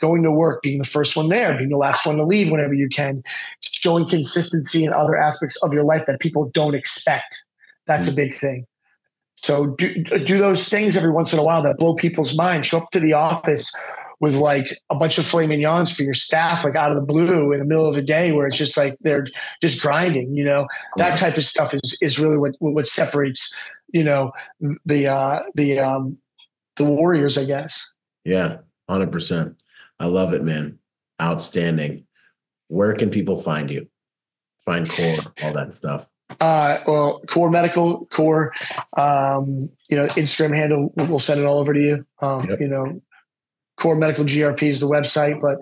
going 0.00 0.22
to 0.22 0.30
work, 0.30 0.62
being 0.62 0.78
the 0.78 0.84
first 0.84 1.16
one 1.16 1.28
there, 1.28 1.56
being 1.56 1.70
the 1.70 1.76
last 1.76 2.06
one 2.06 2.16
to 2.16 2.24
leave 2.24 2.50
whenever 2.50 2.74
you 2.74 2.88
can, 2.88 3.22
showing 3.60 4.06
consistency 4.06 4.84
in 4.84 4.92
other 4.92 5.16
aspects 5.16 5.56
of 5.62 5.72
your 5.72 5.84
life 5.84 6.06
that 6.06 6.20
people 6.20 6.50
don't 6.54 6.74
expect. 6.74 7.44
That's 7.86 8.08
mm-hmm. 8.08 8.20
a 8.20 8.24
big 8.24 8.34
thing. 8.34 8.66
So 9.36 9.74
do, 9.76 10.04
do 10.04 10.38
those 10.38 10.68
things 10.68 10.96
every 10.96 11.10
once 11.10 11.32
in 11.32 11.38
a 11.38 11.42
while 11.42 11.62
that 11.62 11.78
blow 11.78 11.94
people's 11.94 12.36
mind. 12.36 12.66
Show 12.66 12.78
up 12.78 12.90
to 12.90 13.00
the 13.00 13.14
office 13.14 13.72
with 14.20 14.36
like 14.36 14.66
a 14.90 14.94
bunch 14.94 15.16
of 15.16 15.26
filet 15.26 15.46
mignons 15.46 15.94
for 15.94 16.02
your 16.02 16.14
staff, 16.14 16.62
like 16.62 16.76
out 16.76 16.92
of 16.92 16.96
the 16.96 17.06
blue 17.06 17.52
in 17.52 17.58
the 17.58 17.64
middle 17.64 17.88
of 17.88 17.94
the 17.94 18.02
day, 18.02 18.32
where 18.32 18.46
it's 18.46 18.58
just 18.58 18.76
like 18.76 18.96
they're 19.00 19.26
just 19.62 19.80
grinding. 19.80 20.36
You 20.36 20.44
know, 20.44 20.68
that 20.96 21.18
type 21.18 21.38
of 21.38 21.46
stuff 21.46 21.72
is 21.72 21.96
is 22.02 22.18
really 22.18 22.36
what 22.36 22.54
what 22.58 22.86
separates 22.86 23.54
you 23.92 24.04
know 24.04 24.32
the 24.84 25.06
uh, 25.06 25.42
the 25.54 25.78
um, 25.78 26.18
the 26.80 26.90
Warriors, 26.90 27.38
I 27.38 27.44
guess. 27.44 27.94
Yeah, 28.24 28.58
hundred 28.88 29.12
percent. 29.12 29.56
I 29.98 30.06
love 30.06 30.34
it, 30.34 30.42
man. 30.42 30.78
Outstanding. 31.20 32.06
Where 32.68 32.94
can 32.94 33.10
people 33.10 33.40
find 33.40 33.70
you? 33.70 33.88
Find 34.64 34.88
core, 34.88 35.18
all 35.42 35.52
that 35.52 35.74
stuff. 35.74 36.06
Uh, 36.38 36.78
well, 36.86 37.22
core 37.28 37.50
medical, 37.50 38.06
core, 38.06 38.52
um, 38.96 39.68
you 39.88 39.96
know, 39.96 40.06
Instagram 40.08 40.54
handle, 40.54 40.92
we'll 40.96 41.18
send 41.18 41.40
it 41.40 41.44
all 41.44 41.58
over 41.58 41.74
to 41.74 41.80
you. 41.80 42.06
Um, 42.22 42.48
yep. 42.48 42.60
you 42.60 42.68
know, 42.68 43.02
core 43.78 43.96
medical 43.96 44.24
GRP 44.24 44.64
is 44.64 44.80
the 44.80 44.86
website, 44.86 45.40
but, 45.40 45.58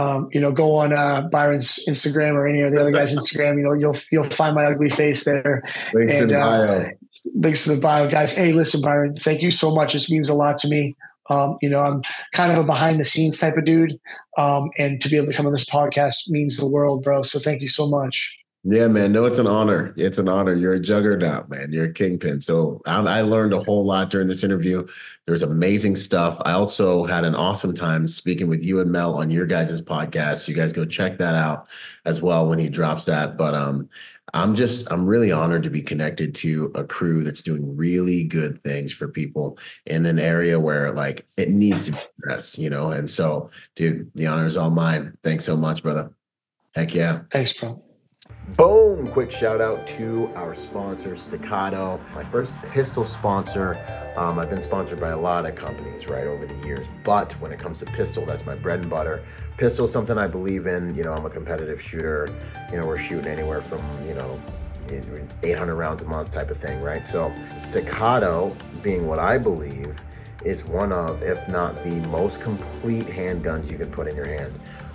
um, 0.00 0.28
you 0.32 0.40
know, 0.40 0.52
go 0.52 0.76
on, 0.76 0.92
uh, 0.92 1.22
Byron's 1.22 1.80
Instagram 1.88 2.34
or 2.34 2.46
any 2.46 2.60
of 2.60 2.72
the 2.72 2.80
other 2.80 2.92
guys' 2.92 3.16
Instagram, 3.18 3.56
you 3.56 3.64
know, 3.64 3.72
you'll, 3.72 3.96
you'll 4.12 4.30
find 4.30 4.54
my 4.54 4.66
ugly 4.66 4.90
face 4.90 5.24
there. 5.24 5.62
Links 5.92 6.18
and, 6.18 6.30
in 6.30 6.36
uh, 6.36 6.58
bio. 6.58 6.90
Links 7.34 7.64
to 7.64 7.74
the 7.74 7.80
bio 7.80 8.10
guys. 8.10 8.34
Hey, 8.34 8.52
listen, 8.52 8.80
Byron, 8.80 9.14
thank 9.14 9.42
you 9.42 9.50
so 9.50 9.74
much. 9.74 9.92
This 9.92 10.10
means 10.10 10.28
a 10.28 10.34
lot 10.34 10.58
to 10.58 10.68
me. 10.68 10.96
Um, 11.30 11.56
you 11.62 11.70
know, 11.70 11.80
I'm 11.80 12.02
kind 12.32 12.52
of 12.52 12.58
a 12.58 12.64
behind 12.64 12.98
the 12.98 13.04
scenes 13.04 13.38
type 13.38 13.56
of 13.56 13.64
dude. 13.64 13.98
Um, 14.36 14.70
and 14.78 15.00
to 15.00 15.08
be 15.08 15.16
able 15.16 15.28
to 15.28 15.34
come 15.34 15.46
on 15.46 15.52
this 15.52 15.64
podcast 15.64 16.28
means 16.28 16.56
the 16.56 16.68
world, 16.68 17.04
bro. 17.04 17.22
So 17.22 17.38
thank 17.38 17.60
you 17.60 17.68
so 17.68 17.86
much. 17.86 18.38
Yeah, 18.64 18.86
man. 18.86 19.10
No, 19.10 19.24
it's 19.24 19.40
an 19.40 19.48
honor. 19.48 19.92
It's 19.96 20.18
an 20.18 20.28
honor. 20.28 20.54
You're 20.54 20.74
a 20.74 20.80
juggernaut, 20.80 21.48
man. 21.48 21.72
You're 21.72 21.86
a 21.86 21.92
kingpin. 21.92 22.40
So 22.40 22.80
I, 22.86 23.00
I 23.00 23.20
learned 23.22 23.52
a 23.52 23.58
whole 23.58 23.84
lot 23.84 24.08
during 24.08 24.28
this 24.28 24.44
interview. 24.44 24.86
There's 25.26 25.42
amazing 25.42 25.96
stuff. 25.96 26.36
I 26.44 26.52
also 26.52 27.04
had 27.04 27.24
an 27.24 27.34
awesome 27.34 27.74
time 27.74 28.06
speaking 28.06 28.48
with 28.48 28.64
you 28.64 28.78
and 28.78 28.92
Mel 28.92 29.16
on 29.16 29.30
your 29.30 29.46
guys' 29.46 29.82
podcast. 29.82 30.46
You 30.46 30.54
guys 30.54 30.72
go 30.72 30.84
check 30.84 31.18
that 31.18 31.34
out 31.34 31.66
as 32.04 32.22
well 32.22 32.46
when 32.46 32.60
he 32.60 32.68
drops 32.68 33.04
that. 33.06 33.36
But 33.36 33.54
um, 33.54 33.88
I'm 34.34 34.54
just 34.54 34.90
I'm 34.90 35.06
really 35.06 35.30
honored 35.30 35.62
to 35.64 35.70
be 35.70 35.82
connected 35.82 36.34
to 36.36 36.72
a 36.74 36.84
crew 36.84 37.22
that's 37.22 37.42
doing 37.42 37.76
really 37.76 38.24
good 38.24 38.62
things 38.62 38.92
for 38.92 39.08
people 39.08 39.58
in 39.86 40.06
an 40.06 40.18
area 40.18 40.58
where 40.58 40.90
like 40.92 41.26
it 41.36 41.50
needs 41.50 41.84
to 41.86 41.92
be 41.92 41.98
addressed, 42.18 42.58
you 42.58 42.70
know. 42.70 42.90
And 42.90 43.08
so, 43.10 43.50
dude, 43.76 44.10
the 44.14 44.26
honor 44.26 44.46
is 44.46 44.56
all 44.56 44.70
mine. 44.70 45.16
Thanks 45.22 45.44
so 45.44 45.56
much, 45.56 45.82
brother. 45.82 46.12
Heck 46.74 46.94
yeah. 46.94 47.22
Thanks, 47.30 47.58
bro. 47.58 47.78
Boom! 48.48 49.08
Quick 49.12 49.30
shout 49.30 49.60
out 49.60 49.86
to 49.86 50.28
our 50.34 50.52
sponsor, 50.52 51.14
Staccato, 51.14 52.00
my 52.12 52.24
first 52.24 52.52
pistol 52.70 53.04
sponsor. 53.04 53.78
Um, 54.16 54.38
I've 54.38 54.50
been 54.50 54.60
sponsored 54.60 55.00
by 55.00 55.10
a 55.10 55.18
lot 55.18 55.46
of 55.46 55.54
companies, 55.54 56.08
right, 56.08 56.26
over 56.26 56.44
the 56.44 56.66
years. 56.66 56.86
But 57.04 57.32
when 57.34 57.52
it 57.52 57.60
comes 57.60 57.78
to 57.78 57.86
pistol, 57.86 58.26
that's 58.26 58.44
my 58.44 58.56
bread 58.56 58.80
and 58.80 58.90
butter. 58.90 59.24
Pistol 59.58 59.86
is 59.86 59.92
something 59.92 60.18
I 60.18 60.26
believe 60.26 60.66
in. 60.66 60.92
You 60.94 61.04
know, 61.04 61.14
I'm 61.14 61.24
a 61.24 61.30
competitive 61.30 61.80
shooter. 61.80 62.28
You 62.72 62.80
know, 62.80 62.86
we're 62.86 62.98
shooting 62.98 63.30
anywhere 63.30 63.62
from, 63.62 63.80
you 64.06 64.14
know, 64.14 64.38
800 65.44 65.76
rounds 65.76 66.02
a 66.02 66.06
month 66.06 66.32
type 66.32 66.50
of 66.50 66.58
thing, 66.58 66.82
right? 66.82 67.06
So, 67.06 67.32
Staccato 67.58 68.54
being 68.82 69.06
what 69.06 69.20
I 69.20 69.38
believe 69.38 69.94
is 70.44 70.64
one 70.64 70.92
of, 70.92 71.22
if 71.22 71.48
not 71.48 71.82
the 71.84 71.94
most 72.08 72.40
complete 72.40 73.06
handguns 73.06 73.70
you 73.70 73.78
can 73.78 73.90
put 73.90 74.08
in 74.08 74.16
your 74.16 74.26
hand. 74.26 74.52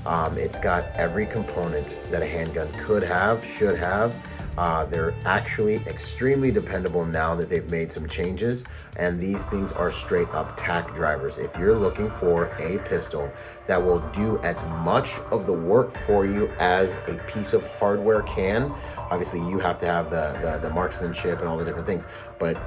Um, 0.08 0.38
it's 0.38 0.58
got 0.58 0.86
every 0.95 1.26
component 1.26 1.97
that 2.12 2.22
a 2.22 2.26
handgun 2.26 2.72
could 2.86 3.03
have, 3.03 3.43
should 3.43 3.78
have. 3.78 4.16
Uh, 4.58 4.86
they're 4.86 5.14
actually 5.26 5.76
extremely 5.86 6.49
dependable 6.49 7.05
now 7.05 7.36
that 7.36 7.49
they've 7.49 7.70
made 7.70 7.91
some 7.91 8.08
changes, 8.08 8.64
and 8.95 9.20
these 9.20 9.43
things 9.47 9.74
are 9.74 9.91
straight 9.91 10.30
up 10.30 10.55
tack 10.58 10.95
drivers. 10.95 11.38
If 11.38 11.55
you're 11.58 11.78
looking 11.78 12.10
for 12.12 12.45
a 12.58 12.80
pistol 12.88 13.32
that 13.68 13.84
will 13.84 13.99
do 14.16 14.39
as 14.39 14.64
much 14.82 15.14
of 15.30 15.45
the 15.45 15.53
work 15.53 15.93
for 16.08 16.26
you 16.26 16.47
as 16.58 16.95
a 17.08 17.22
piece 17.28 17.53
of 17.53 17.64
hardware 17.76 18.22
can, 18.24 18.74
obviously 18.97 19.41
you 19.41 19.60
have 19.60 19.78
to 19.80 19.86
have 19.86 20.10
the, 20.10 20.39
the, 20.41 20.70
the 20.70 20.74
marksmanship 20.74 21.39
and 21.39 21.49
all 21.49 21.58
the 21.58 21.66
different 21.66 21.86
things, 21.86 22.08
but 22.39 22.57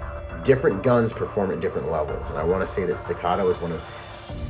different 0.45 0.83
guns 0.83 1.11
perform 1.11 1.51
at 1.51 1.61
different 1.61 1.91
levels. 1.91 2.29
And 2.29 2.39
I 2.39 2.45
want 2.45 2.61
to 2.61 2.73
say 2.73 2.85
that 2.85 2.99
Staccato 2.99 3.49
is 3.49 3.57
one 3.61 3.73
of 3.73 3.83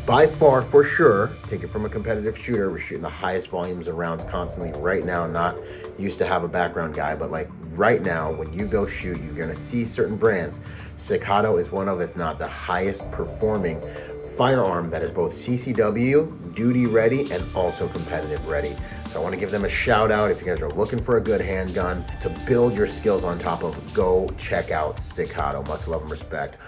by 0.07 0.27
far, 0.27 0.62
for 0.62 0.82
sure, 0.82 1.31
take 1.48 1.62
it 1.62 1.69
from 1.69 1.85
a 1.85 1.89
competitive 1.89 2.36
shooter. 2.36 2.70
We're 2.70 2.78
shooting 2.78 3.02
the 3.02 3.09
highest 3.09 3.48
volumes 3.48 3.86
of 3.86 3.97
rounds 3.97 4.24
constantly 4.24 4.73
right 4.81 5.05
now. 5.05 5.27
Not 5.27 5.57
used 5.98 6.19
to 6.19 6.27
have 6.27 6.43
a 6.43 6.48
background 6.48 6.94
guy, 6.94 7.15
but 7.15 7.31
like 7.31 7.48
right 7.73 8.02
now, 8.02 8.32
when 8.32 8.52
you 8.52 8.66
go 8.66 8.86
shoot, 8.86 9.20
you're 9.20 9.35
gonna 9.35 9.55
see 9.55 9.85
certain 9.85 10.16
brands. 10.16 10.61
Staccato 10.97 11.57
is 11.59 11.70
one 11.70 11.89
of, 11.89 12.01
if 12.01 12.16
not 12.16 12.39
the 12.39 12.48
highest 12.48 13.11
performing 13.12 13.81
firearm 14.36 14.90
that 14.90 15.02
is 15.02 15.11
both 15.11 15.32
CCW, 15.32 16.55
duty 16.55 16.86
ready, 16.86 17.31
and 17.31 17.44
also 17.55 17.89
competitive 17.89 18.47
ready. 18.48 18.74
So 19.11 19.20
I 19.20 19.23
want 19.23 19.35
to 19.35 19.40
give 19.40 19.51
them 19.51 19.65
a 19.65 19.69
shout 19.69 20.11
out. 20.11 20.31
If 20.31 20.40
you 20.40 20.47
guys 20.47 20.62
are 20.62 20.70
looking 20.70 20.98
for 20.98 21.16
a 21.16 21.20
good 21.20 21.40
handgun 21.40 22.05
to 22.23 22.31
build 22.47 22.74
your 22.74 22.86
skills 22.86 23.24
on 23.24 23.39
top 23.39 23.62
of, 23.62 23.77
go 23.93 24.32
check 24.39 24.70
out 24.70 24.98
Staccato. 24.98 25.62
Much 25.65 25.89
love 25.89 26.02
and 26.02 26.11
respect. 26.11 26.59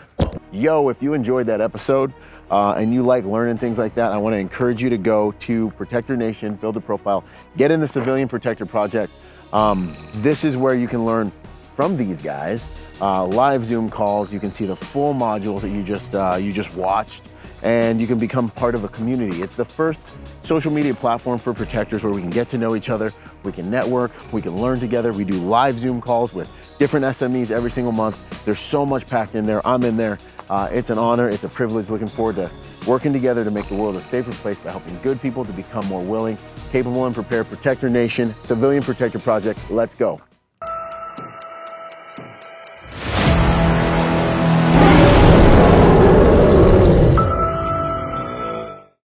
Yo, 0.51 0.89
if 0.89 1.03
you 1.03 1.15
enjoyed 1.15 1.47
that 1.47 1.61
episode 1.61 2.13
uh, 2.53 2.75
and 2.75 2.93
you 2.93 3.03
like 3.03 3.25
learning 3.25 3.57
things 3.57 3.79
like 3.79 3.95
that, 3.95 4.13
I 4.13 4.19
want 4.19 4.35
to 4.35 4.39
encourage 4.39 4.83
you 4.83 4.91
to 4.91 4.99
go 4.99 5.33
to 5.41 5.71
Protector 5.71 6.19
Nation, 6.19 6.55
build 6.55 6.77
a 6.77 6.81
profile, 6.81 7.25
get 7.57 7.71
in 7.71 7.81
the 7.81 7.89
Civilian 7.89 8.29
Protector 8.29 8.67
Project. 8.67 9.11
Um, 9.55 9.95
this 10.17 10.45
is 10.45 10.55
where 10.55 10.75
you 10.75 10.87
can 10.87 11.07
learn 11.07 11.33
from 11.75 11.97
these 11.97 12.21
guys. 12.21 12.67
Uh, 13.01 13.27
live 13.27 13.65
Zoom 13.65 13.89
calls. 13.89 14.35
You 14.35 14.39
can 14.39 14.53
see 14.53 14.67
the 14.67 14.77
full 14.77 15.15
modules 15.15 15.63
that 15.63 15.71
you 15.71 15.83
just 15.83 16.15
uh, 16.15 16.37
you 16.39 16.53
just 16.53 16.75
watched 16.75 17.25
and 17.63 18.01
you 18.01 18.07
can 18.07 18.19
become 18.19 18.49
part 18.49 18.75
of 18.75 18.85
a 18.85 18.89
community. 18.89 19.41
It's 19.41 19.55
the 19.55 19.65
first 19.65 20.19
social 20.43 20.71
media 20.73 20.95
platform 20.95 21.39
for 21.39 21.55
protectors 21.55 22.05
where 22.05 22.13
we 22.13 22.21
can 22.21 22.31
get 22.31 22.49
to 22.51 22.59
know 22.59 22.75
each 22.75 22.91
other, 22.91 23.13
we 23.45 23.53
can 23.53 23.71
network, 23.71 24.11
we 24.33 24.43
can 24.43 24.57
learn 24.57 24.81
together. 24.81 25.13
We 25.13 25.25
do 25.25 25.35
live 25.35 25.79
Zoom 25.79 26.01
calls 26.01 26.35
with 26.35 26.51
different 26.79 27.07
SMEs 27.07 27.51
every 27.51 27.71
single 27.71 27.93
month. 27.93 28.19
There's 28.45 28.59
so 28.59 28.85
much 28.85 29.07
packed 29.07 29.37
in 29.37 29.45
there. 29.45 29.67
I'm 29.67 29.85
in 29.85 29.97
there. 29.97 30.19
Uh, 30.53 30.69
it's 30.71 30.91
an 30.91 30.99
honor, 30.99 31.31
it's 31.31 31.45
a 31.45 31.49
privilege. 31.49 31.89
Looking 31.89 32.07
forward 32.07 32.37
to 32.37 32.51
working 32.87 33.11
together 33.11 33.43
to 33.43 33.51
make 33.51 33.67
the 33.69 33.75
world 33.75 33.97
a 33.97 34.03
safer 34.03 34.33
place 34.33 34.59
by 34.59 34.71
helping 34.71 34.99
good 35.01 35.19
people 35.23 35.47
to 35.47 35.53
become 35.53 35.87
more 35.87 36.03
willing, 36.03 36.37
capable, 36.71 37.07
and 37.07 37.15
prepared. 37.15 37.49
Protector 37.49 37.89
Nation, 37.89 38.35
Civilian 38.43 38.83
Protector 38.83 39.19
Project. 39.19 39.59
Let's 39.71 39.95
go. 39.95 40.21